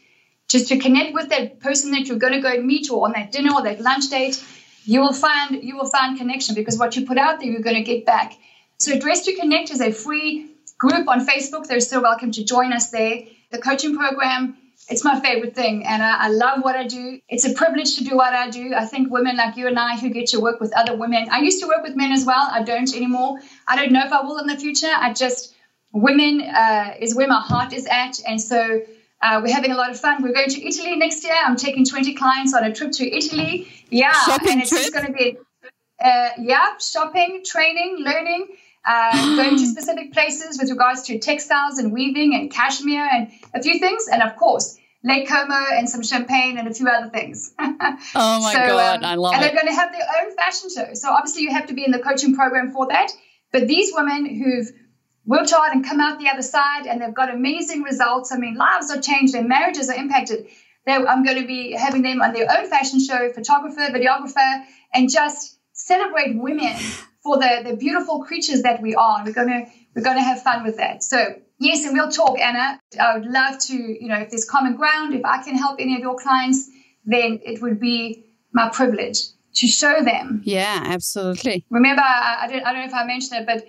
just 0.49 0.69
to 0.69 0.79
connect 0.79 1.15
with 1.15 1.31
that 1.31 1.61
person 1.61 1.93
that 1.93 2.09
you're 2.09 2.19
going 2.19 2.35
to 2.35 2.41
go 2.41 2.61
meet 2.61 2.91
or 2.91 3.07
on 3.07 3.13
that 3.13 3.33
dinner 3.33 3.55
or 3.55 3.63
that 3.63 3.81
lunch 3.81 4.09
date, 4.09 4.43
you 4.85 5.01
will 5.01 5.13
find 5.13 5.63
you 5.63 5.77
will 5.77 5.89
find 5.89 6.17
connection 6.17 6.55
because 6.55 6.79
what 6.79 6.97
you 6.97 7.07
put 7.07 7.19
out 7.19 7.41
there, 7.41 7.49
you're 7.49 7.61
going 7.61 7.77
to 7.77 7.83
get 7.83 8.05
back. 8.05 8.35
So 8.79 8.99
Dress 8.99 9.23
to 9.25 9.35
Connect 9.35 9.71
is 9.71 9.81
a 9.81 9.91
free 9.91 10.47
group 10.79 11.09
on 11.09 11.27
Facebook. 11.27 11.67
They're 11.67 11.81
so 11.81 12.01
welcome 12.01 12.31
to 12.33 12.45
join 12.45 12.73
us 12.73 12.91
there. 12.91 13.21
The 13.51 13.59
coaching 13.59 13.97
program, 13.97 14.57
it's 14.89 15.05
my 15.05 15.21
favorite 15.21 15.55
thing, 15.55 15.87
and 15.87 16.03
I, 16.03 16.25
I, 16.25 16.29
love 16.29 16.65
what 16.65 16.75
I 16.75 16.87
do. 16.87 17.21
It's 17.29 17.45
a 17.45 17.53
privilege 17.53 17.97
to 17.97 18.05
do 18.05 18.17
what 18.17 18.33
I 18.33 18.49
do. 18.49 18.73
I 18.75 18.87
think 18.87 19.11
women 19.11 19.37
like 19.37 19.57
you 19.57 19.67
and 19.67 19.79
I 19.79 19.99
who 19.99 20.09
get 20.09 20.29
to 20.29 20.41
work 20.41 20.61
with 20.61 20.75
other 20.75 20.97
women. 20.97 21.29
I 21.31 21.41
used 21.41 21.61
to 21.61 21.67
work 21.67 21.83
with 21.83 21.95
men 21.95 22.11
as 22.11 22.25
well. 22.25 22.49
I 22.51 22.63
don't 22.63 22.95
anymore. 22.95 23.39
I 23.67 23.77
don't 23.77 23.93
know 23.93 24.05
if 24.05 24.13
I 24.13 24.23
will 24.23 24.39
in 24.39 24.47
the 24.47 24.57
future. 24.57 24.91
I 24.91 25.13
just 25.13 25.55
women 25.93 26.41
uh, 26.41 26.95
is 27.01 27.15
where 27.15 27.29
my 27.29 27.41
heart 27.41 27.73
is 27.73 27.87
at, 27.87 28.21
and 28.27 28.41
so. 28.41 28.83
Uh, 29.21 29.41
we're 29.43 29.53
having 29.53 29.73
a 29.73 29.75
lot 29.75 29.91
of 29.91 29.99
fun. 29.99 30.23
We're 30.23 30.33
going 30.33 30.49
to 30.49 30.65
Italy 30.65 30.95
next 30.95 31.25
year. 31.25 31.35
I'm 31.45 31.57
taking 31.57 31.85
20 31.85 32.15
clients 32.15 32.55
on 32.55 32.63
a 32.63 32.73
trip 32.73 32.93
to 32.93 33.05
Italy. 33.05 33.67
Yeah, 33.91 34.13
shopping 34.13 34.53
and 34.53 34.61
it's 34.61 34.71
trip? 34.71 34.83
just 34.83 34.93
going 34.93 35.07
to 35.07 35.13
be, 35.13 35.37
uh, 36.01 36.29
yeah, 36.39 36.79
shopping, 36.79 37.43
training, 37.45 37.97
learning 37.99 38.47
uh, 38.89 39.37
going 39.37 39.57
to 39.59 39.67
specific 39.67 40.13
places 40.13 40.59
with 40.59 40.71
regards 40.71 41.03
to 41.03 41.19
textiles 41.19 41.79
and 41.79 41.93
weaving 41.93 42.35
and 42.35 42.51
cashmere 42.51 43.09
and 43.13 43.31
a 43.55 43.63
few 43.63 43.79
things. 43.79 44.09
And 44.11 44.23
of 44.23 44.37
course, 44.37 44.78
Lake 45.05 45.29
Como 45.29 45.55
and 45.55 45.89
some 45.89 46.03
champagne 46.03 46.59
and 46.59 46.67
a 46.67 46.75
few 46.75 46.89
other 46.89 47.09
things. 47.09 47.55
oh 47.59 47.71
my 48.15 48.53
so, 48.53 48.67
God, 48.67 48.99
um, 48.99 49.05
I 49.05 49.15
love 49.15 49.35
and 49.35 49.43
it. 49.43 49.49
And 49.49 49.57
they're 49.57 49.63
going 49.63 49.73
to 49.73 49.81
have 49.81 49.93
their 49.93 50.07
own 50.21 50.35
fashion 50.35 50.71
show. 50.71 50.95
So 50.95 51.11
obviously, 51.11 51.43
you 51.43 51.53
have 51.53 51.67
to 51.67 51.75
be 51.75 51.85
in 51.85 51.93
the 51.93 52.01
coaching 52.01 52.35
program 52.35 52.73
for 52.73 52.89
that. 52.89 53.13
But 53.53 53.69
these 53.69 53.93
women 53.95 54.27
who've 54.27 54.71
worked 55.25 55.51
hard 55.51 55.73
and 55.73 55.85
come 55.85 56.01
out 56.01 56.19
the 56.19 56.29
other 56.29 56.43
side 56.43 56.87
and 56.87 57.01
they've 57.01 57.15
got 57.15 57.33
amazing 57.33 57.83
results. 57.83 58.33
I 58.33 58.39
mean, 58.39 58.57
lives 58.57 58.91
are 58.91 59.01
changed, 59.01 59.35
their 59.35 59.45
marriages 59.45 59.89
are 59.89 59.97
impacted. 59.97 60.47
They're, 60.87 61.07
I'm 61.07 61.23
going 61.23 61.41
to 61.41 61.47
be 61.47 61.73
having 61.73 62.03
them 62.03 62.23
on 62.23 62.33
their 62.33 62.51
own 62.51 62.69
fashion 62.69 62.99
show, 62.99 63.31
photographer, 63.33 63.93
videographer, 63.93 64.65
and 64.93 65.11
just 65.11 65.59
celebrate 65.73 66.35
women 66.37 66.75
for 67.23 67.37
the, 67.37 67.63
the 67.65 67.77
beautiful 67.77 68.25
creatures 68.25 68.63
that 68.63 68.81
we 68.81 68.95
are. 68.95 69.23
We're 69.25 69.33
gonna 69.33 69.67
we're 69.95 70.03
gonna 70.03 70.23
have 70.23 70.43
fun 70.43 70.65
with 70.65 70.79
that. 70.79 71.03
So 71.03 71.37
yes, 71.59 71.85
and 71.85 71.95
we'll 71.95 72.11
talk, 72.11 72.39
Anna. 72.39 72.81
I 73.01 73.19
would 73.19 73.27
love 73.27 73.59
to, 73.61 73.75
you 73.75 74.09
know, 74.09 74.17
if 74.17 74.31
there's 74.31 74.45
common 74.45 74.77
ground, 74.77 75.15
if 75.15 75.25
I 75.25 75.43
can 75.43 75.57
help 75.57 75.81
any 75.81 75.95
of 75.95 76.01
your 76.01 76.17
clients, 76.17 76.69
then 77.05 77.41
it 77.45 77.63
would 77.63 77.81
be 77.81 78.25
my 78.53 78.69
privilege 78.69 79.19
to 79.55 79.67
show 79.67 80.03
them. 80.03 80.43
Yeah, 80.45 80.83
absolutely. 80.85 81.65
Remember, 81.71 82.03
I, 82.03 82.41
I, 82.43 82.47
don't, 82.49 82.65
I 82.65 82.73
don't 82.73 82.83
know 82.83 82.87
if 82.87 82.95
I 82.95 83.05
mentioned 83.05 83.41
it, 83.41 83.47
but 83.47 83.67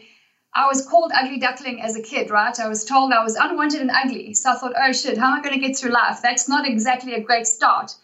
I 0.53 0.67
was 0.67 0.85
called 0.85 1.11
ugly 1.15 1.39
duckling 1.39 1.81
as 1.81 1.95
a 1.95 2.01
kid, 2.01 2.29
right? 2.29 2.57
I 2.59 2.67
was 2.67 2.83
told 2.85 3.13
I 3.13 3.23
was 3.23 3.35
unwanted 3.35 3.81
and 3.81 3.91
ugly. 3.91 4.33
So 4.33 4.51
I 4.51 4.55
thought, 4.55 4.73
oh 4.77 4.91
shit, 4.91 5.17
how 5.17 5.31
am 5.31 5.39
I 5.39 5.41
going 5.41 5.59
to 5.59 5.65
get 5.65 5.77
through 5.77 5.91
life? 5.91 6.19
That's 6.21 6.49
not 6.49 6.67
exactly 6.67 7.13
a 7.13 7.21
great 7.21 7.47
start. 7.47 7.95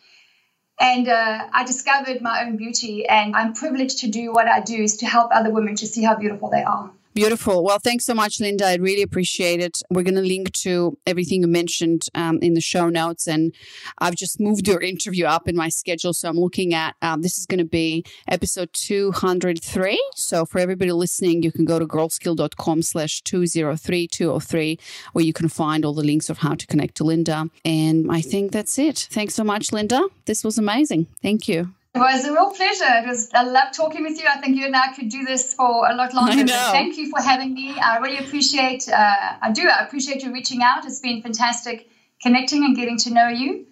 And 0.80 1.07
uh, 1.07 1.48
I 1.53 1.64
discovered 1.64 2.22
my 2.22 2.44
own 2.44 2.57
beauty, 2.57 3.07
and 3.07 3.34
I'm 3.34 3.53
privileged 3.53 3.99
to 3.99 4.07
do 4.07 4.34
what 4.34 4.48
I 4.48 4.60
do 4.60 4.76
is 4.76 4.98
to 4.98 5.06
help 5.06 5.32
other 5.34 5.49
women 5.49 5.76
to 5.78 5.88
see 5.88 6.03
how 6.03 6.16
beautiful 6.16 6.49
they 6.49 6.64
are. 6.64 6.91
Beautiful. 7.16 7.64
Well, 7.64 7.80
thanks 7.80 8.06
so 8.06 8.14
much, 8.14 8.42
Linda. 8.42 8.66
I 8.66 8.76
really 8.76 9.02
appreciate 9.02 9.62
it. 9.62 9.82
We're 9.90 10.04
going 10.04 10.16
to 10.16 10.22
link 10.22 10.52
to 10.52 10.98
everything 11.08 11.44
you 11.44 11.48
mentioned 11.48 12.10
um, 12.14 12.40
in 12.42 12.56
the 12.56 12.62
show 12.62 12.90
notes. 12.90 13.26
And 13.26 13.54
I've 14.00 14.16
just 14.16 14.38
moved 14.38 14.68
your 14.68 14.82
interview 14.94 15.24
up 15.24 15.48
in 15.48 15.56
my 15.56 15.70
schedule. 15.70 16.12
So 16.12 16.28
I'm 16.28 16.38
looking 16.38 16.74
at 16.74 16.98
um, 17.02 17.22
this 17.22 17.38
is 17.38 17.46
going 17.46 17.60
to 17.60 17.66
be 17.66 18.04
episode 18.28 18.74
203. 18.74 19.98
So 20.16 20.46
for 20.46 20.60
everybody 20.60 20.92
listening, 20.92 21.42
you 21.42 21.54
can 21.54 21.64
go 21.64 21.80
to 21.80 21.88
girlskill.com 21.88 22.82
slash 22.82 23.22
203 23.22 24.10
203, 24.10 24.80
where 25.14 25.24
you 25.24 25.32
can 25.32 25.48
find 25.48 25.86
all 25.86 25.94
the 25.94 26.04
links 26.04 26.30
of 26.30 26.40
how 26.40 26.54
to 26.54 26.68
connect 26.68 26.96
to 26.96 27.06
Linda. 27.06 27.50
And 27.64 28.12
I 28.12 28.20
think 28.20 28.52
that's 28.52 28.78
it. 28.78 29.08
Thanks 29.10 29.36
so 29.36 29.46
much, 29.46 29.72
Linda. 29.72 30.06
This 30.26 30.44
was 30.44 30.58
amazing. 30.58 31.08
Thank 31.22 31.48
you. 31.48 31.74
It 31.95 31.99
was 31.99 32.26
a 32.26 32.31
real 32.34 32.51
pleasure. 32.51 32.93
It 33.03 33.07
was 33.07 33.30
I 33.34 33.43
love 33.43 33.72
talking 33.72 34.03
with 34.03 34.19
you. 34.19 34.27
I 34.27 34.41
think 34.41 34.57
you 34.57 34.65
and 34.65 34.76
I 34.76 34.93
could 34.93 35.07
do 35.09 35.23
this 35.23 35.53
for 35.53 35.89
a 35.89 35.95
lot 35.95 36.13
longer. 36.13 36.45
Thank 36.45 36.97
you 36.97 37.09
for 37.09 37.22
having 37.22 37.53
me. 37.53 37.80
I 37.80 37.97
really 37.99 38.17
appreciate. 38.17 38.89
Uh, 38.89 39.38
I 39.41 39.51
do. 39.53 39.67
I 39.67 39.85
appreciate 39.85 40.22
you 40.22 40.34
reaching 40.34 40.61
out. 40.61 40.85
It's 40.85 40.99
been 40.99 41.22
fantastic 41.22 41.89
connecting 42.22 42.65
and 42.65 42.76
getting 42.76 42.97
to 42.97 43.13
know 43.13 43.30
you. 43.30 43.65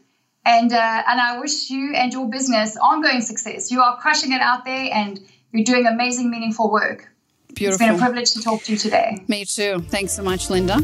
And 0.46 0.72
uh, 0.72 1.04
and 1.08 1.20
I 1.20 1.40
wish 1.40 1.70
you 1.70 1.94
and 1.96 2.14
your 2.14 2.30
business 2.30 2.78
ongoing 2.78 3.22
success. 3.22 3.72
You 3.72 3.82
are 3.82 3.98
crushing 3.98 4.32
it 4.32 4.42
out 4.42 4.64
there, 4.64 4.90
and 4.94 5.20
you're 5.52 5.66
doing 5.66 5.86
amazing, 5.86 6.32
meaningful 6.32 6.72
work. 6.72 7.10
Beautiful. 7.54 7.86
It's 7.86 7.92
been 7.92 7.96
a 7.96 8.06
privilege 8.06 8.32
to 8.32 8.42
talk 8.42 8.64
to 8.64 8.72
you 8.72 8.78
today. 8.78 9.24
Me 9.28 9.46
too. 9.46 9.84
Thanks 9.88 10.14
so 10.14 10.24
much, 10.24 10.50
Linda. 10.50 10.80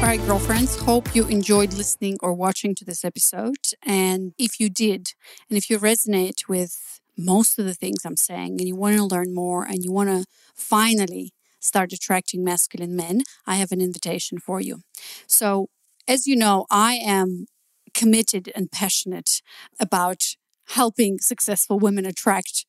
All 0.00 0.06
right, 0.06 0.26
girlfriends, 0.26 0.76
hope 0.76 1.14
you 1.14 1.26
enjoyed 1.26 1.74
listening 1.74 2.16
or 2.22 2.32
watching 2.32 2.74
to 2.76 2.86
this 2.86 3.04
episode. 3.04 3.58
And 3.84 4.32
if 4.38 4.58
you 4.58 4.70
did, 4.70 5.12
and 5.50 5.58
if 5.58 5.68
you 5.68 5.78
resonate 5.78 6.48
with 6.48 7.00
most 7.18 7.58
of 7.58 7.66
the 7.66 7.74
things 7.74 8.06
I'm 8.06 8.16
saying, 8.16 8.52
and 8.58 8.66
you 8.66 8.74
want 8.74 8.96
to 8.96 9.04
learn 9.04 9.34
more, 9.34 9.62
and 9.62 9.84
you 9.84 9.92
want 9.92 10.08
to 10.08 10.24
finally 10.54 11.34
start 11.60 11.92
attracting 11.92 12.42
masculine 12.42 12.96
men, 12.96 13.20
I 13.46 13.56
have 13.56 13.72
an 13.72 13.82
invitation 13.82 14.38
for 14.38 14.58
you. 14.58 14.80
So, 15.26 15.68
as 16.08 16.26
you 16.26 16.34
know, 16.34 16.64
I 16.70 16.94
am 16.94 17.44
committed 17.92 18.50
and 18.56 18.72
passionate 18.72 19.42
about 19.78 20.34
helping 20.68 21.18
successful 21.18 21.78
women 21.78 22.06
attract 22.06 22.64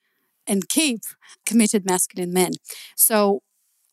and 0.45 0.67
keep 0.67 0.99
committed 1.45 1.85
masculine 1.85 2.33
men. 2.33 2.51
So, 2.97 3.41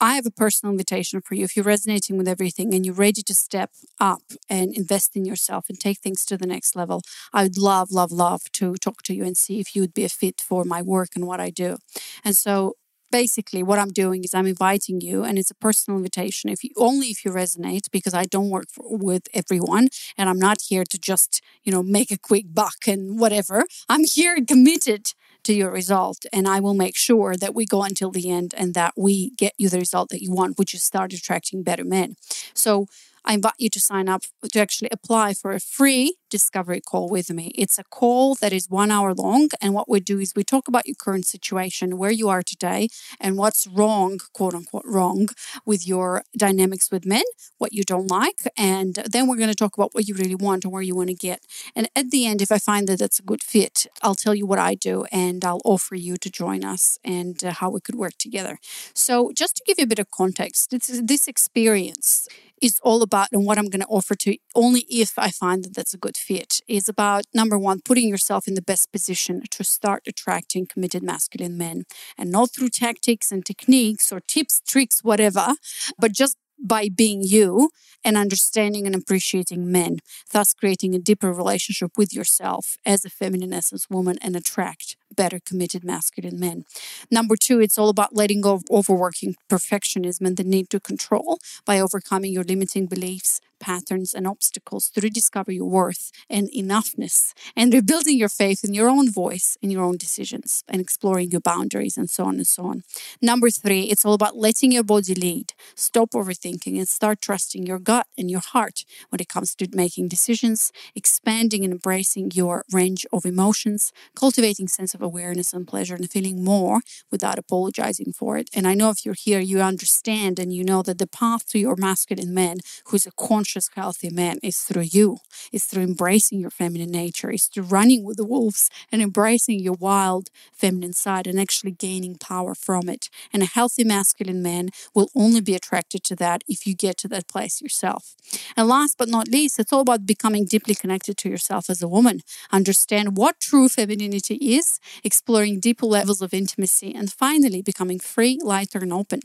I 0.01 0.15
have 0.15 0.27
a 0.27 0.31
personal 0.31 0.73
invitation 0.73 1.21
for 1.21 1.35
you. 1.35 1.45
If 1.45 1.57
you're 1.57 1.65
resonating 1.65 2.17
with 2.17 2.29
everything 2.29 2.73
and 2.73 2.87
you're 2.87 2.95
ready 2.95 3.23
to 3.23 3.35
step 3.35 3.71
up 3.99 4.23
and 4.49 4.73
invest 4.77 5.17
in 5.17 5.25
yourself 5.25 5.69
and 5.69 5.79
take 5.79 5.99
things 5.99 6.25
to 6.27 6.37
the 6.37 6.47
next 6.47 6.77
level, 6.77 7.03
I 7.33 7.43
would 7.43 7.59
love, 7.59 7.91
love, 7.91 8.13
love 8.13 8.43
to 8.53 8.77
talk 8.77 9.03
to 9.05 9.15
you 9.15 9.25
and 9.25 9.37
see 9.37 9.59
if 9.59 9.75
you 9.75 9.83
would 9.83 9.95
be 9.95 10.05
a 10.05 10.09
fit 10.09 10.41
for 10.41 10.65
my 10.65 10.83
work 10.83 11.11
and 11.17 11.27
what 11.27 11.41
I 11.41 11.51
do. 11.51 11.79
And 12.25 12.37
so 12.37 12.75
basically 13.11 13.63
what 13.63 13.79
i'm 13.79 13.89
doing 13.89 14.23
is 14.23 14.35
i'm 14.35 14.47
inviting 14.47 15.01
you 15.01 15.25
and 15.25 15.39
it's 15.39 15.51
a 15.51 15.55
personal 15.55 15.97
invitation 15.97 16.51
if 16.51 16.63
you 16.63 16.71
only 16.77 17.07
if 17.07 17.25
you 17.25 17.31
resonate 17.31 17.91
because 17.91 18.13
i 18.13 18.25
don't 18.25 18.51
work 18.51 18.67
for, 18.71 18.85
with 18.97 19.29
everyone 19.33 19.89
and 20.17 20.29
i'm 20.29 20.39
not 20.39 20.59
here 20.69 20.85
to 20.85 20.99
just 20.99 21.41
you 21.65 21.73
know 21.73 21.83
make 21.83 22.11
a 22.11 22.19
quick 22.19 22.45
buck 22.53 22.87
and 22.87 23.19
whatever 23.19 23.65
i'm 23.89 24.05
here 24.05 24.37
committed 24.47 25.07
to 25.49 25.55
your 25.55 25.71
result. 25.71 26.27
And 26.31 26.47
I 26.47 26.61
will 26.61 26.75
make 26.75 26.95
sure 26.95 27.35
that 27.35 27.55
we 27.55 27.65
go 27.65 27.83
until 27.83 28.11
the 28.11 28.31
end 28.31 28.53
and 28.55 28.75
that 28.75 28.93
we 28.99 29.31
get 29.31 29.55
you 29.57 29.71
the 29.71 29.79
result 29.79 30.11
that 30.11 30.23
you 30.23 30.31
want, 30.31 30.59
which 30.59 30.75
is 30.75 30.83
start 30.83 31.15
attracting 31.15 31.63
better 31.63 31.85
men. 31.85 32.17
So 32.53 32.87
I 33.29 33.35
invite 33.35 33.53
you 33.59 33.69
to 33.69 33.79
sign 33.81 34.09
up 34.09 34.23
to 34.53 34.59
actually 34.59 34.89
apply 34.91 35.35
for 35.35 35.53
a 35.53 35.61
free 35.61 36.17
discovery 36.31 36.81
call 36.81 37.11
with 37.11 37.29
me. 37.31 37.53
It's 37.55 37.79
a 37.79 37.85
call 37.85 38.35
that 38.37 38.55
is 38.55 38.71
one 38.71 38.91
hour 38.91 39.13
long. 39.13 39.51
And 39.61 39.75
what 39.75 39.87
we 39.87 40.01
do 40.01 40.19
is 40.19 40.33
we 40.35 40.45
talk 40.45 40.67
about 40.67 40.87
your 40.87 40.95
current 40.95 41.27
situation, 41.27 41.99
where 41.99 42.11
you 42.11 42.31
are 42.31 42.43
today, 42.43 42.89
and 43.21 43.37
what's 43.37 43.67
wrong, 43.67 44.19
quote 44.33 44.55
unquote, 44.55 44.87
wrong 44.87 45.29
with 45.67 45.87
your 45.87 46.23
dynamics 46.39 46.91
with 46.91 47.05
men, 47.05 47.25
what 47.59 47.75
you 47.75 47.83
don't 47.83 48.11
like. 48.11 48.41
And 48.57 48.95
then 49.11 49.27
we're 49.27 49.37
going 49.37 49.51
to 49.51 49.55
talk 49.55 49.77
about 49.77 49.95
what 49.95 50.09
you 50.09 50.15
really 50.15 50.35
want 50.35 50.65
and 50.65 50.73
where 50.73 50.83
you 50.83 50.97
want 50.97 51.11
to 51.11 51.15
get. 51.15 51.41
And 51.77 51.87
at 51.95 52.11
the 52.11 52.27
end, 52.27 52.41
if 52.41 52.51
I 52.51 52.59
find 52.59 52.89
that 52.89 52.99
that's 52.99 53.19
a 53.19 53.23
good 53.23 53.43
fit, 53.43 53.87
I'll 54.01 54.15
tell 54.15 54.35
you 54.35 54.47
what 54.47 54.59
I 54.59 54.75
do 54.75 55.05
and 55.13 55.45
I'll 55.45 55.61
offer 55.67 55.97
you 55.97 56.17
to 56.17 56.31
join 56.31 56.65
us 56.65 56.99
and 57.05 57.45
uh, 57.45 57.53
how 57.53 57.69
we 57.69 57.81
could 57.81 57.95
work 57.95 58.17
together. 58.19 58.59
So, 58.95 59.33
just 59.35 59.57
to 59.57 59.63
give 59.67 59.79
you 59.79 59.85
a 59.85 59.89
bit 59.89 59.99
of 59.99 60.11
context, 60.11 60.71
this, 60.71 61.01
this 61.05 61.29
experience 61.29 62.27
is 62.61 62.81
all 62.83 63.03
about 63.03 63.29
and 63.33 63.45
what 63.45 63.59
I'm 63.59 63.69
going 63.69 63.81
to 63.81 63.87
offer 63.87 64.15
to 64.17 64.37
only 64.55 64.81
if 64.89 65.19
I 65.19 65.31
find 65.31 65.65
that 65.65 65.75
that's 65.75 65.95
a 65.95 65.99
good 65.99 66.17
fit 66.17 66.61
is 66.69 66.89
about 66.89 67.25
number 67.35 67.59
one, 67.59 67.81
putting 67.81 68.09
yourself 68.09 68.49
in 68.49 68.55
the 68.55 68.63
best 68.63 68.93
position 68.93 69.43
to 69.51 69.65
start 69.65 70.03
attracting 70.07 70.67
committed 70.67 71.03
masculine 71.03 71.57
men. 71.57 71.85
And 72.17 72.31
not 72.31 72.51
through 72.55 72.71
tactics 72.71 73.33
and 73.33 73.45
techniques 73.45 74.13
or 74.13 74.21
tips, 74.21 74.61
tricks, 74.67 75.03
whatever, 75.03 75.55
but 75.99 76.13
just 76.13 76.37
by 76.59 76.89
being 76.89 77.23
you 77.23 77.71
and 78.05 78.17
understanding 78.17 78.87
and 78.87 78.95
appreciating 78.95 79.71
men, 79.71 79.99
thus 80.33 80.55
creating 80.55 80.95
a 80.95 80.99
deeper 80.99 81.33
relationship 81.33 81.93
with 81.97 82.13
yourself 82.13 82.77
as 82.85 83.05
a 83.05 83.11
feminine 83.11 83.53
essence 83.53 83.89
woman 83.89 84.19
and 84.21 84.37
attract 84.37 84.97
better 85.15 85.41
committed 85.45 85.85
masculine 85.85 86.39
men. 86.39 86.65
Number 87.11 87.37
two, 87.37 87.61
it's 87.61 87.79
all 87.79 87.89
about 87.89 88.15
letting 88.15 88.41
go 88.41 88.55
of 88.55 88.65
overworking 88.71 89.37
perfectionism 89.49 90.27
and 90.27 90.37
the 90.37 90.45
need 90.45 90.71
to 90.71 90.81
control 90.81 91.39
by 91.65 91.81
overcoming 91.81 92.33
your 92.33 92.45
limiting 92.45 92.87
beliefs, 92.87 93.41
patterns 93.59 94.15
and 94.15 94.27
obstacles 94.27 94.89
to 94.91 95.01
rediscover 95.01 95.53
your 95.53 95.69
worth 95.69 96.11
and 96.31 96.49
enoughness 96.57 97.33
and 97.57 97.73
rebuilding 97.75 98.17
your 98.19 98.29
faith 98.29 98.65
in 98.65 98.75
your 98.75 98.89
own 98.89 99.11
voice 99.11 99.57
in 99.61 99.71
your 99.71 99.85
own 99.85 99.97
decisions 99.97 100.65
and 100.69 100.81
exploring 100.81 101.31
your 101.31 101.41
boundaries 101.41 101.97
and 101.97 102.09
so 102.11 102.25
on 102.25 102.37
and 102.37 102.47
so 102.47 102.67
on. 102.67 102.83
Number 103.21 103.51
three, 103.51 103.83
it's 103.83 104.05
all 104.05 104.15
about 104.15 104.37
letting 104.37 104.73
your 104.73 104.85
body 104.85 105.15
lead. 105.15 105.53
Stop 105.75 106.11
overthinking 106.13 106.77
and 106.79 106.89
start 106.89 107.21
trusting 107.21 107.67
your 107.67 107.79
gut 107.79 108.07
and 108.17 108.31
your 108.31 108.41
heart 108.41 108.85
when 109.11 109.21
it 109.21 109.29
comes 109.29 109.55
to 109.57 109.69
making 109.73 110.09
decisions, 110.09 110.73
expanding 110.95 111.65
and 111.65 111.73
embracing 111.73 112.31
your 112.33 112.65
range 112.73 113.07
of 113.13 113.25
emotions, 113.27 113.93
cultivating 114.15 114.69
sense 114.69 114.95
of 114.99 115.03
awareness 115.03 115.53
and 115.53 115.67
pleasure 115.67 115.95
and 115.95 116.11
feeling 116.11 116.45
more 116.45 116.81
without 117.11 117.39
apologizing 117.39 118.13
for 118.13 118.37
it. 118.37 118.51
And 118.55 118.67
I 118.67 118.75
know 118.75 118.91
if 118.91 119.05
you're 119.05 119.15
here, 119.15 119.41
you 119.41 119.61
understand 119.61 120.39
and 120.39 120.53
you 120.53 120.65
know 120.65 120.83
that 120.83 120.99
the 120.99 121.07
path 121.07 121.49
to 121.51 121.59
your 121.59 121.77
masculine 121.77 122.35
man 122.35 122.59
who's 122.87 123.07
a 123.07 123.13
conscious, 123.13 123.71
healthy 123.75 124.11
man 124.11 124.39
is 124.43 124.59
through 124.59 124.89
you. 124.91 125.19
It's 125.53 125.67
through 125.67 125.85
embracing 125.85 126.41
your 126.41 126.51
feminine 126.51 126.91
nature. 126.91 127.31
It's 127.31 127.47
through 127.47 127.65
running 127.65 128.05
with 128.05 128.17
the 128.17 128.27
wolves 128.27 128.71
and 128.91 129.01
embracing 129.01 129.61
your 129.61 129.75
wild 129.75 130.29
feminine 130.53 130.93
side 130.93 131.27
and 131.27 131.39
actually 131.39 131.73
gaining 131.73 132.17
power 132.17 132.55
from 132.55 132.89
it. 132.89 133.09
And 133.33 133.43
a 133.43 133.47
healthy 133.47 133.85
masculine 133.85 134.43
man 134.43 134.71
will 134.95 135.11
only 135.15 135.41
be 135.41 135.55
attracted 135.55 136.03
to 136.05 136.17
that 136.17 136.43
if 136.49 136.67
you 136.67 136.75
get 136.75 136.97
to 136.99 137.09
that 137.09 137.29
place 137.29 137.63
yourself. 137.63 138.17
And 138.57 138.69
last 138.69 138.99
but 138.99 139.09
not 139.09 139.29
least, 139.29 139.59
it's 139.59 139.73
all 139.73 139.81
about 139.81 140.07
becoming 140.07 140.45
deeply 140.45 140.75
connected 140.75 141.17
to 141.19 141.29
yourself 141.29 141.71
as 141.71 141.83
a 141.83 141.89
woman. 141.89 142.21
Understand 142.51 143.17
what 143.17 143.41
true 143.41 143.69
femininity 143.69 144.37
is, 144.37 144.81
exploring 145.05 145.61
deeper 145.61 145.87
levels 145.87 146.23
of 146.23 146.35
intimacy, 146.35 146.95
and 146.95 147.13
finally 147.13 147.63
becoming 147.63 147.99
free, 147.99 148.39
lighter, 148.43 148.79
and 148.79 148.93
open. 148.93 149.21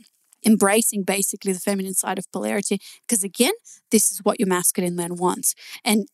Embracing 0.46 1.04
basically 1.04 1.52
the 1.52 1.58
feminine 1.58 1.94
side 1.94 2.18
of 2.18 2.30
polarity 2.30 2.78
because 3.08 3.24
again 3.24 3.54
this 3.90 4.12
is 4.12 4.18
what 4.24 4.38
your 4.38 4.46
masculine 4.46 4.94
man 4.94 5.16
wants. 5.16 5.54
And 5.82 6.06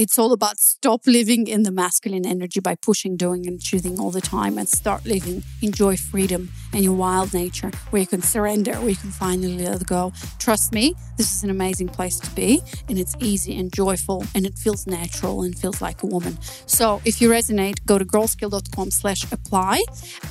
it's 0.00 0.18
all 0.18 0.32
about 0.32 0.58
stop 0.58 1.06
living 1.06 1.46
in 1.46 1.62
the 1.62 1.70
masculine 1.70 2.24
energy 2.24 2.58
by 2.58 2.74
pushing, 2.74 3.18
doing, 3.18 3.46
and 3.46 3.60
choosing 3.60 4.00
all 4.00 4.10
the 4.10 4.22
time 4.22 4.56
and 4.56 4.66
start 4.66 5.04
living, 5.04 5.42
enjoy 5.60 5.94
freedom 5.94 6.48
and 6.72 6.82
your 6.82 6.94
wild 6.94 7.34
nature 7.34 7.70
where 7.90 8.00
you 8.00 8.06
can 8.06 8.22
surrender, 8.22 8.72
where 8.76 8.88
you 8.88 8.96
can 8.96 9.10
finally 9.10 9.58
let 9.58 9.86
go. 9.86 10.10
Trust 10.38 10.72
me, 10.72 10.94
this 11.18 11.34
is 11.34 11.44
an 11.44 11.50
amazing 11.50 11.88
place 11.88 12.18
to 12.18 12.30
be 12.34 12.62
and 12.88 12.98
it's 12.98 13.14
easy 13.20 13.58
and 13.58 13.70
joyful 13.74 14.24
and 14.34 14.46
it 14.46 14.54
feels 14.54 14.86
natural 14.86 15.42
and 15.42 15.58
feels 15.58 15.82
like 15.82 16.02
a 16.02 16.06
woman. 16.06 16.38
So 16.64 17.02
if 17.04 17.20
you 17.20 17.28
resonate, 17.28 17.84
go 17.84 17.98
to 17.98 18.04
girlskill.com 18.06 18.90
slash 18.92 19.30
apply 19.30 19.82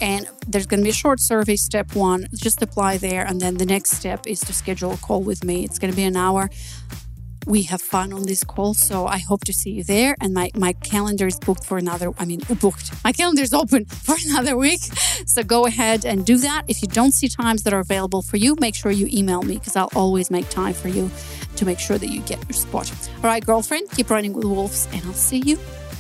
and 0.02 0.28
there's 0.48 0.66
going 0.66 0.80
to 0.80 0.84
be 0.84 0.90
a 0.90 0.94
short 0.94 1.20
survey, 1.20 1.58
step 1.58 1.94
one, 1.94 2.26
just 2.34 2.60
apply 2.64 2.98
there. 2.98 3.24
And 3.24 3.40
then 3.40 3.58
the 3.58 3.68
next 3.68 3.92
step 3.92 4.26
is 4.26 4.40
to 4.42 4.54
schedule 4.54 4.94
a 4.94 4.98
call 4.98 5.22
with 5.22 5.44
me. 5.44 5.64
It's 5.64 5.78
going 5.78 5.92
to 5.92 5.96
be 5.96 6.06
an 6.06 6.16
hour 6.16 6.50
we 7.50 7.64
have 7.64 7.82
fun 7.82 8.14
on 8.14 8.24
this 8.28 8.44
call. 8.44 8.76
So 8.76 9.08
I 9.08 9.18
hope 9.18 9.44
to 9.46 9.54
see 9.54 9.72
you 9.72 9.84
there. 9.84 10.16
And 10.22 10.34
my, 10.34 10.52
my 10.56 10.74
calendar 10.74 11.26
is 11.26 11.40
booked 11.40 11.66
for 11.66 11.78
another, 11.78 12.14
I 12.20 12.26
mean, 12.26 12.42
booked. 12.62 12.92
My 13.04 13.12
calendar 13.12 13.42
is 13.42 13.54
open 13.54 13.86
for 14.06 14.16
another 14.28 14.56
week. 14.56 14.82
So 15.26 15.44
go 15.44 15.66
ahead 15.66 16.06
and 16.06 16.26
do 16.26 16.38
that. 16.38 16.64
If 16.68 16.82
you 16.84 16.88
don't 16.88 17.12
see 17.12 17.28
times 17.28 17.64
that 17.64 17.74
are 17.74 17.80
available 17.80 18.22
for 18.22 18.38
you, 18.38 18.56
make 18.60 18.76
sure 18.76 18.92
you 18.92 19.10
email 19.12 19.42
me 19.42 19.56
because 19.56 19.76
I'll 19.76 19.92
always 19.96 20.30
make 20.30 20.48
time 20.50 20.74
for 20.74 20.90
you 20.90 21.10
to 21.56 21.66
make 21.66 21.80
sure 21.80 21.98
that 21.98 22.10
you 22.10 22.22
get 22.22 22.40
your 22.48 22.54
spot. 22.54 22.92
All 23.18 23.24
right, 23.24 23.44
girlfriend, 23.44 23.90
keep 23.92 24.12
running 24.12 24.34
with 24.34 24.46
wolves 24.46 24.88
and 24.94 25.04
I'll 25.06 25.14
see 25.14 25.40
you 25.40 25.58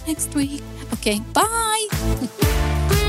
next 0.08 0.34
week. 0.36 0.62
Okay, 0.94 1.20
bye. 1.34 3.06